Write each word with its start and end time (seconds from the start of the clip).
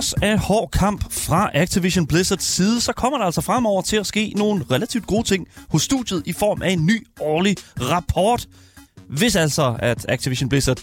trods 0.00 0.14
af 0.22 0.38
hård 0.38 0.70
kamp 0.70 1.12
fra 1.12 1.50
Activision 1.54 2.06
Blizzards 2.06 2.44
side, 2.44 2.80
så 2.80 2.92
kommer 2.92 3.18
der 3.18 3.24
altså 3.24 3.40
fremover 3.40 3.82
til 3.82 3.96
at 3.96 4.06
ske 4.06 4.32
nogle 4.36 4.64
relativt 4.70 5.06
gode 5.06 5.22
ting 5.22 5.48
hos 5.70 5.82
studiet 5.82 6.22
i 6.26 6.32
form 6.32 6.62
af 6.62 6.70
en 6.70 6.86
ny 6.86 7.06
årlig 7.20 7.56
rapport. 7.80 8.46
Hvis 9.08 9.36
altså, 9.36 9.76
at 9.78 10.06
Activision 10.08 10.48
Blizzard 10.48 10.78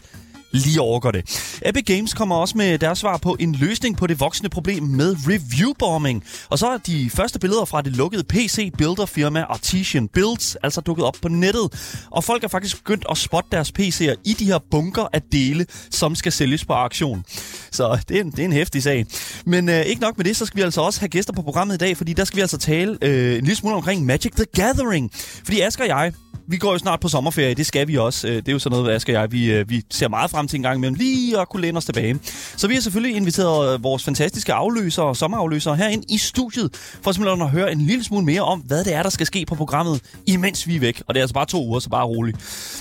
lige 0.52 0.82
overgår 0.82 1.12
det. 1.12 1.60
Epic 1.66 1.86
Games 1.86 2.14
kommer 2.14 2.36
også 2.36 2.58
med 2.58 2.80
deres 2.80 3.00
svar 3.00 3.18
på 3.18 3.38
en 3.40 3.56
løsning 3.56 3.98
på 3.98 4.08
det 4.08 4.20
voksende 4.20 4.50
problem 4.50 4.84
med 4.84 5.16
review-bombing. 5.16 6.24
Og 6.50 6.60
så 6.60 6.68
er 6.68 6.78
de 6.78 7.10
første 7.10 7.40
billeder 7.40 7.66
fra 7.66 7.82
det 7.82 7.96
lukkede 7.96 8.24
PC-builderfirma 8.34 9.40
Artesian 9.40 10.08
Builds 10.08 10.56
altså 10.56 10.82
dukket 10.82 11.06
op 11.06 11.16
på 11.22 11.28
nettet. 11.28 11.98
Og 12.12 12.24
folk 12.24 12.44
er 12.44 12.48
faktisk 12.48 12.78
begyndt 12.78 13.06
at 13.10 13.18
spotte 13.18 13.50
deres 13.52 13.74
PC'er 13.80 14.16
i 14.26 14.34
de 14.40 14.46
her 14.46 14.60
bunker 14.72 15.08
af 15.14 15.22
dele, 15.32 15.66
som 15.92 16.16
skal 16.16 16.32
sælges 16.32 16.66
på 16.66 16.74
auktion. 16.74 17.24
Så 17.72 18.00
det 18.10 18.18
er 18.18 18.22
en, 18.22 18.32
det 18.32 18.40
er 18.40 18.46
en 18.46 18.54
hæftig 18.54 18.84
sag. 18.84 19.06
Men 19.46 19.70
øh, 19.70 19.82
ikke 19.82 20.02
nok 20.02 20.18
med 20.18 20.26
det, 20.26 20.38
så 20.38 20.46
skal 20.46 20.58
vi 20.58 20.62
altså 20.62 20.82
også 20.82 21.00
have 21.00 21.10
gæster 21.10 21.34
på 21.34 21.42
programmet 21.42 21.76
i 21.76 21.78
dag, 21.78 21.98
fordi 21.98 22.14
der 22.14 22.26
skal 22.26 22.36
vi 22.36 22.42
altså 22.42 22.58
tale 22.58 22.98
øh, 23.02 23.38
en 23.38 23.44
lille 23.44 23.56
smule 23.56 23.76
omkring 23.76 24.06
Magic 24.06 24.32
the 24.32 24.46
Gathering. 24.56 25.12
Fordi 25.44 25.62
Asger 25.62 25.84
og 25.84 25.90
jeg, 25.90 26.14
vi 26.48 26.58
går 26.58 26.72
jo 26.72 26.78
snart 26.78 27.00
på 27.00 27.08
sommerferie, 27.08 27.54
det 27.54 27.66
skal 27.66 27.88
vi 27.88 27.98
også. 27.98 28.28
Øh, 28.28 28.36
det 28.36 28.48
er 28.48 28.52
jo 28.52 28.60
sådan 28.60 28.80
noget, 28.80 28.96
Asger 28.96 29.18
og 29.18 29.22
jeg, 29.22 29.32
vi, 29.32 29.52
øh, 29.52 29.70
vi 29.70 29.82
ser 29.92 30.08
meget 30.08 30.32
frem 30.32 30.48
til 30.48 30.58
en 30.58 30.64
gang 30.64 30.78
imellem, 30.78 30.96
lige 30.96 31.40
at 31.40 31.50
kunne 31.50 31.62
læne 31.62 31.78
os 31.78 31.86
tilbage. 31.86 32.20
Så 32.58 32.68
vi 32.68 32.74
har 32.74 32.82
selvfølgelig 32.82 33.16
inviteret 33.16 33.74
øh, 33.74 33.84
vores 33.84 34.04
fantastiske 34.04 34.54
afløsere 34.54 35.06
og 35.06 35.18
sommerafløsere 35.18 35.76
herind 35.76 36.04
i 36.10 36.18
studiet, 36.18 36.76
for 37.02 37.12
simpelthen 37.12 37.42
at 37.42 37.50
høre 37.50 37.72
en 37.72 37.82
lille 37.82 38.04
smule 38.04 38.26
mere 38.26 38.42
om, 38.42 38.60
hvad 38.60 38.84
det 38.84 38.94
er, 38.94 39.04
der 39.04 39.10
skal 39.10 39.26
ske 39.26 39.46
på 39.46 39.56
programmet, 39.56 40.02
imens 40.26 40.68
vi 40.68 40.76
er 40.76 40.80
væk. 40.80 41.04
Og 41.08 41.14
det 41.14 41.20
er 41.20 41.24
altså 41.24 41.34
bare 41.34 41.46
to 41.46 41.66
uger, 41.68 41.80
så 41.80 41.90
bare 41.90 42.06
rolig. 42.06 42.34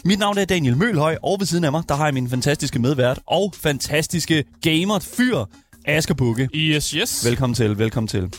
Mit 0.04 0.18
navn 0.18 0.38
er 0.38 0.44
Daniel 0.44 0.76
Mølhøj, 0.76 1.16
og 1.22 1.36
ved 1.38 1.46
siden 1.46 1.64
af 1.64 1.72
mig, 1.72 1.82
der 1.88 1.94
har 1.94 2.04
jeg 2.04 2.14
min 2.14 2.30
fantastiske 2.30 2.78
medvært 2.78 3.18
og 3.26 3.54
fantastiske 3.62 4.44
gamer-fyr, 4.62 5.44
Asger 5.86 6.14
Bukke. 6.14 6.48
Yes, 6.54 6.90
yes. 6.90 7.24
Velkommen 7.24 7.54
til, 7.54 7.78
velkommen 7.78 8.08
til. 8.08 8.30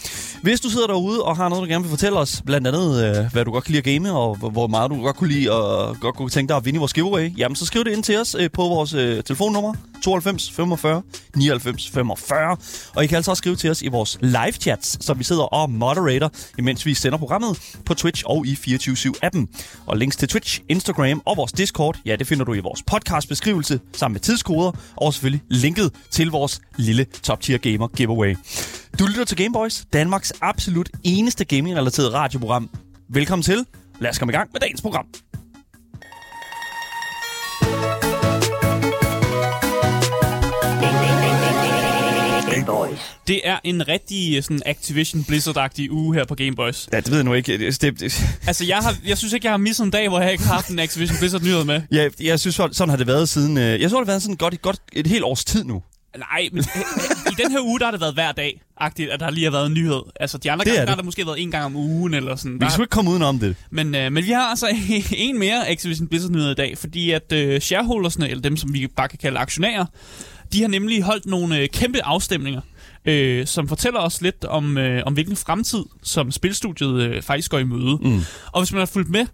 Hvis 0.42 0.60
du 0.60 0.70
sidder 0.70 0.88
derude 0.88 1.24
og 1.24 1.38
har 1.38 1.50
noget, 1.50 1.64
du 1.64 1.68
gerne 1.72 1.84
vil 1.84 1.90
fortælle 1.90 2.20
os, 2.20 2.42
blandt 2.46 2.68
andet, 2.68 3.06
øh, 3.20 3.32
hvad 3.34 3.46
du 3.46 3.52
godt 3.52 3.64
kan 3.64 3.72
lide 3.72 3.78
at 3.78 3.84
game, 4.02 4.12
og 4.14 4.36
hvor- 4.36 4.68
meget 4.68 4.92
du 4.92 5.02
godt 5.02 5.16
kunne 5.16 5.32
lide 5.34 5.52
og 5.52 5.98
godt 6.00 6.16
kunne 6.16 6.30
tænke 6.30 6.50
dig 6.50 6.58
at 6.58 6.66
vinde 6.66 6.78
i 6.78 6.80
vores 6.80 6.94
giveaway, 6.94 7.38
jamen 7.38 7.56
så 7.56 7.66
skriv 7.66 7.84
det 7.86 7.92
ind 7.92 8.04
til 8.04 8.18
os 8.20 8.36
øh, 8.40 8.50
på 8.54 8.62
vores 8.62 8.94
øh, 8.94 9.24
telefonnummer 9.24 9.74
92 10.04 10.52
45 10.52 11.02
99 11.36 11.90
45. 11.90 12.58
Og 12.96 13.04
I 13.04 13.08
kan 13.08 13.16
altså 13.16 13.32
også 13.32 13.40
skrive 13.42 13.56
til 13.56 13.70
os 13.70 13.82
i 13.82 13.88
vores 13.88 14.18
live 14.22 14.52
chats, 14.52 15.06
som 15.06 15.20
vi 15.20 15.24
sidder 15.24 15.44
og 15.44 15.70
moderator, 15.72 16.32
imens 16.60 16.86
vi 16.86 16.94
sender 16.94 17.18
programmet 17.18 17.60
på 17.86 17.94
Twitch 17.94 18.24
og 18.26 18.46
i 18.48 18.54
24-7-appen. 18.54 19.46
Og 19.86 19.98
links 19.98 20.16
til 20.16 20.28
Twitch, 20.28 20.62
Instagram 20.70 21.22
og 21.26 21.38
vores 21.38 21.52
Discord, 21.52 21.98
ja, 22.06 22.16
det 22.16 22.28
finder 22.28 22.46
du 22.46 22.54
i 22.54 22.60
vores 22.60 22.84
podcastbeskrivelse 22.88 23.80
sammen 23.96 24.14
med 24.14 24.22
tidskoder, 24.22 24.72
og 24.96 25.14
selvfølgelig 25.14 25.44
linket 25.50 25.92
til 26.12 26.32
vores 26.32 26.60
lille 26.78 27.06
Top 27.24 27.37
Tier 27.42 27.58
Gamer 27.58 27.88
giveaway. 27.88 28.36
Du 29.00 29.06
lytter 29.06 29.26
til 29.26 29.38
Gameboys, 29.38 29.86
Danmarks 29.94 30.34
absolut 30.42 30.90
eneste 31.04 31.46
gaming-relateret 31.46 32.14
radioprogram. 32.14 32.70
Velkommen 33.10 33.44
til. 33.44 33.66
Lad 34.00 34.10
os 34.10 34.18
komme 34.20 34.34
i 34.34 34.36
gang 34.36 34.50
med 34.54 34.60
dagens 34.62 34.82
program. 34.82 35.06
Det 43.28 43.42
er 43.44 43.60
en 43.64 43.88
rigtig 43.88 44.44
sådan 44.44 44.62
Activision 44.66 45.26
Blizzard-agtig 45.32 45.92
uge 45.92 46.16
her 46.16 46.26
på 46.26 46.36
Game 46.36 46.56
Boys. 46.56 46.90
Ja, 46.94 46.98
det 46.98 47.10
ved 47.10 47.18
jeg 47.18 47.24
nu 47.24 47.34
ikke. 47.34 47.58
Det, 47.58 47.82
det, 47.82 48.00
det, 48.00 48.24
Altså, 48.48 48.66
jeg, 48.66 48.78
har, 48.78 48.96
jeg 49.06 49.18
synes 49.18 49.34
ikke, 49.34 49.46
jeg 49.46 49.52
har 49.54 49.58
misset 49.58 49.84
en 49.86 49.90
dag, 49.92 50.10
hvor 50.10 50.20
jeg 50.22 50.32
ikke 50.32 50.44
har 50.44 50.54
haft 50.54 50.70
en 50.70 50.80
Activision 50.80 51.18
Blizzard-nyhed 51.18 51.64
med. 51.64 51.82
jeg, 51.92 52.12
jeg 52.22 52.40
synes, 52.40 52.56
sådan 52.56 52.90
har 52.90 52.96
det 52.98 53.08
været 53.08 53.30
siden... 53.30 53.58
øh, 53.58 53.82
Jeg 53.82 53.90
tror, 53.90 54.00
det 54.00 54.08
har 54.08 54.12
været 54.14 54.22
sådan 54.22 54.36
godt, 54.36 54.62
godt 54.62 54.80
et 54.94 55.08
helt 55.08 55.24
års 55.24 55.46
tid 55.46 55.64
nu. 55.64 55.82
Nej, 56.18 56.50
men 56.54 56.64
i 57.32 57.36
den 57.44 57.52
her 57.52 57.60
uge, 57.62 57.80
der 57.80 57.86
har 57.86 57.92
det 57.92 58.02
været 58.02 58.14
hver 58.14 58.32
dag, 58.32 58.62
agtigt, 58.78 59.10
at 59.10 59.20
der 59.20 59.30
lige 59.30 59.44
har 59.44 59.52
været 59.52 59.66
en 59.68 59.74
nyhed. 59.74 60.02
Altså, 60.20 60.38
de 60.38 60.52
andre 60.52 60.66
gange, 60.66 60.82
der 60.82 60.88
har 60.90 60.96
det 60.96 61.06
måske 61.06 61.26
været 61.26 61.42
en 61.42 61.52
gang 61.52 61.66
om 61.66 61.76
ugen, 61.76 62.14
eller 62.14 62.36
sådan. 62.36 62.54
Vi 62.54 62.60
Der, 62.60 62.70
sgu 62.70 62.82
ikke 62.82 62.92
komme 62.92 63.12
udenom 63.12 63.40
det. 63.40 63.56
men, 63.72 63.96
øh, 63.96 64.12
men 64.12 64.24
vi 64.26 64.32
har 64.32 64.42
altså 64.42 64.68
en 65.12 65.40
mere 65.40 65.70
Activision 65.70 66.08
Blizzard-nyhed 66.08 66.52
i 66.52 66.56
dag, 66.56 66.78
fordi 66.78 67.12
at 67.12 67.32
øh, 67.34 67.62
shareholdersne, 67.62 68.30
eller 68.30 68.42
dem, 68.42 68.58
som 68.58 68.74
vi 68.74 68.88
bare 68.88 69.08
kan 69.08 69.20
kalde 69.22 69.40
aktionærer, 69.40 69.86
de 70.54 70.62
har 70.62 70.68
nemlig 70.68 71.02
holdt 71.02 71.26
nogle 71.26 71.60
øh, 71.60 71.70
kæmpe 71.70 72.04
afstemninger, 72.04 72.62
øh, 73.06 73.48
som 73.48 73.68
fortæller 73.68 74.00
os 74.00 74.22
lidt 74.22 74.46
om, 74.46 74.78
øh, 74.78 75.04
om 75.06 75.14
hvilken 75.14 75.36
fremtid, 75.36 75.84
som 76.04 76.32
spilstudiet 76.32 77.02
øh, 77.02 77.22
faktisk 77.22 77.52
går 77.52 77.58
i 77.60 77.64
møde. 77.64 77.98
Mm. 78.02 78.22
Og 78.52 78.62
hvis 78.62 78.72
man 78.72 78.80
har 78.80 78.86
fulgt 78.86 79.10
med 79.10 79.26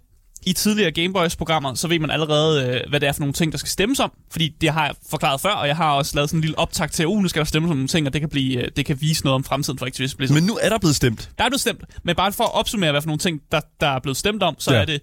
i 0.46 0.52
tidligere 0.52 0.90
Gameboys-programmer, 0.90 1.74
så 1.74 1.88
ved 1.88 1.98
man 1.98 2.10
allerede, 2.10 2.68
øh, 2.68 2.80
hvad 2.90 3.00
det 3.00 3.08
er 3.08 3.12
for 3.12 3.20
nogle 3.20 3.32
ting, 3.32 3.52
der 3.52 3.58
skal 3.58 3.68
stemmes 3.68 4.00
om. 4.00 4.12
Fordi 4.30 4.48
det 4.60 4.70
har 4.70 4.86
jeg 4.86 4.94
forklaret 5.10 5.40
før, 5.40 5.50
og 5.50 5.68
jeg 5.68 5.76
har 5.76 5.92
også 5.92 6.12
lavet 6.16 6.30
sådan 6.30 6.38
en 6.38 6.40
lille 6.40 6.58
optag 6.58 6.90
til, 6.90 7.02
at 7.02 7.06
uh, 7.06 7.22
nu 7.22 7.28
skal 7.28 7.40
der 7.40 7.44
stemmes 7.46 7.70
om 7.70 7.76
nogle 7.76 7.88
ting, 7.88 8.06
og 8.06 8.12
det 8.12 8.20
kan, 8.20 8.28
blive, 8.30 8.62
øh, 8.62 8.68
det 8.76 8.86
kan 8.86 9.00
vise 9.00 9.24
noget 9.24 9.34
om 9.34 9.44
fremtiden 9.44 9.78
for 9.78 9.86
Activision 9.86 10.16
Blizzard. 10.16 10.34
Men 10.34 10.44
nu 10.46 10.58
er 10.62 10.68
der 10.68 10.78
blevet 10.78 10.96
stemt. 10.96 11.30
Der 11.38 11.44
er 11.44 11.48
blevet 11.48 11.60
stemt, 11.60 11.84
men 12.02 12.16
bare 12.16 12.32
for 12.32 12.44
at 12.44 12.54
opsummere, 12.54 12.90
hvad 12.90 13.02
for 13.02 13.06
nogle 13.06 13.18
ting, 13.18 13.40
der, 13.52 13.60
der 13.80 13.86
er 13.88 13.98
blevet 13.98 14.16
stemt 14.16 14.42
om, 14.42 14.56
så 14.58 14.70
Ja. 14.70 14.76
ja. 14.76 14.82
er 14.82 14.86
det, 14.86 15.00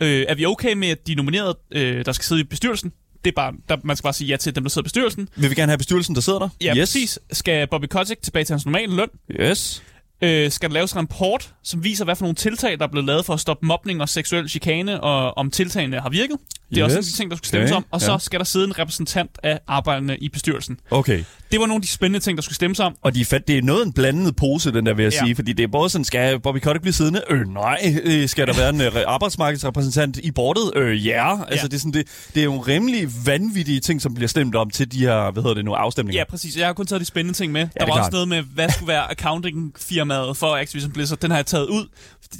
øh, 0.00 0.26
er 0.28 0.34
vi 0.34 0.46
okay 0.46 0.72
med, 0.72 0.88
at 0.88 1.06
de 1.06 1.14
nominerede, 1.14 1.58
øh, 1.70 2.04
der 2.04 2.12
skal 2.12 2.24
sidde 2.24 2.40
i 2.40 2.44
bestyrelsen, 2.44 2.92
det 3.24 3.30
er 3.30 3.34
bare, 3.36 3.52
der, 3.68 3.76
man 3.84 3.96
skal 3.96 4.02
bare 4.02 4.12
sige 4.12 4.28
ja 4.28 4.36
til 4.36 4.54
dem, 4.54 4.64
der 4.64 4.70
sidder 4.70 4.82
i 4.84 4.88
bestyrelsen. 4.88 5.28
Vil 5.36 5.50
vi 5.50 5.54
gerne 5.54 5.70
have 5.70 5.78
bestyrelsen, 5.78 6.14
der 6.14 6.20
sidder 6.20 6.38
der? 6.38 6.48
Ja, 6.60 6.70
yes. 6.76 6.80
præcis. 6.80 7.18
Skal 7.32 7.66
Bobby 7.66 7.84
Kotick 7.86 8.22
tilbage 8.22 8.44
til 8.44 8.52
hans 8.52 8.66
normale 8.66 8.96
løn? 8.96 9.08
Yes. 9.40 9.82
Øh, 10.24 10.50
skal 10.50 10.68
der 10.68 10.74
laves 10.74 10.92
en 10.92 10.98
rapport, 10.98 11.54
som 11.62 11.84
viser, 11.84 12.04
hvad 12.04 12.16
for 12.16 12.24
nogle 12.24 12.34
tiltag, 12.34 12.78
der 12.78 12.84
er 12.84 12.90
blevet 12.90 13.06
lavet 13.06 13.24
for 13.26 13.34
at 13.34 13.40
stoppe 13.40 13.66
mobning 13.66 14.00
og 14.00 14.08
seksuel 14.08 14.48
chikane, 14.48 15.00
og 15.00 15.38
om 15.38 15.50
tiltagene 15.50 16.00
har 16.00 16.08
virket? 16.08 16.36
Det 16.74 16.82
er 16.82 16.88
Yes. 16.88 16.96
også 16.96 16.98
en 16.98 16.98
af 16.98 17.04
de 17.04 17.12
ting, 17.16 17.30
der 17.30 17.36
skal 17.36 17.46
stemmes 17.46 17.70
Okay, 17.70 17.76
om. 17.76 17.84
Og 17.90 18.00
så 18.00 18.12
ja. 18.12 18.18
skal 18.18 18.38
der 18.38 18.44
sidde 18.44 18.64
en 18.64 18.78
repræsentant 18.78 19.30
af 19.42 19.58
arbejderne 19.68 20.16
i 20.18 20.28
bestyrelsen. 20.28 20.76
Okay. 20.90 21.24
Det 21.52 21.60
var 21.60 21.66
nogle 21.66 21.74
af 21.78 21.82
de 21.82 21.88
spændende 21.88 22.20
ting, 22.24 22.38
der 22.38 22.42
skulle 22.42 22.54
stemmes 22.54 22.80
om. 22.80 22.96
Og 23.02 23.14
de 23.14 23.20
er 23.20 23.24
fat, 23.24 23.48
det 23.48 23.58
er 23.58 23.62
noget 23.62 23.86
en 23.86 23.92
blandet 23.92 24.36
pose, 24.36 24.72
den 24.72 24.86
der 24.86 24.94
vil 24.94 25.02
jeg 25.02 25.12
Ja. 25.12 25.18
sige. 25.24 25.34
Fordi 25.36 25.52
det 25.52 25.62
er 25.62 25.68
både 25.68 25.90
sådan, 25.90 26.04
skal 26.04 26.40
Bobby 26.40 26.58
Kotick 26.58 26.82
blive 26.82 26.92
siddende? 26.92 27.22
Øh, 27.30 27.48
nej. 27.48 28.00
Øh, 28.04 28.28
skal 28.28 28.46
der 28.46 28.52
være 28.56 28.68
en 28.68 28.80
øh, 28.80 28.92
arbejdsmarkedsrepræsentant 29.06 30.16
i 30.16 30.30
bordet? 30.30 30.72
Øh, 30.76 31.06
ja. 31.06 31.44
Altså, 31.48 31.68
det 31.68 31.74
er, 31.74 31.78
sådan, 31.78 31.92
det, 31.92 32.06
det 32.34 32.40
er 32.40 32.44
jo 32.44 32.58
rimelig 32.60 33.08
vanvittige 33.26 33.80
ting, 33.80 34.02
som 34.02 34.14
bliver 34.14 34.28
stemt 34.28 34.54
om 34.54 34.70
til 34.70 34.92
de 34.92 34.98
her, 34.98 35.30
hvad 35.30 35.42
hedder 35.42 35.54
det 35.54 35.64
nu, 35.64 35.72
afstemninger. 35.72 36.20
Ja, 36.20 36.24
præcis. 36.30 36.56
Jeg 36.56 36.66
har 36.66 36.72
kun 36.72 36.86
taget 36.86 37.00
de 37.00 37.06
spændende 37.06 37.38
ting 37.38 37.52
med. 37.52 37.60
Ja, 37.60 37.66
der 37.66 37.80
er 37.80 37.84
var 37.86 37.92
også 37.92 38.00
klart. 38.00 38.12
noget 38.12 38.28
med, 38.28 38.42
hvad 38.42 38.68
skulle 38.70 38.88
være 38.88 39.10
accounting-firmaet 39.10 40.36
for 40.36 40.56
Activision 40.56 40.92
Blizzard. 40.92 41.18
Den 41.20 41.30
har 41.30 41.38
jeg 41.38 41.46
taget 41.46 41.66
ud. 41.66 41.88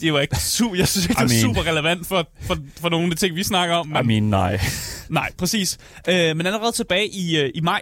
Det 0.00 0.12
var 0.12 0.20
ikke 0.20 0.36
super, 0.58 0.76
jeg 0.76 0.88
synes 0.88 1.06
ikke, 1.08 1.22
det 1.22 1.32
I 1.32 1.34
mean- 1.34 1.40
super 1.40 1.66
relevant 1.70 2.06
for, 2.06 2.28
for, 2.42 2.56
for 2.80 2.88
nogle 2.88 3.04
af 3.06 3.10
de 3.10 3.16
ting, 3.16 3.36
vi 3.36 3.42
snakker 3.42 3.74
om. 3.74 3.88
I 3.90 3.92
Men, 3.92 4.06
mean, 4.06 4.23
nej. 4.30 4.60
nej, 5.08 5.30
præcis. 5.38 5.78
Øh, 6.08 6.36
men 6.36 6.46
allerede 6.46 6.72
tilbage 6.72 7.08
i, 7.08 7.38
øh, 7.38 7.50
i 7.54 7.60
maj, 7.60 7.80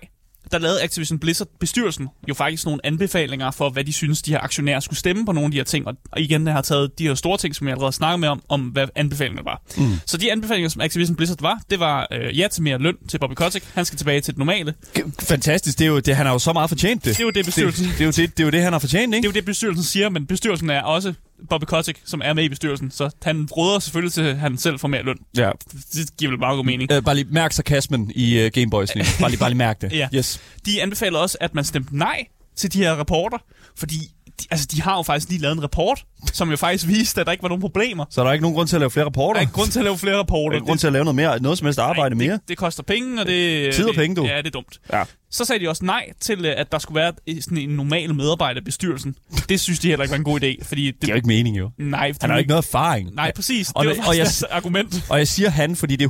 der 0.53 0.59
lavede 0.59 0.83
Activision 0.83 1.19
Blizzard 1.19 1.49
bestyrelsen 1.61 2.09
jo 2.29 2.35
faktisk 2.35 2.65
nogle 2.65 2.87
anbefalinger 2.87 3.51
for, 3.51 3.71
hvad 3.71 3.85
de 3.85 3.93
synes, 3.93 4.23
de 4.23 4.31
her 4.31 4.41
aktionærer 4.41 4.81
skulle 4.81 4.99
stemme 4.99 5.27
på 5.27 5.33
nogle 5.33 5.45
af 5.47 5.51
de 5.51 5.57
her 5.57 5.65
ting. 5.65 5.87
Og 5.87 6.21
igen, 6.21 6.47
jeg 6.47 6.55
har 6.55 6.63
taget 6.63 6.99
de 6.99 7.07
her 7.07 7.15
store 7.15 7.39
ting, 7.39 7.55
som 7.57 7.67
jeg 7.67 7.73
allerede 7.73 7.93
snakkede 7.93 8.19
med 8.19 8.29
om, 8.29 8.43
om 8.49 8.61
hvad 8.61 8.87
anbefalingerne 8.95 9.45
var. 9.45 9.63
Mm. 9.77 9.95
Så 10.07 10.17
de 10.17 10.33
anbefalinger, 10.33 10.69
som 10.69 10.83
Activision 10.83 11.17
Blizzard 11.17 11.41
var, 11.41 11.61
det 11.71 11.81
var 11.81 12.09
øh, 12.13 12.39
ja 12.39 12.49
til 12.49 12.63
mere 12.63 12.79
løn 12.79 12.97
til 13.09 13.19
Bobby 13.19 13.35
Kotick. 13.35 13.65
Han 13.75 13.85
skal 13.85 13.99
tilbage 13.99 14.21
til 14.21 14.35
det 14.35 14.39
normale. 14.39 14.75
Fantastisk. 15.21 15.79
Det 15.79 15.85
er 15.85 15.89
jo, 15.89 15.99
det, 15.99 16.17
han 16.17 16.27
har 16.27 16.33
jo 16.33 16.39
så 16.39 16.53
meget 16.53 16.71
fortjent 16.71 17.05
det. 17.05 17.13
Det 17.17 17.21
er 17.21 17.25
jo 17.25 17.29
det, 17.29 17.35
det, 17.35 17.45
bestyrelsen 17.45 17.87
det, 17.87 18.01
er 18.01 18.05
jo 18.05 18.11
det, 18.11 18.17
det 18.37 18.41
er 18.41 18.45
jo 18.45 18.51
det, 18.51 18.63
han 18.63 18.73
har 18.73 18.81
fortjent, 18.81 19.13
Det 19.13 19.17
ikke? 19.17 19.27
er 19.27 19.31
jo 19.31 19.35
det, 19.35 19.45
bestyrelsen 19.45 19.85
siger, 19.85 20.09
men 20.09 20.27
bestyrelsen 20.27 20.71
er 20.71 20.83
også 20.83 21.15
Bobby 21.51 21.65
Kotick, 21.65 22.01
som 22.05 22.21
er 22.25 22.33
med 22.33 22.45
i 22.45 22.49
bestyrelsen. 22.49 22.91
Så 22.91 23.11
han 23.23 23.49
råder 23.57 23.79
selvfølgelig 23.79 24.13
til, 24.13 24.23
at 24.23 24.39
han 24.39 24.59
selv 24.59 24.79
får 24.79 24.89
mere 24.89 25.03
løn. 25.03 25.17
Ja. 25.37 25.51
Det 25.93 26.17
giver 26.19 26.31
vel 26.31 26.39
meget 26.41 26.57
god 26.57 26.65
mening. 26.65 26.93
Øh, 26.93 27.03
bare 27.03 27.15
lige 27.15 27.27
mærk 27.31 27.53
sarkasmen 27.53 28.13
i 28.15 28.45
uh, 28.45 28.51
Gameboys. 28.53 28.95
lige. 28.95 29.07
Bare 29.21 29.31
lige, 29.31 29.39
bare 29.39 29.51
lige 29.51 29.59
mærk 29.59 29.81
det. 29.81 29.93
Ja. 30.03 30.09
Yes. 30.15 30.41
De 30.67 30.83
anbefaler 30.83 31.19
også, 31.19 31.39
at 31.41 31.55
man 31.55 31.65
stemte 31.65 31.97
nej 31.99 32.27
til 32.57 32.73
de 32.73 32.79
her 32.79 32.93
rapporter, 32.95 33.39
fordi 33.77 33.97
de, 34.43 34.47
altså, 34.51 34.67
de 34.73 34.83
har 34.83 34.97
jo 34.97 35.03
faktisk 35.03 35.29
lige 35.29 35.41
lavet 35.41 35.57
en 35.57 35.63
rapport, 35.63 36.05
som 36.33 36.51
jo 36.51 36.57
faktisk 36.57 36.87
viste, 36.89 37.21
at 37.21 37.27
der 37.27 37.33
ikke 37.33 37.43
var 37.43 37.49
nogen 37.49 37.61
problemer. 37.61 38.05
Så 38.11 38.21
er 38.21 38.25
der 38.25 38.33
ikke 38.33 38.43
nogen 38.43 38.55
grund 38.55 38.69
til 38.69 38.77
at 38.77 38.81
lave 38.81 38.91
flere 38.91 39.03
Der 39.05 39.07
rapporter? 39.07 39.39
er 39.39 39.41
ikke 39.41 39.53
grund 39.53 39.71
til 39.71 39.79
at 39.79 39.85
lave 39.85 39.99
flere 39.99 40.13
Der 40.15 40.19
rapporter. 40.19 40.51
er 40.51 40.55
ikke 40.61 40.67
grund 40.67 40.79
til 40.79 40.87
at 40.87 40.93
lave 40.93 41.05
noget 41.05 41.17
mere, 41.17 41.43
noget 41.43 41.59
som 41.59 41.65
helst 41.67 41.79
arbejde 41.79 42.15
Nej, 42.17 42.27
mere. 42.27 42.33
Det, 42.37 42.49
det 42.49 42.57
koster 42.59 42.83
penge, 42.83 43.21
og 43.21 43.27
det... 43.27 43.75
Tid 43.75 43.85
og 43.89 43.95
penge, 43.95 44.17
du. 44.17 44.25
Ja, 44.27 44.39
det 44.39 44.47
er 44.47 44.51
dumt. 44.51 44.81
Ja. 44.93 45.03
Så 45.31 45.45
sagde 45.45 45.65
de 45.65 45.69
også 45.69 45.85
nej 45.85 46.05
til, 46.21 46.45
øh, 46.47 46.55
at 46.57 46.73
der 46.73 46.79
skulle 46.79 47.01
være 47.01 47.13
sådan 47.41 47.59
en 47.59 47.69
normal 47.69 48.15
medarbejder 48.15 48.61
i 48.61 48.65
bestyrelsen. 48.65 49.15
Det 49.49 49.61
synes 49.61 49.79
de 49.79 49.89
heller 49.89 50.03
ikke 50.05 50.11
var 50.11 50.19
en 50.19 50.25
god 50.25 50.41
idé, 50.43 50.65
fordi... 50.65 50.87
Det, 50.87 50.95
Det 51.03 51.09
er 51.09 51.13
jo 51.13 51.17
ikke 51.17 51.29
mening, 51.29 51.59
jo. 51.59 51.71
Nej, 51.79 52.13
Han 52.21 52.31
har 52.31 52.37
jo 52.37 52.39
ikke 52.39 52.49
noget 52.49 52.63
erfaring. 52.67 53.15
Nej, 53.15 53.33
præcis. 53.37 53.73
Og 53.75 53.85
det 53.85 53.99
var 53.99 54.07
og 54.09 54.17
jeg- 54.17 54.27
argument. 54.51 55.05
Og 55.09 55.19
jeg 55.19 55.29
siger 55.29 55.51
han, 55.51 55.77
fordi 55.77 55.97
det 55.97 56.05
er 56.05 56.09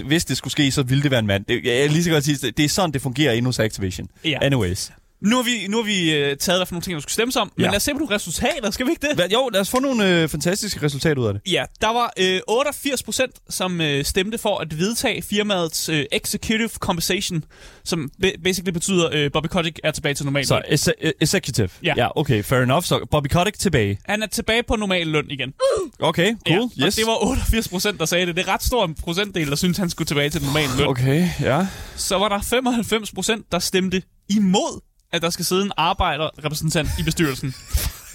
100%, 0.00 0.06
hvis 0.06 0.24
det 0.24 0.36
skulle 0.36 0.52
ske, 0.52 0.70
så 0.70 0.82
ville 0.82 1.02
det 1.02 1.10
være 1.10 1.20
en 1.20 1.26
mand. 1.26 1.44
Det, 1.44 1.60
jeg 1.64 1.76
er 1.84 1.88
lige 1.88 2.04
så 2.04 2.10
godt 2.10 2.24
sige, 2.24 2.50
det 2.50 2.64
er 2.64 2.68
sådan, 2.68 2.92
det 2.92 3.02
fungerer 3.02 3.32
inde 3.32 3.46
hos 3.46 3.58
Activision. 3.58 4.08
Ja. 4.24 4.38
Anyways. 4.42 4.90
Nu 5.20 5.36
har 5.36 5.42
vi, 5.42 5.66
nu 5.68 5.76
har 5.76 5.84
vi 5.84 6.14
øh, 6.14 6.36
taget, 6.36 6.58
hvad 6.58 6.66
for 6.66 6.72
nogle 6.74 6.82
ting, 6.82 6.94
der 6.94 7.00
skulle 7.00 7.12
stemmes 7.12 7.36
om. 7.36 7.52
Men 7.56 7.64
Ja. 7.64 7.70
lad 7.70 7.76
os 7.76 7.82
se 7.82 7.92
på 7.92 7.98
nogle 7.98 8.14
resultater, 8.14 8.70
skal 8.70 8.86
vi 8.86 8.90
ikke 8.90 9.06
det? 9.06 9.14
Hvad, 9.16 9.28
jo, 9.28 9.48
lad 9.52 9.60
os 9.60 9.70
få 9.70 9.78
nogle 9.80 10.22
øh, 10.22 10.28
fantastiske 10.28 10.82
resultater 10.82 11.22
ud 11.22 11.26
af 11.26 11.32
det. 11.34 11.42
Ja, 11.52 11.64
der 11.80 11.88
var 11.88 12.12
øh, 12.18 12.40
88 12.48 13.02
procent, 13.02 13.32
som 13.50 13.80
øh, 13.80 14.04
stemte 14.04 14.38
for 14.38 14.58
at 14.58 14.78
vedtage 14.78 15.22
firmaets 15.22 15.88
øh, 15.88 16.04
executive 16.12 16.68
compensation, 16.68 17.44
som 17.84 18.10
ba- 18.24 18.42
basically 18.44 18.72
betyder, 18.72 19.08
øh, 19.12 19.32
Bobby 19.32 19.46
Kotick 19.46 19.80
er 19.84 19.90
tilbage 19.90 20.14
til 20.14 20.24
normal 20.26 20.46
Så 20.46 20.62
løn. 20.70 20.94
øh, 21.02 21.12
executive. 21.20 21.68
Ja. 21.82 21.94
ja, 21.96 22.08
okay, 22.20 22.42
fair 22.42 22.60
enough. 22.62 22.84
Så 22.84 23.06
Bobby 23.10 23.26
Kotick 23.28 23.58
tilbage. 23.58 23.98
Han 24.04 24.22
er 24.22 24.26
tilbage 24.26 24.62
på 24.62 24.76
normal 24.76 25.06
løn 25.06 25.30
igen. 25.30 25.52
Okay, 26.00 26.34
cool. 26.48 26.58
ja, 26.78 26.82
og 26.82 26.86
yes. 26.86 26.96
det 26.96 27.06
var 27.06 27.24
88 27.24 27.68
procent, 27.68 28.00
der 28.00 28.06
sagde 28.06 28.26
det. 28.26 28.36
Det 28.36 28.48
er 28.48 28.52
ret 28.54 28.62
stor 28.62 28.84
en 28.84 28.94
procentdel, 28.94 29.50
der 29.50 29.56
synes 29.56 29.78
han 29.78 29.90
skulle 29.90 30.06
tilbage 30.06 30.30
til 30.30 30.42
normal 30.42 30.68
løn. 30.78 30.86
Okay, 30.88 31.28
ja. 31.40 31.66
Så 31.96 32.18
var 32.18 32.28
der 32.28 32.40
95 32.42 33.12
procent, 33.12 33.52
der 33.52 33.58
stemte 33.58 34.02
imod, 34.30 34.80
at 35.12 35.22
der 35.22 35.30
skal 35.30 35.44
sidde 35.44 35.62
en 35.62 35.72
arbejderrepræsentant 35.76 36.88
i 36.98 37.02
bestyrelsen. 37.02 37.54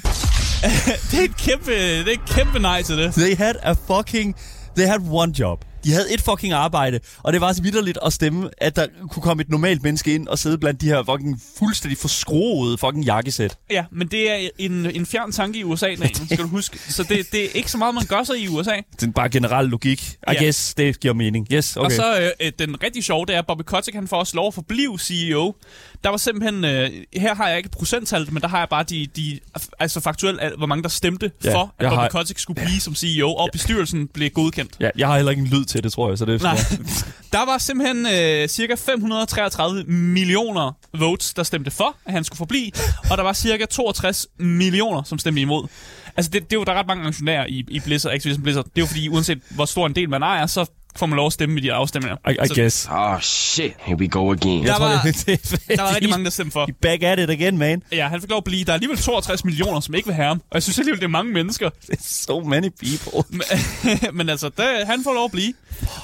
det 1.12 1.20
er 1.20 1.24
et 1.24 1.38
kæmpe, 1.38 1.72
det 1.72 2.08
er 2.08 2.12
et 2.12 2.26
kæmpe 2.30 2.60
nej 2.60 2.82
til 2.82 2.98
det. 2.98 3.14
They 3.14 3.38
had 3.38 3.56
a 3.62 3.72
fucking... 3.74 4.36
They 4.78 4.86
had 4.88 5.00
one 5.12 5.34
job. 5.40 5.66
De 5.84 5.92
havde 5.92 6.14
et 6.14 6.22
fucking 6.22 6.54
arbejde, 6.54 7.00
og 7.24 7.34
det 7.34 7.42
var 7.42 7.54
så 7.54 7.62
vidderligt 7.62 7.98
at 8.06 8.14
stemme, 8.14 8.50
at 8.58 8.76
der 8.76 8.88
kunne 9.12 9.24
komme 9.24 9.42
et 9.42 9.50
normalt 9.50 9.84
menneske 9.84 10.14
ind 10.16 10.28
og 10.28 10.40
sidde 10.40 10.58
blandt 10.58 10.82
de 10.82 10.86
her 10.86 11.04
fucking 11.04 11.42
fuldstændig 11.60 11.98
forskroede 11.98 12.78
fucking 12.78 13.06
jakkesæt. 13.06 13.58
Ja, 13.72 13.86
men 13.92 14.08
det 14.08 14.32
er 14.32 14.50
en, 14.58 14.86
en 14.96 15.06
fjern 15.06 15.32
tanke 15.32 15.60
i 15.60 15.64
USA, 15.64 15.86
Daniel, 15.88 16.16
skal 16.32 16.38
du 16.38 16.48
huske. 16.48 16.80
Så 16.92 17.04
det, 17.04 17.32
det 17.32 17.46
er 17.46 17.50
ikke 17.54 17.72
så 17.72 17.78
meget, 17.78 17.96
man 17.96 18.06
gør 18.06 18.24
sig 18.24 18.40
i 18.40 18.48
USA. 18.48 18.72
Det 19.00 19.08
er 19.08 19.12
bare 19.12 19.30
generel 19.30 19.66
logik. 19.70 20.02
I 20.12 20.16
Ja. 20.32 20.44
guess, 20.44 20.74
det 20.74 21.00
giver 21.00 21.14
mening. 21.14 21.48
Yes, 21.52 21.78
okay. 21.78 21.86
Og 21.86 21.92
så 21.92 22.20
øh, 22.22 22.30
øh, 22.40 22.52
den 22.60 22.84
rigtig 22.84 23.04
sjove, 23.04 23.26
det 23.26 23.36
er, 23.36 23.40
at 23.40 23.48
Bobby 23.48 23.62
Kotick, 23.62 23.96
han 23.96 24.08
får 24.08 24.18
også 24.18 24.36
lov 24.36 24.48
at 24.48 24.54
forblive 24.54 25.00
CEO. 25.00 25.54
Der 26.04 26.10
var 26.10 26.18
simpelthen, 26.18 26.66
øh, 26.66 26.90
her 27.22 27.36
har 27.36 27.48
jeg 27.48 27.58
ikke 27.58 27.70
procenttallet, 27.70 28.32
men 28.32 28.42
der 28.42 28.48
har 28.48 28.60
jeg 28.60 28.70
bare 28.70 28.84
de, 28.84 29.08
de 29.16 29.40
altså 29.80 30.00
faktuelt, 30.00 30.42
hvor 30.58 30.66
mange 30.68 30.84
der 30.84 30.90
stemte 30.90 31.32
Ja, 31.44 31.56
for, 31.56 31.74
at 31.80 31.90
Bobby 31.90 31.96
har- 32.00 32.10
Kotick 32.10 32.40
skulle 32.40 32.62
blive 32.66 32.80
som 32.82 32.96
CEO, 32.96 33.34
og 33.34 33.50
bestyrelsen 33.52 34.08
blev 34.08 34.30
godkendt. 34.30 34.72
Ja, 34.80 34.90
jeg 34.98 35.08
har 35.08 35.16
heller 35.16 35.32
ikke 35.32 35.42
en 35.42 35.48
lyd 35.48 35.66
til 35.66 35.84
det, 35.84 35.94
tror 35.94 36.10
jeg, 36.10 36.18
så 36.18 36.26
det 36.26 36.42
er 36.42 36.44
Nej. 36.44 36.56
Der 37.40 37.46
var 37.46 37.58
simpelthen 37.58 38.06
øh, 38.06 38.48
cirka 38.48 38.76
533 38.76 39.84
millioner 39.84 40.72
votes, 40.98 41.34
der 41.34 41.44
stemte 41.44 41.72
for, 41.72 41.96
at 42.06 42.14
han 42.14 42.24
skulle 42.24 42.38
forblive, 42.38 42.72
og 43.12 43.18
der 43.18 43.24
var 43.24 43.34
cirka 43.34 43.66
62 43.66 44.28
millioner, 44.40 45.04
som 45.04 45.20
stemte 45.20 45.42
imod. 45.42 45.68
Altså, 46.18 46.32
det, 46.32 46.44
det 46.44 46.54
er 46.56 46.60
jo, 46.60 46.64
der 46.64 46.72
er 46.74 46.80
ret 46.80 46.88
mange 46.88 47.08
aktionærer 47.08 47.46
i, 47.46 47.66
i 47.68 47.80
Blizzard, 47.80 48.14
Activision 48.14 48.44
Blizzard. 48.44 48.66
Det 48.66 48.72
er 48.78 48.82
jo 48.82 48.86
fordi, 48.86 49.10
uanset 49.10 49.40
hvor 49.50 49.66
stor 49.66 49.86
en 49.88 49.96
del 49.96 50.10
man 50.10 50.24
ejer, 50.24 50.46
så 50.46 50.66
får 50.96 51.06
man 51.06 51.16
lov 51.18 51.28
at 51.28 51.34
stemme 51.34 51.58
i 51.58 51.62
de 51.62 51.68
her 51.68 51.74
afstemninger. 51.76 52.18
I, 52.30 52.32
I 52.44 52.48
så, 52.48 52.54
guess. 52.56 52.88
Oh 52.92 53.20
shit, 53.22 53.74
here 53.80 53.98
we 53.98 54.08
go 54.08 54.32
again. 54.32 54.66
Der 54.66 54.80
var- 54.80 55.02
det, 55.04 55.24
det, 55.26 55.42
det, 55.52 55.62
Der 55.78 55.82
var 55.82 55.94
rigtig 55.94 56.10
mange, 56.10 56.24
der 56.26 56.30
stemte 56.32 56.52
for. 56.52 56.70
Back 56.82 57.04
at 57.04 57.20
it 57.20 57.30
again, 57.30 57.58
man. 57.58 57.84
Ja, 57.92 58.08
han 58.08 58.22
fik 58.22 58.30
lov 58.30 58.38
at 58.38 58.44
blive. 58.44 58.64
Der 58.66 58.72
er 58.72 58.74
alligevel 58.74 58.98
62 58.98 59.46
millioner, 59.46 59.80
som 59.80 59.96
ikke 59.96 60.06
vil 60.08 60.16
have 60.16 60.28
ham. 60.28 60.38
Og 60.38 60.54
jeg 60.56 60.64
synes 60.64 60.80
alligevel, 60.80 61.00
det 61.00 61.06
er 61.06 61.10
mange 61.10 61.34
mennesker. 61.34 61.70
So 62.02 62.40
many 62.40 62.70
people. 62.80 63.24
Men, 63.84 64.00
men 64.18 64.30
altså, 64.30 64.50
der, 64.58 64.86
han 64.86 65.04
får 65.04 65.14
lov 65.14 65.26
at 65.26 65.32
blive. 65.32 65.54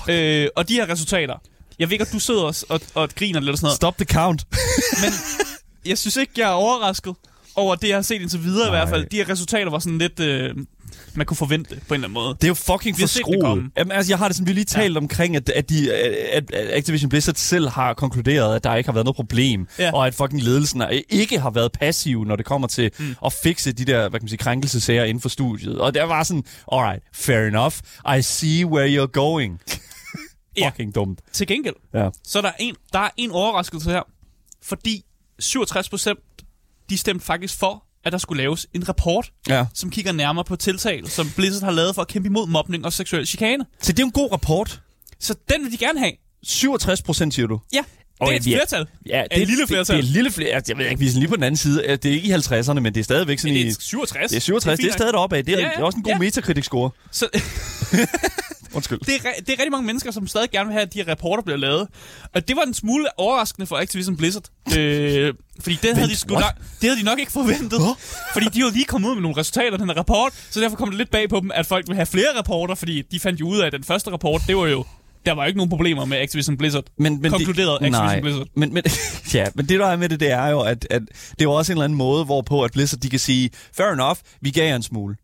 Øh, 0.09 0.47
og 0.55 0.69
de 0.69 0.73
her 0.73 0.89
resultater. 0.89 1.35
Jeg 1.79 1.87
ved 1.89 1.93
ikke, 1.93 2.05
at 2.05 2.11
du 2.13 2.19
sidder 2.19 2.41
og, 2.43 2.55
og, 2.69 2.81
og 2.93 3.09
griner 3.15 3.39
lidt 3.39 3.49
og 3.51 3.57
sådan 3.57 3.65
noget. 3.65 3.75
Stop 3.75 3.97
the 3.97 4.05
count. 4.05 4.45
Men 5.03 5.11
jeg 5.85 5.97
synes 5.97 6.17
ikke, 6.17 6.31
jeg 6.37 6.47
er 6.49 6.53
overrasket 6.53 7.13
over 7.55 7.75
det, 7.75 7.87
jeg 7.87 7.97
har 7.97 8.01
set 8.01 8.21
indtil 8.21 8.43
videre 8.43 8.67
Nej. 8.67 8.75
i 8.75 8.77
hvert 8.77 8.89
fald. 8.89 9.05
De 9.09 9.15
her 9.17 9.29
resultater 9.29 9.71
var 9.71 9.79
sådan 9.79 9.97
lidt... 9.97 10.19
Øh, 10.19 10.55
man 11.15 11.25
kunne 11.25 11.37
forvente 11.37 11.69
på 11.69 11.75
en 11.75 11.81
eller 11.93 12.07
anden 12.07 12.13
måde. 12.13 12.33
Det 12.35 12.43
er 12.43 12.47
jo 12.47 12.53
fucking 12.53 12.97
Vi 12.97 13.01
det 13.03 13.09
forskruet. 13.11 13.63
Jamen, 13.77 13.91
altså, 13.91 14.11
jeg 14.11 14.17
har 14.17 14.27
det 14.27 14.35
sådan, 14.35 14.47
vi 14.47 14.53
lige 14.53 14.65
talt 14.65 14.93
ja. 14.93 14.97
omkring, 14.97 15.35
at, 15.35 15.49
at, 15.49 15.69
de, 15.69 15.93
at, 15.93 16.51
at 16.53 16.77
Activision 16.77 17.09
Blizzard 17.09 17.35
selv 17.35 17.69
har 17.69 17.93
konkluderet, 17.93 18.55
at 18.55 18.63
der 18.63 18.75
ikke 18.75 18.87
har 18.87 18.93
været 18.93 19.05
noget 19.05 19.15
problem, 19.15 19.67
Ja. 19.79 19.91
og 19.93 20.07
at 20.07 20.15
fucking 20.15 20.41
ledelsen 20.43 20.81
er- 20.81 21.01
ikke 21.09 21.39
har 21.39 21.49
været 21.49 21.71
passiv, 21.71 22.23
når 22.23 22.35
det 22.35 22.45
kommer 22.45 22.67
til 22.67 22.91
mm. 22.99 23.15
at 23.25 23.33
fikse 23.33 23.71
de 23.71 23.85
der, 23.85 23.99
hvad 24.09 24.19
kan 24.19 24.23
man 24.25 24.29
sige, 24.29 24.37
krænkelsesager 24.37 25.03
inden 25.03 25.21
for 25.21 25.29
studiet. 25.29 25.79
Og 25.79 25.93
der 25.93 26.03
var 26.03 26.23
sådan, 26.23 26.43
alright, 26.71 27.03
fair 27.13 27.47
enough, 27.47 27.75
I 28.17 28.21
see 28.21 28.65
where 28.65 29.03
you're 29.03 29.11
going. 29.11 29.59
Ja. 30.57 30.69
fucking 30.69 30.95
dumt. 30.95 31.19
Til 31.33 31.47
gengæld, 31.47 31.75
Ja. 31.93 32.09
så 32.23 32.37
er 32.37 32.41
der 32.41 32.51
en, 32.59 32.75
der 32.93 32.99
er 32.99 33.09
en 33.17 33.31
overraskelse 33.31 33.89
her. 33.89 34.01
Fordi 34.63 35.05
67 35.39 35.89
procent, 35.89 36.19
de 36.89 36.97
stemte 36.97 37.25
faktisk 37.25 37.57
for, 37.59 37.83
at 38.05 38.11
der 38.11 38.17
skulle 38.17 38.41
laves 38.43 38.67
en 38.73 38.89
rapport, 38.89 39.31
ja. 39.47 39.65
som 39.73 39.89
kigger 39.89 40.11
nærmere 40.11 40.43
på 40.45 40.55
tiltag, 40.55 41.01
som 41.05 41.31
Blizzard 41.35 41.63
har 41.63 41.71
lavet 41.71 41.95
for 41.95 42.01
at 42.01 42.07
kæmpe 42.07 42.27
imod 42.27 42.47
mobning 42.47 42.85
og 42.85 42.93
seksuel 42.93 43.27
chikane. 43.27 43.65
Så 43.81 43.91
det 43.91 43.99
er 43.99 44.05
en 44.05 44.11
god 44.11 44.31
rapport. 44.31 44.81
Så 45.19 45.35
den 45.53 45.63
vil 45.63 45.71
de 45.71 45.77
gerne 45.77 45.99
have. 45.99 46.11
67 46.43 47.01
procent, 47.01 47.33
siger 47.33 47.47
du? 47.47 47.59
Ja, 47.73 47.77
det 48.21 48.27
er 48.27 48.31
et 48.31 48.37
er- 48.37 48.41
flertal. 48.43 48.85
Ja, 49.05 49.23
det 49.31 49.37
er 49.37 49.41
et 49.41 49.47
lille 49.47 49.67
flertal. 49.67 49.95
Det, 49.97 50.03
det 50.03 50.07
er 50.07 50.09
et 50.09 50.13
lille 50.13 50.31
flertal. 50.31 50.63
Jeg 50.67 50.77
ved 50.77 50.85
ikke, 50.85 50.99
vi 50.99 51.07
er 51.07 51.11
lige 51.11 51.27
på 51.27 51.35
den 51.35 51.43
anden 51.43 51.57
side. 51.57 51.83
Det 52.03 52.05
er 52.05 52.11
ikke 52.13 52.27
i 52.27 52.31
50'erne, 52.33 52.73
men 52.79 52.85
det 52.93 52.97
er 52.99 53.03
stadigvæk 53.03 53.39
sådan 53.39 53.53
Men 53.53 53.61
i... 53.61 53.69
det 53.69 53.77
er 53.77 53.81
67. 53.81 54.29
Det 54.29 54.35
er 54.37 54.41
67, 54.41 54.77
det 54.77 54.83
er, 54.83 54.87
fint 54.87 54.93
stadig 54.93 55.13
deroppe 55.13 55.37
af. 55.37 55.45
Det 55.45 55.53
er, 55.53 55.57
Ja, 55.59 55.63
ja, 55.65 55.71
det 55.71 55.79
er 55.79 55.83
også 55.83 55.97
en 55.97 56.03
god 56.03 56.09
Ja. 56.11 56.15
ja. 56.15 56.19
metakritik-score. 56.19 56.89
Så, 57.11 57.27
Undskyld. 58.73 58.99
det, 58.99 59.15
er, 59.15 59.29
det 59.39 59.49
er 59.49 59.51
rigtig 59.51 59.71
mange 59.71 59.85
mennesker, 59.85 60.11
som 60.11 60.27
stadig 60.27 60.51
gerne 60.51 60.67
vil 60.67 60.73
have, 60.73 60.81
at 60.81 60.93
de 60.93 60.99
her 60.99 61.11
rapporter 61.11 61.43
bliver 61.43 61.57
lavet. 61.57 61.87
Og 62.35 62.47
det 62.47 62.55
var 62.55 62.61
en 62.61 62.73
smule 62.73 63.19
overraskende 63.19 63.67
for 63.67 63.77
Activision 63.77 64.17
Blizzard. 64.17 64.43
Øh, 64.77 65.33
fordi 65.59 65.79
det 65.81 65.95
havde, 65.95 66.09
de 66.09 66.15
sgu 66.15 66.33
nok, 66.33 66.43
det 66.81 66.89
havde 66.89 66.99
de 66.99 67.05
nok 67.05 67.19
ikke 67.19 67.31
forventet. 67.31 67.79
Huh? 67.79 67.95
Fordi 68.33 68.45
de 68.53 68.59
havde 68.59 68.73
lige 68.73 68.85
kommet 68.85 69.09
ud 69.09 69.15
med 69.15 69.21
nogle 69.21 69.37
resultater 69.37 69.71
af 69.71 69.77
den 69.77 69.89
her 69.89 69.97
rapport, 69.97 70.33
så 70.49 70.59
derfor 70.59 70.75
kom 70.75 70.89
det 70.89 70.97
lidt 70.97 71.11
bag 71.11 71.29
på 71.29 71.39
dem, 71.39 71.51
at 71.53 71.65
folk 71.65 71.87
vil 71.87 71.95
have 71.95 72.05
flere 72.05 72.37
rapporter, 72.37 72.75
fordi 72.75 73.01
de 73.01 73.19
fandt 73.19 73.39
jo 73.39 73.47
ud 73.47 73.59
af, 73.59 73.65
at 73.65 73.73
den 73.73 73.83
første 73.83 74.11
rapport, 74.11 74.41
det 74.47 74.57
var 74.57 74.67
jo... 74.67 74.85
Der 75.25 75.33
var 75.33 75.43
jo 75.43 75.47
ikke 75.47 75.57
nogen 75.57 75.69
problemer 75.69 76.05
med 76.05 76.17
Activision 76.17 76.57
Blizzard. 76.57 76.83
Men, 76.97 77.21
men 77.21 77.31
Konkluderet 77.31 77.79
det, 77.81 77.85
Activision 77.85 78.05
nej, 78.05 78.21
Blizzard. 78.21 78.47
Men, 78.55 78.73
men, 78.73 78.83
ja, 79.33 79.45
men 79.55 79.69
det 79.69 79.79
der 79.79 79.87
er 79.87 79.97
med 79.97 80.09
det, 80.09 80.19
det 80.19 80.31
er 80.31 80.47
jo, 80.47 80.59
at, 80.59 80.87
at 80.89 81.01
det 81.01 81.39
er 81.39 81.43
jo 81.43 81.51
også 81.51 81.71
en 81.71 81.77
eller 81.77 81.83
anden 81.83 81.97
måde, 81.97 82.25
hvorpå 82.25 82.63
at 82.63 82.71
Blizzard 82.71 82.99
de 82.99 83.09
kan 83.09 83.19
sige, 83.19 83.49
fair 83.77 83.87
enough, 83.93 84.17
vi 84.41 84.51
gav 84.51 84.67
jer 84.67 84.75
en 84.75 84.83
smule. 84.83 85.15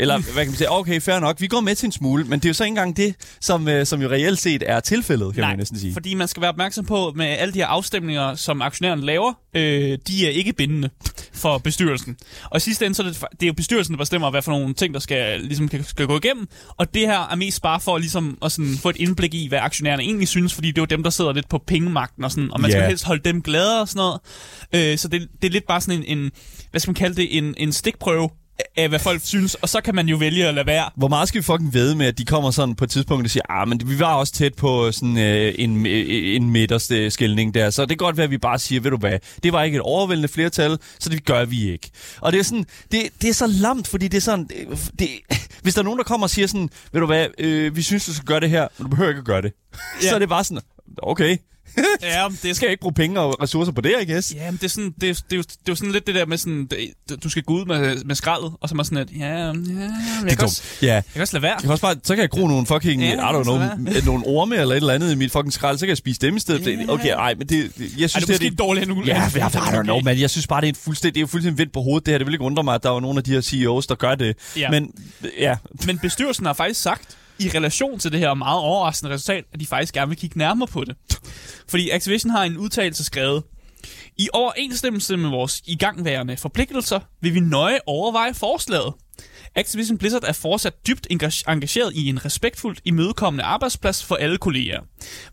Eller 0.00 0.18
hvad 0.18 0.32
kan 0.44 0.46
man 0.46 0.56
sige, 0.56 0.70
okay, 0.72 1.00
fair 1.00 1.18
nok, 1.20 1.40
vi 1.40 1.46
går 1.46 1.60
med 1.60 1.74
til 1.74 1.86
en 1.86 1.92
smule, 1.92 2.24
men 2.24 2.38
det 2.40 2.44
er 2.44 2.50
jo 2.50 2.54
så 2.54 2.64
ikke 2.64 2.70
engang 2.70 2.96
det, 2.96 3.14
som, 3.40 3.68
øh, 3.68 3.86
som 3.86 4.02
jo 4.02 4.08
reelt 4.08 4.38
set 4.38 4.62
er 4.66 4.80
tilfældet, 4.80 5.34
kan 5.34 5.40
Nej, 5.42 5.50
man 5.50 5.58
næsten 5.58 5.78
sige. 5.78 5.92
fordi 5.92 6.14
man 6.14 6.28
skal 6.28 6.40
være 6.40 6.50
opmærksom 6.50 6.84
på, 6.84 7.12
med 7.16 7.26
alle 7.26 7.54
de 7.54 7.58
her 7.58 7.66
afstemninger, 7.66 8.34
som 8.34 8.62
aktionærerne 8.62 9.02
laver, 9.06 9.32
øh, 9.54 9.98
de 10.08 10.26
er 10.26 10.30
ikke 10.30 10.52
bindende 10.52 10.90
for 11.34 11.58
bestyrelsen. 11.58 12.16
Og 12.44 12.56
i 12.56 12.60
sidste 12.60 12.84
ende, 12.86 12.94
så 12.96 13.02
er 13.02 13.06
det, 13.06 13.20
det 13.30 13.42
er 13.42 13.46
jo 13.46 13.52
bestyrelsen, 13.52 13.92
der 13.94 13.98
bestemmer, 13.98 14.30
hvad 14.30 14.42
for 14.42 14.52
nogle 14.52 14.74
ting, 14.74 14.94
der 14.94 15.00
skal, 15.00 15.40
ligesom, 15.40 15.70
skal 15.82 16.06
gå 16.06 16.16
igennem. 16.16 16.46
Og 16.76 16.94
det 16.94 17.02
her 17.06 17.28
er 17.30 17.34
mest 17.36 17.62
bare 17.62 17.80
for 17.80 17.98
ligesom, 17.98 18.38
at 18.44 18.52
sådan, 18.52 18.76
få 18.82 18.88
et 18.88 18.96
indblik 18.96 19.34
i, 19.34 19.48
hvad 19.48 19.58
aktionærerne 19.58 20.02
egentlig 20.02 20.28
synes, 20.28 20.54
fordi 20.54 20.68
det 20.68 20.78
er 20.78 20.82
jo 20.82 20.86
dem, 20.86 21.02
der 21.02 21.10
sidder 21.10 21.32
lidt 21.32 21.48
på 21.48 21.58
pengemagten 21.66 22.24
og 22.24 22.30
sådan, 22.30 22.52
og 22.52 22.60
man 22.60 22.70
skal 22.70 22.78
Ja. 22.78 22.84
jo 22.84 22.88
helst 22.88 23.04
holde 23.04 23.22
dem 23.24 23.42
glade 23.42 23.80
og 23.80 23.88
sådan 23.88 23.98
noget. 23.98 24.20
Øh, 24.92 24.98
så 24.98 25.08
det, 25.08 25.28
det 25.42 25.48
er 25.48 25.52
lidt 25.52 25.66
bare 25.66 25.80
sådan 25.80 26.02
en, 26.02 26.18
en, 26.18 26.30
hvad 26.70 26.80
skal 26.80 26.88
man 26.90 26.94
kalde 26.94 27.16
det, 27.16 27.38
en, 27.38 27.54
en 27.56 27.72
stikprøve 27.72 28.30
af, 28.76 28.88
hvad 28.88 28.98
folk 28.98 29.20
synes, 29.24 29.54
og 29.54 29.68
så 29.68 29.80
kan 29.80 29.94
man 29.94 30.08
jo 30.08 30.16
vælge 30.16 30.46
at 30.46 30.54
lade 30.54 30.66
være. 30.66 30.90
Hvor 30.96 31.08
meget 31.08 31.28
skal 31.28 31.38
vi 31.38 31.44
fucking 31.44 31.74
ved 31.74 31.94
med, 31.94 32.06
at 32.06 32.18
de 32.18 32.24
kommer 32.24 32.50
sådan 32.50 32.74
på 32.74 32.84
et 32.84 32.90
tidspunkt 32.90 33.24
og 33.24 33.30
siger, 33.30 33.42
ah, 33.48 33.68
men 33.68 33.80
vi 33.84 33.98
var 33.98 34.14
også 34.14 34.32
tæt 34.32 34.54
på 34.54 34.92
sådan 34.92 35.18
øh, 35.18 35.54
en, 35.58 35.86
øh, 35.86 36.36
en 36.36 36.50
midterste 36.50 37.10
skældning 37.10 37.54
der, 37.54 37.70
så 37.70 37.82
det 37.82 37.88
kan 37.88 37.96
godt 37.96 38.16
være, 38.16 38.24
at 38.24 38.30
vi 38.30 38.38
bare 38.38 38.58
siger, 38.58 38.80
ved 38.80 38.90
du 38.90 38.96
hvad, 38.96 39.18
det 39.42 39.52
var 39.52 39.62
ikke 39.62 39.76
et 39.76 39.82
overvældende 39.82 40.28
flertal, 40.28 40.78
så 40.98 41.08
det 41.10 41.24
gør 41.24 41.44
vi 41.44 41.72
ikke. 41.72 41.90
Og 42.20 42.32
det 42.32 42.38
er 42.38 42.44
sådan, 42.44 42.64
det, 42.92 43.02
det 43.22 43.30
er 43.30 43.34
så 43.34 43.46
lamt, 43.46 43.88
fordi 43.88 44.08
det 44.08 44.16
er 44.16 44.20
sådan, 44.22 44.44
det, 44.44 44.90
det, 44.98 45.08
hvis 45.62 45.74
der 45.74 45.80
er 45.80 45.84
nogen, 45.84 45.98
der 45.98 46.04
kommer 46.04 46.24
og 46.26 46.30
siger 46.30 46.46
sådan, 46.46 46.70
ved 46.92 47.00
du 47.00 47.06
hvad, 47.06 47.26
øh, 47.38 47.76
vi 47.76 47.82
synes, 47.82 48.06
du 48.06 48.14
skal 48.14 48.26
gøre 48.26 48.40
det 48.40 48.50
her, 48.50 48.68
men 48.78 48.84
du 48.84 48.90
behøver 48.90 49.08
ikke 49.10 49.18
at 49.18 49.24
gøre 49.24 49.42
det. 49.42 49.52
Ja. 50.02 50.08
så 50.08 50.14
er 50.14 50.18
det 50.18 50.28
bare 50.28 50.44
sådan, 50.44 50.62
okay, 51.02 51.36
Ja, 52.02 52.28
det 52.42 52.50
skal 52.56 52.66
jeg 52.66 52.70
ikke 52.70 52.80
bruge 52.80 52.94
penge 52.94 53.20
og 53.20 53.42
ressourcer 53.42 53.72
på 53.72 53.80
det, 53.80 53.94
I 54.02 54.12
guess? 54.12 54.34
Ja, 54.34 54.50
men 54.50 54.56
det 54.56 54.64
er, 54.64 54.68
sådan, 54.68 54.94
det, 55.00 55.10
er, 55.10 55.14
det, 55.14 55.32
er 55.32 55.36
jo, 55.36 55.42
det 55.42 55.52
er 55.52 55.56
jo 55.68 55.74
sådan 55.74 55.92
lidt 55.92 56.06
det 56.06 56.14
der 56.14 56.26
med 56.26 56.38
sådan, 56.38 56.66
det, 56.66 57.24
du 57.24 57.28
skal 57.28 57.42
gå 57.42 57.54
ud 57.54 57.64
med, 57.64 58.04
med 58.04 58.14
skraldet, 58.14 58.52
og 58.60 58.68
så 58.68 58.74
er 58.74 58.76
man 58.76 58.84
sådan, 58.84 58.98
at 58.98 59.08
ja, 59.18 59.26
ja, 59.26 59.52
men 59.52 59.80
jeg, 59.80 59.90
Det 60.22 60.32
er 60.32 60.36
kan 60.36 60.44
også. 60.44 60.62
Ja. 60.82 60.94
jeg 60.94 61.04
kan 61.12 61.22
også 61.22 61.36
lade 61.36 61.42
være. 61.42 61.52
Jeg 61.52 61.62
kan 61.62 61.70
også 61.70 61.82
bare, 61.82 61.96
så 62.02 62.14
kan 62.14 62.22
jeg 62.22 62.30
gro 62.30 62.46
nogle 62.46 62.66
fucking, 62.66 63.02
Ja, 63.02 63.14
I 63.14 63.34
don't 63.34 63.42
know, 63.42 63.58
nogle 64.04 64.26
orme 64.26 64.56
eller 64.56 64.74
et 64.74 64.76
eller 64.76 64.94
andet 64.94 65.12
i 65.12 65.14
mit 65.14 65.32
fucking 65.32 65.52
skrald, 65.52 65.78
så 65.78 65.86
kan 65.86 65.88
jeg 65.88 65.96
spise 65.96 66.20
dem 66.20 66.36
i 66.36 66.40
stedet. 66.40 66.66
Ja. 66.66 66.92
Okay, 66.92 67.08
ej, 67.08 67.34
men 67.34 67.46
det, 67.48 67.58
jeg 67.58 68.10
synes, 68.10 68.14
Ej, 68.14 68.20
det 68.20 68.28
er 68.28 68.32
måske 68.32 68.50
det, 68.50 68.58
dårligt 68.58 68.88
nu. 68.88 69.02
Ja, 69.06 69.30
jeg, 69.34 69.50
I 69.54 69.58
don't 69.58 69.82
know, 69.82 70.00
men 70.00 70.20
jeg 70.20 70.30
synes 70.30 70.46
bare, 70.46 70.60
det 70.60 70.66
er, 70.66 70.72
en 70.72 70.74
fuldstændig, 70.74 71.14
det 71.14 71.20
er 71.20 71.22
jo 71.22 71.26
fuldstændig 71.26 71.58
vendt 71.58 71.72
på 71.72 71.80
hovedet, 71.80 72.06
det 72.06 72.12
her. 72.12 72.18
Det 72.18 72.26
vil 72.26 72.34
ikke 72.34 72.44
undre 72.44 72.62
mig, 72.62 72.74
at 72.74 72.82
der 72.82 72.90
var 72.90 73.00
nogle 73.00 73.18
af 73.18 73.24
de 73.24 73.30
her 73.32 73.40
CEOs, 73.40 73.86
der 73.86 73.94
gør 73.94 74.14
det. 74.14 74.36
Ja. 74.56 74.70
Men 74.70 74.92
ja, 75.38 75.56
Men 75.86 75.98
bestyrelsen 75.98 76.46
har 76.46 76.52
faktisk 76.52 76.82
sagt, 76.82 77.16
i 77.40 77.48
relation 77.48 77.98
til 77.98 78.12
det 78.12 78.20
her 78.20 78.34
meget 78.34 78.60
overraskende 78.60 79.14
resultat, 79.14 79.44
at 79.52 79.60
de 79.60 79.66
faktisk 79.66 79.94
gerne 79.94 80.08
vil 80.08 80.18
kigge 80.18 80.38
nærmere 80.38 80.66
på 80.68 80.84
det. 80.84 80.96
Fordi 81.68 81.90
Activision 81.90 82.30
har 82.30 82.44
en 82.44 82.56
udtalelse 82.56 83.04
skrevet, 83.04 83.42
i 84.16 84.28
overensstemmelse 84.32 85.16
med 85.16 85.30
vores 85.30 85.62
igangværende 85.66 86.36
forpligtelser 86.36 87.00
vil 87.20 87.34
vi 87.34 87.40
nøje 87.40 87.78
overveje 87.86 88.34
forslaget. 88.34 88.94
Activision 89.54 89.98
Blizzard 89.98 90.24
er 90.24 90.32
fortsat 90.32 90.86
dybt 90.86 91.06
engageret 91.10 91.94
i 91.94 92.08
en 92.08 92.24
respektfuldt 92.24 92.80
imødekommende 92.84 93.44
arbejdsplads 93.44 94.04
for 94.04 94.16
alle 94.16 94.38
kolleger. 94.38 94.80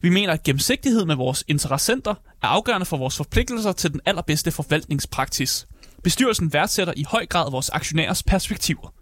Vi 0.02 0.10
mener, 0.10 0.34
at 0.34 0.44
gennemsigtighed 0.44 1.06
med 1.06 1.16
vores 1.16 1.44
interessenter 1.48 2.16
er 2.44 2.48
afgørende 2.48 2.86
for 2.86 2.98
vores 2.98 3.18
forpligtelser 3.18 3.72
til 3.72 3.92
den 3.92 4.02
allerbedste 4.06 4.52
forvaltningspraksis. 4.52 5.68
Bestyrelsen 6.04 6.54
værdsætter 6.54 6.94
i 6.98 7.06
høj 7.08 7.26
grad 7.26 7.52
vores 7.52 7.70
aktionærers 7.70 8.24
perspektiver. 8.24 8.94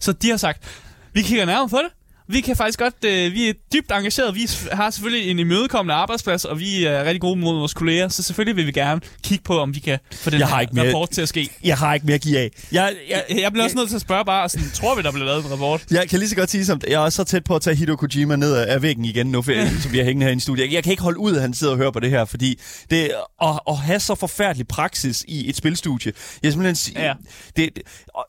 Så 0.00 0.12
de 0.12 0.30
har 0.30 0.36
sagt, 0.36 0.82
vi 1.12 1.22
kigger 1.22 1.44
nærmere 1.44 1.68
på 1.68 1.76
det. 1.76 2.01
Vi 2.32 2.40
kan 2.40 2.56
faktisk 2.56 2.78
godt, 2.78 2.94
øh, 3.04 3.32
vi 3.32 3.48
er 3.48 3.52
dybt 3.72 3.92
engageret. 3.92 4.34
Vi 4.34 4.48
har 4.72 4.90
selvfølgelig 4.90 5.30
en 5.30 5.38
imødekommende 5.38 5.94
arbejdsplads, 5.94 6.44
og 6.44 6.58
vi 6.58 6.84
er 6.84 7.04
rigtig 7.04 7.20
gode 7.20 7.40
mod 7.40 7.54
vores 7.54 7.74
kolleger, 7.74 8.08
så 8.08 8.22
selvfølgelig 8.22 8.56
vil 8.56 8.66
vi 8.66 8.72
gerne 8.72 9.00
kigge 9.22 9.44
på, 9.44 9.58
om 9.58 9.74
vi 9.74 9.80
kan 9.80 9.98
få 10.12 10.30
den 10.30 10.38
Jeg 10.40 10.48
har 10.48 10.60
ikke 10.60 10.74
mere- 10.74 10.86
rapport 10.86 11.10
til 11.10 11.22
at 11.22 11.28
ske. 11.28 11.48
Jeg 11.64 11.76
har 11.78 11.94
ikke 11.94 12.06
mere 12.06 12.14
at 12.14 12.20
give 12.20 12.38
af. 12.38 12.50
Jeg, 12.72 12.92
jeg, 13.10 13.24
Jeg, 13.30 13.40
jeg 13.40 13.52
bliver 13.52 13.64
også 13.64 13.76
nødt 13.76 13.88
til 13.88 13.96
at 13.96 14.02
spørge 14.02 14.24
bare, 14.24 14.48
sådan, 14.48 14.70
tror 14.74 14.94
vi, 14.94 15.02
der 15.02 15.12
bliver 15.12 15.26
lavet 15.26 15.44
en 15.44 15.50
rapport? 15.50 15.84
Jeg 15.90 16.08
kan 16.08 16.18
lige 16.18 16.28
så 16.28 16.36
godt 16.36 16.50
sige, 16.50 16.64
som 16.66 16.80
jeg 16.86 16.94
er 16.94 16.98
også 16.98 17.16
så 17.16 17.24
tæt 17.24 17.44
på 17.44 17.56
at 17.56 17.62
tage 17.62 17.76
Hideo 17.76 17.96
Kojima 17.96 18.36
ned 18.36 18.54
af 18.54 18.82
væggen 18.82 19.04
igen 19.04 19.26
nu, 19.26 19.42
for, 19.42 19.52
som 19.82 19.90
bliver 19.90 20.04
hængende 20.04 20.26
her 20.26 20.36
i 20.36 20.40
studiet. 20.40 20.72
Jeg 20.72 20.82
kan 20.84 20.90
ikke 20.90 21.02
holde 21.02 21.18
ud, 21.18 21.34
at 21.36 21.40
han 21.42 21.54
sidder 21.54 21.72
og 21.72 21.76
hører 21.78 21.90
på 21.90 22.00
det 22.00 22.10
her, 22.10 22.24
fordi 22.24 22.58
det 22.90 23.10
at, 23.42 23.48
at 23.68 23.76
have 23.76 24.00
så 24.00 24.14
forfærdelig 24.14 24.68
praksis 24.68 25.24
i 25.28 25.48
et 25.48 25.56
spilstudie. 25.56 26.12
Jeg 26.42 26.52
simpelthen 26.52 26.76
sige, 26.76 27.00
Ja. 27.02 27.12
det, 27.56 27.70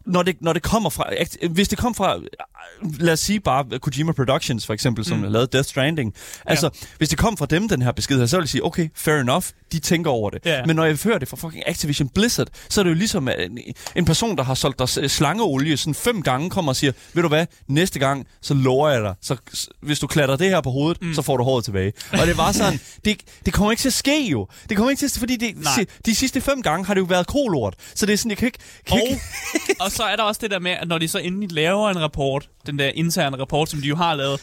når, 0.06 0.24
det, 0.24 0.36
når 0.42 0.54
det 0.54 0.64
kommer 0.64 0.90
fra, 0.90 1.04
hvis 1.50 1.68
det 1.68 1.78
kom 1.78 1.96
fra, 1.96 2.20
lad 3.00 3.14
os 3.14 3.20
sige 3.20 3.40
bare 3.40 3.66
Kojima 3.94 4.12
Productions 4.12 4.66
for 4.66 4.74
eksempel, 4.74 5.06
som 5.06 5.18
mm. 5.18 5.24
lavede 5.24 5.48
Death 5.52 5.70
Stranding. 5.70 6.14
Altså, 6.46 6.70
hvis 6.98 7.10
det 7.10 7.18
kom 7.18 7.38
fra 7.38 7.46
dem, 7.46 7.68
den 7.70 7.82
her 7.82 7.92
besked 7.92 8.20
her, 8.20 8.26
så 8.26 8.36
ville 8.38 8.44
jeg 8.44 8.50
sige, 8.50 8.66
okay, 8.66 8.90
fair 8.96 9.16
enough, 9.16 9.46
de 9.72 9.80
tænker 9.80 10.12
over 10.12 10.30
det. 10.30 10.40
Ja. 10.46 10.66
Men 10.66 10.76
når 10.76 10.86
jeg 10.86 10.98
hører 11.04 11.18
det 11.20 11.28
fra 11.28 11.38
fucking 11.38 11.64
Activision 11.68 12.10
Blizzard, 12.10 12.48
så 12.70 12.82
er 12.82 12.84
det 12.84 12.90
jo 12.90 12.96
ligesom 12.96 13.28
en, 13.28 13.58
en 13.96 14.06
person, 14.06 14.38
der 14.38 14.44
har 14.44 14.54
solgt 14.54 14.80
dig 14.80 14.90
s- 14.90 15.12
slangeolie 15.12 15.78
sådan 15.78 15.94
fem 15.96 16.22
gange, 16.22 16.50
kommer 16.50 16.72
og 16.72 16.76
siger, 16.76 16.92
ved 17.14 17.22
du 17.24 17.28
hvad, 17.30 17.46
næste 17.68 18.00
gang, 18.00 18.28
så 18.42 18.54
lover 18.54 18.90
jeg 18.90 19.02
dig, 19.02 19.14
så 19.22 19.36
hvis 19.82 20.00
du 20.00 20.08
klatter 20.08 20.36
det 20.36 20.50
her 20.50 20.62
på 20.62 20.72
hovedet, 20.72 21.02
mm. 21.02 21.14
så 21.14 21.22
får 21.22 21.38
du 21.38 21.44
håret 21.44 21.66
tilbage. 21.66 21.94
Og 22.12 22.28
det 22.28 22.38
var 22.38 22.52
sådan, 22.52 22.80
det, 23.06 23.18
det 23.46 23.54
kommer 23.54 23.72
ikke 23.72 23.82
til 23.82 23.90
at 23.90 23.94
ske 23.94 24.28
jo. 24.30 24.48
Det 24.70 24.78
kommer 24.78 24.90
ikke 24.92 25.00
til 25.00 25.06
at 25.06 25.16
fordi 25.20 25.36
det, 25.36 25.56
si, 25.76 25.86
de 26.06 26.16
sidste 26.16 26.42
fem 26.42 26.62
gange 26.62 26.86
har 26.86 26.94
det 26.94 27.02
jo 27.02 27.06
været 27.06 27.28
kolort. 27.28 27.76
Så 27.96 28.06
det 28.06 28.14
er 28.14 28.18
sådan, 28.18 28.30
jeg 28.30 28.38
kan 28.38 28.46
ikke... 28.46 28.60
Kan 28.88 28.94
Og, 29.02 29.08
ikke 29.10 29.22
og 29.84 29.92
så 29.92 30.04
er 30.04 30.16
der 30.16 30.24
også 30.24 30.40
det 30.44 30.52
der 30.52 30.60
med, 30.60 30.72
at 30.72 30.88
når 30.88 30.98
de 30.98 31.08
så 31.08 31.18
endelig 31.18 31.52
laver 31.52 31.90
en 31.90 32.00
rapport, 32.02 32.50
den 32.66 32.80
der 32.80 32.92
interne 32.96 33.38
rapport, 33.42 33.73
som 33.74 33.82
de 33.82 33.88
jo 33.88 33.96
har 33.96 34.15
lavet, 34.15 34.39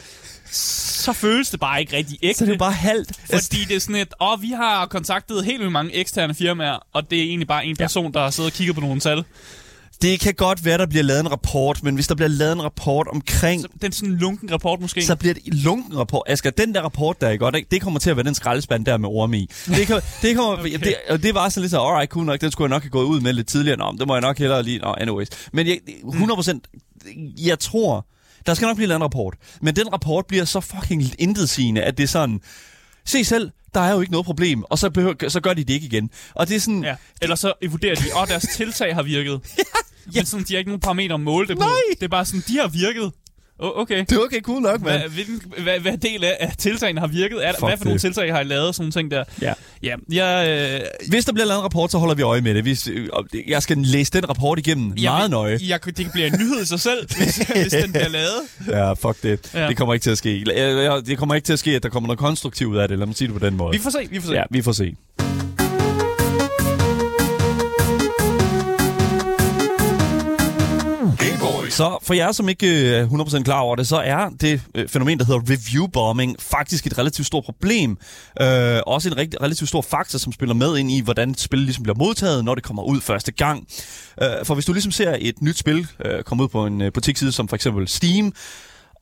så 0.53 1.13
føles 1.13 1.51
det 1.51 1.61
bare 1.61 1.81
ikke 1.81 1.97
rigtig 1.97 2.19
ægte. 2.23 2.39
så 2.39 2.45
er 2.45 2.47
det 2.47 2.55
jo 2.55 2.59
bare 2.59 2.73
halvt. 2.73 3.13
Fordi 3.31 3.65
det 3.69 3.77
er 3.77 3.81
sådan 3.81 3.97
et, 3.97 4.15
åh, 4.21 4.43
vi 4.43 4.51
har 4.51 4.87
kontaktet 4.87 5.45
helt 5.45 5.59
vildt 5.59 5.73
mange 5.73 5.95
eksterne 5.95 6.35
firmaer, 6.35 6.87
og 6.93 7.11
det 7.11 7.19
er 7.19 7.23
egentlig 7.23 7.49
bare 7.49 7.67
en 7.67 7.77
person, 7.77 8.13
der 8.13 8.21
har 8.21 8.31
siddet 8.31 8.53
og 8.53 8.57
kigget 8.57 8.75
på 8.75 8.81
nogle 8.81 9.01
tal. 9.01 9.25
det 10.03 10.21
kan 10.21 10.35
godt 10.35 10.65
være, 10.65 10.79
der 10.79 10.87
bliver 10.87 11.03
lavet 11.03 11.21
en 11.21 11.31
rapport, 11.31 11.83
men 11.83 11.95
hvis 11.95 12.07
der 12.09 12.15
bliver 12.15 12.29
lavet 12.29 12.53
en 12.53 12.63
rapport 12.63 13.09
omkring 13.09 13.61
Så 13.61 13.69
er 13.83 13.91
sådan 13.93 14.09
en 14.09 14.19
lunken 14.19 14.53
rapport 14.53 14.81
måske. 14.81 15.07
så 15.07 15.17
bliver 15.17 15.35
det 15.35 15.43
en 15.47 15.55
lunken 15.55 15.99
rapport. 15.99 16.23
Asger, 16.27 16.51
den 16.51 16.75
der 16.75 16.83
rapport 16.83 17.21
der, 17.21 17.29
ikke, 17.29 17.45
godt, 17.45 17.57
det 17.71 17.83
kommer 17.83 18.01
til 18.01 18.11
at 18.11 18.17
være 18.17 18.25
den 18.25 18.35
skraldespand 18.35 18.85
der 18.87 18.97
med 18.97 19.09
orme 19.09 19.39
i. 19.39 19.49
Det, 19.67 19.87
kan, 19.87 20.01
det, 20.23 20.37
kommer, 20.37 20.59
okay. 20.59 20.79
det, 20.79 20.95
og 21.11 21.23
det 21.23 21.35
var 21.35 21.49
sådan 21.49 21.63
lidt 21.63 21.71
så, 21.71 21.81
alright, 21.81 22.11
cool 22.11 22.25
nok, 22.27 22.41
den 22.41 22.51
skulle 22.51 22.69
jeg 22.69 22.77
nok 22.77 22.83
have 22.83 22.91
gået 22.91 23.05
ud 23.05 23.21
med 23.21 23.33
lidt 23.33 23.49
tidligere. 23.49 23.77
Nå, 23.79 23.95
det 23.99 24.07
må 24.07 24.15
jeg 24.15 24.21
nok 24.21 24.39
hellere 24.39 24.63
lige, 24.63 24.79
nå, 24.79 24.95
anyways. 25.01 25.29
Men 25.53 25.67
jeg, 25.67 25.79
100%, 26.05 26.59
jeg 27.47 27.59
tror, 27.59 28.07
der 28.47 28.55
skal 28.55 28.67
nok 28.67 28.77
blive 28.77 28.89
lavet 28.89 28.99
en 28.99 29.05
rapport. 29.05 29.35
Men 29.63 29.77
den 29.77 29.93
rapport 29.93 30.27
bliver 30.27 30.45
så 30.45 30.61
fucking 30.61 31.03
intetsigende, 31.19 31.83
at 31.83 31.97
det 31.99 32.05
er 32.05 32.09
sådan, 32.09 32.41
se 33.05 33.25
selv, 33.25 33.51
der 33.75 33.81
er 33.81 33.93
jo 33.93 34.01
ikke 34.01 34.13
noget 34.13 34.25
problem, 34.27 34.65
og 34.65 34.79
så, 34.79 34.91
behøver, 34.91 35.29
så 35.29 35.41
gør 35.41 35.55
de 35.55 35.65
det 35.65 35.75
ikke 35.75 35.87
igen. 35.87 36.11
Og 36.35 36.49
det 36.49 36.57
er 36.57 36.61
sådan, 36.61 36.85
Ja. 36.85 36.97
Eller 37.23 37.37
så 37.37 37.53
vurderer 37.71 37.95
de, 37.95 38.03
åh, 38.17 38.29
deres 38.29 38.47
tiltag 38.57 38.95
har 38.95 39.03
virket. 39.03 39.41
ja. 40.15 40.21
Men 40.21 40.27
sådan, 40.27 40.45
de 40.49 40.53
har 40.55 40.59
ikke 40.59 40.71
nogen 40.71 40.81
parametre 40.81 41.15
at 41.15 41.21
måle 41.21 41.49
det 41.49 41.57
på. 41.57 41.63
Nej. 41.63 41.71
Det 41.91 42.03
er 42.03 42.09
bare 42.09 42.25
sådan, 42.25 42.43
de 42.49 42.59
har 42.59 42.69
virket. 42.69 43.13
Oh, 43.63 43.81
okay. 43.81 43.99
det 43.99 44.13
er 44.13 44.19
okay, 44.19 44.41
cool 44.41 44.63
nok, 44.63 44.83
mand. 44.83 45.01
Hvad, 45.01 45.11
hvilken, 45.11 45.43
hvad, 45.63 45.81
hvad 45.81 45.99
del 45.99 46.25
af, 46.25 46.37
af 46.41 46.53
tiltagene 46.59 47.01
har 47.01 47.07
virket? 47.07 47.47
Er, 47.47 47.53
Fuck 47.53 47.69
hvad 47.69 47.77
for 47.79 47.85
nogle 47.85 48.01
tiltag 48.01 48.33
har 48.33 48.41
I 48.41 48.45
lavet? 48.45 48.75
Sådan 48.75 48.83
nogle 48.83 48.93
ting 48.93 49.11
der. 49.11 49.25
Ja. 49.43 49.53
Ja, 49.83 49.95
jeg, 50.13 50.81
øh, 50.83 51.09
Hvis 51.09 51.25
der 51.25 51.33
bliver 51.33 51.47
lavet 51.47 51.59
en 51.59 51.65
rapport, 51.65 51.91
så 51.91 51.99
holder 51.99 52.15
vi 52.15 52.23
øje 52.23 52.41
med 52.41 52.55
det. 52.55 52.63
Hvis, 52.63 52.89
øh, 52.89 53.09
jeg 53.49 53.63
skal 53.63 53.79
læse 53.79 54.13
den 54.13 54.29
rapport 54.29 54.59
igennem 54.59 54.93
jeg, 54.97 55.11
meget 55.11 55.31
nøje. 55.31 55.59
Jeg, 55.69 55.85
det 55.85 56.07
bliver 56.13 56.27
en 56.27 56.39
nyhed 56.41 56.63
i 56.63 56.67
sig 56.67 56.81
selv, 56.81 57.07
hvis, 57.19 57.37
hvis 57.37 57.73
den 57.73 57.93
bliver 57.93 58.09
lavet. 58.09 58.41
Ja, 58.69 58.93
fuck 58.93 59.23
det. 59.23 59.51
Ja. 59.55 59.69
Det 59.69 59.77
kommer 59.77 59.95
ikke 59.95 60.05
til 60.05 60.11
at 60.11 60.19
ske. 60.19 60.45
Det 61.07 61.19
kommer 61.19 61.35
ikke 61.35 61.47
til 61.47 61.53
at 61.53 61.59
ske, 61.59 61.71
at 61.71 61.83
der 61.83 61.89
kommer 61.89 62.07
noget 62.07 62.19
konstruktivt 62.19 62.73
ud 62.73 62.79
af 62.79 62.89
det. 62.89 62.99
Lad 62.99 63.07
mig 63.07 63.17
sige 63.17 63.29
det 63.29 63.41
på 63.41 63.47
den 63.47 63.57
måde. 63.57 63.73
Vi 63.73 63.79
får 63.79 63.91
se, 63.91 64.09
vi 64.11 64.21
får 64.21 64.29
se. 64.29 64.35
Ja, 64.35 64.43
vi 64.51 64.63
får 64.63 64.73
se. 64.73 64.97
Så 71.71 71.99
for 72.03 72.15
jer, 72.15 72.33
som 72.33 72.49
ikke 72.49 72.67
øh, 72.67 73.03
er 73.03 73.07
100% 73.07 73.43
klar 73.43 73.61
over 73.61 73.77
det, 73.77 73.89
så 73.89 73.97
er 73.97 74.29
det 74.41 74.63
øh, 74.75 74.89
fænomen, 74.89 75.19
der 75.19 75.25
hedder 75.25 75.41
review 75.41 75.87
bombing, 75.87 76.37
faktisk 76.39 76.87
et 76.87 76.99
relativt 76.99 77.27
stort 77.27 77.45
problem. 77.45 77.99
Øh, 78.41 78.81
også 78.87 79.09
en 79.09 79.17
rigtig, 79.17 79.41
relativt 79.43 79.69
stor 79.69 79.83
faktor, 79.83 80.19
som 80.19 80.33
spiller 80.33 80.55
med 80.55 80.79
ind 80.79 80.91
i, 80.91 81.01
hvordan 81.01 81.31
et 81.31 81.41
spil 81.41 81.59
ligesom 81.59 81.83
bliver 81.83 81.99
modtaget, 81.99 82.45
når 82.45 82.55
det 82.55 82.65
kommer 82.65 82.83
ud 82.83 83.01
første 83.01 83.33
gang. 83.33 83.67
Øh, 84.23 84.29
for 84.45 84.55
hvis 84.55 84.65
du 84.65 84.73
ligesom 84.73 84.93
ser 84.93 85.17
et 85.21 85.43
nyt 85.43 85.59
spil 85.59 85.87
øh, 86.05 86.23
komme 86.23 86.43
ud 86.43 86.49
på 86.49 86.67
en 86.67 86.81
øh, 86.81 86.93
butiksside, 86.93 87.33
som 87.33 87.49
for 87.49 87.57
eksempel 87.57 87.89
Steam, 87.89 88.33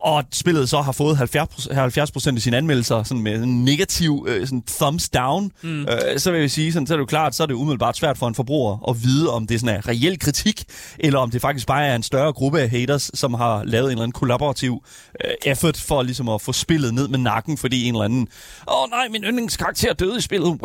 og 0.01 0.25
spillet 0.33 0.69
så 0.69 0.81
har 0.81 0.93
fået 0.93 1.17
70%, 1.17 1.75
70 1.75 2.27
af 2.27 2.43
sine 2.43 2.57
anmeldelser 2.57 3.03
sådan 3.03 3.23
med 3.23 3.43
en 3.43 3.65
negativ 3.65 4.27
øh, 4.29 4.47
sådan 4.47 4.63
thumbs 4.63 5.09
down, 5.09 5.53
mm. 5.63 5.83
øh, 5.83 6.19
så 6.19 6.31
vil 6.31 6.41
jeg 6.41 6.51
sige, 6.51 6.73
sådan, 6.73 6.87
så 6.87 6.95
er 6.95 6.97
det 6.97 7.01
jo 7.01 7.07
klart, 7.07 7.35
så 7.35 7.43
er 7.43 7.47
det 7.47 7.55
umiddelbart 7.55 7.97
svært 7.97 8.19
for 8.19 8.29
en 8.29 8.35
forbruger 8.35 8.89
at 8.89 9.03
vide, 9.03 9.31
om 9.33 9.47
det 9.47 9.55
er 9.55 9.59
sådan 9.59 9.77
en 9.77 9.89
reel 9.89 10.19
kritik, 10.19 10.65
eller 10.99 11.19
om 11.19 11.31
det 11.31 11.41
faktisk 11.41 11.67
bare 11.67 11.87
er 11.87 11.97
en 11.97 12.03
større 12.03 12.33
gruppe 12.33 12.61
af 12.61 12.71
haters, 12.71 13.11
som 13.15 13.35
har 13.35 13.65
lavet 13.65 13.85
en 13.85 13.91
eller 13.91 14.03
anden 14.03 14.13
kollaborativ 14.13 14.85
øh, 15.25 15.31
effort 15.45 15.77
for 15.77 16.03
ligesom 16.03 16.29
at 16.29 16.41
få 16.41 16.53
spillet 16.53 16.95
ned 16.95 17.09
med 17.09 17.19
nakken, 17.19 17.59
fordi 17.59 17.85
en 17.85 17.95
eller 17.95 18.05
anden, 18.05 18.29
åh 18.69 18.83
oh, 18.83 18.91
nej, 18.91 19.09
min 19.09 19.25
yndlingskarakter 19.25 19.93
døde 19.93 20.19
i 20.19 20.21
spillet, 20.21 20.59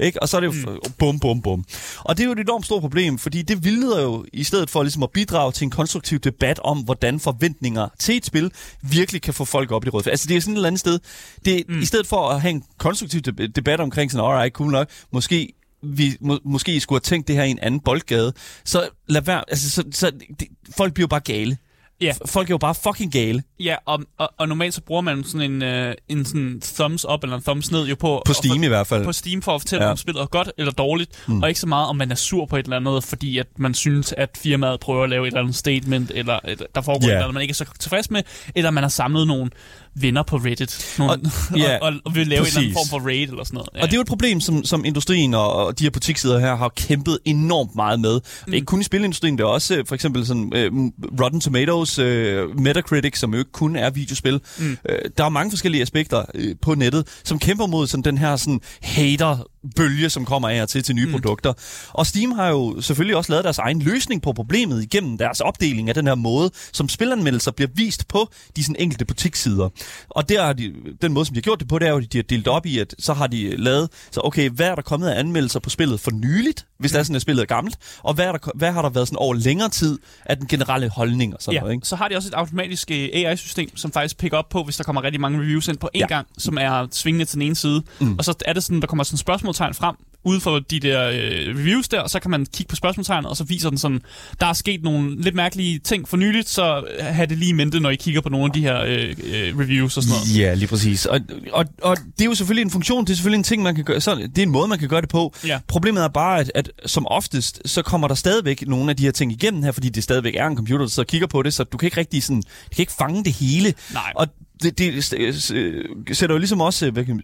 ikke? 0.00 0.22
og 0.22 0.28
så 0.28 0.36
er 0.36 0.40
det 0.40 0.46
jo 0.46 0.70
mm. 0.70 0.78
bum, 0.98 1.20
bum, 1.20 1.42
bum. 1.42 1.64
Og 1.98 2.16
det 2.16 2.22
er 2.22 2.26
jo 2.26 2.32
et 2.32 2.38
enormt 2.38 2.66
stort 2.66 2.80
problem, 2.80 3.18
fordi 3.18 3.42
det 3.42 3.64
vildleder 3.64 4.02
jo, 4.02 4.24
i 4.32 4.44
stedet 4.44 4.70
for 4.70 4.82
ligesom 4.82 5.02
at 5.02 5.10
bidrage 5.10 5.52
til 5.52 5.64
en 5.64 5.70
konstruktiv 5.70 6.18
debat 6.18 6.60
om, 6.64 6.78
hvordan 6.78 7.20
forventninger 7.20 7.88
til 7.98 8.16
et 8.16 8.26
spil 8.26 8.41
virkelig 8.82 9.22
kan 9.22 9.34
få 9.34 9.44
folk 9.44 9.72
op 9.72 9.86
i 9.86 9.88
rød. 9.88 10.06
Altså 10.06 10.26
det 10.28 10.36
er 10.36 10.40
sådan 10.40 10.54
et 10.54 10.56
eller 10.56 10.66
andet 10.66 10.80
sted, 10.80 10.98
det, 11.44 11.64
mm. 11.68 11.80
i 11.80 11.84
stedet 11.84 12.06
for 12.06 12.28
at 12.28 12.40
have 12.40 12.50
en 12.50 12.64
konstruktiv 12.78 13.20
deb- 13.28 13.46
debat 13.46 13.80
omkring 13.80 14.10
sådan, 14.10 14.26
alright, 14.26 14.54
cool 14.54 14.70
nok, 14.70 14.88
måske 15.12 15.52
vi 15.82 16.16
må, 16.20 16.38
måske 16.44 16.80
skulle 16.80 16.96
have 16.96 17.00
tænkt 17.00 17.28
det 17.28 17.36
her 17.36 17.44
i 17.44 17.50
en 17.50 17.58
anden 17.58 17.80
boldgade, 17.80 18.32
så 18.64 18.88
lad 19.06 19.22
være, 19.22 19.44
altså 19.48 19.70
så, 19.70 19.84
så 19.92 20.10
det, 20.40 20.48
folk 20.76 20.94
bliver 20.94 21.08
bare 21.08 21.20
gale. 21.20 21.56
Ja. 22.02 22.12
Folk 22.26 22.50
er 22.50 22.54
jo 22.54 22.58
bare 22.58 22.74
fucking 22.74 23.12
gale. 23.12 23.42
Ja, 23.60 23.76
og, 23.86 24.00
og, 24.18 24.32
og 24.38 24.48
normalt 24.48 24.74
så 24.74 24.82
bruger 24.82 25.00
man 25.00 25.24
sådan 25.24 25.50
en, 25.52 25.62
øh, 25.62 25.94
en 26.08 26.24
sådan 26.24 26.60
thumbs 26.64 27.04
up 27.12 27.22
eller 27.22 27.36
en 27.36 27.42
thumbs 27.42 27.70
ned 27.70 27.86
jo 27.86 27.94
på... 27.94 28.22
På 28.26 28.32
Steam 28.32 28.62
i 28.62 28.66
hvert 28.66 28.86
fald. 28.86 29.04
På 29.04 29.12
Steam 29.12 29.42
for 29.42 29.54
at 29.54 29.60
fortælle, 29.60 29.84
Ja. 29.84 29.90
om 29.90 29.96
spillet 29.96 30.22
er 30.22 30.26
godt 30.26 30.52
eller 30.58 30.72
dårligt, 30.72 31.10
mm. 31.28 31.42
og 31.42 31.48
ikke 31.48 31.60
så 31.60 31.66
meget, 31.66 31.88
om 31.88 31.96
man 31.96 32.10
er 32.10 32.14
sur 32.14 32.46
på 32.46 32.56
et 32.56 32.64
eller 32.64 32.76
andet, 32.76 33.04
fordi 33.04 33.38
at 33.38 33.46
man 33.56 33.74
synes, 33.74 34.14
at 34.16 34.28
firmaet 34.36 34.80
prøver 34.80 35.04
at 35.04 35.10
lave 35.10 35.22
et 35.22 35.26
eller 35.26 35.40
andet 35.40 35.54
statement, 35.56 36.10
eller 36.14 36.38
et, 36.48 36.62
der 36.74 36.80
foregår 36.80 37.00
yeah. 37.02 37.08
et 37.08 37.12
eller 37.12 37.22
andet, 37.22 37.34
man 37.34 37.42
ikke 37.42 37.52
er 37.52 37.54
så 37.54 37.64
tilfreds 37.78 38.10
med, 38.10 38.22
eller 38.54 38.70
man 38.70 38.84
har 38.84 38.88
samlet 38.88 39.26
nogle 39.26 39.50
venner 39.94 40.22
på 40.22 40.36
Reddit, 40.36 40.94
nogle, 40.98 41.12
Og- 41.12 41.20
ja, 41.58 41.78
og, 41.78 41.86
og, 41.88 41.92
og 42.04 42.14
vil 42.14 42.26
lave 42.26 42.40
en 42.40 42.46
eller 42.46 42.58
anden 42.58 42.74
præcis. 42.74 42.90
form 42.90 43.00
for 43.00 43.06
raid 43.08 43.28
eller 43.28 43.44
sådan 43.44 43.54
noget. 43.54 43.68
Ja. 43.74 43.82
Og 43.82 43.86
det 43.86 43.92
er 43.92 43.96
jo 43.96 44.00
et 44.00 44.06
problem, 44.06 44.40
som, 44.40 44.64
som 44.64 44.84
industrien 44.84 45.34
og, 45.34 45.52
og 45.52 45.78
de 45.78 45.84
her 45.84 45.90
butikssider 45.90 46.38
her 46.38 46.56
har 46.56 46.68
kæmpet 46.76 47.18
enormt 47.24 47.76
meget 47.76 48.00
med. 48.00 48.10
Det 48.14 48.20
er 48.48 48.52
ikke 48.54 48.64
kun 48.66 48.80
i 48.80 48.84
spilindustrien, 48.84 49.38
det 49.38 49.44
er 49.44 49.48
også 49.48 49.76
øh, 49.76 49.84
for 49.86 49.94
eksempel 49.94 50.26
sådan, 50.26 50.52
øh, 50.54 50.72
Rotten 51.20 51.40
Tomatoes, 51.40 51.98
øh, 51.98 52.58
Metacritic, 52.60 53.18
som 53.18 53.32
jo 53.32 53.38
ikke 53.38 53.52
kun 53.52 53.76
er 53.76 53.90
videospil. 53.90 54.40
Mm. 54.58 54.76
Øh, 54.88 54.98
der 55.18 55.24
er 55.24 55.28
mange 55.28 55.50
forskellige 55.50 55.82
aspekter 55.82 56.24
øh, 56.34 56.54
på 56.62 56.74
nettet, 56.74 57.06
som 57.24 57.38
kæmper 57.38 57.66
mod 57.66 57.86
sådan, 57.86 58.04
den 58.04 58.18
her 58.18 58.36
sådan, 58.36 58.60
hater-bølge, 58.82 60.10
som 60.10 60.24
kommer 60.24 60.48
af 60.48 60.62
og 60.62 60.68
til 60.68 60.82
til 60.82 60.94
nye 60.94 61.06
mm. 61.06 61.12
produkter. 61.12 61.52
Og 61.92 62.06
Steam 62.06 62.32
har 62.32 62.48
jo 62.48 62.80
selvfølgelig 62.80 63.16
også 63.16 63.32
lavet 63.32 63.44
deres 63.44 63.58
egen 63.58 63.82
løsning 63.82 64.22
på 64.22 64.32
problemet 64.32 64.82
igennem 64.82 65.18
deres 65.18 65.40
opdeling 65.40 65.88
af 65.88 65.94
den 65.94 66.06
her 66.06 66.14
måde, 66.14 66.50
som 66.72 66.88
spilanmeldelser 66.88 67.50
bliver 67.50 67.68
vist 67.74 68.08
på 68.08 68.28
de 68.56 68.64
sådan, 68.64 68.76
enkelte 68.78 69.04
butikssider. 69.04 69.68
Og 70.08 70.28
der 70.28 70.44
har 70.44 70.52
de, 70.52 70.72
den 71.02 71.12
måde, 71.12 71.26
som 71.26 71.34
de 71.34 71.38
har 71.38 71.42
gjort 71.42 71.60
det 71.60 71.68
på, 71.68 71.78
det 71.78 71.86
er 71.88 71.92
jo, 71.92 71.98
at 71.98 72.12
de 72.12 72.18
har 72.18 72.22
delt 72.22 72.48
op 72.48 72.66
i, 72.66 72.78
at 72.78 72.94
så 72.98 73.12
har 73.12 73.26
de 73.26 73.56
lavet, 73.56 73.88
så 74.10 74.20
okay, 74.24 74.50
hvad 74.50 74.66
er 74.68 74.74
der 74.74 74.82
kommet 74.82 75.08
af 75.08 75.18
anmeldelser 75.18 75.60
på 75.60 75.70
spillet 75.70 76.00
for 76.00 76.10
nyligt, 76.10 76.66
hvis 76.78 76.92
det 76.92 76.98
er 76.98 77.02
sådan, 77.02 77.16
at 77.16 77.22
spillet 77.22 77.42
er 77.42 77.46
gammelt, 77.46 77.76
og 78.02 78.14
hvad, 78.14 78.26
er 78.26 78.32
der, 78.32 78.50
hvad 78.54 78.72
har 78.72 78.82
der 78.82 78.88
været 78.90 79.08
sådan 79.08 79.18
over 79.18 79.34
længere 79.34 79.68
tid 79.68 79.98
af 80.26 80.36
den 80.36 80.46
generelle 80.46 80.88
holdning 80.90 81.34
og 81.34 81.42
sådan 81.42 81.54
Ja, 81.54 81.60
noget, 81.60 81.74
ikke? 81.74 81.86
så 81.86 81.96
har 81.96 82.08
de 82.08 82.16
også 82.16 82.28
et 82.28 82.34
automatisk 82.34 82.90
øh, 82.90 83.08
AI-system, 83.12 83.76
som 83.76 83.92
faktisk 83.92 84.18
picker 84.18 84.36
op 84.38 84.48
på, 84.48 84.64
hvis 84.64 84.76
der 84.76 84.84
kommer 84.84 85.02
rigtig 85.04 85.20
mange 85.20 85.38
reviews 85.40 85.68
ind 85.68 85.78
på 85.78 85.88
én 85.96 85.98
Ja. 85.98 86.06
gang, 86.06 86.26
som 86.38 86.58
er 86.60 86.86
svingende 86.90 87.24
til 87.24 87.34
den 87.34 87.42
ene 87.42 87.56
side. 87.56 87.82
Mm. 88.00 88.14
Og 88.18 88.24
så 88.24 88.34
er 88.44 88.52
det 88.52 88.62
sådan, 88.62 88.80
der 88.80 88.86
kommer 88.86 89.04
sådan 89.04 89.18
spørgsmålstegn 89.18 89.74
frem, 89.74 89.96
ude 90.24 90.40
for 90.40 90.58
de 90.58 90.80
der 90.80 91.08
øh, 91.08 91.58
reviews 91.58 91.88
der, 91.88 92.00
og 92.00 92.10
så 92.10 92.20
kan 92.20 92.30
man 92.30 92.46
kigge 92.46 92.70
på 92.70 92.76
spørgsmålstegnet, 92.76 93.30
og 93.30 93.36
så 93.36 93.44
viser 93.44 93.68
den 93.68 93.78
sådan, 93.78 94.00
der 94.40 94.46
er 94.46 94.52
sket 94.52 94.82
nogle 94.82 95.22
lidt 95.22 95.34
mærkelige 95.34 95.78
ting 95.78 96.08
for 96.08 96.16
nyligt, 96.16 96.48
så 96.48 96.84
øh, 96.98 97.04
have 97.04 97.26
det 97.26 97.38
lige 97.38 97.48
i 97.48 97.52
mente, 97.52 97.80
når 97.80 97.90
I 97.90 97.96
kigger 97.96 98.20
på 98.20 98.28
nogle 98.28 98.46
af 98.46 98.52
de 98.52 98.60
her 98.60 98.82
øh, 98.82 99.08
øh, 99.08 99.58
reviews 99.58 99.96
og 99.96 100.02
sådan 100.02 100.16
noget. 100.16 100.38
Ja, 100.38 100.54
lige 100.54 100.68
præcis. 100.68 101.06
Og, 101.06 101.20
og, 101.52 101.64
og 101.82 101.96
det 101.96 102.20
er 102.20 102.24
jo 102.24 102.34
selvfølgelig 102.34 102.64
en 102.64 102.70
funktion, 102.70 103.04
det 103.04 103.10
er 103.12 103.14
selvfølgelig 103.14 103.38
en 103.38 103.44
ting, 103.44 103.62
man 103.62 103.74
kan 103.74 103.84
gøre, 103.84 104.00
så 104.00 104.14
det 104.14 104.38
er 104.38 104.42
en 104.42 104.50
måde, 104.50 104.68
man 104.68 104.78
kan 104.78 104.88
gøre 104.88 105.00
det 105.00 105.08
på. 105.08 105.34
Ja. 105.46 105.58
Problemet 105.68 106.04
er 106.04 106.08
bare, 106.08 106.40
at, 106.40 106.52
at 106.54 106.70
som 106.86 107.06
oftest, 107.06 107.62
så 107.64 107.82
kommer 107.82 108.08
der 108.08 108.14
stadigvæk 108.14 108.68
nogle 108.68 108.90
af 108.90 108.96
de 108.96 109.04
her 109.04 109.12
ting 109.12 109.32
igennem 109.32 109.62
her, 109.62 109.72
fordi 109.72 109.88
det 109.88 110.02
stadigvæk 110.02 110.34
er 110.36 110.46
en 110.46 110.56
computer, 110.56 110.84
der 110.84 110.90
sidder 110.90 111.06
og 111.06 111.10
kigger 111.10 111.26
på 111.26 111.42
det, 111.42 111.54
så 111.54 111.64
du 111.64 111.76
kan 111.76 111.86
ikke 111.86 111.96
rigtig 111.96 112.22
sådan, 112.22 112.42
du 112.42 112.74
kan 112.76 112.82
ikke 112.82 112.92
fange 112.98 113.24
det 113.24 113.32
hele. 113.32 113.74
Nej. 113.92 114.12
Og 114.14 114.28
det, 114.62 114.78
det 114.78 115.12
øh, 115.52 115.84
sætter 116.12 116.34
jo 116.34 116.38
ligesom 116.38 116.60
også, 116.60 116.90
hvad 116.90 117.04
kan, 117.04 117.22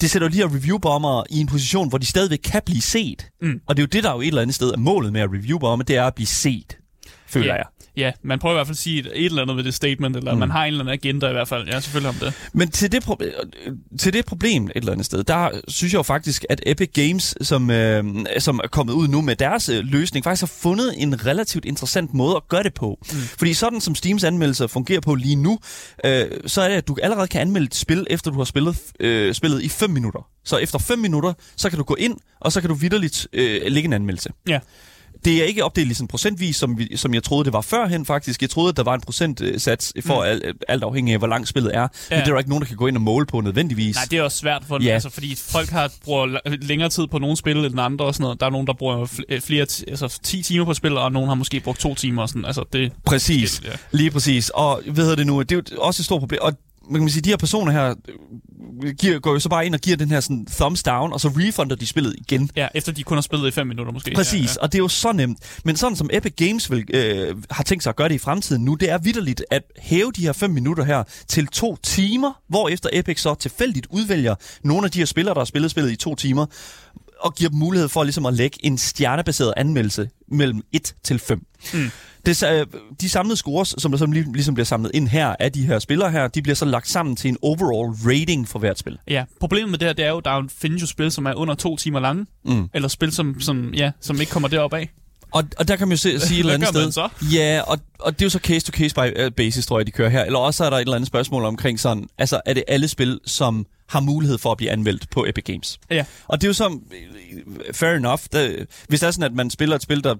det 0.00 0.10
sætter 0.10 0.28
jo 0.28 0.32
de 0.32 0.36
her 0.36 0.54
reviewbomber 0.54 1.22
i 1.30 1.40
en 1.40 1.46
position, 1.46 1.88
hvor 1.88 1.98
de 1.98 2.06
stadigvæk 2.06 2.38
kan 2.44 2.62
blive 2.66 2.80
set. 2.82 3.26
Mm. 3.42 3.60
Og 3.66 3.76
det 3.76 3.82
er 3.82 3.84
jo 3.84 3.88
det, 3.92 4.04
der 4.04 4.10
er 4.10 4.14
jo 4.14 4.20
et 4.20 4.26
eller 4.26 4.42
andet 4.42 4.54
sted 4.54 4.70
er 4.72 4.76
målet 4.76 5.12
med 5.12 5.20
at 5.20 5.28
reviewbombe, 5.32 5.84
det 5.84 5.96
er 5.96 6.04
at 6.06 6.14
blive 6.14 6.26
set, 6.26 6.78
føler 7.26 7.46
Ja. 7.46 7.54
jeg. 7.54 7.64
Ja, 7.96 8.12
man 8.22 8.38
prøver 8.38 8.54
i 8.54 8.56
hvert 8.56 8.66
fald 8.66 8.74
at 8.74 8.78
sige 8.78 9.00
et, 9.00 9.06
et 9.14 9.24
eller 9.24 9.42
andet 9.42 9.56
ved 9.56 9.64
det 9.64 9.74
statement, 9.74 10.16
eller 10.16 10.32
mm. 10.32 10.38
man 10.38 10.50
har 10.50 10.64
en 10.64 10.66
eller 10.66 10.80
anden 10.80 10.92
agenda 10.92 11.28
i 11.28 11.32
hvert 11.32 11.48
fald. 11.48 11.68
Ja, 11.68 11.80
selvfølgelig 11.80 12.08
om 12.08 12.14
det. 12.14 12.34
Men 12.52 12.70
til 12.70 12.92
det, 12.92 13.04
pro- 13.04 13.16
øh, 13.20 13.72
til 13.98 14.12
det 14.12 14.24
problem 14.26 14.64
et 14.64 14.70
eller 14.74 14.92
andet 14.92 15.06
sted, 15.06 15.24
der 15.24 15.50
synes 15.68 15.92
jeg 15.92 15.98
jo 15.98 16.02
faktisk, 16.02 16.44
at 16.50 16.62
Epic 16.66 16.90
Games, 16.94 17.34
som, 17.40 17.70
øh, 17.70 18.04
som 18.38 18.60
er 18.64 18.68
kommet 18.68 18.92
ud 18.92 19.08
nu 19.08 19.20
med 19.20 19.36
deres 19.36 19.68
øh, 19.68 19.84
løsning, 19.84 20.24
faktisk 20.24 20.42
har 20.42 20.52
fundet 20.62 20.94
en 20.96 21.26
relativt 21.26 21.64
interessant 21.64 22.14
måde 22.14 22.36
at 22.36 22.48
gøre 22.48 22.62
det 22.62 22.74
på. 22.74 22.98
Mm. 23.12 23.18
Fordi 23.38 23.54
sådan 23.54 23.80
som 23.80 23.94
Steams 23.94 24.24
anmeldelser 24.24 24.66
fungerer 24.66 25.00
på 25.00 25.14
lige 25.14 25.36
nu, 25.36 25.58
øh, 26.04 26.26
så 26.46 26.62
er 26.62 26.68
det, 26.68 26.76
at 26.76 26.88
du 26.88 26.96
allerede 27.02 27.26
kan 27.26 27.40
anmelde 27.40 27.66
et 27.66 27.74
spil, 27.74 28.06
efter 28.10 28.30
du 28.30 28.36
har 28.36 28.44
spillet, 28.44 28.78
øh, 29.00 29.34
spillet 29.34 29.62
i 29.62 29.68
5 29.68 29.90
minutter. 29.90 30.26
Så 30.44 30.56
efter 30.56 30.78
5 30.78 30.98
minutter, 30.98 31.32
så 31.56 31.70
kan 31.70 31.78
du 31.78 31.84
gå 31.84 31.94
ind, 31.94 32.16
og 32.40 32.52
så 32.52 32.60
kan 32.60 32.70
du 32.70 32.74
vidderligt 32.74 33.28
øh, 33.32 33.60
lægge 33.66 33.86
en 33.86 33.92
anmeldelse. 33.92 34.30
Ja. 34.48 34.60
Det 35.24 35.40
er 35.42 35.44
ikke 35.44 35.64
opdelt 35.64 35.86
ligesom 35.86 36.08
procentvis, 36.08 36.56
som, 36.56 36.78
vi, 36.78 36.96
som 36.96 37.14
jeg 37.14 37.22
troede, 37.22 37.44
det 37.44 37.52
var 37.52 37.60
førhen 37.60 38.06
faktisk. 38.06 38.42
Jeg 38.42 38.50
troede, 38.50 38.68
at 38.68 38.76
der 38.76 38.82
var 38.82 38.94
en 38.94 39.00
procentsats 39.00 39.92
for 40.06 40.14
mm. 40.14 40.28
alt, 40.28 40.44
alt 40.68 40.82
afhængig 40.82 41.12
af, 41.12 41.18
hvor 41.18 41.26
langt 41.26 41.48
spillet 41.48 41.74
er. 41.76 41.80
Ja. 41.80 41.86
Men 42.10 42.18
det 42.18 42.28
er 42.28 42.32
der 42.32 42.38
ikke 42.38 42.50
nogen, 42.50 42.62
der 42.62 42.68
kan 42.68 42.76
gå 42.76 42.86
ind 42.86 42.96
og 42.96 43.02
måle 43.02 43.26
på 43.26 43.40
nødvendigvis. 43.40 43.96
Nej, 43.96 44.04
det 44.10 44.18
er 44.18 44.22
også 44.22 44.38
svært 44.38 44.62
for 44.68 44.82
Ja. 44.82 44.88
altså, 44.94 45.10
fordi 45.10 45.34
folk 45.36 45.68
har 45.68 45.92
bruger 46.04 46.38
længere 46.62 46.88
tid 46.88 47.06
på 47.06 47.18
nogle 47.18 47.36
spil 47.36 47.56
end 47.56 47.80
andre 47.80 48.04
og 48.04 48.14
sådan 48.14 48.22
noget. 48.22 48.40
Der 48.40 48.46
er 48.46 48.50
nogen, 48.50 48.66
der 48.66 48.72
bruger 48.72 49.22
øh, 49.28 49.40
flere, 49.40 49.66
altså 49.88 50.18
10 50.22 50.42
timer 50.42 50.64
på 50.64 50.74
spil, 50.74 50.96
og 50.96 51.12
nogen 51.12 51.28
har 51.28 51.34
måske 51.34 51.60
brugt 51.60 51.80
to 51.80 51.94
timer 51.94 52.22
og 52.22 52.28
sådan. 52.28 52.44
Altså, 52.44 52.64
det, 52.72 52.92
Præcis, 53.06 53.50
forskelligt, 53.50 53.86
lige 53.92 54.10
præcis. 54.10 54.50
Og 54.54 54.82
hvad 54.86 55.04
hedder 55.04 55.16
det 55.16 55.26
nu, 55.26 55.42
det 55.42 55.52
er 55.52 55.56
jo 55.56 55.82
også 55.82 56.00
et 56.00 56.04
stort 56.04 56.20
problem. 56.20 56.38
Og 56.42 56.52
man 56.90 57.00
kan 57.00 57.10
sige, 57.10 57.22
de 57.22 57.28
her 57.28 57.36
personer 57.36 57.72
her 57.72 57.94
øh, 58.84 58.94
giver, 58.94 59.18
går 59.18 59.32
jo 59.32 59.38
så 59.38 59.48
bare 59.48 59.66
ind 59.66 59.74
og 59.74 59.80
giver 59.80 59.96
den 59.96 60.08
her 60.10 60.20
sådan, 60.20 60.46
thumbs 60.46 60.82
down, 60.82 61.12
og 61.12 61.20
så 61.20 61.28
refunder 61.28 61.76
de 61.76 61.86
spillet 61.86 62.14
igen. 62.18 62.50
ja, 62.56 62.68
efter 62.74 62.92
de 62.92 63.02
kun 63.02 63.16
har 63.16 63.22
spillet 63.22 63.48
i 63.48 63.50
5 63.50 63.66
minutter 63.66 63.92
måske. 63.92 64.12
Præcis, 64.14 64.32
Ja, 64.34 64.38
ja, 64.40 64.48
ja. 64.48 64.62
og 64.62 64.72
det 64.72 64.78
er 64.78 64.82
jo 64.82 64.88
så 64.88 65.12
nemt. 65.12 65.38
Men 65.64 65.76
sådan 65.76 65.96
som 65.96 66.10
Epic 66.12 66.32
Games 66.36 66.70
vil, 66.70 66.84
øh, 66.94 67.36
har 67.50 67.64
tænkt 67.64 67.82
sig 67.82 67.90
at 67.90 67.96
gøre 67.96 68.08
det 68.08 68.14
i 68.14 68.18
fremtiden 68.18 68.64
nu, 68.64 68.74
det 68.74 68.90
er 68.90 68.98
vidderligt 68.98 69.44
at 69.50 69.62
hæve 69.78 70.12
de 70.16 70.22
her 70.22 70.32
5 70.32 70.50
minutter 70.50 70.84
her 70.84 71.02
til 71.28 71.46
to 71.46 71.76
timer, 71.82 72.32
hvor 72.48 72.68
efter 72.68 72.88
Epic 72.92 73.20
så 73.20 73.34
tilfældigt 73.34 73.86
udvælger 73.90 74.34
nogle 74.64 74.84
af 74.84 74.90
de 74.90 74.98
her 74.98 75.06
spillere, 75.06 75.34
der 75.34 75.40
har 75.40 75.44
spillet 75.44 75.70
spillet 75.70 75.92
i 75.92 75.96
to 75.96 76.14
timer, 76.14 76.46
og 77.20 77.34
giver 77.34 77.50
dem 77.50 77.58
mulighed 77.58 77.88
for 77.88 78.02
ligesom 78.04 78.26
at 78.26 78.34
lægge 78.34 78.66
en 78.66 78.78
stjernebaseret 78.78 79.52
anmeldelse 79.56 80.08
mellem 80.28 80.62
1 80.72 80.94
til 81.04 81.18
5. 81.18 81.46
Mm. 81.74 81.90
Det, 82.26 82.64
de 83.00 83.08
samlede 83.08 83.36
scores, 83.36 83.74
som 83.78 83.92
der 83.92 84.06
lig- 84.06 84.32
ligesom 84.32 84.54
bliver 84.54 84.64
samlet 84.64 84.90
ind 84.94 85.08
her 85.08 85.36
af 85.40 85.52
de 85.52 85.66
her 85.66 85.78
spillere 85.78 86.10
her, 86.10 86.28
de 86.28 86.42
bliver 86.42 86.56
så 86.56 86.64
lagt 86.64 86.88
sammen 86.88 87.16
til 87.16 87.28
en 87.28 87.36
overall 87.42 87.96
rating 88.06 88.48
for 88.48 88.58
hvert 88.58 88.78
spil. 88.78 88.98
Ja, 89.08 89.24
problemet 89.40 89.70
med 89.70 89.78
det 89.78 89.88
her, 89.88 89.92
det 89.92 90.04
er 90.04 90.10
jo, 90.10 90.20
der 90.20 90.30
er 90.30 90.36
jo- 90.36 90.48
findes 90.58 90.82
jo 90.82 90.86
spil, 90.86 91.12
som 91.12 91.26
er 91.26 91.34
under 91.34 91.54
to 91.54 91.76
timer 91.76 92.00
lange, 92.00 92.26
Mm. 92.44 92.68
eller 92.74 92.88
spil, 92.88 93.12
som, 93.12 93.40
som, 93.40 93.74
ja, 93.74 93.90
som 94.00 94.20
ikke 94.20 94.32
kommer 94.32 94.48
derop 94.48 94.72
af. 94.74 94.90
Og, 95.32 95.44
og 95.58 95.68
der 95.68 95.76
kan 95.76 95.88
man 95.88 95.92
jo 95.92 95.96
se, 95.98 96.20
sige 96.20 96.34
et 96.36 96.40
eller 96.40 96.54
andet 96.54 96.68
sted. 96.68 96.92
så? 96.92 97.08
Ja, 97.32 97.60
og, 97.66 97.78
og 98.00 98.12
det 98.12 98.22
er 98.22 98.26
jo 98.26 98.30
så 98.30 98.38
case 98.38 98.66
to 98.66 98.72
case 98.72 98.94
by 98.94 99.00
øh, 99.16 99.32
basis, 99.32 99.66
tror 99.66 99.78
jeg, 99.78 99.86
de 99.86 99.90
kører 99.90 100.08
her. 100.10 100.24
Eller 100.24 100.38
også 100.38 100.64
er 100.64 100.70
der 100.70 100.76
et 100.76 100.80
eller 100.80 100.94
andet 100.94 101.06
spørgsmål 101.06 101.44
omkring 101.44 101.80
sådan, 101.80 102.06
altså 102.18 102.40
er 102.46 102.54
det 102.54 102.64
alle 102.68 102.88
spil, 102.88 103.20
som 103.26 103.66
har 103.90 104.00
mulighed 104.00 104.38
for 104.38 104.50
at 104.52 104.56
blive 104.56 104.70
anmeldt 104.70 105.10
på 105.10 105.24
Epic 105.28 105.44
Games? 105.44 105.78
Ja. 105.90 106.04
Og 106.28 106.40
det 106.40 106.46
er 106.46 106.48
jo 106.48 106.52
så 106.54 106.78
øh, 106.92 107.74
fair 107.74 107.90
enough. 107.90 108.20
Det, 108.32 108.66
hvis 108.88 109.00
det 109.00 109.06
er 109.06 109.10
sådan, 109.10 109.24
at 109.30 109.32
man 109.34 109.50
spiller 109.50 109.76
et 109.76 109.82
spil, 109.82 110.04
der 110.04 110.14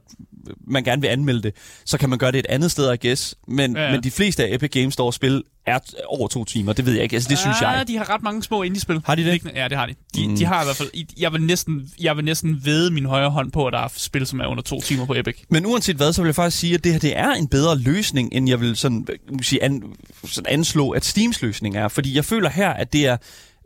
man 0.67 0.85
gerne 0.85 1.03
vil 1.03 1.09
anmelde 1.09 1.43
det, 1.43 1.53
så 1.85 1.99
kan 1.99 2.09
man 2.09 2.19
gøre 2.19 2.33
det 2.33 2.39
et 2.39 2.47
andet 2.49 2.71
sted, 2.71 2.93
I 2.93 3.07
guess. 3.07 3.35
Men, 3.49 3.77
Ja, 3.77 3.81
ja, 3.81 3.87
ja. 3.87 3.93
men 3.95 4.03
de 4.05 4.11
fleste 4.11 4.45
af 4.47 4.55
Epic 4.55 4.71
Games 4.71 4.95
store 4.95 5.13
spil 5.13 5.43
er 5.67 5.79
over 6.07 6.29
to 6.29 6.45
timer. 6.45 6.73
Det 6.73 6.87
ved 6.87 6.93
jeg 6.93 7.03
ikke. 7.03 7.15
Altså, 7.17 7.29
det 7.29 7.39
synes 7.39 7.57
ah, 7.63 7.79
jeg. 7.79 7.89
de 7.89 7.97
har 7.97 8.15
ret 8.15 8.23
mange 8.23 8.43
små 8.43 8.63
indie-spil. 8.63 9.01
Har 9.05 9.15
de 9.15 9.25
det? 9.25 9.53
Ja, 9.55 9.69
det 9.69 9.77
har 9.79 9.87
de. 9.87 9.95
De, 10.15 10.29
Mm. 10.29 10.37
de 10.37 10.45
har 10.45 10.63
i 10.63 10.65
hvert 10.65 10.77
fald... 10.77 10.91
Jeg 11.19 11.33
vil, 11.33 11.43
næsten, 11.43 11.91
jeg 12.01 12.17
vil 12.17 12.25
næsten 12.25 12.61
vede 12.65 12.91
min 12.91 13.05
højre 13.07 13.31
hånd 13.31 13.53
på, 13.53 13.67
at 13.67 13.73
der 13.73 13.79
er 13.79 13.89
spil, 13.97 14.27
som 14.27 14.41
er 14.41 14.47
under 14.47 14.63
to 14.63 14.81
timer 14.81 15.07
på 15.07 15.15
Epic. 15.15 15.35
Men 15.49 15.67
uanset 15.67 15.97
hvad, 15.97 16.13
så 16.13 16.23
vil 16.23 16.29
jeg 16.29 16.35
faktisk 16.35 16.59
sige, 16.59 16.75
at 16.75 16.85
det 16.85 16.93
her 16.93 16.99
det 16.99 17.19
er 17.19 17.31
en 17.31 17.49
bedre 17.49 17.79
løsning, 17.79 18.29
end 18.33 18.49
jeg 18.49 18.61
vil 18.61 18.77
sådan, 18.77 19.07
sige, 19.43 19.63
an, 19.63 19.83
sådan 20.25 20.53
anslå, 20.53 20.91
at 20.91 21.05
Steams 21.05 21.43
løsning 21.43 21.77
er. 21.77 21.89
Fordi 21.89 22.17
jeg 22.17 22.25
føler 22.25 22.51
her, 22.51 22.71
at 22.71 22.93
det 22.93 23.07
er... 23.07 23.17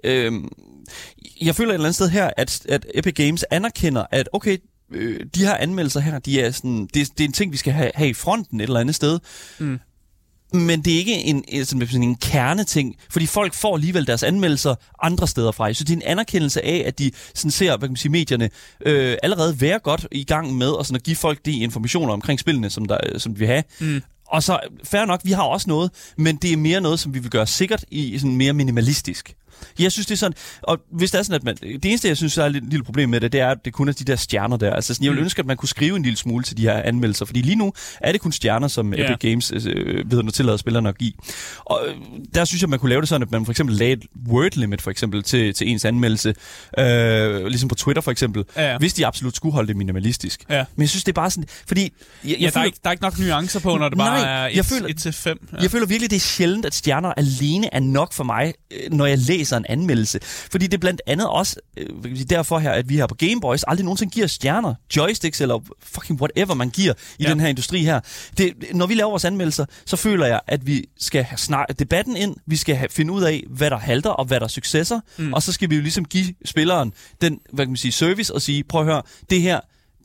Øhm, 0.05 0.49
jeg 1.41 1.55
føler 1.55 1.71
et 1.71 1.75
eller 1.75 1.85
andet 1.85 1.95
sted 1.95 2.09
her, 2.09 2.31
at, 2.37 2.67
at 2.69 2.87
Epic 2.95 3.15
Games 3.15 3.45
anerkender, 3.51 4.05
at 4.11 4.29
okay, 4.33 4.59
øh, 4.93 5.21
de 5.35 5.41
her 5.41 5.57
anmeldelser 5.57 6.01
her, 6.01 6.19
de 6.19 6.41
er 6.41 6.51
sådan, 6.51 6.89
det, 6.95 7.09
det 7.19 7.21
er 7.21 7.29
en 7.29 7.33
ting, 7.33 7.53
vi 7.53 7.57
skal 7.57 7.73
have, 7.73 7.91
have 7.95 8.11
i 8.11 8.15
fronten 8.15 8.61
et 8.61 8.65
eller 8.65 8.81
andet 8.81 8.95
sted. 8.95 9.19
Mm. 9.59 9.79
Men 10.53 10.83
det 10.83 10.95
er 10.95 10.99
ikke 10.99 11.15
en, 11.15 11.65
sådan, 11.65 12.03
en 12.03 12.17
kerneting, 12.17 12.97
fordi 13.11 13.27
folk 13.27 13.55
får 13.55 13.75
alligevel 13.75 14.07
deres 14.07 14.23
anmeldelser 14.23 14.75
andre 15.03 15.29
steder 15.29 15.53
fra. 15.53 15.73
Så 15.73 15.85
det 15.85 15.93
er 15.93 15.97
en 15.97 16.03
anerkendelse 16.03 16.65
af, 16.65 16.85
at 16.87 16.99
de 16.99 17.11
sådan 17.35 17.51
ser, 17.51 17.77
hvad 17.77 17.89
kan 17.89 17.93
man 17.93 17.97
sige, 17.97 18.13
medierne 18.13 18.51
øh, 18.87 19.17
allerede 19.23 19.61
være 19.61 19.79
godt 19.79 20.07
i 20.13 20.25
gang 20.25 20.55
med 20.55 20.73
at, 20.81 20.87
sådan 20.87 20.97
at 20.97 21.03
give 21.03 21.17
folk 21.17 21.45
de 21.45 21.53
informationer 21.53 22.13
omkring 22.13 22.41
spillene, 22.41 22.71
som, 22.71 22.85
der, 22.85 23.19
som 23.19 23.35
de 23.35 23.39
vil 23.39 23.49
have. 23.49 23.63
Mm. 23.81 24.03
Og 24.27 24.43
så, 24.43 24.61
fair 24.85 25.05
nok, 25.05 25.21
vi 25.25 25.33
har 25.33 25.43
også 25.43 25.69
noget, 25.69 25.91
men 26.19 26.37
det 26.37 26.53
er 26.53 26.57
mere 26.57 26.81
noget, 26.81 27.01
som 27.01 27.15
vi 27.15 27.19
vil 27.19 27.31
gøre 27.31 27.47
sikkert 27.47 27.85
i 27.91 28.19
sådan 28.19 28.37
mere 28.37 28.53
minimalistisk. 28.53 29.35
Jeg 29.79 29.93
synes, 29.93 30.07
det 30.07 30.15
er 30.15 30.19
sådan, 30.19 30.35
og 30.63 30.79
hvis 30.93 31.11
det 31.11 31.19
er 31.19 31.23
sådan, 31.23 31.37
at 31.37 31.45
man, 31.45 31.57
det 31.57 31.85
eneste, 31.85 32.09
jeg 32.09 32.17
synes, 32.17 32.35
der 32.35 32.43
er 32.43 32.47
et 32.47 32.53
lille, 32.53 32.85
problem 32.85 33.09
med 33.09 33.21
det, 33.21 33.33
det 33.33 33.41
er, 33.41 33.49
at 33.49 33.59
det 33.65 33.73
kun 33.73 33.89
er 33.89 33.93
de 33.93 34.05
der 34.05 34.17
stjerner 34.17 34.57
der. 34.57 34.73
Altså, 34.75 34.95
sådan, 34.95 35.05
jeg 35.05 35.11
vil 35.13 35.19
Mm. 35.19 35.25
ønske, 35.25 35.41
at 35.41 35.47
man 35.47 35.57
kunne 35.57 35.69
skrive 35.69 35.97
en 35.97 36.03
lille 36.03 36.17
smule 36.17 36.45
til 36.45 36.57
de 36.57 36.63
her 36.63 36.83
anmeldelser, 36.83 37.25
fordi 37.25 37.41
lige 37.43 37.57
nu 37.57 37.73
er 38.01 38.13
det 38.13 38.21
kun 38.21 38.33
stjerner, 38.33 38.69
som 38.69 38.93
yeah. 38.95 39.11
Epic 39.11 39.31
Games 39.31 39.53
øh, 39.67 40.11
ved 40.11 40.23
at 40.29 40.35
tillader 40.35 40.57
spillerne 40.57 40.89
at 40.89 40.99
give. 40.99 41.13
Og 41.65 41.81
øh, 41.89 41.95
der 42.35 42.45
synes 42.45 42.63
jeg, 42.63 42.71
man 42.71 42.79
kunne 42.79 42.89
lave 42.89 43.01
det 43.01 43.09
sådan, 43.09 43.23
at 43.23 43.31
man 43.33 43.45
for 43.45 43.53
eksempel 43.53 43.77
lagde 43.77 43.93
et 43.93 44.03
word 44.29 44.57
limit 44.57 44.83
for 44.83 44.91
eksempel 44.91 45.23
til, 45.23 45.55
til 45.55 45.69
ens 45.69 45.85
anmeldelse, 45.85 46.35
øh, 46.79 47.47
ligesom 47.47 47.69
på 47.69 47.75
Twitter 47.75 48.03
for 48.03 48.11
eksempel, 48.11 48.45
Ja, 48.57 48.79
hvis 48.79 48.95
de 48.95 49.07
absolut 49.07 49.37
skulle 49.37 49.53
holde 49.53 49.69
det 49.69 49.77
minimalistisk. 49.77 50.45
Ja. 50.51 50.65
Men 50.77 50.83
jeg 50.83 50.89
synes, 50.89 51.05
det 51.05 51.13
er 51.13 51.15
bare 51.15 51.31
sådan, 51.31 51.45
fordi... 51.69 51.83
Jeg, 51.83 51.91
Ja, 52.25 52.31
jeg 52.31 52.39
der, 52.41 52.47
er 52.47 52.51
føler, 52.51 52.65
ikke, 52.65 52.79
der 52.83 52.89
er 52.89 52.93
ikke 52.93 53.03
nok 53.03 53.19
nuancer 53.19 53.61
på, 53.61 53.77
når 53.77 53.89
det 53.89 53.99
bare 53.99 54.21
Nej, 54.23 54.45
er 54.45 54.49
jeg 54.49 54.59
1 54.59 54.67
føler- 54.67 54.95
til 54.95 55.13
5. 55.13 55.49
Ja. 55.53 55.57
jeg 55.63 55.71
føler 55.71 55.87
virkelig, 55.87 56.11
det 56.11 56.17
er 56.17 56.21
sjældent, 56.21 56.67
at 56.67 56.75
stjerner 56.75 57.13
alene 57.17 57.75
er 57.75 57.81
nok 57.81 58.13
for 58.13 58.25
mig, 58.25 58.55
øh, 58.71 58.93
når 58.93 59.07
jeg 59.07 59.19
læser 59.19 59.44
en 59.53 59.67
anmeldelse. 59.69 60.19
Fordi 60.23 60.67
det 60.67 60.75
er 60.75 60.79
blandt 60.79 61.03
andet 61.07 61.29
også 61.29 61.57
øh, 61.77 62.21
derfor 62.31 62.59
her, 62.59 62.71
at 62.71 62.89
vi 62.89 62.97
her 62.97 63.07
på 63.07 63.15
Gameboys 63.15 63.65
aldrig 63.69 63.85
nogensinde 63.85 64.13
giver 64.13 64.27
stjerner, 64.27 64.75
joysticks 64.97 65.41
eller 65.41 65.61
fucking 65.83 66.21
whatever 66.21 66.55
man 66.55 66.71
giver 66.71 66.93
i 67.19 67.23
Ja. 67.25 67.31
den 67.31 67.41
her 67.41 67.49
industri 67.49 67.85
her. 67.85 68.01
Det, 68.39 68.55
når 68.75 68.87
vi 68.87 68.95
laver 68.95 69.11
vores 69.11 69.25
anmeldelser, 69.25 69.65
så 69.87 69.97
føler 69.97 70.27
jeg, 70.27 70.41
at 70.47 70.67
vi 70.67 70.85
skal 70.99 71.23
have 71.23 71.39
snart 71.39 71.79
debatten 71.79 72.17
ind, 72.17 72.37
vi 72.47 72.57
skal 72.57 72.77
have, 72.77 72.89
finde 72.91 73.13
ud 73.13 73.23
af, 73.23 73.45
hvad 73.51 73.71
der 73.71 73.79
halter 73.79 74.11
og 74.11 74.25
hvad 74.25 74.41
der 74.41 74.45
er 74.45 74.49
successer, 74.49 75.01
Mm. 75.19 75.25
mm. 75.25 75.33
og 75.33 75.43
så 75.43 75.53
skal 75.53 75.71
vi 75.71 75.75
jo 75.77 75.83
ligesom 75.83 76.05
give 76.05 76.35
spilleren 76.45 76.93
den, 77.21 77.39
hvad 77.53 77.65
kan 77.65 77.71
man 77.71 77.77
sige, 77.77 77.93
service 77.93 78.35
og 78.35 78.43
sige, 78.43 78.65
prøv 78.65 78.81
at 78.81 78.87
høre, 78.87 79.03
det 79.31 79.41
her, 79.43 79.61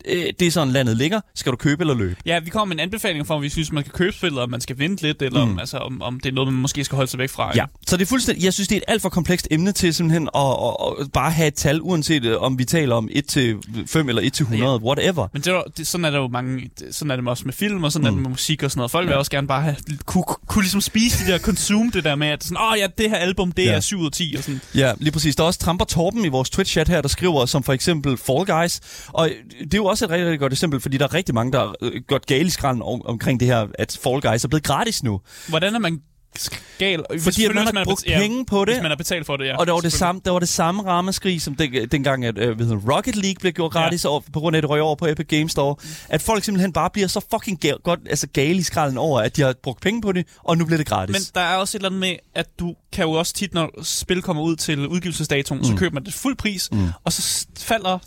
øh, 0.06 0.26
det 0.40 0.48
er 0.48 0.52
sådan 0.52 0.74
landet 0.74 0.98
ligger, 0.98 1.22
skal 1.36 1.52
du 1.52 1.58
købe 1.58 1.82
eller 1.84 1.94
løbe? 1.96 2.16
Ja, 2.26 2.40
vi 2.40 2.50
kommer 2.50 2.66
med 2.66 2.76
en 2.76 2.80
anbefaling 2.80 3.28
for, 3.28 3.36
om 3.36 3.42
vi 3.42 3.50
synes, 3.50 3.72
man 3.72 3.84
kan 3.84 3.92
købe 3.92 4.16
spillet, 4.16 4.42
og 4.42 4.50
man 4.50 4.62
skal 4.62 4.78
vente 4.80 5.04
lidt, 5.04 5.22
eller 5.22 5.46
mm. 5.46 5.52
om, 5.52 5.60
altså, 5.60 5.78
om, 5.78 6.02
om 6.02 6.20
det 6.20 6.30
er 6.30 6.34
noget, 6.34 6.54
man 6.54 6.62
måske 6.62 6.84
skal 6.84 6.96
holde 6.96 7.12
sig 7.12 7.18
væk 7.20 7.30
fra. 7.30 7.52
Ja, 7.56 7.66
så 7.88 7.98
det 7.98 8.04
er 8.04 8.08
fuldstændig, 8.08 8.44
jeg 8.46 8.54
synes, 8.54 8.68
det 8.68 8.76
er 8.76 8.80
et 8.80 8.84
alt 8.88 9.02
for 9.02 9.10
komplekst 9.10 9.48
emne 9.52 9.72
til 9.72 9.94
simpelthen 9.94 10.30
at, 10.36 10.42
at, 10.42 11.06
at 11.06 11.12
bare 11.12 11.32
have 11.32 11.48
et 11.48 11.54
tal, 11.54 11.82
uanset 11.82 12.26
øh, 12.26 12.42
om 12.42 12.60
vi 12.60 12.66
taler 12.66 12.96
om 12.96 13.10
1 13.12 13.26
til 13.26 13.58
5 13.88 14.10
eller 14.10 14.22
1 14.22 14.34
til 14.34 14.44
100, 14.44 14.72
Ja. 14.72 14.78
whatever. 14.78 15.28
Men 15.34 15.42
det 15.42 15.54
er, 15.54 15.62
det, 15.78 15.88
sådan 15.88 16.06
er 16.06 16.10
der 16.12 16.18
jo 16.18 16.28
mange, 16.28 16.70
sådan 16.92 17.12
er 17.12 17.16
det 17.16 17.28
også 17.28 17.46
med 17.46 17.54
film, 17.54 17.84
og 17.84 17.92
sådan 17.92 18.04
mm. 18.04 18.08
er 18.08 18.12
det 18.12 18.22
med 18.22 18.30
musik 18.30 18.64
og 18.64 18.72
sådan 18.72 18.80
noget. 18.80 18.92
Folk 18.92 19.08
vil 19.08 19.16
også 19.16 19.32
gerne 19.32 19.48
bare 19.48 19.62
have, 19.62 19.76
kunne, 20.06 20.24
kunne 20.50 20.64
ligesom 20.64 20.82
spise 20.82 21.20
det 21.20 21.28
der, 21.28 21.40
consume 21.40 21.92
det 21.94 22.04
der 22.04 22.16
med, 22.16 22.28
at 22.28 22.44
sådan, 22.44 22.58
åh 22.58 22.72
oh, 22.72 22.78
ja, 22.80 22.88
det 22.98 23.10
her 23.10 23.18
album, 23.18 23.52
det 23.52 23.66
Ja. 23.66 23.72
er 23.72 23.80
7 23.80 24.00
ud 24.00 24.06
af 24.06 24.12
10, 24.12 24.34
og 24.38 24.44
sådan. 24.44 24.62
Ja, 24.76 24.94
lige 24.98 25.12
præcis. 25.12 25.36
Der 25.36 25.44
er 25.44 25.48
også 25.48 25.60
Tramper 25.60 25.86
Torben 25.86 26.26
i 26.26 26.28
vores 26.28 26.50
Twitch-chat 26.50 26.88
her, 26.88 27.02
der 27.02 27.10
skriver 27.10 27.46
som 27.46 27.64
for 27.64 27.74
eksempel 27.74 28.18
Fall 28.18 28.46
Guys. 28.46 28.80
Og 29.08 29.30
det 29.64 29.74
er 29.74 29.78
jo 29.78 29.86
også 29.86 30.06
et 30.06 30.12
rigtig, 30.12 30.26
rigtig 30.26 30.40
godt 30.40 30.54
eksempel, 30.54 30.80
fordi 30.80 30.98
der 30.98 31.04
er 31.06 31.14
rigtig 31.14 31.36
mange, 31.36 31.52
der 31.52 31.60
har 31.60 31.76
øh, 31.82 32.02
gjort 32.08 32.26
gale 32.26 32.46
i 32.46 32.50
skralden 32.50 32.82
om, 32.82 33.02
omkring 33.06 33.40
det 33.40 33.48
her, 33.48 33.68
at 33.80 34.00
Fall 34.04 34.22
Guys 34.22 34.44
er 34.44 34.48
blevet 34.48 34.64
gratis 34.64 35.04
nu. 35.04 35.22
Hvordan 35.48 35.76
er 35.76 35.80
man 35.80 36.00
Hvis- 36.34 37.24
Fordi 37.24 37.46
at 37.46 37.56
man 37.56 37.66
har 37.66 37.74
er 37.82 37.84
brugt 37.86 38.04
bet- 38.08 38.14
penge 38.18 38.46
på 38.46 38.66
det. 38.66 38.74
Hvis 38.74 38.82
man 38.82 38.92
har 38.92 38.96
betalt 38.96 39.26
for 39.26 39.38
det, 39.38 39.46
ja. 39.46 39.58
Og 39.58 39.68
der 39.68 39.74
var, 39.74 39.80
det 39.80 39.94
samme, 39.94 40.22
der 40.26 40.32
var 40.32 40.40
det 40.40 40.50
samme 40.50 40.84
rammeskrig, 40.86 41.42
som 41.42 41.56
den, 41.56 41.88
dengang, 41.92 42.26
at 42.26 42.38
øh, 42.38 42.60
det, 42.60 42.82
Rocket 42.94 43.16
League 43.16 43.36
blev 43.40 43.52
gjort 43.54 43.72
gratis 43.72 44.04
ja. 44.04 44.10
over, 44.10 44.22
på 44.34 44.40
grund 44.40 44.56
af, 44.56 44.58
at 44.58 44.64
det 44.64 44.70
røg 44.70 44.82
over 44.82 44.96
på 44.96 45.06
Epic 45.08 45.28
Games 45.28 45.52
Store. 45.52 45.76
At 46.10 46.22
folk 46.22 46.44
simpelthen 46.44 46.74
bare 46.74 46.90
bliver 46.94 47.08
så 47.08 47.26
fucking 47.32 47.66
ga- 47.66 47.82
godt, 47.84 48.00
altså 48.10 48.28
gale 48.28 48.58
i 48.58 48.64
skralden 48.64 48.98
over, 48.98 49.22
at 49.22 49.36
de 49.36 49.42
har 49.42 49.54
brugt 49.64 49.82
penge 49.82 50.02
på 50.02 50.12
det, 50.12 50.28
og 50.44 50.58
nu 50.58 50.66
bliver 50.66 50.78
det 50.78 50.88
gratis. 50.88 51.14
Men 51.14 51.22
der 51.36 51.42
er 51.42 51.56
også 51.56 51.78
et 51.78 51.80
eller 51.80 51.90
andet 51.90 52.00
med, 52.00 52.16
at 52.36 52.46
du 52.60 52.76
kan 52.94 53.06
jo 53.06 53.12
også 53.12 53.34
tit, 53.34 53.54
når 53.54 53.84
spil 53.84 54.22
kommer 54.22 54.44
ud 54.44 54.56
til 54.56 54.88
udgivelsesdatoen, 54.88 55.60
mm. 55.60 55.66
så 55.66 55.76
køber 55.76 55.94
man 55.94 56.04
det 56.06 56.14
fuld 56.14 56.36
pris, 56.38 56.70
mm. 56.72 56.88
og 57.04 57.14
så 57.14 57.46
falder 57.58 58.00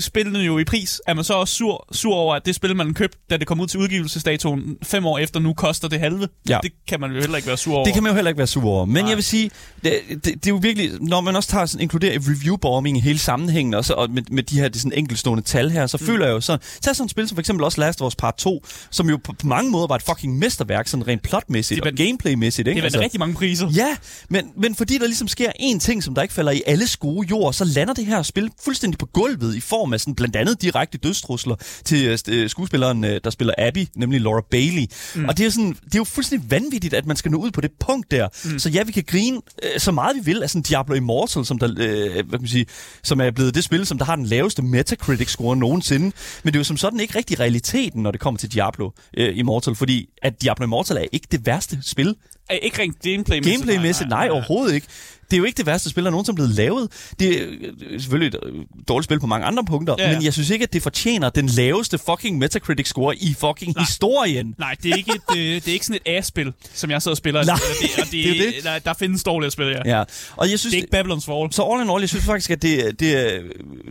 spillene 0.00 0.38
jo 0.38 0.58
i 0.58 0.64
pris. 0.64 1.00
Er 1.06 1.14
man 1.14 1.24
så 1.24 1.34
også 1.34 1.54
sur, 1.54 1.86
sur 1.92 2.14
over, 2.14 2.34
at 2.34 2.46
det 2.46 2.54
spil, 2.54 2.76
man 2.76 2.94
købte, 2.94 3.18
da 3.30 3.36
det 3.36 3.46
kom 3.46 3.60
ud 3.60 3.66
til 3.66 3.80
udgivelsesdatoen 3.80 4.76
fem 4.82 5.06
år 5.06 5.18
efter, 5.18 5.40
nu 5.40 5.52
koster 5.52 5.88
det 5.88 6.00
halve? 6.00 6.28
Ja. 6.48 6.58
Det 6.62 6.72
kan 6.88 7.00
man 7.00 7.12
jo 7.12 7.20
heller 7.20 7.36
ikke 7.36 7.48
være 7.48 7.56
sur 7.56 7.74
over. 7.74 7.84
Det 7.84 7.94
kan 7.94 8.02
man 8.02 8.10
jo 8.10 8.14
heller 8.14 8.28
ikke 8.28 8.38
være 8.38 8.46
sur 8.46 8.64
over. 8.64 8.84
Men 8.84 8.94
Nej. 8.94 9.08
jeg 9.08 9.16
vil 9.16 9.24
sige, 9.24 9.50
det, 9.84 9.92
det, 10.10 10.24
det 10.24 10.46
er 10.46 10.50
jo 10.50 10.56
virkelig, 10.56 10.90
når 11.00 11.20
man 11.20 11.36
også 11.36 11.48
tager 11.48 11.66
sådan, 11.66 11.82
inkluderer 11.82 12.18
review-bombing 12.18 12.96
i 12.96 13.00
hele 13.00 13.18
sammenhængen, 13.18 13.74
og, 13.74 13.84
så, 13.84 13.94
og 13.94 14.10
med, 14.10 14.22
med 14.30 14.42
de 14.42 14.60
her 14.60 14.68
det 14.68 14.80
sådan 14.80 14.98
enkeltstående 14.98 15.42
tal 15.42 15.70
her, 15.70 15.86
så 15.86 15.96
mm. 16.00 16.06
føler 16.06 16.26
jeg 16.26 16.32
jo 16.32 16.40
sådan, 16.40 16.60
tag 16.80 16.96
sådan 16.96 17.04
et 17.04 17.10
spil 17.10 17.28
som 17.28 17.36
for 17.36 17.40
eksempel 17.40 17.64
også 17.64 17.80
Last 17.80 18.02
of 18.02 18.06
Us 18.06 18.16
Part 18.16 18.34
2, 18.36 18.64
som 18.90 19.10
jo 19.10 19.16
på, 19.24 19.32
på 19.32 19.46
mange 19.46 19.70
måder 19.70 19.86
var 19.86 19.96
et 19.96 20.02
fucking 20.02 20.38
mesterværk, 20.38 20.88
sådan 20.88 21.06
rent 21.06 21.22
plotmæssigt 21.22 21.84
Det 21.84 21.92
og 21.92 21.96
gameplaymæssigt. 21.96 22.66
det 22.66 22.70
Ikke? 22.70 22.80
er 22.80 22.84
altså, 22.84 23.00
rigtig 23.00 23.20
mange 23.20 23.34
priser. 23.34 23.70
Ja, 23.76 23.96
men, 24.28 24.52
men 24.56 24.74
fordi 24.74 24.98
der 24.98 25.06
ligesom 25.06 25.28
sker 25.28 25.50
én 25.60 25.78
ting, 25.78 26.04
som 26.04 26.14
der 26.14 26.22
ikke 26.22 26.34
falder 26.34 26.52
i 26.52 26.62
alle 26.66 26.86
gode 27.00 27.28
jord, 27.30 27.52
så 27.52 27.64
lander 27.64 27.94
det 27.94 28.06
her 28.06 28.22
spil 28.22 28.50
fuldstændig 28.64 28.98
på 28.98 29.06
gulvet 29.06 29.56
i 29.56 29.60
form 29.60 29.85
form 29.86 29.92
af 29.92 30.00
sådan, 30.00 30.14
blandt 30.14 30.36
andet 30.36 30.62
direkte 30.62 30.98
dødstrusler 30.98 31.56
til 31.84 32.18
øh, 32.28 32.50
skuespilleren, 32.50 33.04
øh, 33.04 33.20
der 33.24 33.30
spiller 33.30 33.54
Abby, 33.58 33.86
nemlig 33.94 34.20
Laura 34.20 34.42
Bailey. 34.50 34.86
Mm. 35.14 35.24
Og 35.24 35.38
det 35.38 35.46
er, 35.46 35.50
sådan, 35.50 35.76
det 35.84 35.94
er 35.94 35.98
jo 35.98 36.04
fuldstændig 36.04 36.50
vanvittigt, 36.50 36.94
at 36.94 37.06
man 37.06 37.16
skal 37.16 37.30
nå 37.30 37.38
ud 37.38 37.50
på 37.50 37.60
det 37.60 37.70
punkt 37.80 38.10
der. 38.10 38.28
Mm. 38.44 38.58
Så 38.58 38.68
ja, 38.68 38.82
vi 38.82 38.92
kan 38.92 39.04
grine 39.06 39.40
øh, 39.62 39.80
så 39.80 39.92
meget 39.92 40.16
vi 40.16 40.20
vil 40.24 40.42
af 40.42 40.50
sådan 40.50 40.62
Diablo 40.62 40.94
Immortal, 40.94 41.44
som, 41.44 41.58
der, 41.58 41.68
øh, 41.78 42.12
hvad 42.12 42.24
kan 42.24 42.40
man 42.40 42.48
sige, 42.48 42.66
som 43.02 43.20
er 43.20 43.30
blevet 43.30 43.54
det 43.54 43.64
spil, 43.64 43.86
som 43.86 43.98
der 43.98 44.04
har 44.04 44.16
den 44.16 44.26
laveste 44.26 44.62
Metacritic-score 44.62 45.56
nogensinde. 45.56 46.04
Men 46.42 46.52
det 46.52 46.56
er 46.56 46.60
jo 46.60 46.64
som 46.64 46.76
sådan 46.76 47.00
ikke 47.00 47.18
rigtig 47.18 47.40
realiteten, 47.40 48.02
når 48.02 48.10
det 48.10 48.20
kommer 48.20 48.38
til 48.38 48.52
Diablo 48.52 48.90
øh, 49.16 49.38
Immortal, 49.38 49.74
fordi 49.74 50.08
at 50.22 50.42
Diablo 50.42 50.64
Immortal 50.64 50.96
er 50.96 51.04
ikke 51.12 51.26
det 51.30 51.46
værste 51.46 51.78
spil. 51.82 52.16
Er 52.48 52.54
ikke 52.54 52.82
rent 52.82 52.96
gameplay-mæssigt? 53.02 53.56
Gameplay-mæssigt, 53.56 54.08
nej, 54.08 54.18
nej, 54.18 54.26
nej, 54.28 54.34
overhovedet 54.34 54.74
ikke. 54.74 54.86
Det 55.30 55.36
er 55.36 55.38
jo 55.38 55.44
ikke 55.44 55.56
det 55.56 55.66
værste 55.66 55.90
spil, 55.90 56.04
der 56.04 56.10
nogensinde 56.10 56.34
er 56.34 56.46
blevet 56.46 56.50
lavet. 56.50 56.90
Det 57.18 57.42
er 57.42 57.46
øh, 57.90 58.00
selvfølgelig 58.00 58.38
et 58.38 58.40
øh, 58.46 58.64
dårligt 58.88 59.04
spil 59.04 59.20
på 59.20 59.26
mange 59.26 59.46
andre 59.46 59.64
punkter, 59.64 59.94
ja, 59.98 60.08
ja. 60.08 60.14
men 60.14 60.24
jeg 60.24 60.32
synes 60.32 60.50
ikke, 60.50 60.62
at 60.62 60.72
det 60.72 60.82
fortjener 60.82 61.30
den 61.30 61.46
laveste 61.46 61.98
fucking 61.98 62.38
Metacritic-score 62.38 63.16
i 63.16 63.34
fucking 63.40 63.74
nej. 63.74 63.84
historien. 63.84 64.54
Nej, 64.58 64.76
det 64.82 64.90
er 64.90 64.96
ikke, 64.96 65.12
et, 65.14 65.20
det, 65.28 65.36
det 65.36 65.68
er 65.68 65.72
ikke 65.72 65.86
sådan 65.86 66.00
et 66.06 66.12
A-spil, 66.16 66.52
som 66.74 66.90
jeg 66.90 67.02
sidder 67.02 67.12
og 67.12 67.16
spiller. 67.16 67.44
Nej, 67.44 67.56
det, 67.80 67.90
og 67.98 68.04
det, 68.04 68.12
det 68.12 68.30
er 68.30 68.52
det. 68.52 68.64
Der, 68.64 68.78
der 68.78 68.94
findes 68.94 69.24
dårlige 69.24 69.50
spil, 69.50 69.66
ja. 69.66 69.98
ja. 69.98 70.04
Og 70.36 70.50
jeg 70.50 70.58
synes, 70.58 70.74
det 70.74 70.78
er 70.78 70.82
ikke 70.82 71.12
Babylon's 71.12 71.26
Fall. 71.26 71.52
Så 71.52 71.62
all 71.62 71.82
in 71.82 71.90
all, 71.90 72.00
jeg 72.00 72.08
synes 72.08 72.24
faktisk, 72.24 72.50
at 72.50 72.62
det, 72.62 73.00
det, 73.00 73.42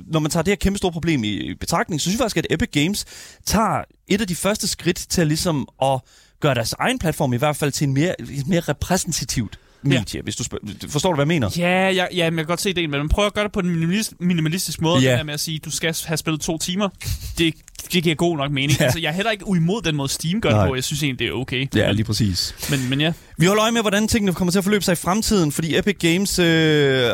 når 0.08 0.20
man 0.20 0.32
tager 0.32 0.44
det 0.44 0.52
her 0.52 0.56
kæmpe 0.56 0.78
store 0.78 0.92
problem 0.92 1.24
i 1.24 1.54
betragtning, 1.60 2.02
så 2.02 2.04
synes 2.04 2.14
jeg 2.14 2.24
faktisk, 2.24 2.38
at 2.38 2.48
Epic 2.50 2.70
Games 2.72 3.06
tager 3.46 3.84
et 4.08 4.22
af 4.22 4.28
de 4.28 4.36
første 4.36 4.68
skridt 4.68 5.06
til 5.10 5.28
ligesom 5.28 5.68
at 5.82 6.00
gøre 6.40 6.56
deres 6.56 6.74
egen 6.80 7.00
platform 7.00 7.34
i 7.34 7.38
hvert 7.38 7.56
fald 7.56 7.72
til 7.72 7.88
en 7.88 7.94
mere, 7.94 8.16
mere 8.48 8.60
repræsentativt 8.60 9.60
medie, 9.86 10.04
ja. 10.14 10.22
hvis 10.22 10.36
du 10.36 10.44
spørger. 10.44 10.66
Forstår 10.90 11.10
du, 11.10 11.16
hvad 11.16 11.24
jeg 11.24 11.28
mener? 11.28 11.50
Ja, 11.58 11.90
ja, 11.90 12.06
ja, 12.14 12.30
men 12.30 12.38
jeg 12.38 12.46
kan 12.46 12.52
godt 12.52 12.62
se 12.62 12.74
det, 12.74 12.90
men 12.90 13.10
prøv 13.10 13.26
at 13.26 13.34
gøre 13.34 13.44
det 13.44 13.52
på 13.52 13.60
en 13.60 13.70
minimalist, 13.70 14.14
minimalistisk 14.20 14.82
måde, 14.82 15.02
ja. 15.02 15.24
med 15.24 15.34
at 15.34 15.40
sige, 15.40 15.56
at 15.56 15.66
du 15.66 15.72
skal 15.72 15.96
have 16.06 16.18
spillet 16.18 16.42
to 16.42 16.58
timer. 16.58 16.90
Det, 17.38 17.54
det 17.94 18.04
giver 18.04 18.16
god 18.16 18.38
nok 18.38 18.52
mening. 18.52 18.80
Ja. 18.80 18.84
Altså, 18.84 19.00
jeg 19.00 19.10
er 19.10 19.14
heller 19.14 19.32
ikke 19.32 19.48
uimod 19.48 19.82
den 19.82 19.96
måde, 19.96 20.10
Steam 20.10 20.42
gør 20.42 20.50
det 20.50 20.68
på. 20.68 20.76
Jeg 20.76 20.84
synes 20.84 21.04
egentlig, 21.04 21.20
det 21.20 21.28
er 21.28 21.32
okay. 21.32 21.68
Ja, 21.76 21.92
lige 21.92 22.04
præcis. 22.04 22.56
Men, 22.70 22.90
men 22.90 23.02
ja. 23.02 23.14
Vi 23.38 23.46
holder 23.46 23.64
øje 23.64 23.72
med, 23.72 23.82
hvordan 23.82 24.08
tingene 24.08 24.34
kommer 24.34 24.52
til 24.52 24.58
at 24.58 24.64
forløbe 24.64 24.84
sig 24.84 24.92
i 24.92 24.96
fremtiden, 24.96 25.52
fordi 25.52 25.78
Epic 25.78 25.96
Games 26.00 26.40
øh, 26.40 26.46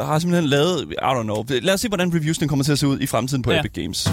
har 0.06 0.20
simpelthen 0.20 0.50
lavet... 0.50 0.92
I 0.92 0.96
don't 0.96 1.24
know. 1.24 1.46
Lad 1.50 1.74
os 1.74 1.82
se, 1.82 1.88
hvordan 1.88 2.16
reviewsene 2.16 2.48
kommer 2.48 2.64
til 2.64 2.72
at 2.72 2.80
se 2.80 2.88
ud 2.88 3.00
i 3.00 3.06
fremtiden 3.06 3.44
på 3.44 3.52
ja. 3.52 3.60
Epic 3.60 3.72
Games. 3.74 4.10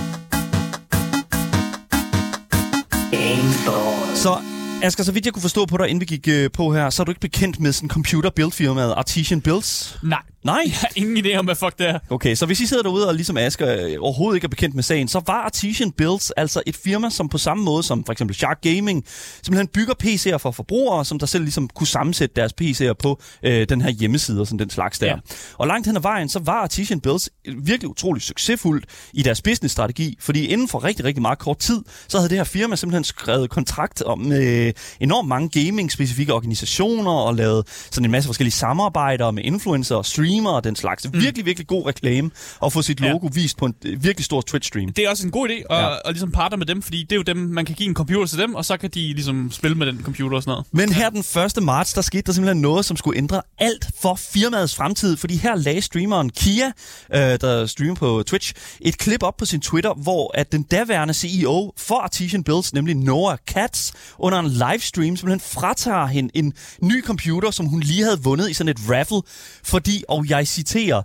Så 4.14 4.36
Asger, 4.82 5.04
så 5.04 5.12
vidt 5.12 5.24
jeg 5.24 5.32
kunne 5.34 5.42
forstå 5.42 5.66
på 5.66 5.76
dig, 5.76 5.88
inden 5.88 6.00
vi 6.00 6.06
gik 6.16 6.28
øh, 6.28 6.50
på 6.50 6.72
her, 6.72 6.90
så 6.90 7.02
er 7.02 7.04
du 7.04 7.10
ikke 7.10 7.20
bekendt 7.20 7.60
med 7.60 7.72
sådan 7.72 7.88
computer 7.88 8.30
build 8.36 8.52
firmaet 8.52 8.94
Artesian 8.96 9.40
Builds? 9.40 9.98
Nej. 10.02 10.22
Nej? 10.44 10.62
Jeg 10.66 10.74
har 10.74 10.88
ingen 10.96 11.27
idé 11.27 11.37
om, 11.37 11.44
hvad 11.44 11.55
fuck 11.55 11.79
det 11.79 11.88
er. 11.88 11.98
Okay, 12.11 12.35
så 12.35 12.46
hvis 12.46 12.61
I 12.61 12.66
sidder 12.66 12.83
derude 12.83 13.09
og 13.09 13.14
ligesom 13.14 13.37
Asger 13.37 13.87
øh, 13.87 13.96
overhovedet 14.01 14.37
ikke 14.37 14.44
er 14.44 14.48
bekendt 14.48 14.74
med 14.74 14.83
sagen, 14.83 15.09
så 15.09 15.20
var 15.27 15.42
Artesian 15.42 15.92
Builds 15.92 16.31
altså 16.31 16.62
et 16.66 16.77
firma, 16.77 17.11
som 17.11 17.29
på 17.29 17.38
samme 17.38 17.64
måde 17.64 17.83
som 17.83 18.05
for 18.05 18.12
eksempel 18.12 18.37
Shark 18.37 18.61
Gaming, 18.62 19.05
simpelthen 19.42 19.66
bygger 19.66 19.94
PC'er 20.05 20.37
for 20.37 20.51
forbrugere, 20.51 21.05
som 21.05 21.18
der 21.18 21.27
selv 21.27 21.44
ligesom 21.44 21.68
kunne 21.68 21.87
sammensætte 21.87 22.35
deres 22.37 22.53
PC'er 22.61 22.92
på 22.92 23.20
øh, 23.42 23.68
den 23.68 23.81
her 23.81 23.90
hjemmeside 23.90 24.40
og 24.40 24.46
sådan 24.46 24.59
den 24.59 24.70
slags 24.70 24.98
der. 24.98 25.07
Ja. 25.07 25.16
Og 25.59 25.66
langt 25.66 25.87
hen 25.87 25.96
ad 25.96 26.03
vejen, 26.03 26.29
så 26.29 26.40
var 26.44 26.62
Artesian 26.62 27.01
Builds 27.01 27.29
virkelig 27.59 27.90
utrolig 27.90 28.22
succesfuldt 28.22 28.85
i 29.12 29.22
deres 29.22 29.42
business-strategi, 29.42 30.16
fordi 30.20 30.46
inden 30.46 30.68
for 30.68 30.85
rigtig, 30.85 31.05
rigtig 31.05 31.22
meget 31.22 31.38
kort 31.38 31.59
tid, 31.59 31.83
så 32.09 32.18
havde 32.18 32.29
det 32.29 32.38
her 32.38 32.44
firma 32.44 32.77
simpelthen 32.77 33.05
skrevet 33.05 33.51
kontrakt 33.51 34.03
om 34.03 34.33
øh, 34.33 34.72
enormt 35.01 35.29
mange 35.29 35.64
gaming-specifikke 35.64 36.35
organisationer 36.35 37.11
og 37.11 37.35
lavet 37.35 37.68
sådan 37.90 38.05
en 38.05 38.11
masse 38.11 38.27
forskellige 38.27 38.53
samarbejder 38.55 39.31
med 39.31 39.42
influencer 39.44 39.96
og 39.96 40.07
streamer 40.28 40.50
og 40.50 40.64
den 40.64 40.76
slags. 40.76 41.06
Mm. 41.12 41.20
Virkelig, 41.20 41.46
virkelig 41.46 41.66
god 41.66 41.86
reklame 41.86 42.30
at 42.64 42.72
få 42.72 42.82
sit 42.82 43.00
logo 43.00 43.26
ja. 43.26 43.40
vist 43.40 43.56
på 43.56 43.66
en 43.66 43.74
øh, 43.84 44.04
virkelig 44.04 44.24
stor 44.24 44.42
Twitch-stream. 44.50 44.92
Det 44.96 45.04
er 45.04 45.10
også 45.10 45.26
en 45.26 45.30
god 45.30 45.48
idé 45.48 45.52
at, 45.52 45.64
ja. 45.70 45.92
at, 45.92 46.02
at 46.04 46.12
ligesom 46.12 46.32
partner 46.32 46.58
med 46.58 46.66
dem, 46.66 46.82
fordi 46.82 47.02
det 47.02 47.12
er 47.12 47.16
jo 47.16 47.22
dem, 47.22 47.36
man 47.36 47.64
kan 47.64 47.74
give 47.74 47.88
en 47.88 47.94
computer 47.94 48.26
til 48.26 48.38
dem, 48.38 48.54
og 48.54 48.64
så 48.64 48.76
kan 48.76 48.90
de 48.90 49.00
ligesom 49.00 49.50
spille 49.50 49.76
med 49.76 49.86
den 49.86 50.02
computer 50.02 50.36
og 50.36 50.42
sådan 50.42 50.50
noget. 50.50 50.66
Men 50.72 50.92
her 50.92 51.10
den 51.10 51.24
1. 51.58 51.62
marts, 51.62 51.92
der 51.92 52.02
skete 52.02 52.22
der 52.22 52.32
simpelthen 52.32 52.62
noget, 52.62 52.84
som 52.84 52.96
skulle 52.96 53.18
ændre 53.18 53.42
alt 53.58 53.86
for 54.02 54.14
firmaets 54.14 54.74
fremtid, 54.74 55.16
fordi 55.16 55.36
her 55.36 55.54
lagde 55.54 55.80
streameren 55.80 56.30
Kia, 56.30 56.66
øh, 57.14 57.20
der 57.20 57.66
streamer 57.66 57.94
på 57.94 58.22
Twitch, 58.26 58.54
et 58.80 58.98
klip 58.98 59.22
op 59.22 59.36
på 59.36 59.44
sin 59.44 59.60
Twitter, 59.60 59.94
hvor 59.94 60.30
at 60.34 60.52
den 60.52 60.62
daværende 60.62 61.14
CEO 61.14 61.72
for 61.76 62.00
Artesian 62.00 62.44
Builds, 62.44 62.74
nemlig 62.74 62.94
Noah 62.94 63.38
Katz, 63.46 63.92
under 64.18 64.38
en 64.38 64.48
livestream 64.48 65.16
simpelthen 65.16 65.40
fratager 65.40 66.06
hende 66.06 66.30
en 66.34 66.52
ny 66.82 67.04
computer, 67.04 67.50
som 67.50 67.66
hun 67.66 67.80
lige 67.80 68.04
havde 68.04 68.22
vundet 68.22 68.50
i 68.50 68.54
sådan 68.54 68.68
et 68.68 68.78
raffle, 68.90 69.20
fordi, 69.64 70.04
og 70.18 70.31
jeg 70.31 70.48
citerer, 70.48 71.02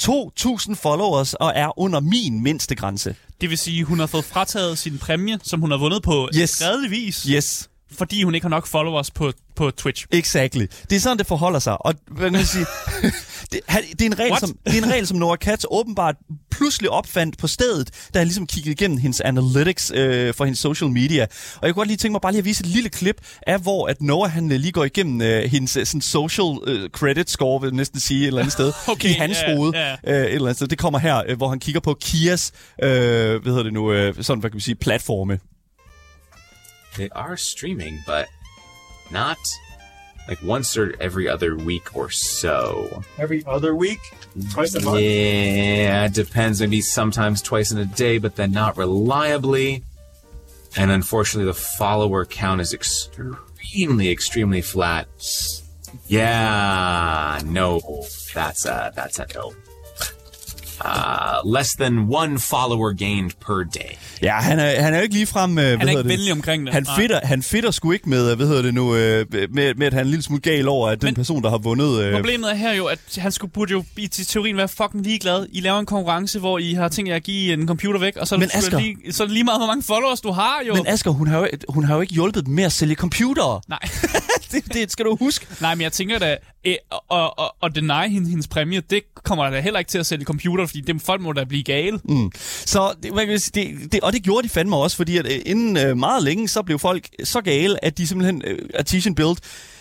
2.000 0.00 0.74
followers 0.74 1.34
og 1.34 1.52
er 1.54 1.78
under 1.78 2.00
min 2.00 2.42
mindste 2.42 2.74
grænse. 2.74 3.16
Det 3.40 3.50
vil 3.50 3.58
sige, 3.58 3.84
hun 3.84 3.98
har 3.98 4.06
fået 4.06 4.24
frataget 4.24 4.78
sin 4.78 4.98
præmie, 4.98 5.38
som 5.42 5.60
hun 5.60 5.70
har 5.70 5.78
vundet 5.78 6.02
på 6.02 6.28
yes. 6.36 6.62
vis. 6.90 7.22
Yes 7.22 7.68
fordi 7.98 8.22
hun 8.22 8.34
ikke 8.34 8.44
har 8.44 8.48
nok 8.50 8.66
followers 8.66 9.10
på, 9.10 9.32
på 9.56 9.70
Twitch. 9.70 10.06
Exactly. 10.10 10.66
Det 10.90 10.96
er 10.96 11.00
sådan, 11.00 11.18
det 11.18 11.26
forholder 11.26 11.58
sig. 11.58 11.86
Og 11.86 11.94
hvad 12.10 12.30
kan 12.30 12.44
sige, 12.44 12.66
det, 13.52 13.60
det, 13.98 14.02
er 14.02 14.06
en 14.06 14.18
regel, 14.18 14.38
som, 14.40 14.58
det 14.66 14.78
er 14.78 14.82
en 14.82 14.92
regel, 14.92 15.06
som 15.06 15.18
Nora 15.18 15.36
Katz 15.36 15.64
åbenbart 15.70 16.16
pludselig 16.50 16.90
opfandt 16.90 17.38
på 17.38 17.46
stedet, 17.46 17.90
da 18.14 18.18
han 18.18 18.26
ligesom 18.26 18.46
kiggede 18.46 18.72
igennem 18.72 18.98
hendes 18.98 19.20
analytics 19.20 19.92
øh, 19.94 20.34
for 20.34 20.44
hendes 20.44 20.58
social 20.58 20.90
media. 20.90 21.22
Og 21.22 21.66
jeg 21.66 21.74
kunne 21.74 21.80
godt 21.80 21.88
lige 21.88 21.96
tænke 21.96 22.12
mig 22.12 22.20
bare 22.20 22.32
lige 22.32 22.38
at 22.38 22.44
vise 22.44 22.60
et 22.60 22.66
lille 22.66 22.88
klip 22.88 23.16
af, 23.46 23.60
hvor 23.60 23.86
at 23.86 24.02
Noah 24.02 24.30
han 24.30 24.52
øh, 24.52 24.60
lige 24.60 24.72
går 24.72 24.84
igennem 24.84 25.22
øh, 25.22 25.42
hendes 25.42 25.76
øh, 25.76 25.86
sådan 25.86 26.00
social 26.00 26.58
øh, 26.66 26.90
credit 26.90 27.30
score, 27.30 27.60
vil 27.60 27.68
jeg 27.68 27.76
næsten 27.76 28.00
sige, 28.00 28.20
et 28.20 28.26
eller 28.26 28.40
andet 28.40 28.52
sted. 28.52 28.72
okay, 28.92 29.08
I 29.08 29.12
hans 29.12 29.38
yeah, 29.38 29.56
hoved. 29.56 29.74
Yeah. 29.74 29.98
Øh, 30.06 30.14
et 30.14 30.32
eller 30.32 30.46
andet 30.46 30.56
sted. 30.56 30.66
Det 30.66 30.78
kommer 30.78 30.98
her, 30.98 31.22
øh, 31.28 31.36
hvor 31.36 31.48
han 31.48 31.60
kigger 31.60 31.80
på 31.80 31.96
Kias, 32.00 32.52
øh, 32.82 32.88
hvad 32.88 33.40
hedder 33.44 33.62
det 33.62 33.72
nu, 33.72 33.92
øh, 33.92 34.14
sådan, 34.20 34.40
hvad 34.40 34.50
kan 34.50 34.56
vi 34.56 34.62
sige, 34.62 34.74
platforme. 34.74 35.38
They 36.96 37.10
are 37.10 37.36
streaming, 37.36 38.02
but 38.06 38.28
not 39.10 39.38
like 40.28 40.42
once 40.42 40.76
or 40.76 40.94
every 41.00 41.28
other 41.28 41.56
week 41.56 41.94
or 41.94 42.10
so. 42.10 43.02
Every 43.18 43.44
other 43.46 43.74
week? 43.74 44.00
Twice 44.52 44.74
a 44.74 44.80
month? 44.80 45.00
Yeah, 45.00 46.06
it 46.06 46.14
depends. 46.14 46.60
Maybe 46.60 46.80
sometimes 46.80 47.42
twice 47.42 47.70
in 47.70 47.78
a 47.78 47.84
day, 47.84 48.18
but 48.18 48.36
then 48.36 48.50
not 48.50 48.76
reliably. 48.76 49.84
And 50.76 50.90
unfortunately, 50.90 51.46
the 51.46 51.54
follower 51.54 52.24
count 52.24 52.60
is 52.60 52.74
extremely, 52.74 54.10
extremely 54.10 54.62
flat. 54.62 55.06
Yeah, 56.06 57.40
no, 57.46 57.80
that's 58.34 58.66
a 58.66 58.92
that's 58.94 59.18
a 59.18 59.26
no. 59.34 59.54
Uh, 60.84 61.52
less 61.56 61.74
than 61.74 61.98
one 61.98 62.38
follower 62.38 62.92
gained 62.92 63.30
per 63.46 63.64
day. 63.64 63.96
Ja, 64.22 64.34
han 64.40 64.58
er, 64.58 64.82
han 64.82 64.94
er 64.94 64.98
jo 64.98 65.02
ikke 65.02 65.14
ligefrem... 65.14 65.50
Uh, 65.50 65.64
han 65.64 65.82
er 65.82 65.88
ikke 65.88 66.08
venlig 66.08 66.32
omkring 66.32 66.66
det. 66.66 66.74
Han 66.74 66.86
fitter, 66.98 67.20
han 67.22 67.42
fitter 67.42 67.70
sgu 67.70 67.92
ikke 67.92 68.08
med, 68.08 68.36
hvad 68.36 68.46
hedder 68.46 68.62
det 68.62 68.74
nu, 68.74 68.82
uh, 68.82 68.96
med, 68.96 69.74
med 69.74 69.86
at 69.86 69.92
han 69.92 70.00
er 70.00 70.04
en 70.04 70.10
lille 70.10 70.22
smule 70.22 70.40
gal 70.40 70.68
over, 70.68 70.88
at 70.88 71.00
den 71.00 71.06
Men 71.06 71.14
person, 71.14 71.42
der 71.42 71.50
har 71.50 71.58
vundet... 71.58 72.06
Uh, 72.06 72.14
problemet 72.14 72.50
er 72.50 72.54
her 72.54 72.72
jo, 72.72 72.86
at 72.86 72.98
han 73.18 73.32
skulle, 73.32 73.52
burde 73.52 73.72
jo 73.72 73.84
i 73.96 74.06
teorien 74.08 74.56
være 74.56 74.68
fucking 74.68 75.04
ligeglad. 75.04 75.46
I 75.52 75.60
laver 75.60 75.78
en 75.78 75.86
konkurrence, 75.86 76.38
hvor 76.38 76.58
I 76.58 76.72
har 76.72 76.88
tænkt 76.88 77.08
jer 77.08 77.16
at 77.16 77.22
give 77.22 77.52
en 77.52 77.68
computer 77.68 78.00
væk, 78.00 78.16
og 78.16 78.28
så 78.28 78.34
er, 78.34 78.38
Men 78.38 78.50
Asger, 78.54 78.78
lige, 78.78 79.12
så 79.12 79.22
er 79.22 79.26
det 79.26 79.34
lige 79.34 79.44
meget, 79.44 79.60
hvor 79.60 79.66
mange 79.66 79.82
followers 79.82 80.20
du 80.20 80.30
har 80.30 80.62
jo. 80.68 80.74
Men 80.74 80.86
Asger, 80.86 81.10
hun 81.10 81.26
har 81.26 81.38
jo, 81.38 81.48
hun 81.68 81.84
har 81.84 81.94
jo 81.94 82.00
ikke 82.00 82.14
hjulpet 82.14 82.48
med 82.48 82.64
at 82.64 82.72
sælge 82.72 82.94
computere. 82.94 83.60
Nej. 83.68 83.78
det, 84.52 84.74
det 84.74 84.92
skal 84.92 85.04
du 85.04 85.16
huske. 85.16 85.46
Nej, 85.60 85.74
men 85.74 85.82
jeg 85.82 85.92
tænker 85.92 86.18
da, 86.18 86.36
at, 86.64 86.78
at, 87.10 87.30
at, 87.38 87.50
at 87.62 87.74
deny 87.74 88.08
hende, 88.08 88.28
hendes 88.28 88.48
præmie, 88.48 88.80
det 88.80 89.02
kommer 89.14 89.50
da 89.50 89.60
heller 89.60 89.78
ikke 89.78 89.88
til 89.88 89.98
at 89.98 90.06
sælge 90.06 90.24
computer, 90.24 90.65
fordi 90.66 90.80
det, 90.80 91.02
folk 91.02 91.20
må 91.20 91.32
da 91.32 91.44
blive 91.44 91.62
gale. 91.62 92.00
Mm. 92.04 92.30
Så 92.64 92.94
det, 93.02 93.14
man 93.14 93.26
kan 93.26 93.38
sige, 93.38 93.64
det, 93.64 93.92
det, 93.92 94.00
og 94.00 94.12
det 94.12 94.22
gjorde 94.22 94.48
de 94.48 94.52
fandme 94.52 94.76
også, 94.76 94.96
fordi 94.96 95.16
at, 95.16 95.26
uh, 95.26 95.32
inden 95.46 95.90
uh, 95.90 95.96
meget 95.96 96.22
længe, 96.22 96.48
så 96.48 96.62
blev 96.62 96.78
folk 96.78 97.08
så 97.24 97.40
gale, 97.40 97.84
at 97.84 97.98
de 97.98 98.06
simpelthen, 98.06 98.42
uh, 98.44 98.58
Artesian 98.78 99.14
Build, 99.14 99.36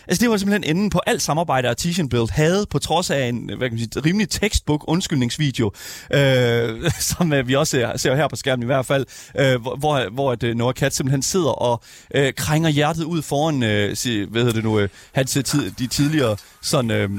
Altså 0.07 0.21
det 0.21 0.29
var 0.29 0.37
simpelthen 0.37 0.75
enden 0.75 0.89
på 0.89 1.01
alt 1.05 1.21
samarbejde, 1.21 1.69
Artesian 1.69 2.09
Build 2.09 2.29
havde, 2.31 2.65
på 2.69 2.79
trods 2.79 3.09
af 3.09 3.25
en 3.25 3.45
hvad 3.45 3.69
kan 3.69 3.71
man 3.71 3.79
sige, 3.79 4.01
rimelig 4.05 4.29
textbook 4.29 4.83
undskyldningsvideo, 4.87 5.71
øh, 6.13 6.91
som 7.17 7.33
øh, 7.33 7.47
vi 7.47 7.55
også 7.55 7.71
ser, 7.71 7.97
ser 7.97 8.15
her 8.15 8.27
på 8.27 8.35
skærmen 8.35 8.63
i 8.63 8.65
hvert 8.65 8.85
fald, 8.85 9.05
øh, 9.39 9.61
hvor, 9.61 10.09
hvor 10.09 10.31
at, 10.31 10.43
øh, 10.43 10.55
Noah 10.55 10.73
Katz 10.73 10.95
simpelthen 10.95 11.21
sidder 11.21 11.49
og 11.49 11.83
øh, 12.15 12.33
krænger 12.33 12.69
hjertet 12.69 13.03
ud 13.03 13.21
foran, 13.21 13.63
øh, 13.63 13.95
sig, 13.95 14.25
hvad 14.25 14.41
hedder 14.41 14.55
det 14.55 14.63
nu, 14.63 14.79
øh, 14.79 14.89
hans, 15.11 15.37
tid, 15.45 15.71
de 15.71 15.87
tidligere, 15.87 16.37
sådan, 16.61 16.91
øh, 16.91 17.09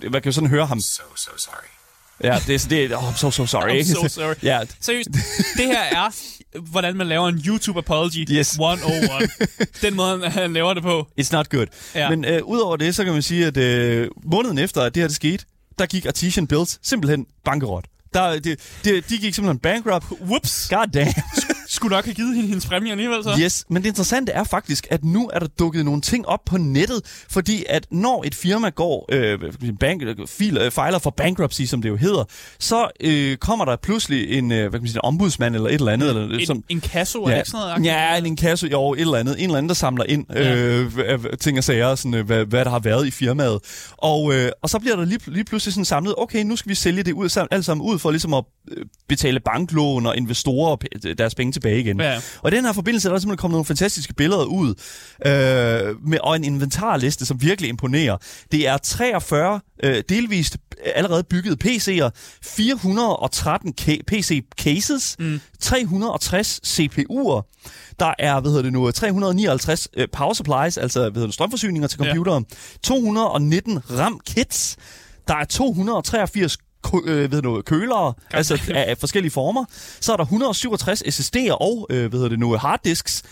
man 0.00 0.12
kan 0.12 0.24
jo 0.24 0.32
sådan 0.32 0.50
høre 0.50 0.66
ham. 0.66 0.80
So, 0.80 1.02
so 1.16 1.30
sorry. 1.38 1.75
Ja, 2.24 2.38
det 2.46 2.54
er 2.54 2.66
det. 2.68 2.96
Oh, 2.96 3.02
I'm 3.02 3.16
so, 3.16 3.30
so 3.30 3.46
sorry. 3.46 3.80
I'm 3.80 3.94
so 3.94 4.08
sorry. 4.08 4.34
ja. 4.42 4.60
Seriøst, 4.80 5.08
det 5.56 5.66
her 5.66 5.82
er, 5.82 6.10
hvordan 6.58 6.96
man 6.96 7.06
laver 7.06 7.28
en 7.28 7.42
YouTube 7.46 7.78
apology 7.78 8.26
yes. 8.30 8.52
101. 8.52 9.30
Den 9.82 9.94
måde, 9.94 10.30
han 10.30 10.52
laver 10.52 10.74
det 10.74 10.82
på. 10.82 11.06
It's 11.20 11.32
not 11.32 11.50
good. 11.50 11.66
Ja. 11.94 12.10
Men 12.10 12.24
uh, 12.24 12.48
udover 12.48 12.76
det, 12.76 12.94
så 12.94 13.04
kan 13.04 13.12
man 13.12 13.22
sige, 13.22 13.46
at 13.46 13.56
uh, 13.56 14.08
måneden 14.24 14.58
efter, 14.58 14.82
at 14.82 14.94
det 14.94 15.02
her 15.02 15.08
det 15.08 15.16
skete, 15.16 15.44
der 15.78 15.86
gik 15.86 16.06
Artesian 16.06 16.46
Builds 16.46 16.78
simpelthen 16.82 17.26
bankerot. 17.44 17.84
Der, 18.14 18.38
det, 18.38 18.60
det, 18.84 19.10
de 19.10 19.18
gik 19.18 19.34
simpelthen 19.34 19.58
bankrupt. 19.58 20.06
Whoops. 20.20 20.68
God 20.68 20.86
damn. 20.86 21.14
Skulle 21.76 21.96
nok 21.96 22.04
have 22.04 22.14
givet 22.14 22.34
hende 22.34 22.48
hendes 22.48 22.66
præmie 22.66 22.90
alligevel, 22.90 23.22
så. 23.22 23.36
Yes, 23.40 23.64
men 23.70 23.82
det 23.82 23.88
interessante 23.88 24.32
er 24.32 24.44
faktisk, 24.44 24.86
at 24.90 25.04
nu 25.04 25.30
er 25.32 25.38
der 25.38 25.46
dukket 25.46 25.84
nogle 25.84 26.00
ting 26.00 26.26
op 26.26 26.44
på 26.46 26.56
nettet, 26.56 27.24
fordi 27.30 27.64
at 27.68 27.86
når 27.90 28.24
et 28.26 28.34
firma 28.34 28.68
går 28.68 29.06
øh, 29.12 29.38
bank, 29.80 30.02
fil, 30.28 30.56
øh, 30.56 30.70
fejler 30.70 30.98
for 30.98 31.10
bankruptcy, 31.10 31.62
som 31.62 31.82
det 31.82 31.88
jo 31.88 31.96
hedder, 31.96 32.24
så 32.58 32.88
øh, 33.00 33.36
kommer 33.36 33.64
der 33.64 33.76
pludselig 33.76 34.38
en, 34.38 34.52
øh, 34.52 34.58
hvad 34.58 34.70
kan 34.70 34.80
man 34.80 34.88
sige, 34.88 34.96
en 34.96 35.04
ombudsmand 35.04 35.54
eller 35.54 35.68
et 35.68 35.74
eller 35.74 35.92
andet. 35.92 36.08
Eller, 36.08 36.38
En, 36.38 36.46
som, 36.46 36.64
en 36.68 36.80
kasso, 36.80 37.22
er 37.22 37.28
det 37.28 37.36
ikke 37.36 37.50
sådan 37.50 37.66
noget? 37.66 37.84
Ja, 37.84 38.18
en 38.18 38.26
inkasso, 38.26 38.66
jo, 38.66 38.92
et 38.92 39.00
eller 39.00 39.18
andet. 39.18 39.34
En 39.38 39.44
eller 39.44 39.58
anden, 39.58 39.68
der 39.68 39.74
samler 39.74 40.04
ind 40.04 40.36
øh, 40.36 40.92
ja. 40.98 41.16
ting 41.40 41.58
og 41.58 41.64
sager, 41.64 41.94
sådan, 41.94 42.14
øh, 42.14 42.26
hvad, 42.26 42.44
hvad 42.44 42.64
der 42.64 42.70
har 42.70 42.78
været 42.78 43.06
i 43.06 43.10
firmaet. 43.10 43.58
Og, 43.96 44.34
øh, 44.34 44.50
og 44.62 44.70
så 44.70 44.78
bliver 44.78 44.96
der 44.96 45.04
lige, 45.04 45.20
lige 45.26 45.44
pludselig 45.44 45.72
sådan 45.74 45.84
samlet, 45.84 46.14
okay, 46.18 46.42
nu 46.42 46.56
skal 46.56 46.70
vi 46.70 46.74
sælge 46.74 47.02
det 47.02 47.12
ud, 47.12 47.46
alt 47.50 47.64
sammen 47.64 47.86
ud 47.86 47.98
for 47.98 48.10
ligesom 48.10 48.34
at 48.34 48.44
øh, 48.70 48.84
betale 49.08 49.40
banklån 49.40 50.06
og 50.06 50.16
investorer 50.16 50.76
deres 51.18 51.34
penge 51.34 51.52
tilbage 51.52 51.65
igen. 51.70 52.00
Ja. 52.00 52.20
Og 52.42 52.52
den 52.52 52.64
her 52.64 52.72
forbindelse 52.72 53.08
er 53.08 53.12
der 53.12 53.18
simpelthen 53.20 53.36
kommet 53.40 53.54
nogle 53.54 53.64
fantastiske 53.64 54.14
billeder 54.14 54.44
ud, 54.44 54.68
øh, 55.26 56.08
med, 56.08 56.18
og 56.22 56.36
en 56.36 56.44
inventarliste, 56.44 57.26
som 57.26 57.42
virkelig 57.42 57.68
imponerer. 57.68 58.16
Det 58.52 58.68
er 58.68 58.76
43 58.78 59.60
øh, 59.84 60.02
delvist 60.08 60.56
allerede 60.94 61.22
byggede 61.24 61.56
PC'er, 61.64 62.10
413 62.42 63.74
ka- 63.80 64.02
PC-cases, 64.12 65.16
mm. 65.18 65.40
360 65.60 66.60
CPU'er, 66.66 67.42
der 68.00 68.14
er, 68.18 68.40
hvad 68.40 68.50
hedder 68.50 68.62
det 68.62 68.72
nu, 68.72 68.90
359 68.90 69.88
øh, 69.96 70.08
power 70.12 70.32
supplies, 70.34 70.78
altså 70.78 71.00
hvad 71.00 71.10
hedder 71.12 71.26
det, 71.26 71.34
strømforsyninger 71.34 71.88
til 71.88 71.98
Ja. 72.02 72.06
computeren, 72.08 72.44
219 72.82 73.78
RAM-kits, 73.90 74.76
der 75.28 75.34
er 75.34 75.44
283 75.44 76.56
kø- 76.56 76.62
øh, 77.04 77.32
ved 77.32 77.42
du, 77.42 77.62
kølere, 77.66 78.12
altså 78.30 78.54
af, 78.74 78.84
af 78.90 78.98
forskellige 78.98 79.32
former. 79.32 79.64
Så 80.00 80.12
er 80.12 80.16
der 80.16 80.24
167 80.24 81.02
SSD'er 81.02 81.52
og, 81.52 81.86
øh, 81.90 81.98
hvad 82.00 82.10
hedder 82.10 82.28
det 82.28 82.38
nu, 82.38 82.56
harddisks. 82.56 83.22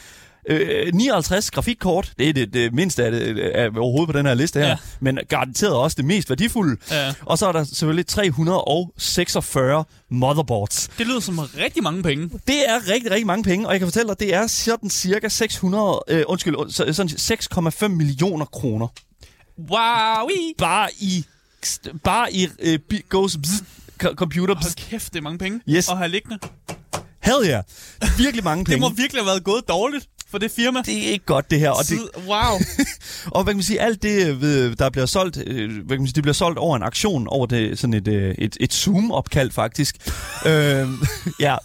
Øh, 0.48 0.94
59 0.94 1.50
grafikkort, 1.50 2.12
det 2.18 2.28
er 2.28 2.32
det, 2.32 2.54
det 2.54 2.74
mindste 2.74 3.04
af, 3.04 3.10
det, 3.12 3.38
af 3.40 3.68
overhovedet 3.78 4.12
på 4.14 4.18
den 4.18 4.26
her 4.26 4.34
liste 4.34 4.60
her, 4.60 4.66
Ja. 4.68 4.76
men 5.00 5.18
garanteret 5.28 5.74
også 5.74 5.94
det 5.94 6.04
mest 6.04 6.28
værdifulde. 6.30 6.76
Ja. 6.90 7.12
Og 7.22 7.38
så 7.38 7.46
er 7.48 7.52
der 7.52 7.64
selvfølgelig 7.64 8.06
346 8.06 9.84
motherboards. 10.10 10.90
Det 10.98 11.06
lyder 11.06 11.20
som 11.20 11.38
rigtig 11.38 11.82
mange 11.82 12.02
penge. 12.02 12.30
Det 12.46 12.68
er 12.70 12.88
rigtig, 12.92 13.10
rigtig 13.10 13.26
mange 13.26 13.44
penge, 13.44 13.66
og 13.66 13.72
jeg 13.72 13.80
kan 13.80 13.86
fortælle 13.86 14.08
dig, 14.08 14.20
det 14.20 14.34
er 14.34 14.46
sådan 14.46 14.90
cirka 14.90 15.28
600, 15.28 16.00
øh, 16.08 16.22
undskyld, 16.28 16.56
und- 16.56 16.70
så- 16.72 16.92
sådan 16.92 17.10
6,5 17.18 17.88
millioner 17.88 18.44
kroner. 18.44 18.86
Wow! 19.70 20.28
Bare 20.58 20.88
i, 21.00 21.24
bare 22.04 22.32
i 22.32 22.48
øh, 22.58 22.78
goes 23.08 23.36
bzz, 23.36 23.60
co- 24.02 24.14
computer. 24.14 24.54
Bzz. 24.54 24.64
Hold 24.64 24.74
kæft, 24.90 25.12
det 25.12 25.18
er 25.18 25.22
mange 25.22 25.38
penge 25.38 25.60
Yes. 25.68 25.88
at 25.88 25.96
have 25.98 26.08
liggende. 26.08 26.38
Hell 27.22 27.36
yeah. 27.48 27.62
Virkelig 28.18 28.44
mange 28.44 28.60
Det 28.60 28.66
penge. 28.66 28.80
må 28.80 28.88
virkelig 28.88 29.22
have 29.22 29.26
været 29.26 29.44
gået 29.44 29.68
dårligt 29.68 30.08
for 30.34 30.38
det 30.38 30.50
firma. 30.50 30.82
det 30.86 31.06
er 31.08 31.10
ikke 31.12 31.24
godt, 31.24 31.50
det 31.50 31.60
her. 31.60 31.70
Og, 31.70 31.84
det, 31.88 31.98
Wow. 32.26 32.58
og 33.36 33.42
hvad 33.44 33.52
kan 33.52 33.56
man 33.56 33.62
sige, 33.62 33.80
alt 33.80 34.02
det, 34.02 34.42
øh, 34.44 34.76
der 34.78 34.90
bliver 34.90 35.06
solgt, 35.06 35.38
øh, 35.46 35.70
hvad 35.70 35.96
kan 35.96 35.98
man 35.98 36.06
sige, 36.06 36.14
det 36.14 36.22
bliver 36.22 36.34
solgt 36.34 36.58
over 36.58 36.76
en 36.76 36.82
aktion, 36.82 37.26
over 37.28 37.46
det, 37.46 37.78
sådan 37.78 37.94
et, 37.94 38.08
øh, 38.08 38.34
et, 38.38 38.56
et 38.60 38.72
Zoom-opkald 38.74 39.50
faktisk. 39.50 39.96
øh, 40.46 40.88
ja, 41.40 41.56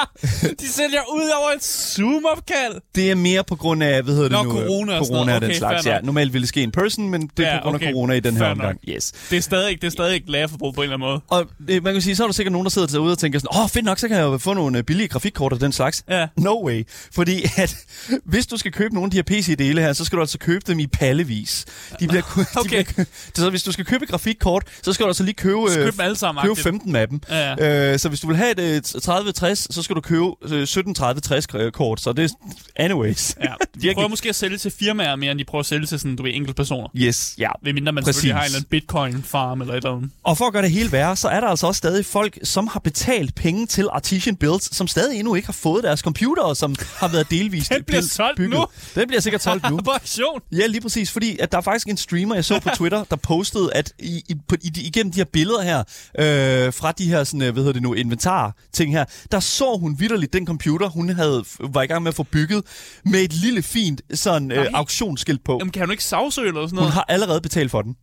De 0.60 0.68
sælger 0.68 1.00
ud 1.14 1.30
over 1.40 1.50
et 1.56 1.64
Zoom-opkald. 1.64 2.80
det 2.94 3.10
er 3.10 3.14
mere 3.14 3.44
på 3.44 3.56
grund 3.56 3.82
af, 3.82 4.02
hvad 4.02 4.14
hedder 4.14 4.28
Nå, 4.28 4.38
det 4.38 4.46
nu? 4.48 4.54
corona 4.54 4.98
og 4.98 5.06
corona 5.06 5.34
og 5.34 5.40
den 5.40 5.50
Okay, 5.50 5.58
slags. 5.58 5.86
Ja, 5.86 6.00
normalt 6.00 6.32
ville 6.32 6.42
det 6.42 6.48
ske 6.48 6.62
in 6.62 6.70
person, 6.70 7.08
men 7.10 7.30
det 7.36 7.46
er 7.46 7.50
Ja, 7.52 7.58
på 7.58 7.62
grund 7.62 7.74
af 7.74 7.78
okay. 7.78 7.92
corona 7.92 8.14
i 8.14 8.20
den 8.20 8.36
her 8.36 8.46
omgang. 8.46 8.78
Yes. 8.88 9.12
Det 9.30 9.36
er 9.36 9.40
stadig, 9.42 9.80
det 9.80 9.86
er 9.86 9.90
stadig 9.90 10.14
ikke 10.14 10.30
lærerforbrug 10.30 10.74
på 10.74 10.80
en 10.80 10.84
eller 10.84 10.96
anden 10.96 11.08
måde. 11.08 11.20
Og 11.28 11.46
øh, 11.68 11.84
man 11.84 11.92
kan 11.92 12.02
sige, 12.02 12.16
så 12.16 12.22
er 12.22 12.26
der 12.28 12.32
sikkert 12.32 12.52
nogen, 12.52 12.64
der 12.64 12.70
sidder 12.70 12.88
derude 12.88 13.12
og 13.12 13.18
tænker 13.18 13.38
sådan, 13.38 13.56
åh, 13.58 13.64
oh, 13.64 13.68
fedt 13.70 13.84
nok, 13.84 13.98
så 13.98 14.08
kan 14.08 14.16
jeg 14.16 14.24
jo 14.24 14.38
få 14.38 14.54
nogle 14.54 14.82
billige 14.82 15.08
grafikkort 15.08 15.52
og 15.52 15.60
den 15.60 15.72
slags. 15.72 16.04
Ja. 16.10 16.26
No 16.36 16.66
way. 16.66 16.84
Fordi 17.12 17.42
at, 17.56 17.76
hvis 18.24 18.46
du 18.46 18.56
skal 18.56 18.72
købe 18.72 18.94
nogle 18.94 19.06
af 19.06 19.10
de 19.10 19.16
her 19.16 19.22
PC-dele 19.22 19.80
her, 19.80 19.92
så 19.92 20.04
skal 20.04 20.16
du 20.16 20.22
altså 20.22 20.38
købe 20.38 20.64
dem 20.66 20.78
i 20.78 20.86
pallevis. 20.86 21.64
De 22.00 22.08
bliver, 22.08 22.22
de 22.22 22.46
Okay. 22.60 22.84
bliver, 22.84 23.04
så 23.34 23.50
hvis 23.50 23.62
du 23.62 23.72
skal 23.72 23.84
købe 23.84 24.02
et 24.04 24.10
grafikkort, 24.10 24.62
så 24.82 24.92
skal 24.92 25.04
du 25.04 25.08
altså 25.08 25.22
lige 25.22 25.34
købe, 25.34 25.60
øh, 25.68 25.74
køb 25.74 25.92
dem 25.92 26.00
alle 26.00 26.16
sammen. 26.16 26.42
købe 26.42 26.50
agtigt. 26.52 26.64
15 26.64 26.96
af 26.96 27.08
dem. 27.08 27.20
Ja. 27.30 27.92
Øh, 27.92 27.98
så 27.98 28.08
hvis 28.08 28.20
du 28.20 28.26
vil 28.26 28.36
have 28.36 28.50
et 28.50 28.60
øh, 28.94 29.00
3060, 29.02 29.74
så 29.74 29.82
skal 29.82 29.96
du 29.96 30.00
købe 30.00 30.24
øh, 30.42 30.66
17 30.66 30.94
3060 30.94 31.46
kort. 31.72 32.00
Så 32.00 32.12
det 32.12 32.24
er 32.24 32.28
anyways. 32.84 33.34
Ja, 33.42 33.52
de 33.82 33.92
prøver 33.94 34.08
måske 34.08 34.28
at 34.28 34.34
sælge 34.34 34.58
til 34.58 34.70
firmaer 34.70 35.16
mere, 35.16 35.30
end 35.30 35.38
de 35.38 35.44
prøver 35.44 35.60
at 35.60 35.66
sælge 35.66 35.86
til 35.86 35.98
sådan, 35.98 36.16
du 36.16 36.22
ved, 36.22 36.30
enkelte 36.34 36.54
personer. 36.54 36.88
Yes, 36.96 37.34
ja. 37.38 37.48
Ved 37.62 37.72
mindre 37.72 37.92
man 37.92 38.04
Præcis. 38.04 38.14
selvfølgelig 38.14 38.34
har 38.34 38.42
en 38.42 38.46
eller 38.46 38.58
anden 38.58 38.68
bitcoin-farm 38.70 39.60
eller 39.60 39.74
et 39.74 39.76
eller 39.76 39.96
andet. 39.96 40.10
Og 40.24 40.38
for 40.38 40.46
at 40.46 40.52
gøre 40.52 40.62
det 40.62 40.70
hele 40.70 40.92
værre, 40.92 41.16
så 41.16 41.28
er 41.28 41.40
der 41.40 41.48
altså 41.48 41.66
også 41.66 41.78
stadig 41.78 42.06
folk, 42.06 42.38
som 42.42 42.66
har 42.66 42.80
betalt 42.80 43.34
penge 43.34 43.66
til 43.66 43.88
Artisan 43.92 44.36
Builds, 44.36 44.76
som 44.76 44.86
stadig 44.88 45.18
endnu 45.18 45.34
ikke 45.34 45.46
har 45.46 45.52
fået 45.52 45.84
deres 45.84 46.00
computer, 46.00 46.54
som 46.54 46.74
har 46.96 47.08
været 47.08 47.30
delvist 47.30 47.72
bliver 47.86 48.02
solgt 48.02 48.36
bygget. 48.36 48.58
nu. 48.60 48.66
Den 48.94 49.08
bliver 49.08 49.20
sikkert 49.20 49.42
solgt 49.42 49.70
nu. 49.70 49.76
På 49.84 49.90
aktion. 49.90 50.40
Ja, 50.52 50.66
lige 50.66 50.80
præcis, 50.80 51.10
fordi 51.12 51.38
at 51.38 51.52
der 51.52 51.58
er 51.58 51.62
faktisk 51.62 51.88
en 51.88 51.96
streamer, 51.96 52.34
jeg 52.34 52.44
så 52.44 52.60
på 52.60 52.68
Twitter, 52.78 53.04
der 53.04 53.16
postede, 53.16 53.70
at 53.74 53.92
i, 53.98 54.22
i, 54.28 54.34
på, 54.48 54.56
i, 54.62 54.72
igennem 54.86 55.12
de 55.12 55.16
her 55.20 55.24
billeder 55.24 55.62
her, 55.62 55.78
øh, 56.18 56.72
fra 56.72 56.92
de 56.92 57.08
her 57.08 57.24
sådan, 57.24 57.42
øh, 57.42 57.52
hvad 57.52 57.62
hedder 57.62 57.72
det 57.72 57.82
nu, 57.82 57.94
inventar-ting 57.94 58.92
her, 58.92 59.04
der 59.32 59.40
så 59.40 59.76
hun 59.80 59.96
vidderligt 59.98 60.32
den 60.32 60.46
computer, 60.46 60.88
hun 60.88 61.08
havde, 61.08 61.44
var 61.60 61.82
i 61.82 61.86
gang 61.86 62.02
med 62.02 62.08
at 62.08 62.14
få 62.14 62.22
bygget, 62.22 62.64
med 63.04 63.20
et 63.20 63.32
lille 63.32 63.62
fint 63.62 64.02
sådan, 64.14 64.52
øh, 64.52 64.66
auktionsskilt 64.74 65.44
på. 65.44 65.56
Jamen, 65.60 65.72
kan 65.72 65.82
hun 65.82 65.90
ikke 65.90 66.04
sagsøge 66.04 66.48
eller 66.48 66.60
sådan 66.66 66.70
Hun 66.70 66.76
noget? 66.76 66.92
har 66.92 67.04
allerede 67.08 67.40
betalt 67.40 67.70
for 67.70 67.82
den. 67.82 67.96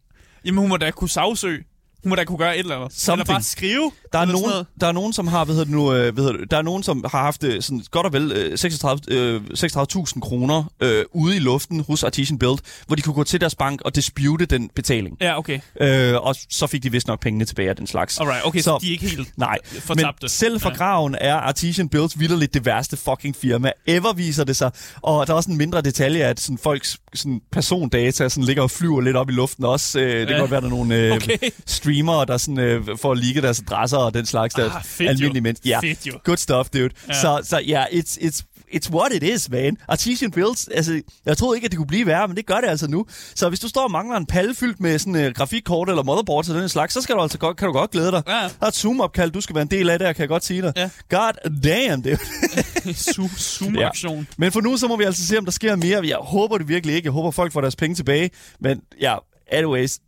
Jamen, 0.46 0.60
hun 0.60 0.70
må 0.70 0.78
da 0.78 0.92
kunne 0.92 1.10
sagsøge. 1.10 1.64
Hun 2.04 2.10
må 2.10 2.16
da 2.16 2.24
kunne 2.24 2.38
gøre 2.38 2.54
et 2.56 2.60
eller 2.60 2.76
andet. 2.76 2.86
Eller 2.90 3.00
Something. 3.00 3.28
bare 3.28 3.44
skrive. 3.44 3.92
Der 4.14 4.20
er, 4.20 4.26
nogen, 4.26 4.66
der 4.82 4.88
er 4.88 4.92
nogen, 4.92 5.14
som 5.14 5.28
har, 5.28 5.46
hvad 5.46 5.56
hedder 5.56 5.66
det 5.66 5.74
nu, 5.74 5.94
øh, 5.94 6.14
hvad 6.14 6.24
hedder 6.24 6.38
det, 6.38 6.52
der 6.52 6.58
er 6.58 6.62
nogen, 6.62 6.84
som 6.84 7.06
har 7.12 7.20
haft 7.22 7.44
øh, 7.44 7.62
sådan 7.62 7.84
godt 7.92 8.06
og 8.06 8.14
vel 8.14 8.32
øh, 8.32 8.58
36 8.58 9.02
øh, 9.08 9.42
36.000 9.54 10.20
kroner 10.20 10.64
øh, 10.82 11.06
ude 11.14 11.36
i 11.36 11.40
luften 11.40 11.84
hos 11.88 12.04
Artisan 12.04 12.40
Build, 12.40 12.58
hvor 12.88 12.96
de 12.96 13.02
kunne 13.02 13.14
gå 13.14 13.24
til 13.24 13.42
deres 13.42 13.56
bank 13.56 13.82
og 13.82 13.96
dispute 13.96 14.46
den 14.46 14.70
betaling. 14.76 15.18
Ja, 15.22 15.38
okay. 15.38 15.60
Øh, 15.82 16.16
og 16.22 16.36
så 16.50 16.68
fik 16.68 16.84
de 16.84 16.92
vist 16.92 17.08
nok 17.08 17.20
pengene 17.22 17.46
tilbage 17.46 17.70
af 17.70 17.76
den 17.76 17.88
slags. 17.88 18.20
Alright, 18.20 18.46
okay, 18.46 18.60
så, 18.60 18.64
så 18.64 18.78
de 18.82 18.88
er 18.88 18.92
ikke 18.92 19.08
helt 19.10 19.30
Nej, 19.38 19.58
fortabte. 19.80 20.18
men 20.24 20.30
selv 20.30 20.60
for 20.62 20.78
graven 20.78 21.16
er 21.22 21.36
Artisan 21.36 21.90
Builds 21.90 22.20
vidderligt 22.20 22.54
det 22.54 22.66
værste 22.66 22.98
fucking 22.98 23.36
firma. 23.36 23.72
Ever 23.88 24.14
viser 24.14 24.44
det 24.44 24.56
sig. 24.58 24.72
Og 25.02 25.28
der 25.28 25.34
er 25.34 25.38
også 25.38 25.52
en 25.52 25.58
mindre 25.58 25.82
detalje, 25.82 26.24
at 26.24 26.40
sådan 26.40 26.58
folks 26.58 26.98
sådan 27.14 27.42
persondata 27.52 28.30
sådan 28.30 28.44
ligger 28.44 28.64
og 28.64 28.72
flyver 28.72 29.02
lidt 29.02 29.16
op 29.18 29.30
i 29.30 29.34
luften 29.34 29.66
også. 29.66 30.00
Øh, 30.00 30.06
det 30.14 30.20
Ja. 30.20 30.26
kan 30.26 30.40
godt 30.40 30.52
være, 30.52 30.62
der 30.62 30.68
er 30.68 30.72
nogle 30.72 30.96
øh, 30.96 31.14
Okay. 31.16 31.38
streamere, 31.68 32.26
der 32.26 32.38
sådan, 32.38 32.60
øh, 32.60 32.84
får 33.02 33.12
at 33.12 33.18
ligge 33.18 33.42
deres 33.42 33.60
adresser 33.60 33.98
og 34.06 34.14
den 34.14 34.26
slags. 34.26 34.54
Der 34.54 34.72
Ah, 34.72 34.84
fedt 34.84 35.10
almindelige 35.10 35.42
mennesker. 35.42 35.70
Ja, 35.70 35.80
Fedt 35.80 36.08
jo. 36.08 36.20
good 36.24 36.38
stuff, 36.38 36.70
dude. 36.70 36.90
Ja. 37.08 37.14
Så, 37.22 37.42
så 37.44 37.60
ja, 37.60 37.86
it's, 37.86 38.18
it's, 38.22 38.42
it's 38.76 38.90
what 38.92 39.14
it 39.14 39.24
is, 39.24 39.50
man. 39.50 39.78
Artisan 39.88 40.32
Builds, 40.32 40.68
altså, 40.68 41.02
jeg 41.26 41.38
troede 41.38 41.58
ikke, 41.58 41.66
at 41.66 41.72
det 41.72 41.78
kunne 41.78 41.88
blive 41.88 42.06
værre, 42.06 42.28
men 42.28 42.38
det 42.38 42.46
gør 42.46 42.56
det 42.62 42.68
altså 42.68 42.88
nu. 42.88 43.06
Så 43.36 43.50
hvis 43.50 43.60
du 43.60 43.68
står 43.68 43.84
og 43.84 43.92
mangler 43.92 44.18
en 44.18 44.26
palle 44.26 44.56
fyldt 44.56 44.80
med 44.80 45.00
sådan 45.00 45.16
uh, 45.16 45.32
grafikkort 45.32 45.90
eller 45.90 46.04
motherboard 46.04 46.46
til 46.46 46.54
den 46.54 46.70
slags, 46.70 46.94
så 46.94 47.02
skal 47.02 47.16
du 47.16 47.22
altså 47.22 47.38
godt, 47.38 47.58
kan 47.58 47.68
du 47.68 47.74
godt 47.74 47.92
glæde 47.92 48.12
dig. 48.12 48.24
Ja. 48.28 48.34
Der 48.34 48.50
er 48.62 48.66
et 48.68 48.76
Zoom-opkald, 48.76 49.32
du 49.32 49.42
skal 49.42 49.56
være 49.56 49.62
en 49.62 49.72
del 49.72 49.90
af 49.90 50.00
der, 50.00 50.14
kan 50.14 50.22
jeg 50.22 50.30
godt 50.30 50.46
sige 50.46 50.62
dig. 50.62 50.74
Ja. 50.76 50.90
God 51.10 51.62
damn, 51.64 52.04
det. 52.04 52.20
Zoom- 53.10 53.38
Zoom-aktion. 53.38 54.28
Men 54.38 54.52
for 54.52 54.62
nu, 54.62 54.78
så 54.78 54.88
må 54.88 54.98
vi 54.98 55.04
altså 55.04 55.28
se, 55.28 55.38
om 55.38 55.46
der 55.46 55.52
sker 55.52 55.76
mere. 55.76 56.02
Jeg 56.08 56.18
håber 56.22 56.58
det 56.58 56.68
virkelig 56.68 56.96
ikke. 56.96 57.06
Jeg 57.06 57.12
håber, 57.14 57.32
folk 57.32 57.54
får 57.54 57.62
deres 57.62 57.76
penge 57.76 57.96
tilbage. 57.96 58.30
Men 58.60 58.82
ja, 59.02 59.16
anyways, 59.52 60.00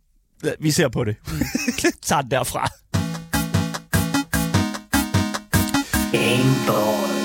vi 0.60 0.70
ser 0.70 0.88
på 0.88 1.04
det. 1.04 1.16
Tag 2.06 2.22
den 2.22 2.30
derfra. 2.30 2.68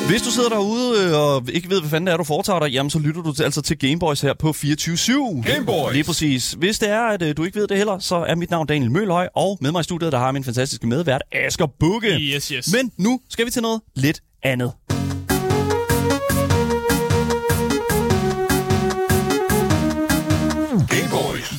Hvis 0.07 0.21
du 0.21 0.31
sidder 0.31 0.49
derude 0.49 1.03
øh, 1.03 1.19
og 1.19 1.43
ikke 1.53 1.69
ved, 1.69 1.79
hvad 1.79 1.89
fanden 1.89 2.07
det 2.07 2.13
er, 2.13 2.17
du 2.17 2.23
foretager 2.23 2.59
dig, 2.59 2.69
jamen 2.71 2.89
så 2.89 2.99
lytter 2.99 3.21
du 3.21 3.33
til, 3.33 3.43
altså 3.43 3.61
til 3.61 3.77
Gameboys 3.79 4.21
her 4.21 4.33
på 4.33 4.49
24-7. 4.49 5.51
Gameboys! 5.51 5.93
Lige 5.93 6.03
præcis. 6.03 6.51
Hvis 6.51 6.79
det 6.79 6.89
er, 6.89 7.01
at 7.01 7.21
øh, 7.21 7.37
du 7.37 7.43
ikke 7.43 7.59
ved 7.59 7.67
det 7.67 7.77
heller, 7.77 7.99
så 7.99 8.15
er 8.15 8.35
mit 8.35 8.49
navn 8.51 8.67
Daniel 8.67 8.91
Mølhøj, 8.91 9.27
og 9.35 9.57
med 9.61 9.71
mig 9.71 9.79
i 9.79 9.83
studiet, 9.83 10.11
der 10.11 10.17
har 10.17 10.25
jeg 10.25 10.33
min 10.33 10.43
fantastiske 10.43 10.87
medvært, 10.87 11.21
Asger 11.31 11.67
Bukke. 11.79 12.09
Yes, 12.09 12.47
yes. 12.47 12.73
Men 12.73 12.91
nu 12.97 13.19
skal 13.29 13.45
vi 13.45 13.51
til 13.51 13.61
noget 13.61 13.81
lidt 13.95 14.21
andet. 14.43 14.71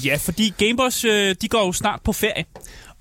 Ja, 0.05 0.17
fordi 0.17 0.53
Gameboys, 0.59 1.05
øh, 1.05 1.35
de 1.43 1.49
går 1.49 1.67
jo 1.67 1.73
snart 1.73 2.01
på 2.05 2.13
ferie. 2.13 2.45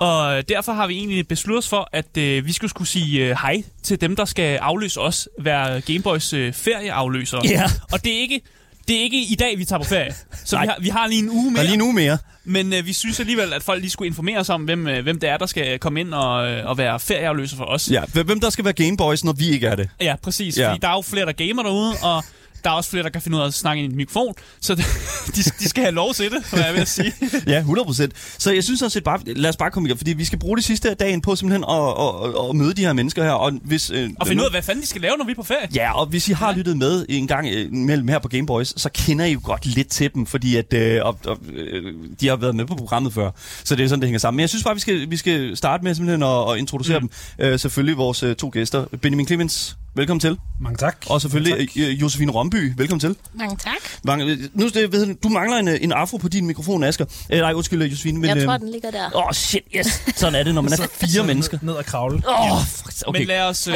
Og 0.01 0.49
derfor 0.49 0.73
har 0.73 0.87
vi 0.87 0.93
egentlig 0.97 1.27
besluttet 1.27 1.57
os 1.57 1.69
for, 1.69 1.89
at 1.93 2.17
øh, 2.17 2.45
vi 2.45 2.51
skulle, 2.53 2.69
skulle 2.69 2.87
sige 2.87 3.25
øh, 3.25 3.29
hej 3.41 3.63
til 3.83 4.01
dem, 4.01 4.15
der 4.15 4.25
skal 4.25 4.57
afløse 4.57 4.99
os, 5.01 5.27
være 5.39 5.81
Gameboys 5.81 6.33
øh, 6.33 6.53
ferieafløsere. 6.53 7.41
Ja. 7.45 7.63
Og 7.91 8.03
det 8.03 8.13
er 8.17 8.19
ikke... 8.19 8.41
Det 8.87 8.95
er 8.99 9.01
ikke 9.03 9.21
i 9.23 9.35
dag, 9.35 9.57
vi 9.57 9.65
tager 9.65 9.79
på 9.79 9.85
ferie. 9.85 10.15
Så 10.45 10.59
vi 10.59 10.67
har, 10.67 10.75
vi 10.81 10.89
har 10.89 11.07
lige 11.07 11.23
en 11.23 11.29
uge 11.29 11.45
Der 11.45 11.51
mere. 11.51 11.59
er 11.59 11.63
lige 11.63 11.73
en 11.73 11.81
uge 11.81 11.93
mere. 11.93 12.17
Men 12.43 12.73
øh, 12.73 12.85
vi 12.85 12.93
synes 12.93 13.19
alligevel, 13.19 13.53
at 13.53 13.63
folk 13.63 13.81
lige 13.81 13.91
skulle 13.91 14.07
informere 14.07 14.39
os 14.39 14.49
om, 14.49 14.63
hvem, 14.63 14.87
øh, 14.87 15.03
hvem 15.03 15.19
det 15.19 15.29
er, 15.29 15.37
der 15.37 15.45
skal 15.45 15.79
komme 15.79 15.99
ind 15.99 16.13
og, 16.13 16.51
øh, 16.51 16.65
og 16.69 16.77
være 16.77 16.99
ferieafløser 16.99 17.57
for 17.57 17.65
os. 17.65 17.91
Ja, 17.91 18.03
hvem 18.13 18.39
der 18.39 18.49
skal 18.49 18.65
være 18.65 18.73
Gameboys, 18.73 19.23
når 19.23 19.33
vi 19.33 19.49
ikke 19.49 19.67
er 19.67 19.75
det? 19.75 19.89
Ja, 20.01 20.15
præcis. 20.23 20.57
Ja. 20.57 20.69
Fordi 20.69 20.79
der 20.81 20.87
er 20.87 20.93
jo 20.93 21.01
flere, 21.01 21.25
der 21.25 21.31
gamer 21.31 21.63
derude, 21.63 21.93
og 22.03 22.23
Der 22.63 22.69
er 22.69 22.73
også 22.73 22.89
flere, 22.89 23.03
der 23.03 23.09
kan 23.09 23.21
finde 23.21 23.37
ud 23.37 23.41
af 23.41 23.47
at 23.47 23.53
snakke 23.53 23.83
i 23.83 23.85
en 23.85 23.95
mikrofon, 23.95 24.33
så 24.61 24.75
de, 25.35 25.43
de 25.59 25.69
skal 25.69 25.83
have 25.83 25.95
lov 25.95 26.13
til 26.13 26.31
det, 26.31 26.45
hvad 26.49 26.63
jeg 26.63 26.73
vil 26.73 26.87
sige. 26.87 27.13
Ja, 27.47 27.61
100% 27.61 28.07
Så 28.37 28.51
jeg 28.51 28.63
synes 28.63 28.79
sådan 28.79 28.89
set 28.89 29.03
bare, 29.03 29.19
lad 29.25 29.49
os 29.49 29.57
bare 29.57 29.71
komme 29.71 29.87
i 29.87 29.89
gang, 29.89 29.99
fordi 29.99 30.13
vi 30.13 30.25
skal 30.25 30.39
bruge 30.39 30.57
de 30.57 30.61
sidste 30.63 30.89
af 30.89 30.97
dagen 30.97 31.21
på 31.21 31.35
simpelthen 31.35 31.63
at, 31.69 31.75
at, 31.75 32.39
at, 32.39 32.49
at 32.49 32.55
møde 32.55 32.73
de 32.73 32.81
her 32.81 32.93
mennesker 32.93 33.23
her. 33.23 33.31
Og, 33.31 33.51
hvis, 33.63 33.91
øh, 33.91 34.09
Og 34.19 34.27
finde 34.27 34.41
ud 34.41 34.45
af, 34.45 34.51
hvad 34.51 34.61
fanden 34.61 34.81
de 34.81 34.87
skal 34.87 35.01
lave, 35.01 35.17
når 35.17 35.25
vi 35.25 35.31
er 35.31 35.35
på 35.35 35.43
ferie. 35.43 35.67
Ja, 35.75 35.99
og 35.99 36.05
hvis 36.05 36.29
I 36.29 36.31
har 36.31 36.53
lyttet 36.53 36.77
med 36.77 37.05
en 37.09 37.27
gang 37.27 37.47
øh, 37.53 37.71
mellem 37.71 38.07
her 38.07 38.19
på 38.19 38.27
Gameboys, 38.27 38.81
så 38.81 38.89
kender 38.93 39.25
I 39.25 39.31
jo 39.33 39.39
godt 39.43 39.65
lidt 39.65 39.87
til 39.87 40.13
dem, 40.13 40.25
fordi 40.25 40.55
at, 40.55 40.73
øh, 40.73 40.99
og, 41.03 41.17
og, 41.25 41.37
øh, 41.53 41.93
de 42.21 42.27
har 42.27 42.35
været 42.35 42.55
med 42.55 42.65
på 42.65 42.75
programmet 42.75 43.13
før. 43.13 43.31
Så 43.63 43.75
det 43.75 43.83
er 43.83 43.87
sådan, 43.87 44.01
det 44.01 44.07
hænger 44.07 44.19
sammen. 44.19 44.37
Men 44.37 44.41
jeg 44.41 44.49
synes 44.49 44.63
bare, 44.63 44.73
vi 44.75 44.81
skal, 44.81 45.11
vi 45.11 45.17
skal 45.17 45.57
starte 45.57 45.83
med 45.83 45.95
simpelthen 45.95 46.23
at, 46.23 46.51
at 46.51 46.57
introducere 46.57 46.99
mm. 46.99 47.09
dem. 47.37 47.45
Øh, 47.45 47.59
selvfølgelig 47.59 47.97
vores 47.97 48.23
øh, 48.23 48.35
to 48.35 48.49
gæster. 48.53 48.85
Benjamin 49.01 49.27
Clemens, 49.27 49.77
velkommen 49.95 50.19
til. 50.19 50.37
Mange 50.61 50.77
tak. 50.77 50.97
Og 51.09 51.21
selvfølgelig 51.21 51.77
øh, 51.77 52.01
Josefine 52.01 52.31
Romby, 52.31 52.73
velkommen 52.77 52.99
til. 52.99 53.15
Mange 53.33 53.57
tak. 53.57 53.75
Mange, 54.03 54.37
nu, 54.53 54.69
det, 54.69 54.91
ved, 54.91 55.15
du, 55.15 55.29
mangler 55.29 55.57
en, 55.57 55.67
øh, 55.67 55.77
en 55.81 55.91
afro 55.91 56.17
på 56.17 56.27
din 56.27 56.45
mikrofon, 56.45 56.83
Asger. 56.83 57.05
Øh, 57.29 57.39
nej, 57.39 57.53
undskyld, 57.53 57.83
Josefine. 57.83 58.19
Men, 58.19 58.37
Jeg 58.37 58.45
tror, 58.45 58.53
øh, 58.53 58.59
den 58.59 58.71
ligger 58.71 58.91
der. 58.91 59.15
Åh, 59.15 59.25
oh, 59.27 59.31
shit, 59.33 59.63
yes. 59.75 60.03
Sådan 60.15 60.35
er 60.39 60.43
det, 60.43 60.55
når 60.55 60.61
man 60.61 60.71
er 60.73 60.87
fire 60.93 61.23
mennesker. 61.23 61.57
Ned 61.61 61.73
og 61.73 61.85
kravle. 61.85 62.21
Åh, 62.27 62.51
oh, 62.51 62.61
Okay. 63.05 63.19
Men 63.19 63.27
lad 63.27 63.41
os, 63.41 63.67
øh, 63.67 63.75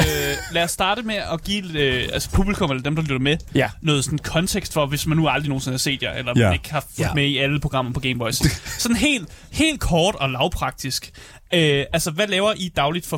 lad 0.52 0.62
os 0.64 0.70
starte 0.70 1.02
med 1.02 1.14
at 1.14 1.44
give 1.44 1.80
øh, 1.80 2.08
altså 2.12 2.30
publikum, 2.30 2.70
eller 2.70 2.82
dem, 2.82 2.96
der 2.96 3.02
lytter 3.02 3.18
med, 3.18 3.36
Ja. 3.54 3.70
noget 3.82 4.04
sådan 4.04 4.18
kontekst 4.18 4.72
for, 4.72 4.86
hvis 4.86 5.06
man 5.06 5.16
nu 5.16 5.28
aldrig 5.28 5.48
nogensinde 5.48 5.72
har 5.74 5.78
set 5.78 6.02
jer, 6.02 6.12
eller 6.12 6.32
Ja. 6.36 6.44
man 6.44 6.52
ikke 6.52 6.70
har 6.72 6.80
fulgt 6.80 6.98
Ja. 6.98 7.14
med 7.14 7.24
i 7.24 7.38
alle 7.38 7.60
programmer 7.60 7.92
på 7.92 8.00
Gameboys. 8.00 8.42
sådan 8.82 8.96
helt, 8.96 9.28
helt 9.50 9.80
kort 9.80 10.14
og 10.14 10.30
lavpraktisk. 10.30 11.10
Øh, 11.54 11.84
altså, 11.92 12.10
hvad 12.10 12.26
laver 12.26 12.52
I 12.56 12.72
dagligt 12.76 13.06
for 13.06 13.16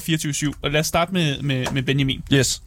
24-7? 0.53 0.53
Og 0.63 0.71
lad 0.71 0.81
os 0.81 0.87
starte 0.87 1.13
med, 1.13 1.43
med, 1.43 1.67
med 1.73 1.83
Benjamin. 1.83 2.23
Yes. 2.33 2.63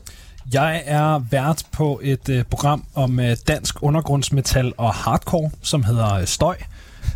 Jeg 0.54 0.84
er 0.86 1.19
vært 1.19 1.63
på 1.71 1.99
et 2.04 2.30
øh, 2.30 2.43
program 2.43 2.84
om 2.95 3.19
øh, 3.19 3.36
dansk 3.47 3.84
undergrundsmetal 3.84 4.73
og 4.77 4.93
hardcore, 4.93 5.51
som 5.62 5.84
hedder 5.84 6.13
øh, 6.13 6.25
Støj. 6.25 6.58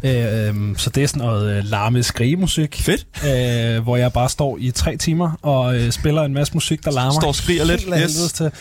Uh, 0.04 0.50
um, 0.56 0.76
så 0.78 0.90
det 0.90 1.04
er 1.04 1.08
sådan 1.08 1.22
noget 1.28 1.60
uh, 1.60 1.66
larme 1.70 2.04
skrigemusik. 2.04 2.82
Fedt. 2.82 3.06
Uh, 3.78 3.84
hvor 3.84 3.98
jeg 3.98 4.14
bare 4.14 4.30
står 4.30 4.58
i 4.60 4.72
tre 4.72 4.98
timer 4.98 5.32
og 5.42 5.76
uh, 5.76 5.90
spiller 5.90 6.22
en 6.22 6.34
masse 6.34 6.54
musik, 6.54 6.86
der 6.86 6.92
larmer. 6.92 7.20
Står 7.22 7.28
og 7.28 7.36
skriger 7.36 7.64
lidt. 7.66 7.82
Yes. 8.04 8.32
til. 8.34 8.52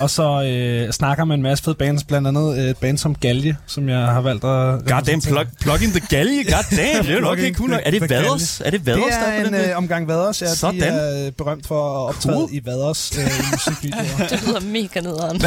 Og 0.00 0.10
så 0.10 0.84
uh, 0.86 0.92
snakker 0.92 1.24
med 1.24 1.34
en 1.36 1.42
masse 1.42 1.64
fede 1.64 1.74
bands, 1.74 2.04
blandt 2.04 2.28
andet 2.28 2.42
uh, 2.42 2.58
et 2.58 2.76
band 2.76 2.98
som 2.98 3.14
Galje, 3.14 3.56
som 3.66 3.88
jeg 3.88 3.98
har 3.98 4.20
valgt 4.20 4.44
at... 4.44 4.84
Goddamn, 4.86 5.22
plug, 5.22 5.44
plug 5.60 5.82
in 5.82 5.90
the 5.90 6.00
galge. 6.08 6.44
Goddamn, 6.44 7.02
det 7.06 7.10
er 7.10 7.14
jo 7.14 7.20
nok 7.20 7.38
ikke 7.38 7.58
cool 7.58 7.72
Er 7.72 7.90
det 7.90 8.10
Vaders? 8.10 8.60
Er 8.64 8.70
det 8.70 8.86
Vaders, 8.86 9.02
Det 9.04 9.12
der 9.12 9.26
er 9.26 9.36
den 9.44 9.54
en 9.54 9.60
der? 9.60 9.70
øh, 9.70 9.76
omgang 9.76 10.08
Vaders, 10.08 10.42
ja. 10.42 10.54
Sådan. 10.54 10.80
De 10.80 10.86
er 10.86 11.26
øh, 11.26 11.32
berømt 11.32 11.66
for 11.66 12.02
at 12.02 12.08
optræde 12.08 12.36
Cool. 12.36 12.48
i 12.52 12.60
Vaders 12.64 13.12
øh, 13.18 13.24
musikvideoer. 13.52 14.28
Det 14.30 14.42
lyder 14.46 14.60
mega 14.60 15.00
nederen. 15.00 15.40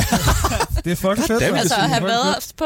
det 0.84 0.92
er 0.92 0.96
fucking 0.96 1.28
fedt. 1.28 1.42
Damn, 1.42 1.56
altså 1.56 1.76
det 1.76 1.84
at 1.84 1.90
have 1.90 2.34
fedt. 2.42 2.54
på 2.58 2.66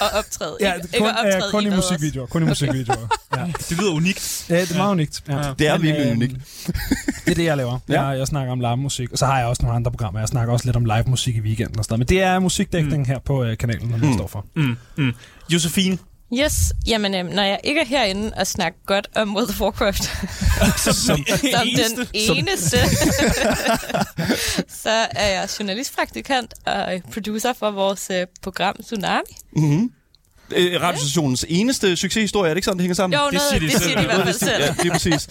og 0.00 0.08
optræde. 0.18 0.56
Ja, 0.60 0.72
ikke, 0.72 0.86
ikke 0.92 0.98
kun, 0.98 1.08
at 1.08 1.14
optræde 1.16 1.44
øh, 1.46 1.50
kun 1.50 1.62
i 1.66 1.70
Vaders. 1.70 1.84
Musikvideoer. 1.92 2.26
Kun 2.26 2.42
i 2.42 2.46
musikvideoer. 2.46 3.08
Ja. 3.36 3.46
Det 3.68 3.78
lyder 3.78 3.92
unikt. 3.92 4.46
ja, 4.48 4.60
det 4.60 4.70
er 4.70 4.76
meget 4.76 4.90
unikt. 4.90 5.22
Ja. 5.28 5.52
Det 5.58 5.66
er 5.66 5.78
virkelig 5.78 6.06
øh, 6.06 6.12
unikt. 6.12 6.34
Det 7.24 7.30
er 7.30 7.34
det, 7.34 7.44
jeg 7.44 7.56
laver. 7.56 7.78
Ja. 7.88 8.02
Jeg, 8.02 8.18
jeg 8.18 8.26
snakker 8.26 8.52
om 8.52 8.60
live-musik, 8.60 9.12
og 9.12 9.18
så 9.18 9.26
har 9.26 9.38
jeg 9.38 9.46
også 9.46 9.62
nogle 9.62 9.76
andre 9.76 9.90
programmer. 9.90 10.20
Jeg 10.20 10.28
snakker 10.28 10.52
også 10.52 10.66
lidt 10.66 10.76
om 10.76 10.84
live-musik 10.84 11.36
i 11.36 11.40
weekenden 11.40 11.78
og 11.78 11.84
sådan 11.84 11.92
noget. 11.92 12.10
Men 12.10 12.16
det 12.16 12.22
er 12.22 12.38
musikdækning 12.38 12.98
mm. 12.98 13.04
her 13.04 13.18
på 13.18 13.44
øh, 13.44 13.56
kanalen, 13.56 13.90
som 13.90 14.00
mm. 14.00 14.06
jeg 14.06 14.14
står 14.14 14.26
for. 14.26 14.46
Mm, 14.56 14.76
mm. 14.96 15.12
Josefine, 15.52 15.98
Yes, 16.38 16.72
jamen 16.86 17.14
øh, 17.14 17.24
når 17.24 17.42
jeg 17.42 17.60
ikke 17.64 17.80
er 17.80 17.84
herinde 17.84 18.32
og 18.36 18.46
snakker 18.46 18.78
godt 18.86 19.08
om 19.16 19.36
World 19.36 19.48
of 19.48 19.60
Warcraft, 19.60 20.02
som, 20.84 20.94
som 20.94 21.16
den 21.76 22.06
eneste, 22.14 22.76
så 24.68 25.06
er 25.10 25.28
jeg 25.28 25.48
journalistpraktikant 25.58 26.54
og 26.66 27.00
producer 27.12 27.52
for 27.52 27.70
vores 27.70 28.10
øh, 28.10 28.26
program 28.42 28.76
Tsunami. 28.82 29.36
Mm-hmm. 29.56 29.92
Øh, 30.56 30.80
radiostationens 30.82 31.46
eneste 31.48 31.96
succeshistorie, 31.96 32.50
er 32.50 32.54
det 32.54 32.58
ikke 32.58 32.64
sådan, 32.64 32.78
det 32.78 32.82
hænger 32.82 32.94
sammen? 32.94 33.18
Jo, 33.18 33.24
Det 33.26 33.32
noget, 33.34 33.48
siger 33.50 33.60
de 33.60 33.66
det 33.66 33.72
selv. 33.72 33.82
siger 33.82 33.96
de 33.96 34.02
i 34.02 34.06
hvert 34.06 34.22
fald 34.24 34.34
selv. 34.38 34.62
Ja, 34.62 34.74
det 34.82 34.86
er 34.86 34.92
præcis. 34.92 35.28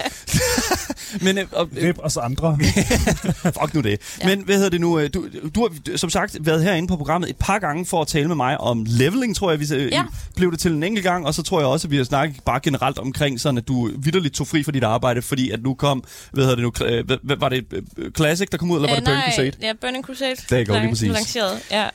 Men, 1.25 1.37
øh, 1.37 1.45
og, 1.51 1.69
øh, 1.77 1.87
Rip 1.87 1.99
os 1.99 2.17
andre. 2.17 2.57
fuck 3.61 3.73
nu 3.73 3.81
det. 3.81 3.97
Ja. 4.21 4.25
Men 4.27 4.41
hvad 4.45 4.55
hedder 4.55 4.69
det 4.69 4.81
nu? 4.81 4.99
øh, 4.99 5.09
Du, 5.13 5.25
du 5.55 5.61
har 5.89 5.97
som 5.97 6.09
sagt 6.09 6.37
været 6.45 6.63
herinde 6.63 6.87
på 6.87 6.95
programmet 6.97 7.29
et 7.29 7.35
par 7.35 7.59
gange 7.59 7.85
for 7.85 8.01
at 8.01 8.07
tale 8.07 8.27
med 8.27 8.35
mig 8.35 8.57
om 8.61 8.85
leveling, 8.89 9.35
tror 9.35 9.51
jeg. 9.51 9.59
Vi 9.59 9.65
øh, 9.75 9.91
Ja. 9.91 10.03
blev 10.35 10.51
det 10.51 10.59
til 10.59 10.71
en 10.71 10.83
enkelt 10.83 11.03
gang, 11.03 11.25
og 11.25 11.33
så 11.33 11.43
tror 11.43 11.59
jeg 11.59 11.67
også, 11.67 11.87
at 11.87 11.91
vi 11.91 11.97
har 11.97 12.03
snakket 12.03 12.43
bare 12.45 12.59
generelt 12.63 12.99
omkring, 12.99 13.39
sådan 13.39 13.57
at 13.57 13.67
du 13.67 13.89
vidderligt 13.97 14.35
tog 14.35 14.47
fri 14.47 14.63
for 14.63 14.71
dit 14.71 14.83
arbejde, 14.83 15.21
fordi 15.21 15.49
at 15.51 15.63
nu 15.63 15.73
kom, 15.73 16.03
hvad 16.31 16.43
hedder 16.43 16.55
det 16.55 16.63
nu, 16.79 16.85
øh, 16.87 17.05
hvad, 17.23 17.37
var 17.37 17.49
det 17.49 17.65
øh, 17.97 18.11
Classic, 18.17 18.47
der 18.49 18.57
kom 18.57 18.71
ud, 18.71 18.75
eller 18.77 18.89
var 18.89 18.95
det 18.95 19.03
Burning 19.03 19.19
nej, 19.25 19.29
Crusade? 19.35 19.51
Ja, 19.61 19.73
Burning 19.81 20.05
Crusade. 20.05 20.35
Der 20.49 20.57
er 20.57 20.63
godt, 20.65 20.79
lige 20.81 20.89
præcis. 20.89 21.11
Lanceret, 21.11 21.59
ja. 21.71 21.87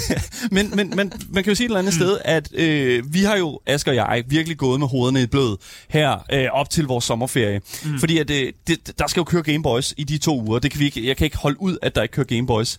men, 0.56 0.72
men, 0.76 0.92
men 0.96 1.12
man 1.28 1.44
kan 1.44 1.50
jo 1.50 1.54
sige 1.54 1.64
et 1.64 1.68
eller 1.68 1.78
andet 1.78 1.94
sted, 1.94 2.18
at 2.24 2.48
øh, 2.54 2.65
vi 3.12 3.22
har 3.22 3.36
jo, 3.36 3.60
Asger 3.66 3.92
og 3.92 3.96
jeg, 3.96 4.24
virkelig 4.28 4.58
gået 4.58 4.80
med 4.80 4.88
hovederne 4.88 5.22
i 5.22 5.26
blød 5.26 5.56
her 5.88 6.24
øh, 6.32 6.46
op 6.52 6.70
til 6.70 6.84
vores 6.86 7.04
sommerferie. 7.04 7.60
Mm. 7.84 7.98
Fordi 7.98 8.18
at, 8.18 8.30
øh, 8.30 8.52
det, 8.66 8.98
der 8.98 9.06
skal 9.06 9.20
jo 9.20 9.24
køre 9.24 9.42
Gameboys 9.42 9.94
i 9.96 10.04
de 10.04 10.18
to 10.18 10.40
uger. 10.42 10.58
Det 10.58 10.70
kan 10.70 10.80
vi 10.80 10.84
ikke, 10.84 11.06
jeg 11.08 11.16
kan 11.16 11.24
ikke 11.24 11.36
holde 11.38 11.60
ud, 11.62 11.78
at 11.82 11.94
der 11.94 12.02
ikke 12.02 12.12
kører 12.12 12.26
Gameboys. 12.26 12.78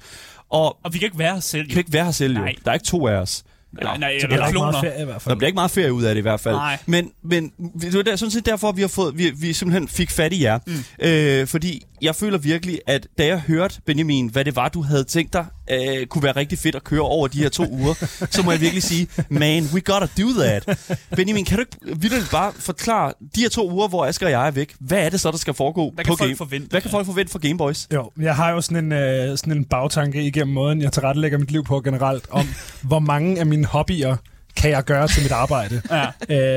Og 0.50 0.78
Og 0.84 0.94
vi 0.94 1.00
kan 1.00 1.06
ikke 1.06 1.20
være 1.20 1.34
os 1.34 1.46
selv. 1.46 1.66
vi 1.68 1.70
kan 1.72 1.80
ikke 1.80 1.94
være 1.94 2.06
her 2.06 2.12
selv 2.12 2.34
jo. 2.34 2.40
Nej. 2.40 2.54
Der 2.66 2.72
er 2.72 2.74
ikke 2.76 2.86
to 2.86 3.08
af 3.08 3.14
os. 3.14 3.44
Nej, 3.84 3.98
nej, 3.98 4.20
Så 4.20 4.28
det 4.28 4.34
er 4.34 4.36
eller 4.36 4.48
ikke 4.48 4.60
meget 4.60 4.76
kloner. 4.76 4.92
ferie 4.92 5.02
i 5.02 5.06
hvert 5.06 5.14
Der 5.14 5.20
fald. 5.20 5.38
bliver 5.38 5.48
ikke 5.48 5.56
meget 5.56 5.72
ferie 5.72 5.94
ud 5.94 6.04
af 6.04 6.16
det 6.16 6.20
i 6.20 6.22
hvert 6.22 6.40
fald. 6.40 6.56
Nej. 6.56 6.78
Men, 6.86 7.12
men 7.24 7.52
det 7.82 8.06
der, 8.06 8.16
sådan 8.16 8.32
set 8.32 8.46
derfor, 8.46 8.72
vi 8.72 8.82
har 8.82 8.88
fået, 8.88 9.18
vi, 9.18 9.32
vi 9.40 9.54
simpelthen 9.54 9.88
fik 9.88 10.12
fat 10.12 10.34
i 10.34 10.44
jer. 10.44 10.60
Mm. 10.68 11.06
Øh, 11.08 11.48
fordi 11.48 11.82
jeg 12.02 12.16
føler 12.16 12.38
virkelig, 12.38 12.80
at 12.88 13.08
da 13.18 13.26
jeg 13.26 13.40
hørte, 13.40 13.82
Benjamin, 13.86 14.28
hvad 14.30 14.46
det 14.46 14.56
var, 14.56 14.70
du 14.70 14.82
havde 14.82 15.04
tænkt 15.04 15.34
dig, 15.34 15.46
øh, 15.72 16.08
kunne 16.08 16.24
være 16.24 16.36
rigtig 16.36 16.60
fedt 16.60 16.76
at 16.76 16.84
køre 16.84 17.02
over 17.02 17.28
de 17.28 17.38
her 17.38 17.50
to 17.50 17.64
uger, 17.72 17.94
så 18.32 18.44
må 18.44 18.52
jeg 18.52 18.62
virkelig 18.62 18.84
sige, 18.84 19.08
man, 19.30 19.64
we 19.74 19.82
gotta 19.82 20.08
do 20.22 20.42
that. 20.42 20.80
Benjamin, 21.16 21.46
kan 21.46 21.58
du 21.58 21.62
ikke 21.62 22.00
vildt 22.02 22.32
bare 22.32 22.54
forklare, 22.54 23.14
de 23.36 23.42
her 23.42 23.50
to 23.50 23.72
uger, 23.72 23.88
hvor 23.88 24.06
Asger 24.06 24.26
og 24.26 24.32
jeg 24.32 24.48
er 24.48 24.52
væk, 24.52 24.74
hvad 24.80 25.06
er 25.06 25.10
det 25.10 25.20
så, 25.20 25.32
der 25.32 25.38
skal 25.38 25.54
foregå 25.54 25.92
Hvad 25.96 26.06
på 26.06 26.08
kan 26.08 26.18
folk 26.18 26.30
Game? 26.30 26.38
forvente? 26.38 26.68
Hvad 26.70 26.82
kan 26.82 26.92
folk 26.92 27.06
forvente 27.06 27.32
for 27.32 27.40
Gameboys? 27.40 27.88
Jo, 27.94 28.12
jeg 28.22 28.36
har 28.36 28.52
jo 28.52 28.62
sådan 28.62 28.86
en, 28.86 28.92
øh, 28.92 29.38
sådan 29.38 29.58
en 29.58 29.66
bagtanke 29.66 30.24
igennem 30.24 30.54
måden, 30.54 30.82
jeg 30.82 30.92
tilrettelægger 30.92 31.38
mit 31.38 31.52
liv 31.52 31.64
på 31.64 31.82
generelt, 31.82 32.26
om 32.30 32.48
hvor 32.82 33.00
mange 33.00 33.40
af 33.40 33.46
mine 33.46 33.66
hobbyer 33.66 34.16
kan 34.58 34.70
jeg 34.72 34.84
gøre 34.84 35.08
til 35.08 35.24
mit 35.24 35.32
arbejde. 35.32 35.82
Ja, 35.92 36.06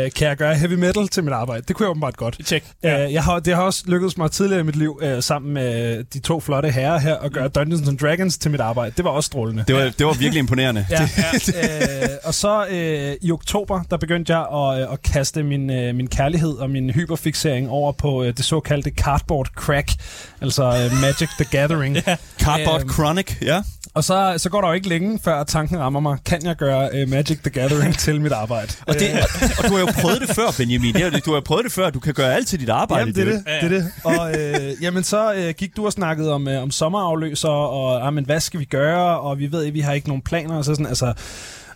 Øh, 0.05 0.11
kan 0.13 0.29
jeg 0.29 0.37
gøre 0.37 0.55
heavy 0.55 0.73
metal 0.73 1.09
til 1.09 1.25
mit 1.25 1.33
arbejde? 1.33 1.63
Det 1.69 1.77
kunne 1.77 1.85
jeg 1.85 1.91
åbenbart 1.91 2.17
godt. 2.17 2.39
tjek. 2.47 2.65
Ja. 2.83 3.07
Uh, 3.07 3.13
jeg 3.13 3.25
har, 3.25 3.39
det 3.41 3.55
har 3.55 3.63
også 3.63 3.83
lykkedes 3.87 4.17
mig 4.19 4.31
tidligere 4.31 4.61
i 4.61 4.65
mit 4.65 4.77
liv, 4.77 5.01
uh, 5.05 5.21
sammen 5.23 5.53
med 5.55 6.05
de 6.05 6.19
to 6.21 6.41
flotte 6.41 6.71
herrer 6.71 6.99
her, 6.99 7.17
at 7.17 7.33
gøre 7.33 7.49
Dungeons 7.49 7.89
and 7.89 7.99
Dragons 7.99 8.39
til 8.39 8.51
mit 8.51 8.61
arbejde. 8.61 8.93
Det 8.97 9.05
var 9.05 9.11
også 9.11 9.27
strålende. 9.27 9.65
Det 9.69 9.75
var, 9.75 9.83
det 9.99 10.07
var 10.07 10.13
virkelig 10.13 10.39
imponerende. 10.39 10.87
Ja, 10.91 11.09
ja. 11.49 12.09
uh, 12.09 12.17
og 12.25 12.35
så 12.35 12.65
uh, 12.71 13.27
i 13.29 13.33
oktober, 13.33 13.83
der 13.91 13.97
begyndte 13.97 14.33
jeg 14.33 14.41
at, 14.41 14.87
uh, 14.87 14.93
at 14.93 15.03
kaste 15.03 15.43
min, 15.43 15.71
uh, 15.71 15.95
min 15.95 16.07
kærlighed 16.07 16.53
og 16.53 16.71
min 16.71 16.91
hyperfixering 16.91 17.69
over 17.71 17.93
på 17.93 18.21
uh, 18.21 18.27
det 18.27 18.45
såkaldte 18.45 18.91
cardboard 18.91 19.47
crack, 19.57 19.89
altså 20.43 20.63
uh, 20.69 21.01
Magic 21.01 21.29
the 21.41 21.45
Gathering. 21.59 21.97
ja. 22.07 22.17
Cardboard 22.41 22.81
Øhm, 22.81 22.93
Chronic, 22.93 23.33
ja. 23.43 23.63
Og 23.95 24.05
så, 24.05 24.35
så 24.37 24.49
går 24.51 24.61
der 24.61 24.69
jo 24.69 24.75
ikke 24.75 24.89
længe, 24.89 25.21
før 25.25 25.45
tanken 25.45 25.79
rammer 25.79 26.01
mig, 26.01 26.19
kan 26.27 26.45
jeg 26.45 26.57
gøre 26.57 27.03
uh, 27.03 27.11
Magic 27.11 27.39
the 27.39 27.51
Gathering 27.51 27.99
til 27.99 28.21
mit 28.21 28.33
arbejde? 28.33 28.73
Og, 28.87 28.95
det, 28.95 29.11
og 29.59 29.65
du 29.69 29.73
har 29.73 29.81
jo 29.81 29.89
prøvet 30.01 30.21
det 30.21 30.29
før, 30.31 30.47
Benjamin. 30.59 30.95
Det 30.95 31.01
er, 31.03 31.07
jo 31.07 31.11
det- 31.13 31.25
du 31.27 31.31
har 31.31 31.37
jo 31.37 31.43
prøvet 31.47 31.65
det 31.65 31.73
før. 31.73 31.91
Du 31.91 32.01
kan 32.01 32.15
gøre 32.15 32.35
alt 32.35 32.49
til 32.49 32.61
dit 32.61 32.69
arbejde. 32.69 33.01
Jamen, 33.01 33.15
det 33.15 33.23
er 33.23 33.27
jo 33.27 33.33
det. 33.33 33.45
det, 33.47 33.65
er 33.65 33.69
det. 33.69 33.93
Og 34.05 34.39
øh, 34.71 34.83
jamen, 34.83 35.05
så 35.05 35.35
øh, 35.35 35.55
gik 35.59 35.77
du 35.77 35.87
og 35.87 35.93
snakkede 35.93 36.33
om, 36.33 36.49
øh, 36.49 36.63
om 36.63 36.71
sommerafløser, 36.71 37.49
og 37.49 38.07
ah, 38.07 38.15
men, 38.15 38.25
hvad 38.25 38.41
skal 38.41 38.61
vi 38.61 38.65
gøre, 38.65 39.21
og 39.21 39.39
vi 39.39 39.53
ved, 39.53 39.67
at 39.67 39.75
vi 39.75 39.81
har 39.81 39.93
ikke 39.93 40.09
nogen 40.09 40.23
planer. 40.23 40.57
Og 40.57 40.65
så, 40.65 40.73
sådan, 40.75 40.87
altså, 40.87 41.13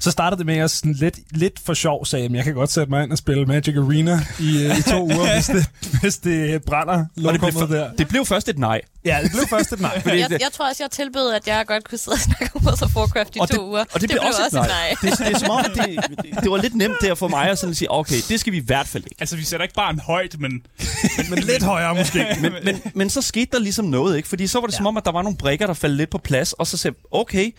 så 0.04 0.10
startede 0.10 0.38
det 0.38 0.46
med, 0.46 0.54
at 0.54 0.60
jeg 0.60 0.70
sådan 0.70 0.92
lidt, 0.92 1.18
lidt 1.30 1.60
for 1.66 1.74
sjov 1.74 2.06
sagde, 2.06 2.24
at 2.24 2.32
jeg 2.32 2.44
kan 2.44 2.54
godt 2.54 2.70
sætte 2.72 2.90
mig 2.90 3.02
ind 3.04 3.12
og 3.12 3.18
spille 3.18 3.46
Magic 3.46 3.76
Arena 3.76 4.20
i, 4.40 4.64
øh, 4.64 4.78
i 4.78 4.82
to 4.82 5.02
uger, 5.04 5.34
hvis 5.34 5.46
det, 5.46 5.66
hvis 6.02 6.16
det 6.18 6.62
brænder 6.64 7.04
Og 7.26 7.32
det 7.32 7.40
blev, 7.40 7.52
for, 7.52 7.66
der. 7.66 7.92
det 7.92 8.08
blev 8.08 8.26
først 8.26 8.48
et 8.48 8.58
nej. 8.58 8.80
Ja, 9.04 9.18
det 9.22 9.30
blev 9.30 9.46
først 9.48 9.72
et 9.72 9.80
nej. 9.80 10.00
Fordi 10.02 10.18
Jeg, 10.18 10.30
det- 10.30 10.40
jeg 10.40 10.48
tror 10.52 10.68
også, 10.68 10.82
jeg 10.82 10.90
tilbød, 10.90 11.32
at 11.34 11.46
jeg 11.46 11.64
godt 11.66 11.88
kunne 11.88 11.98
sidde 11.98 12.14
og 12.14 12.20
snakke 12.20 12.50
om 12.54 12.64
World 12.66 12.82
of 12.82 12.96
Warcraft 12.96 13.36
i 13.36 13.38
og 13.40 13.48
to 13.48 13.54
det, 13.54 13.68
uger. 13.68 13.84
Og 13.92 14.00
det, 14.00 14.10
blev 14.10 14.20
også 14.26 14.42
et 14.46 14.52
nej. 14.52 14.66
nej. 14.68 14.94
Det, 15.10 15.18
det 15.18 15.32
er 15.34 15.38
som 15.38 15.50
om, 15.50 15.64
det, 15.76 16.00
det 16.42 16.50
var 16.50 16.56
lidt 16.56 16.74
nemt 16.74 16.96
der 17.00 17.14
for 17.14 17.28
mig 17.28 17.50
at 17.50 17.58
sådan 17.58 17.74
sige, 17.74 17.90
okay, 17.92 18.16
det 18.28 18.40
skal 18.40 18.52
vi 18.52 18.56
i 18.56 18.64
hvert 18.64 18.86
fald 18.88 19.04
ikke. 19.04 19.16
Altså, 19.20 19.36
vi 19.36 19.44
sætter 19.44 19.64
ikke 19.64 19.74
bare 19.74 19.90
en 19.90 19.98
højt, 19.98 20.40
men... 20.40 20.50
Men, 21.18 21.30
men 21.30 21.38
lidt 21.38 21.62
højere 21.62 21.94
måske. 21.94 22.26
Men, 22.40 22.52
men, 22.64 22.82
men 22.94 23.10
så 23.10 23.22
skete 23.22 23.48
der 23.52 23.58
ligesom 23.58 23.84
noget, 23.84 24.16
ikke? 24.16 24.28
Fordi 24.28 24.46
så 24.46 24.60
var 24.60 24.66
det 24.66 24.72
ja. 24.74 24.76
som 24.76 24.86
om, 24.86 24.96
at 24.96 25.04
der 25.04 25.12
var 25.12 25.22
nogle 25.22 25.36
brikker, 25.38 25.66
der 25.66 25.74
faldt 25.74 25.96
lidt 25.96 26.10
på 26.10 26.18
plads, 26.18 26.52
og 26.52 26.66
så 26.66 26.76
sagde 26.76 26.96
okay, 27.10 27.54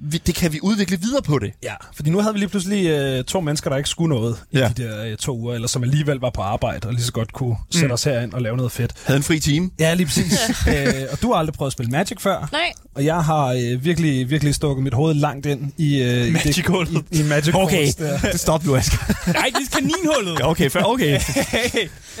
vi, 0.00 0.18
det 0.26 0.34
kan 0.34 0.52
vi 0.52 0.58
udvikle 0.62 0.98
videre 1.00 1.22
på 1.22 1.38
det. 1.38 1.50
Ja, 1.62 1.74
fordi 1.96 2.10
nu 2.10 2.20
havde 2.20 2.34
vi 2.34 2.38
lige 2.38 2.48
pludselig 2.48 2.86
øh, 2.86 3.24
to 3.24 3.40
mennesker, 3.40 3.70
der 3.70 3.76
ikke 3.76 3.88
skulle 3.88 4.14
noget 4.14 4.36
i 4.50 4.58
Ja. 4.58 4.68
de 4.76 4.82
der 4.82 5.04
øh, 5.04 5.16
to 5.16 5.38
uger, 5.38 5.54
eller 5.54 5.68
som 5.68 5.82
alligevel 5.82 6.16
var 6.18 6.30
på 6.30 6.40
arbejde, 6.42 6.88
og 6.88 6.94
lige 6.94 7.02
så 7.04 7.12
godt 7.12 7.32
kunne 7.32 7.56
sætte 7.70 7.86
Mm. 7.86 7.92
os 7.92 8.04
herind 8.04 8.32
og 8.32 8.42
lave 8.42 8.56
noget 8.56 8.72
fedt. 8.72 8.92
Havde 9.04 9.16
en 9.16 9.22
fri 9.22 9.40
time. 9.40 9.70
Ja, 9.80 9.94
lige 9.94 10.06
præcis. 10.06 10.32
øh, 10.68 10.92
og 11.12 11.22
du 11.22 11.32
har 11.32 11.34
aldrig 11.38 11.54
prøvet 11.54 11.68
at 11.68 11.72
spille 11.72 11.90
Magic 11.90 12.20
før, 12.20 12.48
Nej, 12.52 12.72
og 12.94 13.04
jeg 13.04 13.24
har 13.24 13.46
øh, 13.46 13.84
virkelig, 13.84 14.30
virkelig 14.30 14.54
stukket 14.54 14.84
mit 14.84 14.94
hoved 14.94 15.14
langt 15.14 15.46
ind 15.46 15.72
i, 15.76 16.02
øh, 16.02 16.26
i, 16.26 16.32
det, 16.32 16.58
i, 16.58 16.60
i 17.20 17.22
Magic 17.22 17.54
Okay, 17.54 17.86
Force 17.86 18.28
det 18.32 18.40
stop 18.40 18.64
nu, 18.64 18.76
Asger. 18.76 19.32
Nej, 19.32 19.50
det 19.58 19.68
er 19.72 19.76
kaninhullet. 19.76 20.38
Ja, 20.40 20.50
Okay, 20.50 20.70
okay. 20.84 21.20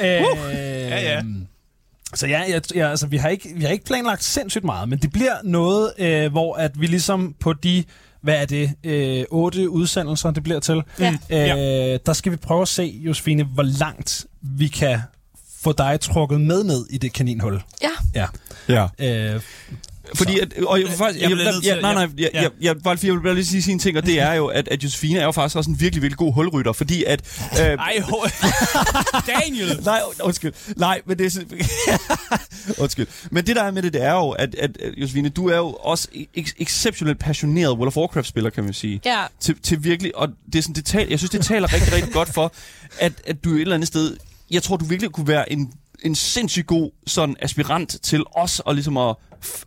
Øh, 0.00 0.06
Ja, 0.90 1.00
ja. 1.14 1.22
Så 2.14 2.26
ja, 2.26 2.40
jeg, 2.48 2.62
ja 2.74 2.90
altså, 2.90 3.06
vi, 3.06 3.16
har 3.16 3.28
ikke, 3.28 3.48
vi 3.54 3.64
har 3.64 3.70
ikke 3.70 3.84
planlagt 3.84 4.24
sindssygt 4.24 4.64
meget, 4.64 4.88
men 4.88 4.98
det 4.98 5.12
bliver 5.12 5.36
noget, 5.44 5.92
øh, 5.98 6.30
hvor 6.30 6.54
at 6.54 6.80
vi 6.80 6.86
ligesom 6.86 7.34
på 7.40 7.52
de 7.52 7.84
hvad 8.20 8.34
er 8.34 8.46
det, 8.46 8.74
øh, 8.84 9.24
otte 9.30 9.70
udsendelser, 9.70 10.30
det 10.30 10.42
bliver 10.42 10.60
til. 10.60 10.82
Ja. 10.98 11.12
Øh, 11.30 11.98
der 12.06 12.12
skal 12.12 12.32
vi 12.32 12.36
prøve 12.36 12.62
at 12.62 12.68
se, 12.68 13.00
Josefine, 13.04 13.44
hvor 13.44 13.62
langt 13.62 14.26
vi 14.42 14.68
kan 14.68 15.00
få 15.60 15.72
dig 15.72 16.00
trukket 16.00 16.40
med 16.40 16.64
ned 16.64 16.86
i 16.90 16.98
det 16.98 17.12
kaninhul. 17.12 17.62
Ja. 17.82 17.88
Ja. 18.14 18.26
Ja. 18.98 19.34
Øh, 19.34 19.40
Fordi, 20.14 20.38
at, 20.38 20.54
og 20.66 20.80
jeg, 20.80 20.88
faktisk, 20.88 21.22
jeg 21.22 21.30
jeg, 21.30 21.38
jeg, 21.38 21.54
til- 21.62 21.82
nej, 21.82 21.94
nej, 21.94 22.02
ja, 22.18 22.22
jeg, 22.22 22.30
ja. 22.34 22.42
jeg, 22.42 22.50
jeg, 22.60 22.76
bare, 22.84 22.98
jeg 23.02 23.12
vil 23.14 23.20
bare 23.20 23.34
lige 23.34 23.46
sige 23.46 23.62
sin 23.62 23.78
ting, 23.78 23.96
og 23.96 24.06
det 24.06 24.20
er 24.20 24.32
jo, 24.32 24.46
at, 24.46 24.68
at 24.68 24.84
Josefine 24.84 25.18
er 25.18 25.24
jo 25.24 25.32
faktisk 25.32 25.56
også 25.56 25.70
en 25.70 25.80
virkelig, 25.80 26.02
virkelig 26.02 26.18
god 26.18 26.32
hulrytter, 26.34 26.72
fordi 26.72 27.04
at... 27.04 27.20
Øh, 27.52 27.58
Ej, 27.66 27.96
ho- 28.02 28.30
Daniel! 29.40 29.80
Nej, 29.84 30.00
und- 30.04 30.22
undskyld. 30.24 30.52
Nej, 30.76 31.00
men 31.06 31.18
det 31.18 31.26
er... 31.26 31.30
så- 31.30 31.44
undskyld. 32.82 33.06
Men 33.30 33.46
det 33.46 33.56
der 33.56 33.62
er 33.62 33.70
med 33.70 33.82
det, 33.82 33.92
det 33.92 34.02
er 34.04 34.12
jo, 34.12 34.30
at, 34.30 34.54
at 34.54 34.70
Josefine, 34.96 35.28
du 35.28 35.48
er 35.48 35.56
jo 35.56 35.68
også 35.72 36.08
ek- 36.38 36.54
exceptionelt 36.58 37.18
passioneret 37.18 37.72
World 37.72 37.86
of 37.86 37.96
Warcraft-spiller, 37.96 38.50
kan 38.50 38.64
man 38.64 38.72
sige. 38.72 39.00
Ja. 39.04 39.20
Til, 39.40 39.54
til 39.62 39.84
virkelig, 39.84 40.16
og 40.16 40.28
det 40.52 40.58
er 40.58 40.62
sådan, 40.62 40.74
det 40.74 40.84
tal, 40.84 41.06
jeg 41.10 41.18
synes, 41.18 41.30
det 41.30 41.44
taler 41.44 41.72
rigtig, 41.72 41.92
rigtig 41.92 42.12
godt 42.12 42.34
for, 42.34 42.52
at, 42.98 43.12
at 43.26 43.44
du 43.44 43.54
et 43.54 43.60
eller 43.60 43.74
andet 43.74 43.86
sted, 43.88 44.16
jeg 44.50 44.62
tror, 44.62 44.76
du 44.76 44.84
virkelig 44.84 45.10
kunne 45.10 45.28
være 45.28 45.52
en, 45.52 45.72
en 46.02 46.14
sindssygt 46.14 46.66
god 46.66 46.90
sådan 47.06 47.36
aspirant 47.42 47.96
til 48.02 48.22
os, 48.36 48.60
og 48.60 48.74
ligesom 48.74 48.96
at 48.96 49.16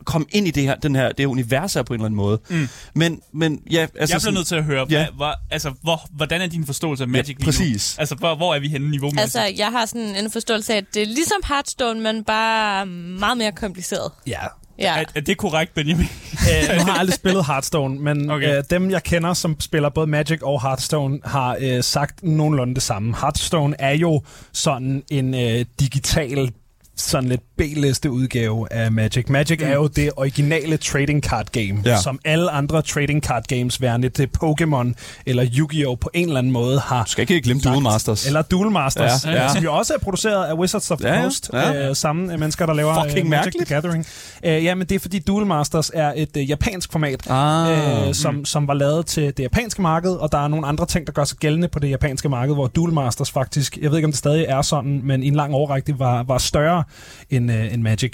komme 0.05 0.27
ind 0.31 0.47
i 0.47 0.51
det 0.51 0.63
her, 0.63 0.75
den 0.75 0.95
her, 0.95 1.07
det 1.07 1.19
her 1.19 1.27
univers 1.27 1.73
her 1.73 1.83
på 1.83 1.93
en 1.93 1.99
eller 1.99 2.05
anden 2.05 2.17
måde. 2.17 2.39
Mm. 2.49 2.67
Men, 2.95 3.21
men 3.33 3.61
ja, 3.71 3.81
altså... 3.81 3.97
Jeg 3.99 4.07
bliver 4.07 4.19
sådan- 4.19 4.33
nødt 4.33 4.47
til 4.47 4.55
at 4.55 4.63
høre, 4.63 4.85
Ja. 4.89 4.99
ja. 4.99 5.07
hvad, 5.17 5.31
altså, 5.51 5.73
hvor, 5.81 6.01
hvordan 6.11 6.41
er 6.41 6.47
din 6.47 6.65
forståelse 6.65 7.03
af 7.03 7.07
Magic 7.07 7.27
lige 7.27 7.45
præcis. 7.45 7.95
nu? 7.97 8.01
Altså, 8.01 8.15
hvor, 8.15 8.35
hvor 8.35 8.55
er 8.55 8.59
vi 8.59 8.67
henne 8.67 8.89
niveau 8.91 9.11
Altså, 9.17 9.41
jeg 9.57 9.67
har 9.71 9.85
sådan 9.85 10.15
en 10.15 10.31
forståelse 10.31 10.73
af, 10.73 10.77
at 10.77 10.85
det 10.93 11.01
er 11.01 11.05
ligesom 11.05 11.37
Hearthstone, 11.47 11.99
men 12.01 12.23
bare 12.23 12.85
meget 12.85 13.37
mere 13.37 13.51
kompliceret. 13.51 14.11
ja. 14.27 14.39
Ja. 14.79 14.97
er, 15.01 15.03
er 15.15 15.21
det 15.21 15.37
korrekt, 15.37 15.73
Benjamin? 15.73 16.05
Øh, 16.33 16.75
nu 16.77 16.83
har 16.83 16.91
jeg 16.91 16.99
aldrig 16.99 17.13
spillet 17.13 17.45
Hearthstone, 17.45 17.99
men 17.99 18.31
okay. 18.31 18.57
øh, 18.57 18.63
dem, 18.69 18.89
jeg 18.91 19.03
kender, 19.03 19.33
som 19.33 19.59
spiller 19.59 19.89
både 19.89 20.07
Magic 20.07 20.39
og 20.41 20.61
Hearthstone, 20.61 21.19
har 21.25 21.57
øh, 21.61 21.83
sagt 21.83 22.23
nogenlunde 22.23 22.73
det 22.75 22.83
samme. 22.83 23.15
Hearthstone 23.21 23.75
er 23.81 23.91
jo 23.93 24.21
sådan 24.53 25.03
en 25.11 25.33
øh, 25.33 25.65
digital 25.79 26.51
sådan 26.95 27.29
lidt 27.29 27.41
B-liste 27.57 28.11
udgave 28.11 28.73
af 28.73 28.91
Magic. 28.91 29.29
Magic 29.29 29.59
mm. 29.61 29.67
er 29.67 29.73
jo 29.73 29.87
det 29.87 30.09
originale 30.17 30.77
trading 30.77 31.23
card 31.23 31.45
game, 31.51 31.81
Ja. 31.85 31.97
som 32.01 32.19
alle 32.25 32.51
andre 32.51 32.81
trading 32.81 33.23
card 33.23 33.43
games, 33.47 33.81
værende 33.81 34.09
til 34.09 34.27
Pokémon 34.43 34.93
eller 35.25 35.45
Yu-Gi-Oh! 35.57 35.97
på 35.99 36.09
en 36.13 36.25
eller 36.27 36.37
anden 36.39 36.53
måde 36.53 36.79
har 36.79 37.03
Du 37.03 37.11
skal 37.11 37.21
ikke 37.21 37.41
glemme 37.41 37.61
Duel 37.61 37.81
Masters. 37.81 38.27
eller 38.27 38.41
Duel 38.41 38.71
Masters, 38.71 39.25
Ja, 39.25 39.31
ja, 39.31 39.53
som 39.53 39.63
jo 39.63 39.73
også 39.73 39.93
er 39.93 39.97
produceret 39.97 40.45
af 40.45 40.53
Wizards 40.53 40.91
of 40.91 40.99
the 40.99 41.07
Ja, 41.13 41.21
Coast. 41.21 41.49
ja. 41.53 41.89
Øh, 41.89 41.95
samme 41.95 42.37
mennesker, 42.37 42.65
der 42.65 42.73
laver 42.73 43.03
Fucking 43.03 43.25
øh, 43.25 43.29
Magic 43.29 43.45
mærkeligt. 43.45 43.67
the 43.67 43.75
Gathering. 43.75 44.05
Øh, 44.45 44.63
ja, 44.63 44.75
men 44.75 44.87
det 44.87 44.95
er 44.95 44.99
fordi 44.99 45.19
Duel 45.19 45.45
Masters 45.45 45.91
er 45.93 46.13
et 46.15 46.37
øh, 46.37 46.49
japansk 46.49 46.91
format, 46.91 47.29
Ah. 47.29 48.07
øh, 48.07 48.13
som, 48.13 48.45
som 48.45 48.67
var 48.67 48.73
lavet 48.73 49.05
til 49.05 49.23
det 49.23 49.39
japanske 49.39 49.81
marked, 49.81 50.11
og 50.11 50.31
der 50.31 50.37
er 50.43 50.47
nogle 50.47 50.67
andre 50.67 50.85
ting, 50.85 51.07
der 51.07 51.13
gør 51.13 51.23
sig 51.23 51.37
gældende 51.37 51.67
på 51.67 51.79
det 51.79 51.89
japanske 51.89 52.29
marked, 52.29 52.53
hvor 52.53 52.67
Duel 52.67 52.93
Masters 52.93 53.31
faktisk, 53.31 53.77
jeg 53.81 53.89
ved 53.91 53.97
ikke 53.97 54.05
om 54.05 54.11
det 54.11 54.19
stadig 54.19 54.45
er 54.49 54.61
sådan, 54.61 55.01
men 55.03 55.23
i 55.23 55.27
en 55.27 55.35
lang 55.35 55.53
årrække 55.53 55.99
var, 55.99 56.23
var 56.23 56.37
større 56.37 56.80
end, 57.29 57.51
øh, 57.51 57.73
end 57.73 57.81
Magic. 57.81 58.13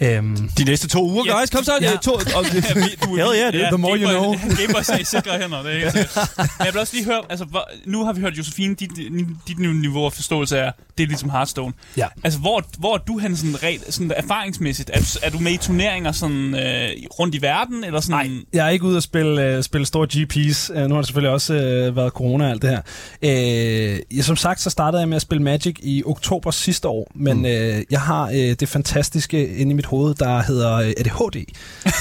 Øhm, 0.00 0.48
De 0.58 0.64
næste 0.64 0.88
to 0.88 1.10
uger, 1.10 1.24
Ja. 1.26 1.38
guys. 1.40 1.50
Kom 1.50 1.64
så. 1.64 1.72
Ja. 1.80 1.90
Ja. 1.90 1.96
To, 1.96 2.12
og, 2.12 2.22
du, 3.04 3.16
Hell 3.16 3.28
yeah, 3.34 3.52
dude. 3.52 3.64
The 3.66 3.76
more 3.78 3.98
you 3.98 4.08
know. 4.10 4.34
Gameboys 4.60 4.88
er 4.88 4.98
i 4.98 5.04
sikre 5.04 5.30
hænder, 5.40 5.62
det 5.62 5.82
er. 5.86 5.92
Men 6.58 6.66
jeg 6.66 6.72
vil 6.74 6.80
også 6.80 6.94
lige 6.96 7.04
høre, 7.04 7.22
altså, 7.30 7.44
hvor, 7.44 7.68
nu 7.86 8.04
har 8.04 8.12
vi 8.12 8.20
hørt, 8.20 8.38
Josefine, 8.38 8.74
dit, 8.74 8.90
dit 9.48 9.58
niveau 9.58 10.04
af 10.04 10.12
forståelse 10.12 10.56
er, 10.58 10.70
det 10.98 11.04
er 11.04 11.08
ligesom 11.08 11.30
Hearthstone. 11.30 11.72
ja. 11.96 12.06
Altså, 12.24 12.38
hvor, 12.40 12.62
hvor 12.78 12.94
er 12.94 12.98
du 12.98 13.18
hen 13.18 13.36
sådan, 13.36 13.62
rent, 13.62 13.94
sådan 13.94 14.12
erfaringsmæssigt? 14.16 14.90
Er, 14.94 14.98
du- 15.00 15.18
er 15.22 15.30
du 15.30 15.38
med 15.38 15.52
i 15.52 15.56
turneringer 15.56 16.12
sådan, 16.12 16.54
øh, 16.54 16.88
rundt 17.18 17.34
i 17.34 17.42
verden? 17.42 17.84
Eller 17.84 18.00
sådan, 18.00 18.30
Nej, 18.30 18.38
jeg 18.52 18.66
er 18.66 18.70
ikke 18.70 18.84
ude 18.84 18.96
at 18.96 19.02
spille, 19.02 19.42
øh, 19.44 19.62
spille 19.62 19.86
store 19.86 20.08
GP's. 20.12 20.78
Øh, 20.78 20.88
nu 20.88 20.94
har 20.94 21.00
det 21.02 21.06
selvfølgelig 21.08 21.32
også 21.32 21.54
øh, 21.54 21.96
været 21.96 22.12
corona 22.12 22.44
og 22.44 22.50
alt 22.50 22.62
det 22.62 22.70
her. 22.70 22.80
Øh, 23.22 23.98
ja, 24.16 24.22
som 24.22 24.36
sagt, 24.36 24.60
så 24.60 24.70
startede 24.70 25.00
jeg 25.00 25.08
med 25.08 25.16
at 25.16 25.22
spille 25.22 25.42
Magic 25.42 25.76
i 25.82 26.02
oktober 26.06 26.50
sidste 26.50 26.88
år, 26.88 27.10
men 27.14 27.36
mm. 27.38 27.44
øh, 27.46 27.82
jeg 27.90 28.00
har 28.08 28.26
øh, 28.28 28.36
det 28.60 28.68
fantastiske 28.68 29.48
inde 29.56 29.70
i 29.72 29.74
mit 29.74 29.86
hoved, 29.86 30.14
der 30.14 30.42
hedder 30.42 30.72
øh, 30.74 30.92
ADHD. 30.98 31.36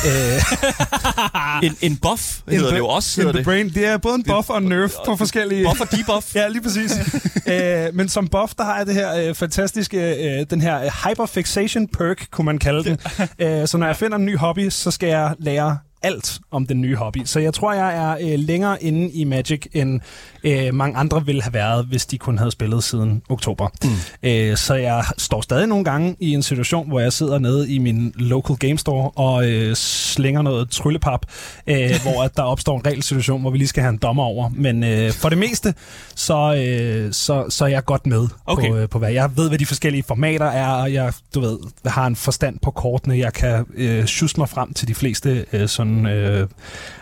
øh, 0.08 1.64
en, 1.68 1.76
en 1.82 1.98
buff 1.98 2.40
hedder 2.50 2.70
det 2.70 2.78
jo 2.78 2.88
også. 2.88 3.22
in 3.22 3.28
Hedder 3.28 3.32
the 3.34 3.38
det. 3.40 3.46
brain. 3.46 3.70
Det 3.70 3.86
er 3.86 3.98
både 3.98 4.16
en 4.16 4.24
buff 4.24 4.50
og 4.50 4.58
en 4.58 4.64
nerf 4.64 4.92
på 5.06 5.16
forskellige... 5.16 5.66
Buff 5.66 5.82
og 5.82 5.88
debuff. 5.92 6.36
Ja, 6.36 6.48
lige 6.48 6.62
præcis. 6.62 6.92
øh, 7.52 7.86
men 7.94 8.10
som 8.10 8.28
buff, 8.28 8.54
der 8.58 8.64
har 8.64 8.78
jeg 8.78 8.86
det 8.86 8.94
her 8.94 9.16
øh, 9.30 9.36
fantastiske, 9.36 9.98
øh, 10.40 10.46
den 10.50 10.62
her 10.62 10.82
øh, 10.84 10.90
hyperfixation 11.10 11.88
perk, 11.88 12.28
kunne 12.32 12.46
man 12.46 12.58
kalde 12.58 12.84
den. 12.84 12.98
øh, 13.40 13.68
så 13.68 13.78
når 13.78 13.86
jeg 13.88 13.96
finder 13.96 14.18
en 14.18 14.26
ny 14.26 14.38
hobby, 14.38 14.70
så 14.70 14.92
skal 14.92 15.10
jeg 15.10 15.36
lære 15.40 15.78
alt 16.04 16.40
om 16.52 16.66
den 16.66 16.82
nye 16.82 16.96
hobby. 16.96 17.20
Så 17.26 17.40
jeg 17.40 17.54
tror, 17.54 17.74
jeg 17.74 17.96
er 17.98 18.34
øh, 18.34 18.40
længere 18.40 18.84
inde 18.84 19.10
i 19.10 19.24
Magic, 19.24 19.66
end 19.74 20.00
øh, 20.44 20.74
mange 20.74 20.98
andre 20.98 21.26
ville 21.26 21.42
have 21.42 21.54
været, 21.54 21.86
hvis 21.86 22.06
de 22.06 22.18
kun 22.18 22.38
havde 22.38 22.52
spillet 22.52 22.84
siden 22.84 23.22
oktober. 23.30 23.68
Mm. 23.84 23.90
Øh, 24.30 24.58
så 24.58 24.76
jeg 24.76 25.04
står 25.18 25.42
stadig 25.42 25.68
nogle 25.68 25.86
gange 25.86 26.16
i 26.20 26.34
en 26.34 26.44
situation, 26.44 26.88
hvor 26.88 27.00
jeg 27.00 27.14
sidder 27.14 27.40
nede 27.40 27.74
i 27.74 27.78
min 27.78 28.14
local 28.16 28.56
game 28.56 28.78
store 28.78 29.12
og 29.16 29.50
øh, 29.50 29.76
slænger 29.76 30.42
noget 30.42 30.70
tryllepap, 30.70 31.26
øh, 31.68 31.92
hvor 32.04 32.24
at 32.24 32.38
der 32.38 32.44
opstår 32.44 32.76
en 32.78 32.86
regelsituation, 32.86 33.42
hvor 33.42 33.50
vi 33.50 33.58
lige 33.58 33.68
skal 33.68 33.84
have 33.84 33.92
en 33.94 33.98
dommer 33.98 34.24
over. 34.24 34.50
Men 34.50 34.84
øh, 34.84 35.12
for 35.12 35.30
det 35.30 35.38
meste, 35.38 35.74
så, 36.16 36.56
øh, 36.56 37.14
så, 37.14 37.46
så 37.50 37.66
er 37.66 37.70
jeg 37.70 37.86
godt 37.86 38.08
med 38.08 38.28
Okay. 38.46 38.70
på, 38.70 38.76
øh, 38.76 38.90
på 38.90 39.00
hvad. 39.00 39.12
Jeg 39.12 39.38
ved, 39.38 39.48
hvad 39.48 39.60
de 39.60 39.66
forskellige 39.66 40.04
formater 40.04 40.46
er, 40.46 40.68
og 40.68 40.94
jeg 40.94 41.14
du 41.36 41.40
ved, 41.40 41.58
har 41.86 42.08
en 42.08 42.16
forstand 42.16 42.60
på 42.60 42.72
kortene. 42.72 43.18
Jeg 43.18 43.34
kan 43.34 43.66
øh, 43.76 44.06
sjusse 44.06 44.40
mig 44.40 44.50
frem 44.50 44.74
til 44.74 44.88
de 44.88 44.96
fleste 44.96 45.46
øh, 45.54 45.68
sådan 45.68 45.87
øh, 46.08 46.48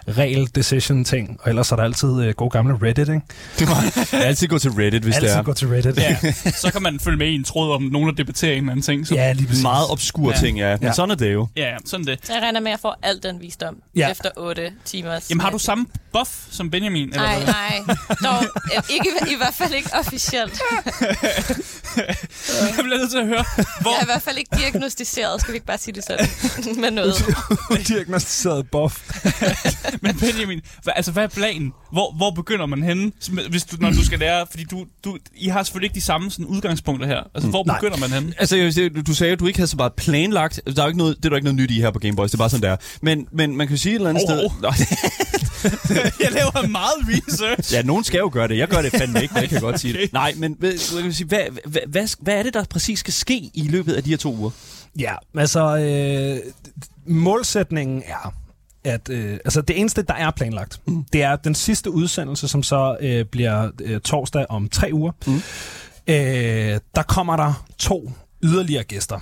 regel-decision-ting. 0.07 1.37
Og 1.43 1.49
ellers 1.49 1.71
er 1.71 1.75
der 1.75 1.83
altid 1.83 2.21
øh, 2.23 2.33
god 2.33 2.51
gamle 2.51 2.73
Reddit, 2.83 3.09
ikke? 3.09 3.21
Altid 4.25 4.47
gå 4.47 4.57
til 4.59 4.71
Reddit, 4.71 5.03
hvis 5.03 5.15
altid 5.15 5.29
det 5.29 5.37
er. 5.37 5.43
gå 5.43 5.53
til 5.53 5.67
Reddit. 5.67 5.97
ja, 5.97 6.17
så 6.51 6.71
kan 6.71 6.81
man 6.81 6.99
følge 6.99 7.17
med 7.17 7.27
i 7.27 7.35
en 7.35 7.43
tråd 7.43 7.75
om 7.75 7.81
nogen, 7.81 8.09
der 8.09 8.15
debatterer 8.15 8.51
en 8.51 8.57
eller 8.57 8.71
anden 8.71 8.83
ting. 8.83 9.07
Så, 9.07 9.15
ja 9.15 9.33
lige 9.33 9.47
præcis. 9.47 9.63
Meget 9.63 9.91
obskur 9.91 10.31
Ja. 10.31 10.37
ting, 10.37 10.57
ja. 10.57 10.71
Men 10.77 10.83
Ja. 10.87 10.93
sådan 10.93 11.11
er 11.11 11.15
det 11.15 11.33
jo. 11.33 11.47
ja, 11.55 11.75
sådan 11.85 12.05
det. 12.05 12.19
Så 12.23 12.33
jeg 12.33 12.41
regner 12.41 12.59
med, 12.59 12.71
at 12.71 12.79
får 12.79 12.99
al 13.03 13.19
den 13.23 13.41
visdom 13.41 13.75
Ja. 13.95 14.11
efter 14.11 14.29
8 14.37 14.71
timers. 14.85 15.29
Jamen, 15.29 15.41
har 15.41 15.49
du 15.49 15.57
samme 15.59 15.85
buff 16.13 16.29
som 16.51 16.69
Benjamin? 16.71 17.09
Eller 17.09 17.21
Nej, 17.21 17.35
hvad? 17.43 17.53
nej. 17.53 17.95
Dog, 18.23 18.43
øh, 18.77 18.83
ikke, 18.89 19.09
I 19.33 19.37
hvert 19.37 19.53
fald 19.53 19.73
ikke 19.73 19.89
officielt. 19.93 20.59
Jeg 21.97 22.83
bliver 22.83 22.97
nødt 22.97 23.11
til 23.11 23.17
at 23.17 23.27
høre, 23.27 23.45
hvor... 23.81 23.91
Jeg 23.91 23.97
er 23.99 24.03
i 24.03 24.05
hvert 24.05 24.21
fald 24.21 24.37
ikke 24.37 24.55
diagnostiseret, 24.59 25.41
skal 25.41 25.51
vi 25.51 25.55
ikke 25.55 25.65
bare 25.67 25.77
sige 25.77 25.95
det 25.95 26.03
sådan, 26.03 26.27
med 26.81 26.91
noget. 26.91 27.15
Diagnostiseret 27.87 28.71
buff. 28.75 29.25
Men 30.03 30.19
Benjamin, 30.19 30.61
hvad, 30.83 30.93
altså 30.95 31.11
hvad 31.11 31.23
er 31.23 31.27
planen? 31.27 31.73
Hvor, 31.91 32.13
hvor 32.17 32.31
begynder 32.31 32.65
man 32.65 32.83
henne, 32.83 33.11
hvis 33.49 33.63
du, 33.63 33.77
når 33.79 33.89
du 33.89 34.05
skal 34.05 34.19
lære? 34.19 34.45
Fordi 34.49 34.63
du, 34.63 34.85
du, 35.03 35.17
I 35.35 35.47
har 35.47 35.63
selvfølgelig 35.63 35.85
ikke 35.85 35.95
de 35.95 36.01
samme 36.01 36.31
sådan, 36.31 36.45
udgangspunkter 36.45 37.07
her. 37.07 37.23
Altså, 37.33 37.49
hvor 37.49 37.63
Nej. 37.65 37.77
begynder 37.79 37.97
man 37.97 38.09
henne? 38.09 38.33
Altså, 38.37 38.55
jeg 38.55 38.65
vil 38.65 38.73
sige, 38.73 38.89
du 38.89 39.13
sagde, 39.13 39.33
at 39.33 39.39
du 39.39 39.47
ikke 39.47 39.59
havde 39.59 39.69
så 39.69 39.77
meget 39.77 39.93
planlagt. 39.93 40.61
Der 40.65 40.81
er 40.81 40.85
jo 40.85 40.87
ikke 40.87 40.97
noget, 40.97 41.17
det 41.17 41.25
er 41.25 41.29
der 41.29 41.35
ikke 41.35 41.45
noget 41.45 41.55
nyt 41.55 41.71
i 41.71 41.81
her 41.81 41.91
på 41.91 41.99
Game 41.99 42.15
Boys. 42.15 42.31
Det 42.31 42.37
er 42.37 42.37
bare 42.37 42.49
sådan 42.49 42.69
der. 42.69 42.75
Men, 43.01 43.27
men 43.31 43.57
man 43.57 43.67
kan 43.67 43.77
sige 43.77 43.91
et 43.91 43.95
eller 43.95 44.09
andet 44.09 44.23
Hov, 44.29 44.37
sted... 44.37 44.49
Nå, 44.61 44.73
jeg 46.23 46.31
laver 46.31 46.67
meget 46.67 46.93
research. 47.07 47.73
ja, 47.73 47.81
nogen 47.81 48.03
skal 48.03 48.17
jo 48.17 48.29
gøre 48.33 48.47
det. 48.47 48.57
Jeg 48.57 48.67
gør 48.67 48.81
det 48.81 48.91
fandme 48.91 49.21
ikke, 49.21 49.35
det 49.35 49.43
kan 49.43 49.53
jeg 49.53 49.61
godt 49.61 49.79
sige. 49.79 49.93
Okay. 49.93 50.01
det. 50.01 50.13
Nej, 50.13 50.33
men 50.37 50.55
hvad, 50.59 50.73
kan 51.17 51.27
hvad, 51.27 51.39
hvad, 51.65 51.81
hvad, 51.87 52.07
hvad 52.19 52.33
er 52.33 52.43
det, 52.43 52.53
der 52.53 52.63
præcis 52.63 52.99
skal 52.99 53.13
ske 53.13 53.49
i 53.53 53.67
løbet 53.69 53.93
af 53.93 54.03
de 54.03 54.09
her 54.09 54.17
to 54.17 54.35
uger? 54.35 54.49
Ja, 54.99 55.13
altså 55.37 55.77
øh, 55.77 56.53
målsætningen 57.05 58.03
er, 58.05 58.33
at 58.85 59.09
øh, 59.09 59.33
altså 59.33 59.61
det 59.61 59.79
eneste, 59.79 60.01
der 60.01 60.13
er 60.13 60.31
planlagt, 60.31 60.81
mm. 60.87 61.05
det 61.13 61.23
er 61.23 61.35
den 61.35 61.55
sidste 61.55 61.91
udsendelse, 61.91 62.47
som 62.47 62.63
så 62.63 62.97
øh, 62.99 63.25
bliver 63.25 63.69
øh, 63.81 64.01
torsdag 64.01 64.45
om 64.49 64.69
tre 64.69 64.89
uger. 64.93 65.11
Mm. 65.27 65.35
Øh, 66.07 66.79
der 66.95 67.03
kommer 67.07 67.35
der 67.35 67.65
to 67.77 68.11
yderligere 68.43 68.83
gæster. 68.83 69.19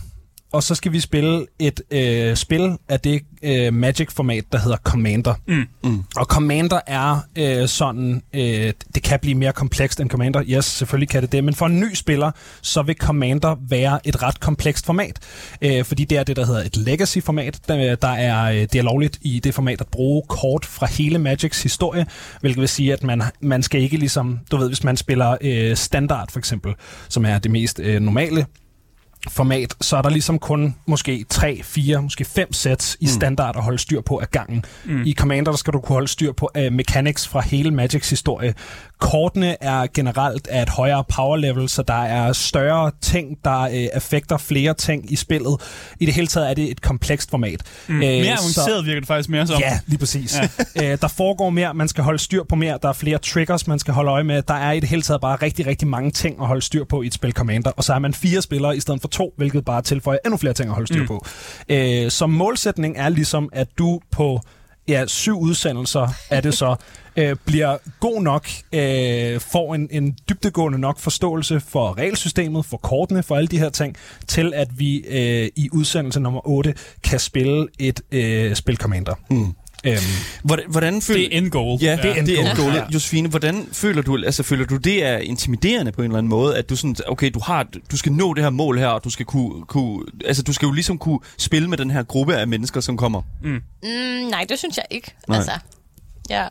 Og 0.53 0.63
så 0.63 0.75
skal 0.75 0.91
vi 0.91 0.99
spille 0.99 1.45
et 1.59 1.81
øh, 1.91 2.35
spil 2.35 2.77
af 2.89 2.99
det 2.99 3.21
øh, 3.43 3.73
Magic-format, 3.73 4.43
der 4.51 4.57
hedder 4.57 4.77
Commander. 4.77 5.33
Mm. 5.47 5.65
Mm. 5.83 6.03
Og 6.15 6.25
Commander 6.25 6.79
er 6.87 7.19
øh, 7.37 7.67
sådan, 7.67 8.21
øh, 8.33 8.73
det 8.95 9.03
kan 9.03 9.19
blive 9.19 9.35
mere 9.35 9.53
komplekst 9.53 9.99
end 9.99 10.09
Commander. 10.09 10.43
Yes, 10.47 10.65
selvfølgelig 10.65 11.09
kan 11.09 11.21
det 11.21 11.31
det. 11.31 11.43
Men 11.43 11.53
for 11.53 11.65
en 11.65 11.79
ny 11.79 11.93
spiller, 11.93 12.31
så 12.61 12.81
vil 12.81 12.95
Commander 12.95 13.55
være 13.69 14.07
et 14.07 14.23
ret 14.23 14.39
komplekst 14.39 14.85
format. 14.85 15.19
Øh, 15.61 15.85
fordi 15.85 16.05
det 16.05 16.17
er 16.17 16.23
det, 16.23 16.35
der 16.35 16.45
hedder 16.45 16.63
et 16.63 16.77
legacy-format. 16.77 17.59
Der, 17.67 17.95
der 17.95 18.07
er, 18.07 18.51
øh, 18.51 18.55
det 18.55 18.75
er 18.75 18.83
lovligt 18.83 19.17
i 19.21 19.39
det 19.39 19.53
format 19.53 19.81
at 19.81 19.87
bruge 19.87 20.23
kort 20.29 20.65
fra 20.65 20.85
hele 20.85 21.19
Magics 21.19 21.63
historie. 21.63 22.05
Hvilket 22.41 22.61
vil 22.61 22.69
sige, 22.69 22.93
at 22.93 23.03
man, 23.03 23.21
man 23.41 23.63
skal 23.63 23.81
ikke 23.81 23.97
ligesom, 23.97 24.39
du 24.51 24.57
ved, 24.57 24.67
hvis 24.67 24.83
man 24.83 24.97
spiller 24.97 25.37
øh, 25.41 25.75
standard 25.75 26.31
for 26.31 26.39
eksempel, 26.39 26.73
som 27.09 27.25
er 27.25 27.39
det 27.39 27.51
mest 27.51 27.79
øh, 27.79 28.01
normale 28.01 28.45
format, 29.29 29.73
så 29.81 29.97
er 29.97 30.01
der 30.01 30.09
ligesom 30.09 30.39
kun 30.39 30.75
måske 30.85 31.25
3, 31.29 31.61
4, 31.63 32.01
måske 32.01 32.25
5 32.25 32.53
sets 32.53 32.97
i 32.99 33.07
standard 33.07 33.55
at 33.57 33.63
holde 33.63 33.79
styr 33.79 34.01
på 34.01 34.17
af 34.17 34.31
gangen. 34.31 34.65
Mm. 34.85 35.03
I 35.05 35.13
Commander 35.13 35.51
der 35.51 35.57
skal 35.57 35.73
du 35.73 35.79
kunne 35.79 35.93
holde 35.93 36.07
styr 36.07 36.31
på 36.31 36.49
uh, 36.57 36.73
mechanics 36.73 37.27
fra 37.27 37.41
hele 37.41 37.71
Magics 37.71 38.09
historie. 38.09 38.53
Kortene 38.99 39.63
er 39.63 39.87
generelt 39.93 40.47
af 40.47 40.61
et 40.61 40.69
højere 40.69 41.03
power 41.03 41.37
level, 41.37 41.69
så 41.69 41.83
der 41.83 42.03
er 42.03 42.33
større 42.33 42.91
ting, 43.01 43.37
der 43.45 43.67
uh, 43.67 43.87
affekter 43.93 44.37
flere 44.37 44.73
ting 44.73 45.11
i 45.11 45.15
spillet. 45.15 45.55
I 45.99 46.05
det 46.05 46.13
hele 46.13 46.27
taget 46.27 46.49
er 46.49 46.53
det 46.53 46.71
et 46.71 46.81
komplekst 46.81 47.29
format. 47.29 47.61
Mm. 47.87 47.95
Uh, 47.95 47.99
Mere 48.01 48.31
avanceret 48.31 48.85
virker 48.85 48.99
det 48.99 49.07
faktisk 49.07 49.29
mere 49.29 49.47
som. 49.47 49.59
Ja, 49.59 49.79
lige 49.87 49.99
præcis. 49.99 50.37
Ja. 50.37 50.49
øh, 50.91 50.97
der 51.01 51.07
foregår 51.07 51.49
mere, 51.49 51.73
man 51.73 51.87
skal 51.87 52.03
holde 52.03 52.19
styr 52.19 52.43
på 52.43 52.55
mere, 52.55 52.79
der 52.81 52.89
er 52.89 52.93
flere 52.93 53.17
triggers, 53.17 53.67
man 53.67 53.79
skal 53.79 53.93
holde 53.93 54.11
øje 54.11 54.23
med. 54.23 54.41
Der 54.41 54.53
er 54.53 54.71
i 54.71 54.79
det 54.79 54.89
hele 54.89 55.01
taget 55.01 55.21
bare 55.21 55.35
rigtig, 55.35 55.67
rigtig 55.67 55.87
mange 55.87 56.11
ting 56.11 56.41
at 56.41 56.47
holde 56.47 56.61
styr 56.61 56.83
på 56.83 57.01
i 57.01 57.07
et 57.07 57.13
spil 57.13 57.33
Commander, 57.33 57.71
og 57.71 57.83
så 57.83 57.93
er 57.93 57.99
man 57.99 58.13
fire 58.13 58.41
spillere 58.41 58.77
i 58.77 58.79
stedet 58.79 59.01
for 59.01 59.07
to, 59.13 59.33
hvilket 59.37 59.65
bare 59.65 59.81
tilføjer 59.81 60.17
endnu 60.25 60.37
flere 60.37 60.53
ting 60.53 60.69
at 60.69 60.73
holde 60.73 60.87
styr 60.87 61.01
mm. 61.01 61.07
på. 61.07 61.25
Øh, 61.69 62.11
så 62.11 62.27
målsætning 62.27 62.97
er 62.97 63.09
ligesom, 63.09 63.49
at 63.53 63.67
du 63.77 63.99
på 64.11 64.39
ja, 64.87 65.05
syv 65.07 65.39
udsendelser 65.39 66.07
er 66.29 66.41
det 66.41 66.53
så, 66.53 66.75
øh, 67.17 67.35
bliver 67.45 67.77
god 67.99 68.21
nok, 68.21 68.47
øh, 68.73 69.39
får 69.39 69.75
en, 69.75 69.87
en 69.91 70.17
dybdegående 70.29 70.79
nok 70.79 70.99
forståelse 70.99 71.59
for 71.59 71.97
regelsystemet, 71.97 72.65
for 72.65 72.77
kortene, 72.77 73.23
for 73.23 73.35
alle 73.35 73.47
de 73.47 73.59
her 73.59 73.69
ting, 73.69 73.95
til 74.27 74.53
at 74.55 74.79
vi 74.79 74.97
øh, 74.97 75.49
i 75.55 75.69
udsendelse 75.71 76.19
nummer 76.19 76.47
8 76.47 76.73
kan 77.03 77.19
spille 77.19 77.67
et 77.79 78.01
øh, 78.11 78.55
spil 78.55 78.77
Commander. 78.77 79.15
Mm. 79.29 79.53
Øhm, 79.85 79.97
Hvordan, 80.43 80.65
hvordan 80.69 81.01
føler... 81.01 81.19
Det 81.19 81.33
er 81.33 81.37
end 81.37 81.49
goal. 81.51 81.79
Ja, 81.81 81.95
det 81.95 82.05
er 82.05 82.13
end 82.15 82.27
goal. 82.27 82.55
goal. 82.55 82.75
Ja. 82.75 82.85
Josefine, 82.93 83.29
hvordan 83.29 83.67
føler 83.71 84.01
du, 84.01 84.17
altså 84.25 84.43
føler 84.43 84.65
du 84.65 84.77
det 84.77 85.03
er 85.03 85.17
intimiderende 85.17 85.91
på 85.91 86.01
en 86.01 86.05
eller 86.05 86.17
anden 86.17 86.29
måde, 86.29 86.57
at 86.57 86.69
du 86.69 86.75
sådan, 86.75 86.95
okay, 87.07 87.31
du 87.33 87.39
har, 87.39 87.67
du 87.91 87.97
skal 87.97 88.11
nå 88.11 88.33
det 88.33 88.43
her 88.43 88.49
mål 88.49 88.77
her, 88.77 88.87
og 88.87 89.03
du 89.03 89.09
skal 89.09 89.25
kunne, 89.25 89.65
kunne 89.65 90.05
altså 90.25 90.43
du 90.43 90.53
skal 90.53 90.65
jo 90.65 90.71
ligesom 90.71 90.97
kunne 90.97 91.19
spille 91.37 91.69
med 91.69 91.77
den 91.77 91.91
her 91.91 92.03
gruppe 92.03 92.35
af 92.35 92.47
mennesker, 92.47 92.81
som 92.81 92.97
kommer. 92.97 93.21
Mm, 93.43 93.61
nej, 94.29 94.45
det 94.49 94.59
synes 94.59 94.77
jeg 94.77 94.85
ikke. 94.89 95.15
Nej. 95.27 95.37
Altså, 95.37 95.51
ja. 96.29 96.47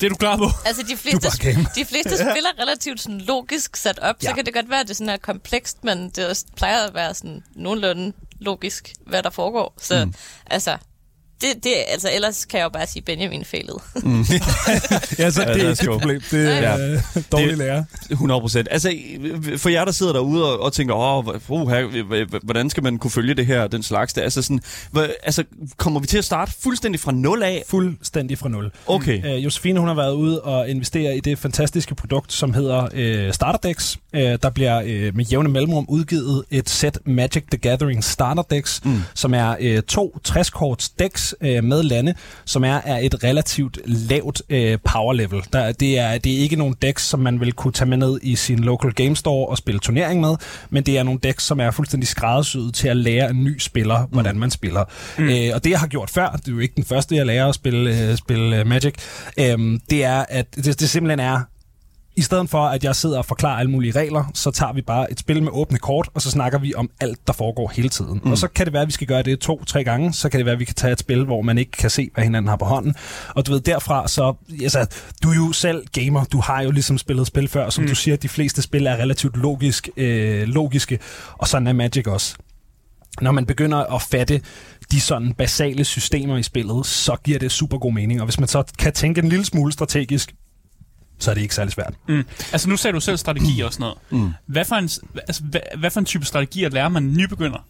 Det 0.00 0.06
er 0.06 0.10
du 0.10 0.16
klar 0.16 0.36
på? 0.36 0.46
Altså, 0.66 0.82
de 0.82 0.96
fleste, 0.96 1.28
de 1.74 1.84
fleste 1.84 2.16
spiller 2.16 2.62
relativt 2.62 3.00
sådan 3.00 3.20
logisk 3.20 3.76
sat 3.76 3.98
op. 3.98 4.16
Ja. 4.22 4.28
så 4.28 4.34
kan 4.34 4.46
det 4.46 4.54
godt 4.54 4.70
være, 4.70 4.80
at 4.80 4.88
det 4.88 4.96
sådan 4.96 5.08
er 5.08 5.16
komplekst, 5.16 5.84
men 5.84 6.10
det 6.10 6.28
også 6.28 6.44
plejer 6.56 6.86
at 6.86 6.94
være 6.94 7.14
sådan 7.14 7.42
nogenlunde 7.54 8.12
logisk, 8.38 8.92
hvad 9.06 9.22
der 9.22 9.30
foregår. 9.30 9.74
Så 9.80 10.04
mm. 10.04 10.14
altså, 10.46 10.76
det, 11.40 11.64
det, 11.64 11.72
altså, 11.88 12.08
ellers 12.14 12.44
kan 12.44 12.58
jeg 12.58 12.64
jo 12.64 12.68
bare 12.68 12.86
sige 12.86 13.02
Benjamin 13.02 13.44
fælet. 13.44 13.74
ja, 15.18 15.30
så 15.30 15.42
Ja, 15.42 15.54
det 15.54 15.62
er 15.64 15.70
ikke 15.70 15.82
et 15.82 15.88
problem. 15.88 16.20
Det 16.30 16.48
er 16.52 16.56
Ja. 16.78 16.78
øh, 16.92 17.00
dårlig 17.32 17.48
Det- 17.48 17.58
lærer. 17.58 17.84
100 18.10 18.40
procent. 18.40 18.68
Altså, 18.70 18.94
for 19.56 19.68
jer, 19.68 19.84
der 19.84 19.92
sidder 19.92 20.12
derude 20.12 20.52
og, 20.52 20.60
og 20.62 20.72
tænker, 20.72 20.94
åh, 20.94 21.28
oh, 21.50 22.40
hvordan 22.42 22.70
skal 22.70 22.82
man 22.82 22.98
kunne 22.98 23.10
følge 23.10 23.34
det 23.34 23.46
her, 23.46 23.66
den 23.66 23.82
slags 23.82 24.12
der? 24.12 24.22
Altså, 24.22 24.42
sådan, 24.42 24.60
hva, 24.90 25.06
altså, 25.22 25.44
kommer 25.76 26.00
vi 26.00 26.06
til 26.06 26.18
at 26.18 26.24
starte 26.24 26.52
fuldstændig 26.62 27.00
fra 27.00 27.12
nul 27.12 27.42
af? 27.42 27.62
Fuldstændig 27.68 28.38
fra 28.38 28.48
nul. 28.48 28.70
Okay. 28.86 29.36
Øh, 29.36 29.44
Josefine 29.44 29.78
hun 29.78 29.88
har 29.88 29.94
været 29.94 30.12
ude 30.14 30.40
og 30.42 30.68
investere 30.68 31.16
i 31.16 31.20
det 31.20 31.38
fantastiske 31.38 31.94
produkt, 31.94 32.32
som 32.32 32.54
hedder 32.54 32.88
øh, 32.94 33.32
Starterdecks. 33.32 33.96
Øh, 34.14 34.38
der 34.42 34.50
bliver 34.50 34.82
øh, 34.86 35.16
med 35.16 35.24
jævne 35.24 35.48
mellemrum 35.48 35.86
udgivet 35.88 36.44
et 36.50 36.70
sæt 36.70 36.98
Magic 37.04 37.44
the 37.50 37.58
Gathering 37.58 38.04
Starterdecks, 38.04 38.80
mm. 38.84 39.02
som 39.14 39.34
er 39.34 39.56
øh, 39.60 39.82
to 39.82 40.16
60-korts 40.28 40.92
decks 40.98 41.29
øh, 41.40 41.64
med 41.64 41.82
lande, 41.82 42.14
som 42.44 42.64
er 42.64 42.80
af 42.80 43.00
et 43.02 43.24
relativt 43.24 43.78
lavt 43.84 44.42
øh, 44.50 44.78
power 44.84 45.12
level. 45.12 45.42
Der, 45.52 45.72
det, 45.72 45.98
er, 45.98 46.18
det 46.18 46.34
er 46.34 46.38
ikke 46.38 46.56
nogle 46.56 46.74
decks, 46.82 47.08
som 47.08 47.20
man 47.20 47.40
vil 47.40 47.52
kunne 47.52 47.72
tage 47.72 47.88
med 47.88 47.96
ned 47.96 48.20
i 48.22 48.36
sin 48.36 48.58
local 48.58 48.92
game 48.92 49.16
store 49.16 49.48
og 49.48 49.58
spille 49.58 49.80
turnering 49.80 50.20
med, 50.20 50.36
men 50.70 50.82
det 50.82 50.98
er 50.98 51.02
nogle 51.02 51.20
decks, 51.22 51.44
som 51.44 51.60
er 51.60 51.70
fuldstændig 51.70 52.08
skræddersyet 52.08 52.74
til 52.74 52.88
at 52.88 52.96
lære 52.96 53.30
en 53.30 53.44
ny 53.44 53.58
spiller, 53.58 54.06
hvordan 54.10 54.38
man 54.38 54.50
spiller. 54.50 54.84
Mm. 55.18 55.28
Øh, 55.28 55.50
og 55.54 55.64
det, 55.64 55.70
jeg 55.70 55.80
har 55.80 55.86
gjort 55.86 56.10
før, 56.10 56.28
det 56.30 56.48
er 56.48 56.52
jo 56.52 56.58
ikke 56.58 56.74
den 56.76 56.84
første, 56.84 57.16
jeg 57.16 57.26
lærer 57.26 57.48
at 57.48 57.54
spille, 57.54 58.10
øh, 58.10 58.16
spille 58.16 58.60
øh, 58.60 58.66
Magic, 58.66 58.94
øhm, 59.38 59.80
det 59.90 60.04
er, 60.04 60.24
at 60.28 60.56
det, 60.56 60.80
det 60.80 60.90
simpelthen 60.90 61.20
er, 61.20 61.40
i 62.20 62.22
stedet 62.22 62.50
for, 62.50 62.58
at 62.58 62.84
jeg 62.84 62.96
sidder 62.96 63.18
og 63.18 63.24
forklarer 63.24 63.58
alle 63.58 63.70
mulige 63.70 63.92
regler, 63.92 64.24
så 64.34 64.50
tager 64.50 64.72
vi 64.72 64.82
bare 64.82 65.12
et 65.12 65.20
spil 65.20 65.42
med 65.42 65.52
åbne 65.52 65.78
kort, 65.78 66.08
og 66.14 66.22
så 66.22 66.30
snakker 66.30 66.58
vi 66.58 66.74
om 66.74 66.90
alt, 67.00 67.26
der 67.26 67.32
foregår 67.32 67.72
hele 67.74 67.88
tiden. 67.88 68.20
Mm. 68.24 68.30
Og 68.30 68.38
så 68.38 68.48
kan 68.48 68.66
det 68.66 68.72
være, 68.72 68.82
at 68.82 68.88
vi 68.88 68.92
skal 68.92 69.06
gøre 69.06 69.22
det 69.22 69.40
to-tre 69.40 69.84
gange. 69.84 70.12
Så 70.12 70.28
kan 70.28 70.38
det 70.38 70.44
være, 70.46 70.52
at 70.52 70.58
vi 70.58 70.64
kan 70.64 70.74
tage 70.74 70.92
et 70.92 70.98
spil, 70.98 71.24
hvor 71.24 71.42
man 71.42 71.58
ikke 71.58 71.70
kan 71.70 71.90
se, 71.90 72.10
hvad 72.14 72.24
hinanden 72.24 72.48
har 72.48 72.56
på 72.56 72.64
hånden. 72.64 72.94
Og 73.28 73.46
du 73.46 73.52
ved, 73.52 73.60
derfra 73.60 74.08
så... 74.08 74.34
Altså, 74.62 74.86
du 75.22 75.30
er 75.30 75.34
jo 75.34 75.52
selv 75.52 75.86
gamer. 75.92 76.24
Du 76.24 76.40
har 76.40 76.62
jo 76.62 76.70
ligesom 76.70 76.98
spillet 76.98 77.26
spil 77.26 77.48
før. 77.48 77.70
Som 77.70 77.84
mm. 77.84 77.88
du 77.88 77.94
siger, 77.94 78.16
de 78.16 78.28
fleste 78.28 78.62
spil 78.62 78.86
er 78.86 78.96
relativt 78.96 79.36
logisk, 79.36 79.88
øh, 79.96 80.48
logiske. 80.48 80.98
Og 81.38 81.48
sådan 81.48 81.66
er 81.66 81.72
Magic 81.72 82.06
også 82.06 82.36
når 83.20 83.32
man 83.32 83.46
begynder 83.46 83.78
at 83.78 84.02
fatte 84.02 84.40
de 84.92 85.00
sådan 85.00 85.34
basale 85.34 85.84
systemer 85.84 86.36
i 86.36 86.42
spillet, 86.42 86.86
så 86.86 87.16
giver 87.24 87.38
det 87.38 87.52
super 87.52 87.78
god 87.78 87.92
mening. 87.92 88.20
Og 88.20 88.26
hvis 88.26 88.38
man 88.38 88.48
så 88.48 88.62
kan 88.78 88.92
tænke 88.92 89.20
en 89.20 89.28
lille 89.28 89.44
smule 89.44 89.72
strategisk, 89.72 90.34
så 91.20 91.30
er 91.30 91.34
det 91.34 91.42
ikke 91.42 91.54
særlig 91.54 91.72
svært. 91.72 91.94
Mm. 92.08 92.24
Altså 92.52 92.68
nu 92.68 92.76
sagde 92.76 92.94
du 92.94 93.00
selv 93.00 93.16
strategi 93.16 93.60
og 93.60 93.72
sådan 93.72 93.82
noget. 93.82 93.98
Mm. 94.10 94.32
Hvad, 94.46 94.64
for 94.64 94.76
en, 94.76 94.90
altså, 95.28 95.42
hvad, 95.42 95.60
hvad 95.78 95.90
for 95.90 96.00
en 96.00 96.06
type 96.06 96.24
strategier 96.24 96.68
lærer 96.68 96.88
man 96.88 97.12
nybegynder? 97.12 97.66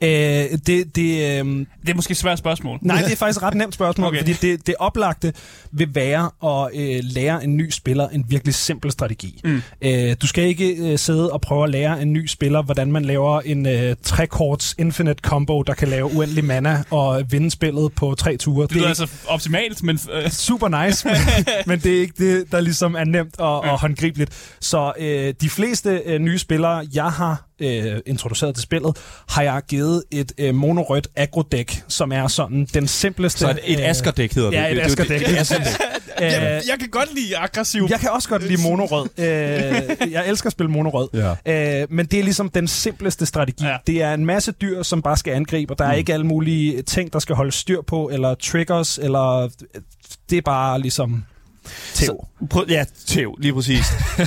Øh, 0.00 0.08
det, 0.08 0.96
det, 0.96 0.96
øh, 0.96 1.66
Det 1.82 1.90
er 1.90 1.94
måske 1.94 2.10
et 2.12 2.16
svært 2.16 2.38
spørgsmål. 2.38 2.78
nej, 2.82 3.02
det 3.02 3.12
er 3.12 3.16
faktisk 3.16 3.36
et 3.38 3.42
ret 3.42 3.54
nemt 3.54 3.74
spørgsmål, 3.74 4.08
Okay. 4.08 4.18
fordi 4.18 4.32
det, 4.32 4.66
det 4.66 4.74
oplagte 4.78 5.32
vil 5.72 5.94
være 5.94 6.30
at 6.44 6.70
øh, 6.80 7.00
lære 7.02 7.44
en 7.44 7.56
ny 7.56 7.70
spiller 7.70 8.08
en 8.08 8.24
virkelig 8.28 8.54
simpel 8.54 8.90
strategi. 8.92 9.40
Mm. 9.44 9.62
Øh, 9.82 10.16
du 10.22 10.26
skal 10.26 10.44
ikke 10.44 10.74
øh, 10.76 10.98
sidde 10.98 11.32
og 11.32 11.40
prøve 11.40 11.64
at 11.64 11.70
lære 11.70 12.02
en 12.02 12.12
ny 12.12 12.26
spiller, 12.26 12.62
hvordan 12.62 12.92
man 12.92 13.04
laver 13.04 13.40
en 13.40 13.66
øh, 13.66 13.96
trekorts 14.02 14.74
infinite 14.78 15.20
combo, 15.22 15.62
der 15.62 15.74
kan 15.74 15.88
lave 15.88 16.04
uendelig 16.16 16.44
mana 16.44 16.82
og 16.90 17.22
vinde 17.30 17.50
spillet 17.50 17.92
på 17.92 18.14
tre 18.18 18.36
ture. 18.36 18.66
Det 18.66 18.76
lyder 18.76 18.88
altså 18.88 19.08
optimalt, 19.28 19.82
men... 19.82 19.98
Øh, 20.12 20.30
super 20.48 20.84
nice, 20.86 21.08
men, 21.08 21.16
men 21.66 21.78
det 21.80 21.96
er 21.96 22.00
ikke 22.00 22.14
det, 22.18 22.52
der 22.52 22.60
ligesom 22.60 22.94
er 22.94 23.04
nemt 23.04 23.40
og, 23.40 23.60
og 23.60 23.80
håndgribeligt. 23.80 24.54
Så 24.60 24.92
øh, 24.98 25.34
de 25.40 25.50
fleste 25.50 26.02
øh, 26.04 26.18
nye 26.18 26.38
spillere, 26.38 26.86
jeg 26.94 27.10
har 27.10 27.47
øh, 27.60 28.00
introduceret 28.06 28.54
til 28.54 28.62
spillet, 28.62 28.96
har 29.28 29.42
jeg 29.42 29.62
givet 29.68 30.02
et 30.10 30.32
øh, 30.38 30.54
monorødt 30.54 31.08
agro-dæk, 31.16 31.82
som 31.88 32.12
er 32.12 32.26
sådan 32.26 32.68
den 32.74 32.88
simpleste... 32.88 33.38
Så 33.38 33.50
et, 33.50 33.58
et 33.64 33.78
øh, 33.80 33.88
askerdæk 33.90 34.32
hedder 34.34 34.50
det. 34.50 34.56
Ja, 34.56 34.64
et 34.68 34.76
Det 34.76 34.82
er 34.82 34.86
det- 34.86 34.90
askerdæk. 34.92 35.26
det 35.26 35.46
sådan 35.46 35.66
det. 35.66 35.76
øh, 36.22 36.30
jeg 36.68 36.76
kan 36.80 36.88
godt 36.90 37.14
lide 37.14 37.36
aggressiv. 37.36 37.86
jeg 37.90 38.00
kan 38.00 38.10
også 38.10 38.28
godt 38.28 38.48
lide 38.48 38.62
monorød. 38.62 39.08
Øh, 39.18 40.12
jeg 40.12 40.28
elsker 40.28 40.46
at 40.46 40.52
spille 40.52 40.70
monorød. 40.72 41.08
Ja. 41.46 41.80
Øh, 41.82 41.86
men 41.90 42.06
det 42.06 42.18
er 42.18 42.22
ligesom 42.24 42.48
den 42.50 42.68
simpleste 42.68 43.26
strategi. 43.26 43.64
Ja. 43.64 43.76
Det 43.86 44.02
er 44.02 44.14
en 44.14 44.26
masse 44.26 44.52
dyr, 44.52 44.82
som 44.82 45.02
bare 45.02 45.16
skal 45.16 45.32
angribe, 45.34 45.72
og 45.74 45.78
der 45.78 45.84
er 45.84 45.92
ikke 45.92 46.12
alle 46.12 46.26
mulige 46.26 46.82
ting, 46.82 47.12
der 47.12 47.18
skal 47.18 47.36
holde 47.36 47.52
styr 47.52 47.80
på, 47.86 48.08
eller 48.12 48.34
triggers, 48.34 48.98
eller... 48.98 49.48
Det 50.30 50.38
er 50.38 50.42
bare 50.42 50.80
ligesom... 50.80 51.24
Tæv. 51.94 52.26
Så, 52.52 52.64
ja, 52.68 52.84
tæv, 53.06 53.34
lige 53.38 53.52
præcis. 53.52 53.84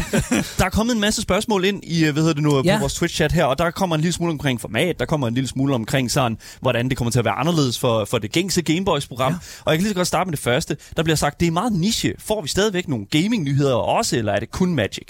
der 0.59 0.65
er 0.65 0.69
kommet 0.69 0.93
en 0.93 1.01
masse 1.01 1.21
spørgsmål 1.21 1.65
ind 1.65 1.83
i, 1.83 2.05
øh, 2.05 2.13
hvad 2.13 2.23
hedder 2.23 2.33
det 2.33 2.43
nu, 2.43 2.55
ja. 2.55 2.61
Ja. 2.65 2.75
på 2.75 2.79
vores 2.79 2.93
Twitch-chat 2.93 3.31
her, 3.33 3.45
og 3.45 3.57
der 3.57 3.71
kommer 3.71 3.95
en 3.95 4.01
lille 4.01 4.13
smule 4.13 4.31
omkring 4.31 4.61
format, 4.61 4.99
der 4.99 5.05
kommer 5.05 5.27
en 5.27 5.33
lille 5.33 5.47
smule 5.47 5.75
omkring 5.75 6.11
sådan, 6.11 6.37
hvordan 6.61 6.89
det 6.89 6.97
kommer 6.97 7.11
til 7.11 7.19
at 7.19 7.25
være 7.25 7.33
anderledes 7.33 7.79
for, 7.79 8.05
for 8.05 8.17
det 8.17 8.31
gængse 8.31 8.61
Gameboys-program. 8.61 9.31
Ja. 9.31 9.37
Og 9.65 9.71
jeg 9.71 9.77
kan 9.79 9.83
lige 9.83 9.89
så 9.89 9.95
godt 9.95 10.07
starte 10.07 10.27
med 10.27 10.37
det 10.37 10.43
første. 10.43 10.77
Der 10.97 11.03
bliver 11.03 11.15
sagt, 11.15 11.39
det 11.39 11.47
er 11.47 11.51
meget 11.51 11.73
niche. 11.73 12.13
Får 12.19 12.41
vi 12.41 12.47
stadigvæk 12.47 12.87
nogle 12.87 13.05
gaming-nyheder 13.05 13.75
også, 13.75 14.17
eller 14.17 14.33
er 14.33 14.39
det 14.39 14.51
kun 14.51 14.75
Magic? 14.75 15.07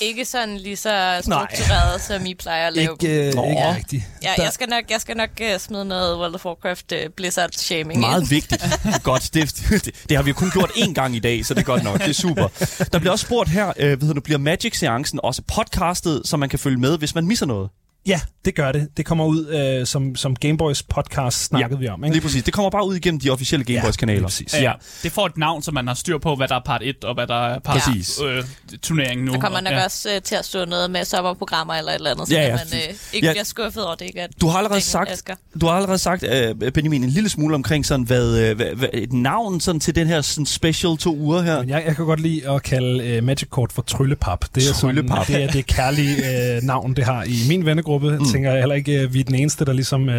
Ikke 0.00 0.24
sådan 0.24 0.56
lige 0.58 0.76
så 0.76 1.20
struktureret, 1.22 2.00
som 2.00 2.26
I 2.26 2.34
plejer 2.34 2.66
at 2.66 2.72
lave. 2.72 2.92
Ikke, 2.92 3.28
øh, 3.28 3.34
Nå. 3.34 3.44
ikke 3.44 3.74
rigtigt. 3.76 4.02
Ja, 4.22 4.42
jeg 4.42 4.52
skal 4.52 4.68
nok, 4.68 4.84
jeg 4.90 5.00
skal 5.00 5.16
nok 5.16 5.30
uh, 5.40 5.60
smide 5.60 5.84
noget 5.84 6.18
World 6.18 6.34
of 6.34 6.44
Warcraft 6.46 6.92
uh, 6.92 6.98
Blizzard-shaming 7.16 8.00
Meget 8.00 8.20
ind. 8.20 8.28
vigtigt. 8.28 8.64
Godt. 9.02 9.30
Det, 9.34 9.54
det, 9.70 9.84
det 10.08 10.16
har 10.16 10.22
vi 10.22 10.30
jo 10.30 10.34
kun 10.34 10.50
gjort 10.50 10.70
én 10.70 10.92
gang 10.92 11.16
i 11.16 11.18
dag, 11.18 11.46
så 11.46 11.54
det 11.54 11.60
er 11.60 11.64
godt 11.64 11.82
nok. 11.82 11.98
Det 11.98 12.08
er 12.08 12.12
super. 12.12 12.48
Der 12.92 12.98
bliver 12.98 13.12
også 13.12 13.26
spurgt 13.26 13.48
her, 13.50 13.68
øh, 13.68 13.74
hvad 13.76 13.98
hedder 13.98 14.14
det, 14.14 14.22
bliver 14.22 14.38
Magic-seancen 14.38 15.18
også 15.22 15.42
podcastet, 15.54 16.22
så 16.24 16.36
man 16.36 16.48
kan 16.48 16.58
følge 16.58 16.78
med, 16.78 16.98
hvis 16.98 17.14
man 17.14 17.26
misser 17.26 17.46
noget? 17.46 17.70
Ja, 18.06 18.20
det 18.44 18.54
gør 18.54 18.72
det. 18.72 18.88
Det 18.96 19.06
kommer 19.06 19.24
ud 19.24 19.46
øh, 19.80 19.86
som, 19.86 20.16
som 20.16 20.36
Gameboys 20.36 20.82
podcast, 20.82 21.44
snakkede 21.44 21.80
ja, 21.80 21.86
vi 21.86 21.88
om. 21.88 22.04
Ikke? 22.04 22.14
Lige 22.14 22.22
præcis. 22.22 22.42
Det 22.42 22.54
kommer 22.54 22.70
bare 22.70 22.86
ud 22.86 22.94
igennem 22.96 23.20
de 23.20 23.30
officielle 23.30 23.64
Gameboys-kanaler. 23.64 24.18
lige 24.18 24.24
præcis. 24.26 24.54
Ja. 24.54 24.72
Det 25.02 25.12
får 25.12 25.26
et 25.26 25.36
navn, 25.36 25.62
så 25.62 25.70
man 25.72 25.86
har 25.86 25.94
styr 25.94 26.18
på, 26.18 26.36
hvad 26.36 26.48
der 26.48 26.54
er 26.54 26.60
part 26.66 26.82
1 26.84 27.04
og 27.04 27.14
hvad 27.14 27.26
der 27.26 27.34
er 27.46 27.58
part 27.58 27.82
Præcis. 27.82 28.20
øh, 28.26 28.44
turneringen 28.82 29.26
nu. 29.26 29.32
Der 29.32 29.40
kommer 29.40 29.60
nok 29.60 29.72
ja. 29.72 29.84
også 29.84 30.08
uh, 30.16 30.22
til 30.22 30.34
at 30.34 30.44
stå 30.44 30.64
noget 30.64 30.90
med 30.90 31.04
sommerprogrammer 31.04 31.74
eller 31.74 31.92
et 31.92 31.96
eller 31.96 32.10
andet, 32.10 32.28
så 32.28 32.34
Ja, 32.34 32.40
ja, 32.40 32.46
ja. 32.46 32.52
ja. 32.52 32.56
man 32.56 32.66
uh, 32.72 32.78
ikke 33.12 33.26
Ja. 33.26 33.26
ja. 33.26 33.32
bliver 33.32 33.44
skuffet 33.44 33.84
over 33.84 33.94
det, 33.94 34.04
ikke? 34.04 34.20
At 34.22 34.30
Du 34.40 34.48
har 34.48 34.58
allerede 34.58 34.78
er 34.78 34.82
sagt, 34.82 35.30
du 35.60 35.66
har 35.66 35.72
allerede 35.72 35.98
sagt 35.98 36.22
uh, 36.62 36.70
Benjamin, 36.72 37.04
en 37.04 37.10
lille 37.10 37.28
smule 37.28 37.54
omkring 37.54 37.86
sådan, 37.86 38.06
hvad, 38.06 38.50
uh, 38.50 38.56
hvad, 38.56 38.66
hvad, 38.74 38.88
et 38.92 39.12
navn 39.12 39.60
sådan, 39.60 39.80
til 39.80 39.94
den 39.94 40.06
her 40.06 40.20
sådan, 40.20 40.46
special 40.46 40.96
to 40.96 41.16
uger 41.16 41.42
her. 41.42 41.60
Men 41.60 41.68
jeg, 41.68 41.82
jeg 41.86 41.96
kan 41.96 42.04
godt 42.04 42.20
lide 42.20 42.50
at 42.50 42.62
kalde 42.62 43.18
uh, 43.18 43.24
Magic 43.24 43.48
Kort 43.48 43.72
for 43.72 43.82
Tryllepap. 43.82 44.44
Det 44.54 44.68
er, 44.68 44.72
Tryllepap. 44.72 45.26
Sådan, 45.26 45.40
det 45.40 45.48
er 45.48 45.52
det 45.52 45.66
kærlige 45.66 46.16
uh, 46.56 46.62
navn, 46.62 46.94
det 46.94 47.04
har 47.04 47.22
i 47.24 47.38
min 47.48 47.66
vennegruppe. 47.66 47.89
Mm. 47.98 48.24
tænker 48.32 48.50
jeg 48.50 48.58
heller 48.58 48.74
ikke, 48.74 49.04
uh, 49.04 49.14
vi 49.14 49.20
er 49.20 49.24
den 49.24 49.34
eneste, 49.34 49.64
der 49.64 49.72
ligesom 49.72 50.02
uh, 50.08 50.14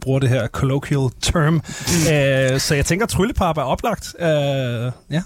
bruger 0.00 0.18
det 0.18 0.28
her 0.28 0.46
colloquial 0.46 1.08
term. 1.22 1.54
Mm. 1.54 1.60
Uh, 2.54 2.60
så 2.60 2.74
jeg 2.74 2.86
tænker, 2.86 3.06
Tryllepap 3.06 3.56
er 3.58 3.62
oplagt. 3.62 4.14
Uh, 4.20 4.26
ja. 5.10 5.22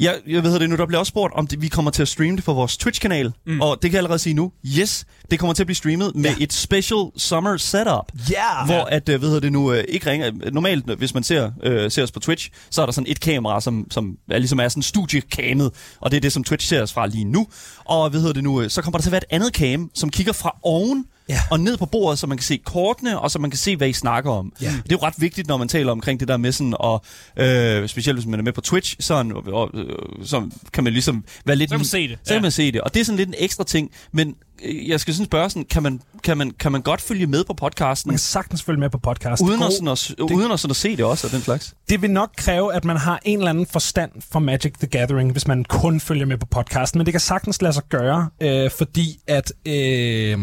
Ja, 0.00 0.12
jeg 0.26 0.42
ved 0.42 0.58
det 0.60 0.70
nu. 0.70 0.76
Der 0.76 0.86
bliver 0.86 0.98
også 0.98 1.10
spurgt, 1.10 1.34
om 1.34 1.46
det, 1.46 1.62
vi 1.62 1.68
kommer 1.68 1.90
til 1.90 2.02
at 2.02 2.08
streame 2.08 2.36
det 2.36 2.44
på 2.44 2.52
vores 2.52 2.76
Twitch-kanal. 2.76 3.32
Mm. 3.46 3.60
Og 3.60 3.78
det 3.82 3.90
kan 3.90 3.92
jeg 3.92 3.98
allerede 3.98 4.18
sige 4.18 4.34
nu. 4.34 4.52
Yes, 4.78 5.04
det 5.30 5.38
kommer 5.38 5.54
til 5.54 5.62
at 5.62 5.66
blive 5.66 5.76
streamet 5.76 6.12
med 6.14 6.30
Ja. 6.30 6.44
et 6.44 6.52
special 6.52 6.98
summer 7.16 7.56
setup. 7.56 8.12
Ja! 8.30 8.64
Hvor 8.66 8.84
at, 8.84 9.08
øh, 9.08 9.18
hvad 9.18 9.28
hedder 9.28 9.40
det 9.40 9.52
nu, 9.52 9.72
øh, 9.72 9.84
ikke 9.88 10.10
ringer. 10.10 10.30
Normalt, 10.52 10.90
øh, 10.90 10.98
hvis 10.98 11.14
man 11.14 11.22
ser, 11.22 11.50
øh, 11.62 11.90
ser 11.90 12.02
os 12.02 12.12
på 12.12 12.20
Twitch, 12.20 12.50
så 12.70 12.82
er 12.82 12.86
der 12.86 12.92
sådan 12.92 13.10
et 13.10 13.20
kamera, 13.20 13.60
som, 13.60 13.86
som 13.90 14.16
er, 14.30 14.38
ligesom 14.38 14.60
er 14.60 14.68
sådan 14.68 14.82
studiekamet. 14.82 15.70
Og 16.00 16.10
det 16.10 16.16
er 16.16 16.20
det, 16.20 16.32
som 16.32 16.44
Twitch 16.44 16.68
ser 16.68 16.82
os 16.82 16.92
fra 16.92 17.06
lige 17.06 17.24
nu. 17.24 17.46
Og 17.84 18.10
hvad 18.10 18.20
hedder 18.20 18.34
det 18.34 18.44
nu, 18.44 18.62
øh, 18.62 18.70
så 18.70 18.82
kommer 18.82 18.98
der 18.98 19.02
til 19.02 19.08
at 19.08 19.12
være 19.12 19.22
et 19.30 19.34
andet 19.34 19.54
cam, 19.54 19.90
som 19.94 20.10
kigger 20.10 20.32
fra 20.32 20.56
oven 20.62 21.04
Ja. 21.28 21.38
og 21.50 21.60
ned 21.60 21.76
på 21.76 21.86
bordet, 21.86 22.18
så 22.18 22.26
man 22.26 22.38
kan 22.38 22.44
se 22.44 22.60
kortene, 22.64 23.20
og 23.20 23.30
så 23.30 23.38
man 23.38 23.50
kan 23.50 23.58
se, 23.58 23.76
hvad 23.76 23.88
I 23.88 23.92
snakker 23.92 24.30
om. 24.30 24.52
Ja. 24.62 24.66
Det 24.66 24.92
er 24.92 24.96
jo 24.96 24.98
ret 25.06 25.14
vigtigt, 25.18 25.48
når 25.48 25.56
man 25.56 25.68
taler 25.68 25.92
omkring 25.92 26.20
det 26.20 26.28
der 26.28 26.36
med 26.36 26.52
sådan, 26.52 26.74
og 26.80 27.04
øh, 27.36 27.88
specielt 27.88 28.18
hvis 28.18 28.26
man 28.26 28.40
er 28.40 28.44
med 28.44 28.52
på 28.52 28.60
Twitch, 28.60 28.96
sådan, 29.00 29.32
og, 29.32 29.42
og, 29.52 29.70
øh, 29.74 29.86
så 30.24 30.50
kan 30.72 30.84
man 30.84 30.92
ligesom 30.92 31.24
være 31.44 31.56
lidt... 31.56 31.70
Så 31.70 31.74
kan 31.74 31.78
man 31.80 31.84
se 31.86 32.08
det. 32.08 32.18
Så 32.22 32.28
kan 32.28 32.36
Ja. 32.36 32.42
man 32.42 32.50
se 32.50 32.72
det, 32.72 32.80
og 32.80 32.94
det 32.94 33.00
er 33.00 33.04
sådan 33.04 33.16
lidt 33.16 33.28
en 33.28 33.34
ekstra 33.38 33.64
ting, 33.64 33.90
men 34.12 34.34
øh, 34.64 34.88
jeg 34.88 35.00
skal 35.00 35.14
sådan 35.14 35.26
spørge 35.26 35.50
sådan, 35.50 35.64
kan 35.64 35.82
man, 35.82 36.00
kan 36.24 36.38
man, 36.38 36.50
kan 36.60 36.72
man 36.72 36.82
godt 36.82 37.00
følge 37.00 37.26
med 37.26 37.44
på 37.44 37.54
podcasten, 37.54 38.08
Man 38.08 38.14
kan 38.14 38.18
sagtens 38.18 38.62
følge 38.62 38.80
med 38.80 38.90
på 38.90 38.98
podcast. 38.98 39.42
uden, 39.42 39.60
Det 39.60 39.66
at, 39.66 39.72
sådan 39.72 39.88
at, 39.88 40.14
uden 40.32 40.52
at, 40.52 40.60
sådan 40.60 40.70
at 40.70 40.76
se 40.76 40.96
det 40.96 41.04
også, 41.04 41.26
og 41.26 41.32
den 41.32 41.40
slags? 41.40 41.74
det 41.88 42.02
vil 42.02 42.10
nok 42.10 42.30
kræve, 42.36 42.74
at 42.74 42.84
man 42.84 42.96
har 42.96 43.20
en 43.24 43.38
eller 43.38 43.50
anden 43.50 43.66
forstand 43.66 44.10
for 44.32 44.38
Magic 44.40 44.72
the 44.78 44.86
Gathering, 44.86 45.32
hvis 45.32 45.46
man 45.46 45.64
kun 45.64 46.00
følger 46.00 46.26
med 46.26 46.38
på 46.38 46.46
podcasten. 46.46 46.98
Men 46.98 47.06
det 47.06 47.12
kan 47.14 47.20
sagtens 47.20 47.62
lade 47.62 47.72
sig 47.72 47.82
gøre, 47.88 48.28
øh, 48.40 48.70
fordi 48.70 49.18
at... 49.26 49.52
Øh, 49.66 50.38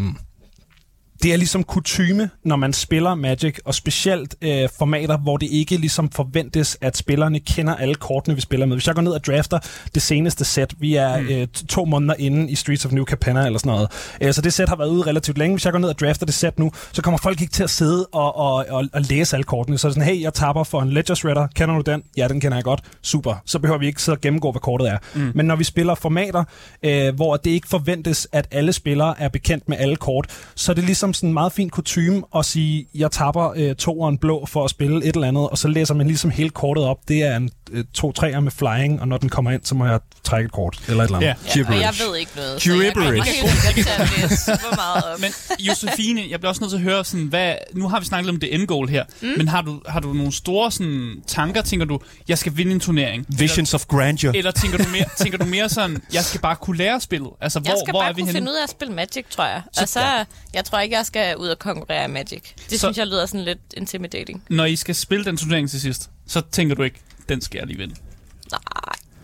det 1.22 1.32
er 1.32 1.36
ligesom 1.36 1.64
kutyme, 1.64 2.30
når 2.44 2.56
man 2.56 2.72
spiller 2.72 3.14
Magic, 3.14 3.58
og 3.64 3.74
specielt 3.74 4.34
øh, 4.42 4.68
formater, 4.78 5.18
hvor 5.18 5.36
det 5.36 5.48
ikke 5.50 5.76
ligesom 5.76 6.10
forventes, 6.10 6.78
at 6.80 6.96
spillerne 6.96 7.40
kender 7.40 7.74
alle 7.74 7.94
kortene, 7.94 8.34
vi 8.34 8.40
spiller 8.40 8.66
med. 8.66 8.76
Hvis 8.76 8.86
jeg 8.86 8.94
går 8.94 9.02
ned 9.02 9.12
og 9.12 9.24
drafter 9.26 9.58
det 9.94 10.02
seneste 10.02 10.44
sæt, 10.44 10.74
vi 10.78 10.94
er 10.94 11.20
mm. 11.20 11.28
øh, 11.28 11.46
to 11.68 11.84
måneder 11.84 12.14
inde 12.18 12.50
i 12.50 12.54
Streets 12.54 12.84
of 12.84 12.92
New 12.92 13.04
Capenna 13.04 13.46
eller 13.46 13.58
sådan 13.58 13.72
noget, 13.72 13.88
øh, 14.20 14.32
så 14.32 14.42
det 14.42 14.52
sæt 14.52 14.68
har 14.68 14.76
været 14.76 14.88
ude 14.88 15.02
relativt 15.02 15.38
længe. 15.38 15.54
Hvis 15.54 15.64
jeg 15.64 15.72
går 15.72 15.78
ned 15.78 15.88
og 15.88 15.98
drafter 15.98 16.26
det 16.26 16.34
sæt 16.34 16.58
nu, 16.58 16.72
så 16.92 17.02
kommer 17.02 17.18
folk 17.18 17.40
ikke 17.40 17.52
til 17.52 17.62
at 17.62 17.70
sidde 17.70 18.06
og, 18.12 18.36
og, 18.36 18.66
og, 18.68 18.84
og 18.92 19.00
læse 19.00 19.36
alle 19.36 19.44
kortene. 19.44 19.78
Så 19.78 19.86
er 19.86 19.88
det 19.88 19.94
sådan, 19.94 20.14
hey, 20.14 20.22
jeg 20.22 20.34
tapper 20.34 20.64
for 20.64 20.82
en 20.82 20.92
Ledger 20.92 21.14
Shredder. 21.14 21.46
Kender 21.54 21.74
du 21.74 21.90
den? 21.90 22.02
Ja, 22.16 22.28
den 22.28 22.40
kender 22.40 22.56
jeg 22.56 22.64
godt. 22.64 22.80
Super. 23.02 23.42
Så 23.46 23.58
behøver 23.58 23.78
vi 23.78 23.86
ikke 23.86 24.02
sidde 24.02 24.16
og 24.16 24.20
gennemgå, 24.20 24.50
hvad 24.50 24.60
kortet 24.60 24.88
er. 24.88 24.98
Mm. 25.14 25.32
Men 25.34 25.46
når 25.46 25.56
vi 25.56 25.64
spiller 25.64 25.94
formater, 25.94 26.44
øh, 26.82 27.14
hvor 27.14 27.36
det 27.36 27.50
ikke 27.50 27.68
forventes, 27.68 28.28
at 28.32 28.48
alle 28.50 28.72
spillere 28.72 29.20
er 29.20 29.28
bekendt 29.28 29.68
med 29.68 29.76
alle 29.80 29.96
kort, 29.96 30.26
så 30.54 30.72
er 30.72 30.74
det 30.74 30.84
ligesom 30.84 31.11
sådan 31.14 31.28
en 31.28 31.34
meget 31.34 31.52
fin 31.52 31.70
kutume 31.70 32.22
at 32.36 32.44
sige, 32.44 32.86
jeg 32.94 33.10
tapper 33.10 33.52
øh, 33.56 33.74
toeren 33.74 34.18
blå 34.18 34.46
for 34.46 34.64
at 34.64 34.70
spille 34.70 35.04
et 35.04 35.14
eller 35.14 35.28
andet, 35.28 35.48
og 35.48 35.58
så 35.58 35.68
læser 35.68 35.94
man 35.94 36.06
ligesom 36.06 36.30
hele 36.30 36.50
kortet 36.50 36.84
op. 36.84 36.98
Det 37.08 37.22
er 37.22 37.36
en 37.36 37.50
øh, 37.72 37.84
to 37.94 38.12
træer 38.12 38.40
med 38.40 38.50
flying, 38.52 39.00
og 39.00 39.08
når 39.08 39.18
den 39.18 39.28
kommer 39.28 39.50
ind, 39.50 39.60
så 39.64 39.74
må 39.74 39.86
jeg 39.86 40.00
trække 40.24 40.46
et 40.46 40.52
kort 40.52 40.78
eller 40.88 41.02
et 41.04 41.06
eller 41.06 41.16
andet. 41.18 41.28
Ja. 41.56 41.60
Ja, 41.60 41.68
og 41.68 41.80
jeg 41.80 41.94
ved 42.06 42.16
ikke 42.16 42.32
noget, 42.36 42.62
så 42.62 42.70
jeg 42.72 42.80
Gibberish. 42.80 43.40
kommer 43.40 43.50
helt 43.52 43.62
sikkert 43.62 43.86
til 43.86 44.02
at 44.02 44.30
læse 44.30 44.36
super 44.44 44.76
meget 44.76 45.04
op. 45.14 45.20
Men 45.20 45.30
Josefine, 45.60 46.22
jeg 46.30 46.40
bliver 46.40 46.48
også 46.48 46.60
nødt 46.60 46.70
til 46.70 46.76
at 46.76 46.82
høre, 46.82 47.04
sådan, 47.04 47.26
hvad, 47.26 47.54
nu 47.74 47.88
har 47.88 48.00
vi 48.00 48.06
snakket 48.06 48.26
lidt 48.26 48.34
om 48.36 48.40
det 48.40 48.54
end 48.54 48.66
goal 48.66 48.88
her, 48.88 49.04
mm. 49.20 49.28
men 49.36 49.48
har 49.48 49.62
du, 49.62 49.80
har 49.88 50.00
du 50.00 50.12
nogle 50.12 50.32
store 50.32 50.72
sådan, 50.72 51.14
tanker? 51.26 51.62
Tænker 51.62 51.86
du, 51.86 51.98
jeg 52.28 52.38
skal 52.38 52.56
vinde 52.56 52.72
en 52.72 52.80
turnering? 52.80 53.26
Visions 53.28 53.74
of 53.74 53.84
grandeur. 53.86 54.28
Eller, 54.30 54.38
eller 54.38 54.50
tænker, 54.50 54.78
du 54.78 54.88
mere, 54.92 55.04
tænker 55.18 55.38
du 55.38 55.44
mere 55.44 55.68
sådan, 55.68 56.02
jeg 56.12 56.24
skal 56.24 56.40
bare 56.40 56.56
kunne 56.56 56.76
lære 56.76 57.00
spillet? 57.00 57.30
Altså, 57.40 57.60
hvor, 57.60 57.70
Jeg 57.70 57.78
skal 57.84 57.92
hvor 57.92 58.00
bare 58.00 58.08
er 58.10 58.14
vi 58.14 58.20
kunne 58.20 58.26
henne? 58.26 58.36
finde 58.38 58.50
ud 58.52 58.56
af 58.56 58.62
at 58.62 58.70
spille 58.70 58.94
Magic, 58.94 59.24
tror 59.30 59.44
jeg. 59.44 59.62
Og 59.80 59.88
så, 59.88 60.00
jeg 60.54 60.64
tror 60.64 60.78
ikke, 60.80 60.96
jeg 60.96 61.01
skal 61.06 61.36
ud 61.36 61.48
og 61.48 61.58
konkurrere 61.58 62.04
i 62.04 62.08
Magic. 62.08 62.42
Det 62.54 62.70
Så- 62.70 62.78
synes 62.78 62.98
jeg 62.98 63.06
lyder 63.06 63.26
sådan 63.26 63.44
lidt 63.44 63.58
intimidating. 63.76 64.42
Når 64.50 64.64
I 64.64 64.76
skal 64.76 64.94
spille 64.94 65.24
den 65.24 65.36
turnering 65.36 65.70
til 65.70 65.80
sidst, 65.80 66.10
så 66.26 66.40
tænker 66.52 66.74
du 66.74 66.82
ikke, 66.82 67.00
den 67.28 67.40
skal 67.40 67.58
jeg 67.58 67.66
lige 67.66 67.78
vinde. 67.78 67.94
Nej. 68.52 68.60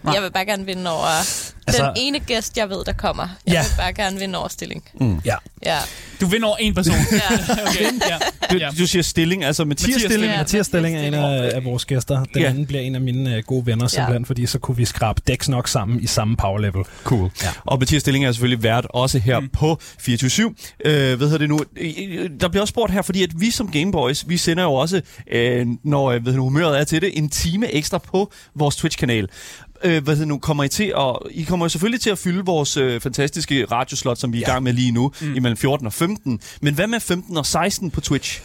Nej. 0.03 0.15
Jeg 0.15 0.23
vil 0.23 0.31
bare 0.33 0.45
gerne 0.45 0.67
vinde 0.67 0.91
over 0.91 1.07
Altså- 1.67 1.83
den 1.85 1.93
ene 1.97 2.19
gæst, 2.19 2.57
jeg 2.57 2.69
ved, 2.71 2.85
der 2.85 2.93
kommer. 2.93 3.29
Jeg 3.47 3.53
Ja. 3.53 3.63
vil 3.63 3.71
bare 3.79 3.93
gerne 3.93 4.19
vinde 4.19 4.39
over 4.39 4.49
stilling. 4.49 4.85
Ja. 5.25 5.35
Ja. 5.67 5.79
Du 6.21 6.27
vinder 6.27 6.49
over 6.49 6.57
en 6.57 6.75
person. 6.75 6.95
ja. 7.13 7.19
okay. 7.69 7.85
ja. 8.11 8.19
Du, 8.51 8.57
ja. 8.57 8.71
du 8.79 8.87
siger 8.87 9.03
stilling, 9.03 9.45
altså 9.45 9.65
Mathias, 9.65 9.89
Mathias 9.89 10.03
stilling. 10.11 10.33
Ja. 10.33 10.39
Mathias 10.39 10.67
Stilling 10.67 10.97
er 10.97 11.03
en 11.03 11.15
af, 11.15 11.51
af 11.55 11.65
vores 11.65 11.85
gæster. 11.85 12.25
Den 12.25 12.43
Ja. 12.43 12.49
anden 12.49 12.67
bliver 12.67 12.81
en 12.83 12.95
af 12.95 13.01
mine 13.01 13.35
øh, 13.37 13.43
gode 13.47 13.67
venner, 13.67 13.87
simpelthen, 13.87 14.25
fordi 14.25 14.47
så 14.47 14.59
kunne 14.59 14.77
vi 14.77 14.85
skrabe 14.85 15.21
dæks 15.29 15.49
nok 15.49 15.69
sammen 15.69 16.01
i 16.03 16.07
samme 16.07 16.37
power 16.37 16.59
level. 16.59 16.85
Cool. 17.05 17.31
Ja. 17.43 17.49
Og 17.67 17.79
Mathias 17.79 18.01
Stilling 18.03 18.25
er 18.25 18.33
selvfølgelig 18.33 18.63
vært 18.63 18.87
også 18.91 19.19
her 19.19 19.41
mm. 19.41 19.49
på 19.49 19.79
24 20.01 20.55
øh, 20.85 20.93
Hvad 21.17 21.27
hedder 21.27 21.39
det 21.39 21.49
nu? 21.49 21.61
Der 22.41 22.49
bliver 22.49 22.61
også 22.61 22.73
spurgt 22.73 22.93
her, 22.93 23.03
fordi 23.03 23.23
at 23.23 23.31
vi 23.41 23.51
som 23.51 23.71
Gameboys, 23.71 24.25
vi 24.29 24.37
sender 24.37 24.63
jo 24.63 24.73
også, 24.75 25.01
øh, 25.33 25.67
når 25.85 26.05
øh, 26.11 26.23
hvad 26.23 26.33
hedder 26.33 26.33
det, 26.33 26.41
humøret 26.41 26.81
er 26.81 26.85
til 26.85 27.01
det, 27.03 27.19
en 27.19 27.29
time 27.29 27.73
ekstra 27.75 27.99
på 27.99 28.33
vores 28.55 28.77
Twitch-kanal. 28.77 29.29
Øh, 29.85 30.05
hvad 30.05 30.15
hedder 30.15 30.29
nu, 30.29 30.39
kommer 30.39 30.65
I 30.65 30.69
til 30.69 30.93
at, 30.97 31.17
I 31.31 31.43
kommer 31.43 31.65
jo 31.67 31.69
selvfølgelig 31.69 32.01
til 32.01 32.11
at 32.11 32.19
fylde 32.19 32.45
vores 32.45 32.77
øh, 32.77 33.01
fantastiske 33.01 33.65
radioslot, 33.65 34.19
som 34.19 34.33
vi 34.33 34.39
er 34.39 34.43
i 34.43 34.51
gang 34.51 34.63
med 34.63 34.73
lige 34.73 34.93
nu, 34.93 35.13
mm. 35.21 35.35
imellem 35.35 35.57
14 35.57 35.87
og 35.87 35.93
15. 35.93 36.41
Men 36.63 36.75
hvad 36.75 36.87
med 36.87 37.01
15 37.01 37.37
og 37.37 37.47
16 37.47 37.91
på 37.91 38.01
Twitch? 38.01 38.43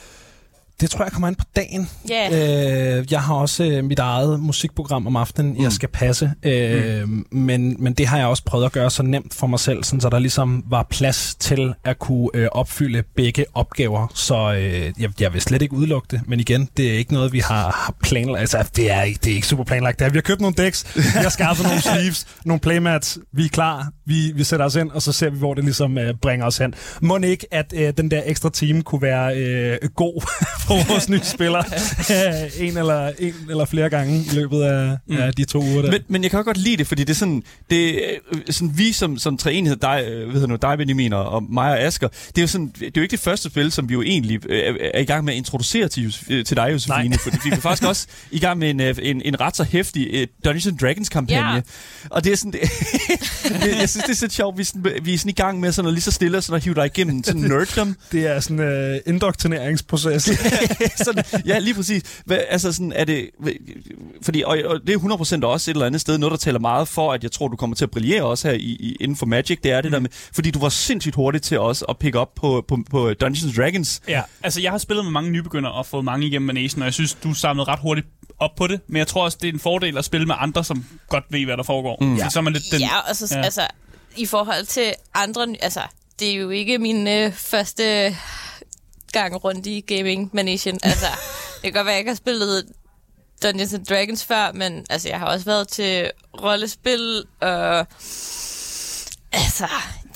Det 0.82 0.90
tror 0.90 1.06
jeg 1.06 1.12
kommer 1.12 1.28
an 1.28 1.36
på 1.36 1.46
dagen. 1.56 1.90
Ja. 2.10 2.98
Øh, 2.98 3.12
jeg 3.12 3.22
har 3.22 3.34
også 3.34 3.64
øh, 3.64 3.84
mit 3.84 4.00
eget 4.00 4.40
musikprogram 4.40 5.08
om 5.08 5.16
aftenen, 5.16 5.54
mm. 5.54 5.64
jeg 5.64 5.72
skal 5.72 5.90
passe. 5.90 6.32
Øh, 6.44 7.10
mm. 7.10 7.26
men, 7.32 7.76
men 7.80 7.94
det 7.94 8.08
har 8.08 8.18
jeg 8.18 8.28
også 8.28 8.44
prøvet 8.44 8.66
at 8.66 8.72
gøre 8.72 8.90
så 8.90 9.04
nemt 9.04 9.34
for 9.34 9.48
mig 9.48 9.60
selv, 9.60 9.84
sådan, 9.84 10.02
så 10.02 10.10
der 10.10 10.20
ligesom 10.20 10.64
var 10.70 10.88
plads 10.90 11.36
til 11.40 11.74
at 11.84 12.00
kunne 12.00 12.30
øh, 12.34 12.48
opfylde 12.52 13.04
begge 13.16 13.46
opgaver. 13.54 14.08
Så 14.16 14.54
øh, 14.54 14.92
jeg, 15.00 15.10
jeg 15.20 15.34
vil 15.34 15.42
slet 15.42 15.62
ikke 15.62 15.74
udelukke 15.74 16.08
det. 16.12 16.22
Men 16.28 16.40
igen, 16.40 16.70
det 16.78 16.94
er 16.94 16.98
ikke 16.98 17.14
noget, 17.14 17.34
vi 17.34 17.40
har, 17.40 17.64
har 17.64 17.96
planlagt. 18.04 18.40
Altså, 18.40 18.70
det 18.76 18.92
er, 18.92 19.02
ikke, 19.02 19.20
det 19.24 19.32
er 19.32 19.36
ikke 19.36 19.48
super 19.48 19.64
planlagt. 19.64 20.00
Det 20.00 20.06
er, 20.06 20.10
vi 20.10 20.18
har 20.18 20.22
købt 20.22 20.42
nogle 20.42 20.56
decks, 20.58 20.96
vi 20.96 21.02
har 21.02 21.30
skaffet 21.30 21.66
nogle 21.66 21.82
sleeves, 21.92 22.28
nogle 22.46 22.60
playmats. 22.60 23.18
Vi 23.34 23.46
er 23.46 23.50
klar. 23.50 23.92
Vi, 24.06 24.32
vi 24.36 24.44
sætter 24.44 24.66
os 24.66 24.76
ind, 24.76 24.92
og 24.92 25.02
så 25.02 25.12
ser 25.12 25.30
vi, 25.30 25.38
hvor 25.38 25.54
det 25.54 25.64
ligesom 25.64 25.98
øh, 25.98 26.14
bringer 26.22 26.46
os 26.46 26.58
hen. 26.58 26.74
Må 27.02 27.18
ikke, 27.18 27.48
at 27.52 27.74
øh, 27.76 27.94
den 27.98 28.12
der 28.12 28.22
ekstra 28.26 28.50
time 28.50 28.82
kunne 28.82 29.02
være 29.02 29.38
øh, 29.38 29.90
god 29.96 30.24
for 30.68 30.88
vores 30.88 31.10
nye 31.10 31.20
spillere 31.24 31.64
øh, 32.12 32.52
en, 32.68 32.78
eller, 32.78 33.12
en 33.20 33.34
eller 33.50 33.66
flere 33.66 33.90
gange 33.90 34.18
i 34.20 34.30
løbet 34.36 34.62
af, 34.62 34.98
mm. 35.08 35.18
af 35.18 35.34
de 35.34 35.46
to 35.46 35.60
uger 35.64 35.82
der. 35.82 35.92
Men, 35.92 36.02
men 36.08 36.24
jeg 36.24 36.32
kan 36.32 36.40
også 36.40 36.46
godt 36.46 36.58
lide 36.58 36.78
det, 36.78 36.88
fordi 36.88 37.04
det 37.04 37.10
er 37.10 37.18
sådan, 37.18 37.44
det, 37.70 37.94
øh, 38.34 38.42
sådan 38.50 38.78
vi 38.78 38.92
som, 38.92 39.18
som 39.18 39.38
treenighed, 39.38 39.78
dig, 39.78 40.04
øh, 40.08 40.34
ved 40.34 40.42
du 40.42 40.48
nu, 40.48 40.56
dig 40.56 40.78
Benjamin 40.78 41.14
og, 41.14 41.30
og 41.30 41.44
mig 41.50 41.72
og 41.72 41.80
Asger, 41.82 42.08
det 42.08 42.38
er 42.38 42.42
jo 42.42 42.48
sådan, 42.48 42.72
det 42.80 42.86
er 42.88 42.92
jo 42.98 43.02
ikke 43.02 43.12
det 43.12 43.20
første 43.20 43.50
spil, 43.50 43.72
som 43.72 43.90
vi 43.90 43.94
jo 43.94 44.02
egentlig 44.02 44.40
øh, 44.50 44.60
er- 44.60 44.90
er 44.94 45.00
i 45.00 45.06
gang 45.06 45.26
med 45.26 45.34
at 45.34 45.38
introducere 45.38 45.88
til, 45.88 46.16
til 46.46 46.58
dig, 46.58 46.70
Josefine, 46.72 47.10
Nej. 47.10 47.18
fordi 47.24 47.38
vi 47.44 47.50
er 47.50 47.56
faktisk 47.56 47.88
også 47.90 48.08
i 48.32 48.40
gang 48.40 48.60
med 48.60 48.70
en, 48.70 48.80
en, 48.82 49.22
en 49.26 49.42
ret 49.42 49.56
så 49.56 49.64
hæftig 49.64 50.28
Dungeons 50.46 50.68
and 50.68 50.78
Dragons 50.78 51.10
kampagne. 51.10 51.54
Ja. 51.56 51.62
Og 52.10 52.24
det 52.24 52.32
er 52.32 52.36
sådan, 52.38 52.52
det, 52.62 52.62
det, 53.64 53.80
jeg 53.80 53.90
synes, 53.90 54.04
det 54.06 54.12
er 54.12 54.16
så 54.16 54.28
sjovt, 54.32 54.58
vi 54.58 54.62
er, 54.62 54.66
sådan, 54.66 54.86
vi 55.04 55.14
er 55.14 55.18
sådan 55.18 55.30
i 55.30 55.34
gang 55.34 55.60
med 55.60 55.72
sådan 55.72 55.88
at 55.88 55.94
lige 55.94 56.02
så 56.04 56.12
stille 56.12 56.42
sådan 56.42 56.56
at 56.58 56.64
hive 56.64 56.76
dig 56.76 56.86
igennem 56.86 57.24
sådan 57.24 57.42
nerddom. 57.42 57.96
Det 58.12 58.28
er 58.28 58.40
sådan 58.40 58.60
en 58.60 58.66
øh, 58.66 59.00
indoktrineringsproces. 59.08 60.30
sådan, 61.06 61.24
ja, 61.46 61.60
lige 61.60 61.74
præcis. 61.74 62.22
Hvad, 62.26 62.38
altså 62.50 62.74
sådan, 62.74 62.94
er 62.96 63.06
det... 63.06 63.30
Fordi, 64.22 64.44
og, 64.46 64.58
og 64.66 64.80
det 64.88 64.94
er 64.94 65.42
100% 65.42 65.46
også 65.46 65.72
et 65.72 65.74
eller 65.76 65.86
andet 65.86 66.02
sted 66.02 66.18
noget, 66.18 66.32
der 66.32 66.38
taler 66.38 66.60
meget 66.60 66.88
for, 66.88 67.14
at 67.14 67.24
jeg 67.24 67.32
tror, 67.32 67.48
du 67.48 67.56
kommer 67.56 67.76
til 67.76 67.86
at 67.86 67.92
brillere 67.92 68.24
også 68.24 68.48
her 68.48 68.56
i, 68.56 68.60
i, 68.60 68.98
inden 69.00 69.18
for 69.18 69.26
Magic. 69.26 69.60
Det 69.64 69.72
er 69.72 69.82
det 69.82 69.86
mm. 69.86 69.92
der 69.92 70.00
med... 70.00 70.10
Fordi 70.36 70.52
du 70.52 70.60
var 70.60 70.70
sindssygt 70.70 71.16
hurtig 71.16 71.42
til 71.42 71.60
også 71.60 71.86
at 71.86 71.98
pick 71.98 72.16
up 72.16 72.30
på, 72.36 72.66
på, 72.68 72.78
på 72.92 73.14
Dungeons 73.14 73.44
and 73.44 73.54
Dragons. 73.54 74.02
Ja, 74.08 74.22
altså 74.44 74.62
jeg 74.62 74.72
har 74.72 74.78
spillet 74.78 75.06
med 75.06 75.12
mange 75.12 75.32
nybegyndere 75.32 75.74
og 75.74 75.86
fået 75.86 76.06
mange 76.06 76.28
igennem 76.28 76.46
med 76.46 76.54
Nation, 76.54 76.82
og 76.82 76.86
jeg 76.86 76.94
synes, 76.94 77.14
du 77.14 77.34
samlede 77.34 77.68
ret 77.68 77.80
hurtigt 77.80 78.08
op 78.40 78.56
på 78.58 78.68
det. 78.68 78.80
Men 78.88 78.98
jeg 78.98 79.08
tror 79.08 79.24
også, 79.24 79.38
det 79.42 79.50
er 79.50 79.54
en 79.54 79.60
fordel 79.60 79.98
at 79.98 80.06
spille 80.06 80.28
med 80.28 80.36
andre, 80.38 80.64
som 80.64 80.86
godt 81.10 81.24
ved, 81.30 81.46
hvad 81.46 81.58
der 81.58 81.64
foregår. 81.64 81.98
Mm. 82.02 82.20
Så 82.30 82.40
er 82.40 82.44
man 82.44 82.54
lidt 82.54 82.64
den... 82.72 82.80
Ja, 82.80 82.98
og 83.10 83.16
så, 83.16 83.28
Ja. 83.32 83.38
ja. 83.40 83.46
altså, 83.46 83.68
i 84.18 84.26
forhold 84.26 84.66
til 84.66 84.94
andre, 85.14 85.56
altså, 85.62 85.80
det 86.20 86.32
er 86.32 86.36
jo 86.36 86.50
ikke 86.50 86.78
min 86.78 87.08
øh, 87.08 87.32
første 87.34 88.16
gang 89.14 89.44
rundt 89.44 89.68
i 89.68 89.82
gaming 89.88 90.30
manation. 90.34 90.80
Altså, 90.84 91.08
det 91.62 91.64
kan 91.64 91.74
godt 91.74 91.86
være, 91.86 91.94
at 91.94 91.96
jeg 91.96 92.00
ikke 92.00 92.12
har 92.12 92.16
spillet 92.16 92.66
Dungeons 93.44 93.74
and 93.74 93.86
Dragons 93.86 94.26
før, 94.26 94.52
men 94.52 94.86
altså, 94.90 95.10
jeg 95.10 95.20
har 95.20 95.26
også 95.26 95.46
været 95.46 95.68
til 95.68 96.12
rollespil, 96.42 97.24
og 97.42 97.80
altså, 99.32 99.68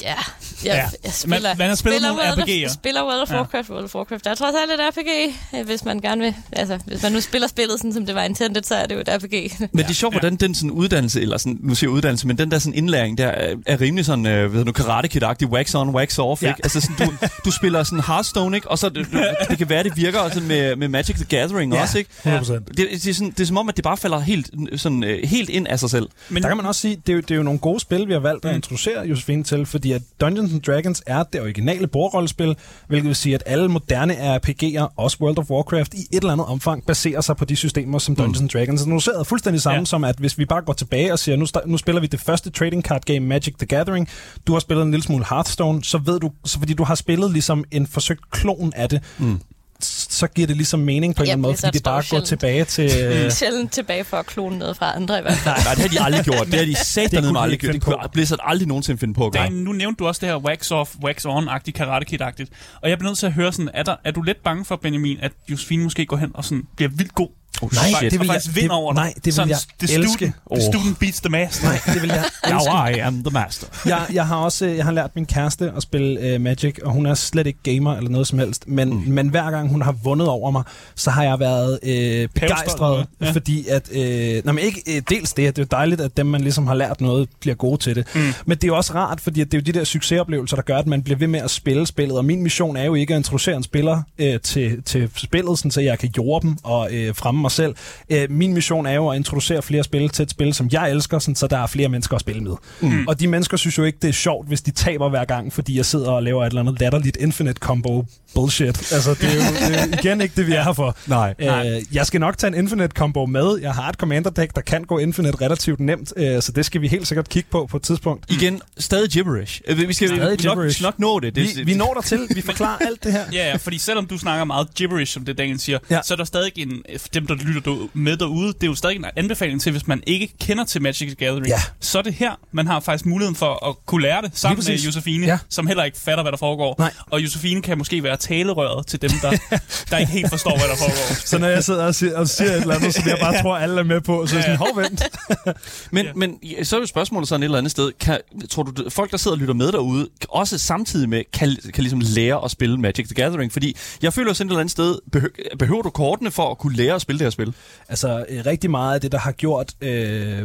ja, 0.01 0.17
jeg, 0.65 0.73
Ja. 0.73 0.75
ja. 0.75 0.83
jeg 1.03 1.13
spiller, 1.13 1.49
Man- 1.49 1.57
man 1.57 1.67
har 1.67 1.75
spillet 1.75 2.01
spiller 2.01 2.09
nogle 2.09 2.43
RPG'er. 2.43 2.65
Of, 2.65 2.71
spiller 2.73 3.03
World 3.03 3.21
of 3.21 3.31
Ja. 3.31 3.35
Warcraft, 3.37 3.69
World 3.69 3.83
of 3.83 3.95
Warcraft. 3.95 4.23
Der 4.25 4.31
er 4.31 4.35
trods 4.35 4.55
alt 4.63 4.71
et 4.81 4.87
RPG, 4.89 5.35
øh, 5.59 5.65
hvis 5.65 5.85
man 5.85 5.99
gerne 5.99 6.21
vil. 6.21 6.35
Altså, 6.51 6.79
hvis 6.85 7.03
man 7.03 7.11
nu 7.11 7.21
spiller 7.21 7.47
spillet, 7.47 7.79
sådan 7.79 7.93
som 7.93 8.05
det 8.05 8.15
var 8.15 8.23
intended, 8.23 8.63
så 8.63 8.75
er 8.75 8.85
det 8.85 8.95
jo 8.95 8.99
et 8.99 9.09
RPG. 9.09 9.51
Men 9.59 9.69
det 9.85 9.89
er 9.89 9.93
sjovt, 9.93 10.13
hvordan 10.13 10.35
den 10.35 10.55
sådan 10.55 10.71
uddannelse, 10.71 11.21
eller 11.21 11.37
sådan, 11.37 11.57
nu 11.61 11.75
siger 11.75 11.89
uddannelse, 11.89 12.27
men 12.27 12.37
den 12.37 12.51
der 12.51 12.59
sådan 12.59 12.73
indlæring, 12.73 13.17
der 13.17 13.27
er, 13.27 13.55
er 13.65 13.81
rimelig 13.81 14.05
sådan, 14.05 14.25
øh, 14.25 14.53
ved 14.53 14.65
du, 14.65 14.71
karate 14.71 15.07
kid 15.07 15.21
wax 15.45 15.75
on, 15.75 15.89
wax 15.89 16.19
off, 16.19 16.43
Ja. 16.43 16.47
ikke? 16.47 16.59
Altså 16.63 16.81
sådan, 16.81 17.07
du, 17.07 17.13
du 17.45 17.51
spiller 17.51 17.83
sådan 17.83 18.03
Hearthstone, 18.07 18.57
ikke? 18.57 18.71
Og 18.71 18.79
så, 18.79 18.89
det, 18.89 19.07
det 19.49 19.57
kan 19.57 19.69
være, 19.69 19.83
det 19.83 19.97
virker 19.97 20.19
også 20.19 20.39
med, 20.41 20.75
med 20.75 20.87
Magic 20.87 21.15
the 21.15 21.25
Gathering 21.25 21.73
Ja, 21.73 21.81
også, 21.81 21.97
ikke? 21.97 22.09
100%. 22.25 22.53
Det, 22.53 22.77
det, 22.77 23.07
er 23.07 23.13
sådan, 23.13 23.31
det 23.31 23.39
er 23.39 23.45
som 23.45 23.57
om, 23.57 23.69
at 23.69 23.75
det 23.75 23.83
bare 23.83 23.97
falder 23.97 24.19
helt, 24.19 24.49
sådan, 24.75 25.03
øh, 25.03 25.19
helt 25.23 25.49
ind 25.49 25.67
af 25.67 25.79
sig 25.79 25.89
selv. 25.89 26.07
Men, 26.29 26.43
Der 26.43 26.49
kan 26.49 26.57
man 26.57 26.65
også 26.65 26.81
sige, 26.81 26.95
det 26.95 27.09
er, 27.09 27.15
jo, 27.15 27.21
det 27.21 27.31
er 27.31 27.35
jo 27.35 27.43
nogle 27.43 27.59
gode 27.59 27.79
spil, 27.79 28.07
vi 28.07 28.13
har 28.13 28.19
valgt 28.19 28.45
at 28.45 28.55
introducere 28.55 29.01
Josefine 29.07 29.43
til, 29.43 29.65
fordi 29.65 29.91
at 29.91 30.01
Dungeons 30.21 30.46
Dungeons 30.47 30.67
and 30.67 30.73
Dragons 30.73 31.03
er 31.07 31.23
det 31.23 31.41
originale 31.41 31.87
bordrollespil, 31.87 32.55
hvilket 32.87 33.07
vil 33.07 33.15
sige, 33.15 33.35
at 33.35 33.43
alle 33.45 33.67
moderne 33.67 34.35
RPG'er, 34.35 34.93
også 34.97 35.17
World 35.21 35.37
of 35.39 35.49
Warcraft, 35.49 35.93
i 35.93 35.97
et 35.97 36.07
eller 36.11 36.31
andet 36.33 36.47
omfang 36.47 36.85
baserer 36.85 37.21
sig 37.21 37.37
på 37.37 37.45
de 37.45 37.55
systemer, 37.55 37.99
som 37.99 38.15
Dungeons 38.15 38.39
and 38.41 38.49
Dragons 38.49 38.81
annonceret. 38.81 39.27
Fuldstændig 39.27 39.61
samme 39.61 39.79
Ja. 39.79 39.85
som, 39.85 40.03
at 40.03 40.15
hvis 40.19 40.37
vi 40.37 40.45
bare 40.45 40.61
går 40.61 40.73
tilbage 40.73 41.13
og 41.13 41.19
siger, 41.19 41.35
nu, 41.35 41.45
nu 41.65 41.77
spiller 41.77 42.01
vi 42.01 42.07
det 42.07 42.19
første 42.19 42.49
trading 42.49 42.83
card 42.83 43.01
game 43.05 43.19
Magic 43.19 43.53
the 43.59 43.65
Gathering, 43.67 44.07
du 44.47 44.53
har 44.53 44.59
spillet 44.59 44.83
en 44.85 44.91
lille 44.91 45.03
smule 45.03 45.25
Hearthstone, 45.29 45.83
så 45.83 45.97
ved 45.97 46.19
du, 46.19 46.31
så 46.45 46.59
fordi 46.59 46.73
du 46.73 46.83
har 46.83 46.95
spillet 46.95 47.31
ligesom 47.31 47.63
en 47.71 47.87
forsøgt 47.87 48.31
klon 48.31 48.73
af 48.75 48.89
det, 48.89 49.01
mm. 49.17 49.39
Så 49.81 50.27
giver 50.27 50.47
det 50.47 50.55
ligesom 50.55 50.79
mening 50.79 51.15
på 51.15 51.23
en 51.23 51.27
Ja, 51.27 51.31
eller 51.31 51.33
anden 51.33 51.41
måde, 51.41 51.57
fordi 51.57 51.77
det 51.77 51.83
bare 51.83 52.03
går 52.09 52.19
tilbage 52.19 52.65
til... 52.65 52.91
øh, 53.03 53.31
Sjældent 53.31 53.71
tilbage 53.71 54.03
for 54.03 54.17
at 54.17 54.25
klone 54.25 54.57
noget 54.57 54.77
fra 54.77 54.95
andre 54.95 55.19
i 55.19 55.21
hvert 55.21 55.37
fald. 55.37 55.55
Nej, 55.65 55.73
det 55.73 55.81
har 55.81 55.89
de 55.89 56.01
aldrig 56.01 56.23
gjort. 56.25 56.47
Det 56.47 56.53
har 56.59 56.65
de 56.65 56.75
sat 56.75 57.11
dernede 57.11 57.33
med 57.33 57.39
de 57.39 57.43
aldrig 57.43 57.59
gjort. 57.59 57.73
Det 57.73 57.81
kunne. 57.83 57.95
Blizzard 58.13 58.39
aldrig 58.43 58.67
nogensinde 58.67 58.99
finde 58.99 59.13
på 59.13 59.25
at 59.25 59.31
gøre. 59.33 59.43
Dan, 59.43 59.51
nu 59.53 59.71
nævnte 59.71 59.99
du 59.99 60.07
også 60.07 60.19
det 60.19 60.29
her 60.29 60.37
wax 60.37 60.71
off, 60.71 60.95
wax 61.03 61.25
on-agtigt, 61.25 61.71
karate 61.71 62.05
kid-agtigt. 62.05 62.49
Og 62.81 62.89
jeg 62.89 62.97
bliver 62.97 63.09
nødt 63.09 63.17
til 63.19 63.25
at 63.25 63.33
høre 63.33 63.51
sådan, 63.53 63.69
er, 63.73 63.83
der, 63.83 63.95
er 64.03 64.11
du 64.11 64.21
lidt 64.21 64.43
bange 64.43 64.65
for, 64.65 64.75
Benjamin, 64.75 65.17
at 65.21 65.31
Josefine 65.51 65.83
måske 65.83 66.05
går 66.05 66.17
hen 66.17 66.31
og 66.33 66.43
sådan 66.45 66.63
bliver 66.75 66.89
vildt 66.89 67.15
god? 67.15 67.29
Oh, 67.61 67.69
Nej, 67.73 67.83
shit. 67.99 68.11
det 68.11 68.19
vil 68.19 68.27
jeg- 68.27 68.41
det- 68.55 68.71
over 68.71 68.93
nej, 68.93 69.05
dig? 69.05 69.15
det 69.15 69.25
vil 69.25 69.33
sådan, 69.33 69.49
jeg 69.49 69.57
the 69.79 69.87
student, 69.87 70.05
elske. 70.09 70.33
The 70.55 70.61
student 70.61 70.99
beats 70.99 71.19
the 71.21 71.29
master. 71.29 71.63
Nej, 71.67 71.79
det 71.93 72.01
vil 72.01 72.09
jeg 72.09 72.23
Now 72.51 72.85
I 72.87 72.99
am 72.99 73.23
the 73.23 73.31
master. 73.33 73.67
jeg, 73.85 74.05
jeg 74.13 74.27
har 74.27 74.35
også 74.35 74.65
øh, 74.65 74.77
jeg 74.77 74.85
har 74.85 74.91
lært 74.91 75.11
min 75.15 75.25
kæreste 75.25 75.71
at 75.77 75.83
spille 75.83 76.35
uh, 76.35 76.41
Magic, 76.41 76.75
og 76.83 76.91
hun 76.91 77.05
er 77.05 77.13
slet 77.13 77.47
ikke 77.47 77.59
gamer 77.63 77.95
eller 77.95 78.09
noget 78.09 78.27
som 78.27 78.39
helst. 78.39 78.67
Men, 78.67 78.89
mm. 78.89 78.95
men 79.11 79.27
hver 79.29 79.51
gang 79.51 79.69
hun 79.69 79.81
har 79.81 79.91
vundet 80.03 80.27
over 80.27 80.51
mig, 80.51 80.63
så 80.95 81.11
har 81.11 81.23
jeg 81.23 81.39
været 81.39 81.79
øh, 81.83 82.29
begejstret, 82.33 83.05
Ja. 83.21 83.31
fordi 83.31 83.67
at... 83.67 83.89
Øh, 83.91 84.45
nej, 84.45 84.53
men 84.53 84.63
ikke 84.63 84.81
øh, 84.95 85.01
dels 85.09 85.33
det, 85.33 85.55
det 85.55 85.61
er 85.61 85.65
dejligt, 85.65 86.01
at 86.01 86.17
dem, 86.17 86.25
man 86.25 86.41
ligesom 86.41 86.67
har 86.67 86.73
lært 86.75 87.01
noget, 87.01 87.29
bliver 87.39 87.55
gode 87.55 87.77
til 87.81 87.95
det. 87.95 88.05
Mm. 88.15 88.21
Men 88.45 88.57
det 88.57 88.63
er 88.63 88.67
jo 88.67 88.75
også 88.77 88.93
rart, 88.95 89.21
fordi 89.21 89.41
at 89.41 89.51
det 89.51 89.57
er 89.57 89.61
jo 89.61 89.63
de 89.73 89.79
der 89.79 89.83
succesoplevelser, 89.85 90.55
der 90.55 90.63
gør, 90.63 90.77
at 90.77 90.87
man 90.87 91.03
bliver 91.03 91.17
ved 91.19 91.27
med 91.27 91.39
at 91.41 91.51
spille 91.51 91.87
spillet. 91.87 92.17
Og 92.17 92.25
min 92.25 92.43
mission 92.43 92.77
er 92.77 92.83
jo 92.83 92.93
ikke 92.95 93.13
at 93.13 93.17
introducere 93.17 93.55
en 93.57 93.63
spiller 93.63 94.01
øh, 94.19 94.39
til, 94.39 94.83
til 94.83 95.09
spillet, 95.15 95.57
sådan, 95.57 95.71
så 95.71 95.81
jeg 95.81 95.99
kan 95.99 96.09
jorde 96.17 96.47
dem 96.47 96.57
og 96.63 96.93
øh, 96.93 97.15
fremme 97.15 97.46
mig 97.47 97.51
selv. 97.51 97.75
Øh, 98.09 98.31
min 98.31 98.53
mission 98.53 98.85
er 98.85 98.93
jo 98.93 99.09
at 99.09 99.15
introducere 99.15 99.61
flere 99.61 99.83
spil 99.83 100.09
til 100.09 100.23
et 100.23 100.29
spil, 100.29 100.53
som 100.53 100.69
jeg 100.71 100.91
elsker, 100.91 101.19
sådan, 101.19 101.35
så 101.35 101.47
der 101.47 101.57
er 101.57 101.67
flere 101.67 101.89
mennesker 101.89 102.15
at 102.15 102.21
spille 102.21 102.43
med. 102.43 102.55
Mm. 102.81 103.07
Og 103.07 103.19
de 103.19 103.27
mennesker 103.27 103.57
synes 103.57 103.77
jo 103.77 103.83
ikke, 103.83 103.97
det 104.01 104.07
er 104.07 104.13
sjovt, 104.13 104.47
hvis 104.47 104.61
de 104.61 104.71
taber 104.71 105.09
hver 105.09 105.25
gang, 105.25 105.53
fordi 105.53 105.77
jeg 105.77 105.85
sidder 105.85 106.11
og 106.11 106.23
laver 106.23 106.43
et 106.43 106.47
eller 106.47 106.61
andet 106.61 106.79
latterligt 106.79 107.17
infinite 107.17 107.59
combo 107.59 108.05
bullshit. 108.41 108.91
Altså, 108.93 109.13
det 109.13 109.23
er 109.23 109.35
jo 109.35 109.41
det 109.41 109.79
er 109.93 109.99
igen 109.99 110.21
ikke 110.21 110.33
det, 110.35 110.47
vi 110.47 110.53
er 110.53 110.63
her 110.63 110.73
for. 110.73 110.97
Nej. 111.07 111.33
Øh, 111.39 111.81
jeg 111.91 112.05
skal 112.05 112.19
nok 112.19 112.37
tage 112.37 112.47
en 112.47 112.53
infinite 112.59 112.87
combo 112.95 113.25
med. 113.25 113.57
Jeg 113.61 113.73
har 113.73 113.89
et 113.89 113.95
commander 113.95 114.29
deck, 114.29 114.55
der 114.55 114.61
kan 114.61 114.83
gå 114.83 114.97
infinite 114.97 115.41
relativt 115.41 115.79
nemt, 115.79 116.13
øh, 116.17 116.41
så 116.41 116.51
det 116.51 116.65
skal 116.65 116.81
vi 116.81 116.87
helt 116.87 117.07
sikkert 117.07 117.29
kigge 117.29 117.49
på 117.51 117.65
på 117.71 117.77
et 117.77 117.83
tidspunkt. 117.83 118.25
Igen, 118.31 118.61
stadig 118.77 119.09
gibberish. 119.09 119.61
Øh, 119.67 119.87
Vi 119.87 119.93
skal 119.93 120.07
Stadig 120.07 120.23
nok, 120.29 120.37
gibberish. 120.39 120.81
nok 120.81 120.99
nå 120.99 121.19
det. 121.19 121.35
det 121.35 121.57
Vi, 121.57 121.63
vi 121.63 121.73
når 121.73 121.93
der 121.93 122.01
til. 122.01 122.19
Vi 122.35 122.41
forklarer 122.41 122.77
alt 122.77 123.03
det 123.03 123.11
her. 123.11 123.23
Ja, 123.33 123.49
ja, 123.49 123.55
fordi 123.55 123.77
selvom 123.77 124.05
du 124.05 124.17
snakker 124.17 124.45
meget 124.45 124.67
gibberish, 124.75 125.13
som 125.13 125.25
det 125.25 125.37
Daniel 125.37 125.59
siger, 125.59 125.79
ja. 125.89 125.99
Så 126.03 126.13
er 126.13 126.15
der 126.15 126.23
stadig 126.23 126.51
en, 126.55 126.83
dem, 127.13 127.27
der 127.27 127.35
lytter 127.35 127.87
med 127.93 128.17
derude, 128.17 128.47
det 128.47 128.63
er 128.63 128.67
jo 128.67 128.75
stadig 128.75 128.95
en 128.95 129.05
anbefaling 129.15 129.61
til, 129.61 129.71
hvis 129.71 129.87
man 129.87 130.03
ikke 130.07 130.29
kender 130.41 130.63
til 130.65 130.81
Magic 130.81 131.07
the 131.07 131.15
Gathering, 131.25 131.47
Ja. 131.47 131.59
så 131.79 131.97
er 131.97 132.01
det 132.01 132.13
her, 132.13 132.31
man 132.51 132.67
har 132.67 132.79
faktisk 132.79 133.05
muligheden 133.05 133.35
for 133.35 133.69
at 133.69 133.75
kunne 133.85 134.01
lære 134.01 134.21
det 134.21 134.31
sammen 134.33 134.63
med. 134.67 134.75
Josefine, 134.79 135.25
Ja. 135.25 135.37
som 135.49 135.67
heller 135.67 135.83
ikke 135.83 135.99
fatter, 135.99 136.23
hvad 136.23 136.31
der 136.31 136.37
foregår. 136.37 136.75
Nej. 136.79 136.93
Og 137.11 137.23
Josefine 137.23 137.61
kan 137.61 137.77
måske 137.77 138.03
være 138.03 138.17
talerøret 138.27 138.87
til 138.87 139.01
dem, 139.01 139.09
der, 139.21 139.31
der 139.91 139.97
ikke 139.97 140.11
helt 140.11 140.29
forstår, 140.29 140.51
hvad 140.57 140.67
der 140.67 140.75
foregår. 140.75 141.25
Så 141.25 141.37
når 141.37 141.47
jeg 141.47 141.63
sidder 141.63 141.83
og 141.85 141.95
siger, 141.95 142.17
og 142.17 142.27
siger 142.27 142.51
et 142.51 142.61
eller 142.61 142.75
andet, 142.75 142.93
som 142.93 143.07
jeg 143.07 143.17
bare 143.21 143.41
tror, 143.41 143.57
alle 143.57 143.79
er 143.79 143.83
med 143.83 144.01
på, 144.01 144.27
så 144.27 144.35
er 144.35 144.37
jeg 144.37 144.43
sådan, 144.43 144.57
hov, 144.57 144.77
vent. 144.77 145.03
Men, 145.91 146.05
Ja. 146.05 146.11
men 146.15 146.39
ja, 146.43 146.63
så 146.63 146.75
er 146.75 146.79
jo 146.79 146.85
spørgsmålet 146.85 147.29
sådan 147.29 147.43
et 147.43 147.45
eller 147.45 147.57
andet 147.57 147.71
sted. 147.71 147.91
Kan, 147.99 148.17
tror 148.49 148.63
du, 148.63 148.89
folk, 148.89 149.11
der 149.11 149.17
sidder 149.17 149.35
og 149.37 149.39
lytter 149.41 149.53
med 149.53 149.71
derude, 149.71 150.07
også 150.29 150.57
samtidig 150.57 151.09
med, 151.09 151.23
kan, 151.33 151.57
kan 151.73 151.83
ligesom 151.83 152.01
lære 152.03 152.43
at 152.45 152.51
spille 152.51 152.77
Magic 152.77 153.05
the 153.07 153.15
Gathering? 153.15 153.53
Fordi 153.53 153.75
jeg 154.01 154.13
føler 154.13 154.33
sådan 154.33 154.47
et 154.47 154.51
eller 154.51 154.59
andet 154.59 154.71
sted, 154.71 154.97
behøver, 155.11 155.33
behøver 155.59 155.81
du 155.81 155.89
kortene 155.89 156.31
for 156.31 156.51
at 156.51 156.57
kunne 156.57 156.75
lære 156.75 156.95
at 156.95 157.01
spille 157.01 157.19
det 157.19 157.25
her 157.25 157.29
spil? 157.29 157.53
Altså, 157.89 158.25
øh, 158.29 158.45
rigtig 158.45 158.71
meget 158.71 158.95
af 158.95 159.01
det, 159.01 159.11
der 159.11 159.17
har 159.19 159.31
gjort, 159.31 159.73
øh, 159.81 160.41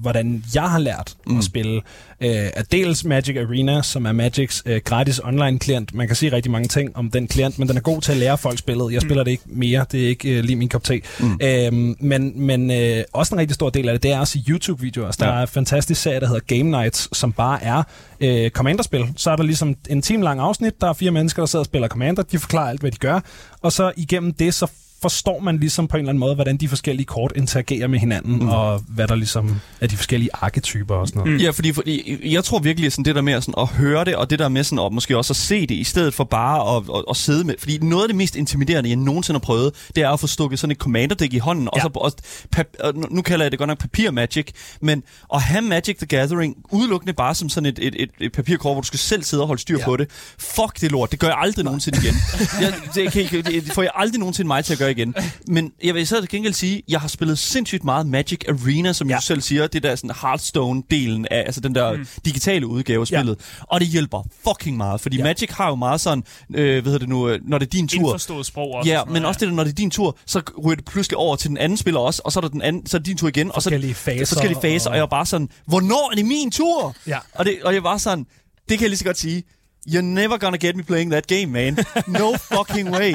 hvordan 0.00 0.44
jeg 0.54 0.62
har 0.62 0.78
lært 0.78 1.14
mm. 1.26 1.38
at 1.38 1.44
spille, 1.44 1.74
øh, 2.20 2.30
er 2.30 2.62
dels 2.62 3.04
Magic 3.04 3.36
Arena, 3.36 3.82
som 3.82 4.06
er 4.06 4.12
Magics 4.12 4.62
øh, 4.66 4.80
gratis 4.84 5.20
online-klient. 5.24 5.94
Man 5.94 6.06
kan 6.06 6.16
sige 6.16 6.32
rigtig 6.32 6.52
mange 6.52 6.68
ting 6.68 6.96
om 6.96 7.10
den 7.10 7.28
klient, 7.28 7.58
men 7.58 7.68
den 7.68 7.76
er 7.76 7.80
god 7.80 8.00
til 8.00 8.12
at 8.12 8.18
lære 8.18 8.38
folk 8.38 8.58
spillet. 8.58 8.92
Jeg 8.92 9.02
spiller 9.02 9.24
det 9.24 9.30
ikke 9.30 9.42
mere, 9.46 9.84
det 9.92 10.04
er 10.04 10.08
ikke 10.08 10.28
øh, 10.38 10.44
lige 10.44 10.56
min 10.56 10.68
kop 10.68 10.84
te. 10.84 11.00
Mm. 11.20 11.38
Øhm, 11.42 11.96
men 12.00 12.32
men 12.46 12.70
øh, 12.70 13.04
også 13.12 13.34
en 13.34 13.38
rigtig 13.40 13.54
stor 13.54 13.70
del 13.70 13.88
af 13.88 13.94
det, 13.94 14.02
det 14.02 14.10
er 14.12 14.18
også 14.18 14.38
i 14.38 14.50
YouTube-videoer. 14.50 15.06
Altså, 15.06 15.24
der 15.24 15.30
Ja. 15.32 15.38
er 15.38 15.42
en 15.42 15.48
fantastisk 15.48 16.02
serie, 16.02 16.20
der 16.20 16.26
hedder 16.26 16.40
Game 16.56 16.70
Nights, 16.70 17.18
som 17.18 17.32
bare 17.32 17.62
er 17.64 17.82
øh, 18.20 18.50
Commander-spil. 18.50 19.04
Så 19.16 19.30
er 19.30 19.36
der 19.36 19.42
ligesom 19.42 19.76
en 19.90 20.02
time 20.02 20.24
lang 20.24 20.40
afsnit, 20.40 20.80
der 20.80 20.88
er 20.88 20.92
fire 20.92 21.10
mennesker, 21.10 21.42
der 21.42 21.46
sidder 21.46 21.60
og 21.62 21.66
spiller 21.66 21.88
Commander, 21.88 22.22
de 22.22 22.38
forklarer 22.38 22.68
alt, 22.70 22.80
hvad 22.80 22.90
de 22.90 22.96
gør, 22.96 23.20
og 23.62 23.72
så 23.72 23.92
igennem 23.96 24.32
det, 24.32 24.54
så 24.54 24.70
forstår 25.02 25.40
man 25.40 25.58
ligesom 25.58 25.88
på 25.88 25.96
en 25.96 26.00
eller 26.00 26.08
anden 26.10 26.20
måde, 26.20 26.34
hvordan 26.34 26.56
de 26.56 26.68
forskellige 26.68 27.06
kort 27.06 27.32
interagerer 27.36 27.86
med 27.86 27.98
hinanden, 27.98 28.32
mm. 28.38 28.48
og 28.48 28.80
hvad 28.88 29.08
der 29.08 29.14
ligesom 29.14 29.60
er 29.80 29.86
de 29.86 29.96
forskellige 29.96 30.30
arketyper 30.32 30.94
og 30.94 31.08
sådan 31.08 31.20
noget. 31.20 31.32
Mm. 31.34 31.40
Ja, 31.40 31.50
fordi, 31.50 31.72
fordi 31.72 32.18
jeg 32.34 32.44
tror 32.44 32.58
virkelig, 32.58 32.86
at 32.86 32.92
sådan 32.92 33.04
det 33.04 33.14
der 33.14 33.20
med 33.22 33.40
sådan 33.40 33.54
at 33.58 33.66
høre 33.68 34.04
det, 34.04 34.16
og 34.16 34.30
det 34.30 34.38
der 34.38 34.48
med 34.48 34.64
sådan 34.64 34.84
at 34.86 34.92
måske 34.92 35.16
også 35.16 35.32
at 35.32 35.36
se 35.36 35.60
det, 35.60 35.74
i 35.74 35.84
stedet 35.84 36.14
for 36.14 36.24
bare 36.24 36.76
at, 36.76 36.82
at, 36.98 37.04
at 37.10 37.16
sidde 37.16 37.44
med. 37.44 37.54
Fordi 37.58 37.78
noget 37.78 38.02
af 38.04 38.08
det 38.08 38.16
mest 38.16 38.36
intimiderende, 38.36 38.88
jeg 38.90 38.96
nogensinde 38.96 39.38
har 39.38 39.44
prøvet, 39.44 39.74
det 39.96 40.02
er 40.04 40.10
at 40.10 40.20
få 40.20 40.26
stukket 40.26 40.58
sådan 40.58 40.70
et 40.72 40.78
commander 40.78 41.14
deck 41.14 41.32
i 41.34 41.38
hånden, 41.38 41.64
ja. 41.64 41.68
og 41.70 41.80
så 41.80 41.88
og, 41.94 42.12
pap, 42.50 42.66
nu- 43.10 43.22
kalder 43.22 43.44
jeg 43.44 43.50
det 43.52 43.58
godt 43.58 43.68
nok 43.68 43.78
papir 43.78 44.10
magic, 44.10 44.46
men 44.80 45.02
at 45.34 45.42
have 45.42 45.62
Magic 45.62 45.96
the 45.96 46.06
Gathering 46.06 46.56
udelukkende 46.70 47.12
bare 47.12 47.34
som 47.34 47.48
sådan 47.48 47.66
et, 47.66 47.78
et, 47.82 47.94
et, 47.98 48.10
et 48.20 48.32
papirkort, 48.32 48.74
hvor 48.74 48.80
du 48.80 48.86
skal 48.86 48.98
selv 48.98 49.22
sidde 49.22 49.42
og 49.42 49.46
holde 49.46 49.60
styr 49.62 49.78
Ja. 49.78 49.84
på 49.84 49.96
det. 49.96 50.10
Fuck 50.38 50.80
det 50.80 50.90
lort, 50.92 51.10
det 51.10 51.18
gør 51.20 51.26
jeg 51.28 51.36
aldrig 51.38 51.64
nogensinde 51.64 51.98
igen. 52.04 52.14
jeg, 52.60 52.74
det, 52.94 53.12
kan, 53.12 53.22
ikke- 53.22 53.42
det 53.42 53.72
får 53.72 53.82
jeg 53.82 53.90
aldrig 53.94 54.18
nogensinde 54.18 54.48
mig 54.48 54.64
til 54.64 54.72
at 54.72 54.78
gøre 54.78 54.90
igen. 54.92 55.14
Men 55.46 55.72
jeg 55.84 55.94
vil 55.94 56.06
så 56.06 56.20
til 56.20 56.28
gengæld 56.28 56.52
sige, 56.54 56.82
jeg 56.88 57.00
har 57.00 57.08
spillet 57.08 57.38
sindssygt 57.38 57.84
meget 57.84 58.06
Magic 58.06 58.38
Arena, 58.48 58.92
som 58.92 59.08
ja. 59.08 59.14
Ja. 59.14 59.18
du 59.18 59.22
selv 59.24 59.40
siger, 59.40 59.66
det 59.66 59.82
der 59.82 59.94
sådan 59.96 60.10
Hearthstone-delen 60.10 61.24
af, 61.30 61.42
altså 61.46 61.60
den 61.60 61.74
der 61.74 61.96
mm. 61.96 62.06
digitale 62.24 62.66
udgave 62.66 63.00
af 63.00 63.10
Ja. 63.10 63.16
spillet. 63.18 63.38
Og 63.60 63.80
det 63.80 63.88
hjælper 63.88 64.22
fucking 64.48 64.76
meget, 64.76 65.00
fordi 65.00 65.16
ja. 65.16 65.20
Ja. 65.22 65.24
Magic 65.28 65.50
har 65.50 65.68
jo 65.68 65.74
meget 65.74 66.00
sådan, 66.00 66.24
øh, 66.54 66.72
hvad 66.82 66.82
hedder 66.82 66.98
det 66.98 67.08
nu, 67.08 67.28
øh, 67.28 67.38
når 67.48 67.58
det 67.58 67.66
er 67.66 67.70
din 67.70 67.88
tur. 67.88 67.98
Indforstået 67.98 68.46
sprog 68.46 68.70
også. 68.74 68.90
Ja, 68.90 69.00
og 69.00 69.06
men 69.08 69.12
noget, 69.22 69.26
også 69.28 69.38
det 69.40 69.48
der, 69.48 69.54
når 69.54 69.64
det 69.64 69.70
er 69.70 69.74
din 69.74 69.90
tur, 69.90 70.16
så 70.26 70.42
ryger 70.64 70.76
det 70.76 70.84
pludselig 70.84 71.16
over 71.16 71.36
til 71.36 71.48
den 71.50 71.58
anden 71.58 71.76
spiller 71.78 72.00
også, 72.00 72.22
og 72.24 72.32
så 72.32 72.38
er, 72.38 72.40
der 72.40 72.48
den 72.48 72.62
anden, 72.62 72.86
så 72.86 72.96
er 72.96 72.98
det 72.98 73.06
din 73.06 73.16
tur 73.16 73.28
igen. 73.28 73.52
Og 73.52 73.62
så 73.62 73.70
Forskellige 73.70 73.94
faser 73.94 74.34
Forskellige 74.34 74.60
faser, 74.62 74.86
og, 74.86 74.90
og- 74.90 74.92
og 74.92 74.96
jeg 74.96 75.02
var 75.02 75.06
bare 75.06 75.26
sådan, 75.26 75.48
hvornår 75.66 76.10
er 76.12 76.14
det 76.16 76.24
min 76.26 76.50
tur? 76.50 76.94
Ja. 77.06 77.18
Og, 77.34 77.44
det, 77.44 77.58
og 77.64 77.74
jeg 77.74 77.82
var 77.82 77.96
sådan, 77.98 78.24
det 78.68 78.78
kan 78.78 78.80
jeg 78.80 78.88
lige 78.90 78.98
så 78.98 79.04
godt 79.04 79.18
sige, 79.18 79.42
you're 79.88 80.00
never 80.00 80.36
gonna 80.38 80.56
get 80.56 80.76
me 80.76 80.82
playing 80.82 81.10
that 81.10 81.26
game, 81.26 81.46
man. 81.46 81.78
No 82.06 82.32
fucking 82.36 82.90
way. 82.90 83.14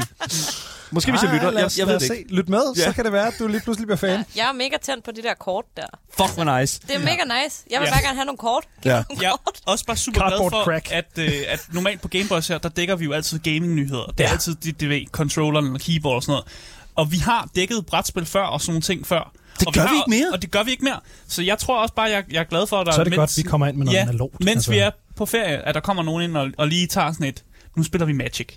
Måske 0.92 1.12
hvis 1.12 1.24
jeg 1.24 1.34
lytter, 1.34 1.52
jeg, 1.52 1.66
os, 1.66 1.80
jeg 1.80 1.88
ved 1.88 1.94
det 1.94 2.02
se. 2.08 2.18
ikke. 2.18 2.36
Lyt 2.36 2.50
med, 2.50 2.62
Ja. 2.78 2.84
så 2.84 2.92
kan 2.94 3.06
det 3.06 3.14
være, 3.14 3.28
at 3.28 3.34
du 3.40 3.48
lige 3.48 3.62
pludselig 3.62 3.88
bliver 3.88 3.98
fan. 3.98 4.26
Jeg 4.36 4.48
er 4.50 4.54
mega 4.54 4.76
tændt 4.82 5.04
på 5.06 5.12
de 5.12 5.22
der 5.22 5.34
kort 5.34 5.66
der. 5.78 5.84
Fuck, 6.18 6.34
hvor 6.34 6.60
nice. 6.60 6.80
Det 6.88 6.96
er 6.96 7.00
mega 7.00 7.24
nice. 7.44 7.64
Jeg 7.72 7.80
vil 7.80 7.86
Ja. 7.86 7.92
bare 7.94 8.02
gerne 8.02 8.16
have 8.16 8.26
nogle 8.26 8.38
kort. 8.38 8.64
Ja. 8.86 9.04
Jeg 9.22 9.30
er 9.32 9.52
også 9.66 9.86
bare 9.86 9.98
super 9.98 10.28
glad 10.28 10.38
for, 10.50 10.64
crack. 10.64 10.92
at, 10.92 11.06
øh, 11.18 11.32
at 11.48 11.68
normalt 11.74 12.02
på 12.02 12.08
Gameboys 12.08 12.48
her, 12.48 12.58
der 12.58 12.70
dækker 12.70 12.96
vi 12.96 13.06
jo 13.06 13.12
altid 13.14 13.40
gaming-nyheder. 13.40 14.06
Det 14.06 14.20
er 14.20 14.28
Ja. 14.28 14.32
altid 14.32 14.56
de, 14.56 14.72
de 14.72 14.90
ved, 14.90 15.02
controlleren 15.12 15.74
og 15.74 15.80
keyboard 15.80 16.16
og 16.16 16.24
sådan 16.24 16.32
noget. 16.32 16.46
Og 16.96 17.12
vi 17.12 17.18
har 17.18 17.50
dækket 17.56 17.86
brætspil 17.86 18.26
før 18.26 18.44
og 18.44 18.62
sådan 18.62 18.72
nogle 18.72 18.82
ting 18.82 19.08
før. 19.08 19.32
Det 19.60 19.68
og 19.68 19.74
gør 19.74 19.82
har, 19.82 19.90
vi 19.90 19.96
ikke 19.98 20.10
mere. 20.24 20.34
Og 20.34 20.42
det 20.42 20.52
gør 20.52 20.64
vi 20.64 20.72
ikke 20.72 20.84
mere. 20.84 21.00
Så 21.28 21.42
jeg 21.42 21.58
tror 21.58 21.82
også 21.82 21.94
bare, 21.94 22.10
jeg, 22.10 22.24
jeg 22.32 22.40
er 22.40 22.44
glad 22.44 22.68
for, 22.68 22.78
at 22.82 22.86
der... 22.86 22.92
Så 22.92 23.00
er 23.00 23.04
det 23.04 23.12
mens, 23.12 23.18
godt, 23.18 23.38
vi 23.38 23.42
kommer 23.50 23.68
ind 23.68 23.78
med 23.78 23.86
noget 23.86 23.98
ja, 23.98 24.02
analogt, 24.02 24.40
mens 24.40 24.50
altså. 24.56 24.72
vi 24.72 24.78
er 24.78 24.92
på 25.16 25.26
ferie, 25.26 25.58
at 25.68 25.76
der 25.76 25.82
kommer 25.82 26.04
nogen 26.04 26.24
ind 26.24 26.38
og, 26.38 26.50
og 26.58 26.68
lige 26.68 26.88
tager 26.88 27.12
sådan 27.12 27.28
et... 27.28 27.44
Nu 27.78 27.84
spiller 27.84 28.06
vi 28.06 28.14
Magic. 28.14 28.48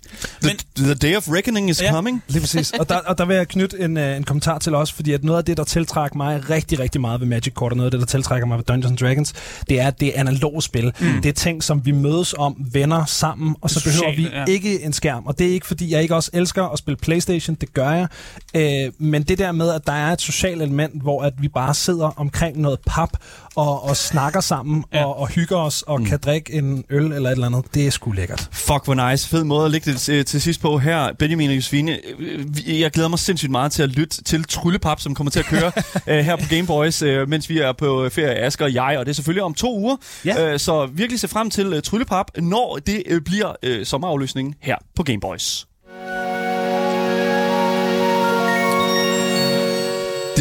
Men, 0.43 0.51
The, 0.77 0.85
the 0.85 0.95
day 0.95 1.17
of 1.17 1.29
reckoning 1.29 1.71
is 1.71 1.83
Ja. 1.83 1.93
coming. 1.93 2.23
Lige 2.29 2.41
præcis. 2.41 2.71
Og 2.71 2.89
der, 2.89 2.97
og 2.99 3.19
der 3.19 3.25
vil 3.25 3.37
jeg 3.37 3.49
knytte 3.49 3.81
en, 3.81 3.97
uh, 3.97 4.03
en 4.03 4.25
kommentar 4.25 4.59
til 4.59 4.75
også, 4.75 4.95
fordi 4.95 5.13
at 5.13 5.25
noget 5.25 5.39
af 5.39 5.45
det, 5.45 5.57
der 5.57 5.65
tiltrækker 5.65 6.17
mig 6.17 6.51
rigtig, 6.51 6.79
rigtig 6.79 7.01
meget 7.01 7.21
ved 7.21 7.29
Magic 7.29 7.55
Kort, 7.55 7.73
og 7.73 7.77
noget 7.77 7.87
af 7.87 7.91
det, 7.91 8.01
der 8.01 8.07
tiltrækker 8.07 8.47
mig 8.47 8.57
ved 8.59 8.65
Dungeons 8.65 8.91
and 8.91 8.99
Dragons, 8.99 9.33
det 9.69 9.81
er, 9.81 9.87
at 9.87 10.01
det 10.01 10.09
er 10.17 10.21
analoge 10.21 10.63
spil. 10.63 10.93
Mm. 11.01 11.23
Det 11.23 11.29
er 11.29 11.33
ting, 11.33 11.63
som 11.65 11.87
vi 11.87 11.91
mødes 11.93 12.35
om, 12.39 12.57
venner 12.73 13.05
sammen, 13.05 13.57
og 13.61 13.71
så 13.71 13.85
behøver 13.85 14.17
vi 14.17 14.23
ja. 14.23 14.45
ikke 14.49 14.83
en 14.83 14.93
skærm. 14.93 15.27
Og 15.27 15.39
det 15.39 15.47
er 15.47 15.53
ikke, 15.53 15.67
fordi 15.67 15.93
jeg 15.93 16.03
ikke 16.03 16.15
også 16.15 16.31
elsker 16.35 16.65
at 16.65 16.79
spille 16.79 16.97
Playstation, 16.97 17.57
det 17.61 17.75
gør 17.75 17.91
jeg. 17.91 18.07
Øh, 18.55 18.93
men 18.99 19.23
det 19.23 19.39
der 19.39 19.53
med, 19.53 19.71
at 19.71 19.87
der 19.87 19.93
er 19.93 20.13
et 20.13 20.21
socialt 20.21 20.63
element, 20.63 21.03
hvor 21.03 21.23
at 21.23 21.33
vi 21.39 21.49
bare 21.49 21.75
sidder 21.75 22.13
omkring 22.21 22.61
noget 22.61 22.79
pap, 22.87 23.11
og, 23.57 23.85
og 23.85 23.97
snakker 23.97 24.41
sammen, 24.41 24.85
Ja. 24.93 25.05
og, 25.05 25.19
og 25.19 25.29
hygger 25.29 25.57
os, 25.57 25.83
og 25.83 26.01
mm. 26.01 26.07
kan 26.07 26.19
drikke 26.19 26.53
en 26.53 26.85
øl 26.91 27.13
eller 27.13 27.29
et 27.31 27.33
eller 27.33 27.47
andet, 27.47 27.65
det 27.75 27.87
er 27.87 27.91
sgu 27.91 28.13
lækkert. 28.13 28.49
Fuck, 28.53 28.85
hvor 28.85 29.11
nice. 29.11 29.29
Fed 29.29 29.45
måde 29.45 29.65
at 29.65 29.71
lægge 29.71 29.93
det 29.93 30.01
til, 30.01 30.25
til 30.25 30.41
sidst 30.43 30.61
på 30.61 30.79
her. 30.79 31.13
Benjamin 31.19 31.51
og 31.51 31.57
Josefine, 31.57 31.99
øh, 32.19 32.81
jeg 32.81 32.91
glæder 32.91 33.09
mig 33.09 33.19
sindssygt 33.19 33.51
meget 33.51 33.73
til 33.73 33.83
at 33.83 33.89
lytte 33.89 34.25
til 34.25 34.45
Tryllepap, 34.45 35.01
som 35.01 35.15
kommer 35.15 35.31
til 35.31 35.39
at 35.39 35.47
køre 35.47 35.73
øh, 36.19 36.25
her 36.25 36.37
på 36.37 36.45
Gameboys, 36.51 37.03
øh, 37.03 37.29
mens 37.29 37.49
vi 37.49 37.59
er 37.59 37.73
på 37.73 38.09
ferie, 38.13 38.35
Asger 38.35 38.65
og 38.65 38.75
jeg, 38.75 38.97
og 38.99 39.07
det 39.07 39.13
er 39.13 39.15
selvfølgelig 39.15 39.43
om 39.43 39.55
to 39.55 39.79
uger. 39.79 39.97
Ja. 40.25 40.53
Øh, 40.53 40.59
så 40.59 40.87
virkelig 40.87 41.21
se 41.21 41.29
frem 41.29 41.51
til 41.51 41.67
øh, 41.73 41.83
Tryllepap, 41.83 42.31
når 42.39 42.79
det 42.87 43.03
øh, 43.07 43.21
bliver 43.21 43.53
øh, 43.63 43.87
sommerafløsningen 43.87 44.55
her 44.61 44.77
på 44.97 45.03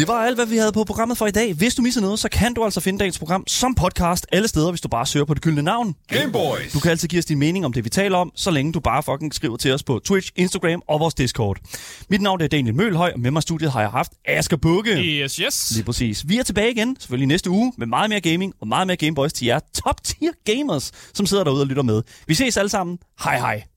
Det 0.00 0.08
var 0.08 0.24
alt, 0.24 0.36
hvad 0.36 0.46
vi 0.46 0.56
havde 0.56 0.72
på 0.72 0.84
programmet 0.84 1.18
for 1.18 1.26
i 1.26 1.30
dag. 1.30 1.54
Hvis 1.54 1.74
du 1.74 1.82
misser 1.82 2.00
noget, 2.00 2.18
så 2.18 2.28
kan 2.28 2.54
du 2.54 2.64
altså 2.64 2.80
finde 2.80 2.98
dagens 2.98 3.18
program 3.18 3.44
som 3.46 3.74
podcast 3.74 4.26
alle 4.32 4.48
steder, 4.48 4.70
hvis 4.70 4.80
du 4.80 4.88
bare 4.88 5.06
søger 5.06 5.26
på 5.26 5.34
det 5.34 5.42
gyldne 5.42 5.62
navn. 5.62 5.94
Gameboys! 6.08 6.72
Du 6.72 6.80
kan 6.80 6.90
altid 6.90 7.08
give 7.08 7.18
os 7.18 7.24
din 7.24 7.38
mening 7.38 7.64
om 7.64 7.72
det, 7.72 7.84
vi 7.84 7.88
taler 7.88 8.18
om, 8.18 8.32
så 8.34 8.50
længe 8.50 8.72
du 8.72 8.80
bare 8.80 9.02
fucking 9.02 9.34
skriver 9.34 9.56
til 9.56 9.74
os 9.74 9.82
på 9.82 10.00
Twitch, 10.04 10.30
Instagram 10.36 10.82
og 10.88 11.00
vores 11.00 11.14
Discord. 11.14 11.58
Mit 12.10 12.20
navn 12.20 12.40
er 12.40 12.46
Daniel 12.46 12.74
Mølhøj, 12.74 13.10
og 13.14 13.20
med 13.20 13.30
mig 13.30 13.40
i 13.40 13.42
studiet 13.42 13.72
har 13.72 13.80
jeg 13.80 13.90
haft 13.90 14.12
Asger 14.24 14.56
Bukke. 14.56 14.92
Yes, 14.92 15.36
yes. 15.36 15.72
Lige 15.74 15.84
præcis. 15.84 16.28
Vi 16.28 16.38
er 16.38 16.42
tilbage 16.42 16.70
igen, 16.70 16.96
selvfølgelig 17.00 17.28
næste 17.28 17.50
uge, 17.50 17.72
med 17.78 17.86
meget 17.86 18.10
mere 18.10 18.20
gaming 18.20 18.54
og 18.60 18.68
meget 18.68 18.86
mere 18.86 18.96
Gameboys 18.96 19.32
til 19.32 19.46
jer 19.46 19.58
top 19.74 20.04
tier 20.04 20.32
gamers, 20.44 20.92
som 21.14 21.26
sidder 21.26 21.44
derude 21.44 21.62
og 21.62 21.66
lytter 21.66 21.82
med. 21.82 22.02
Vi 22.26 22.34
ses 22.34 22.56
alle 22.56 22.68
sammen. 22.68 22.98
Hej 23.24 23.38
hej. 23.38 23.69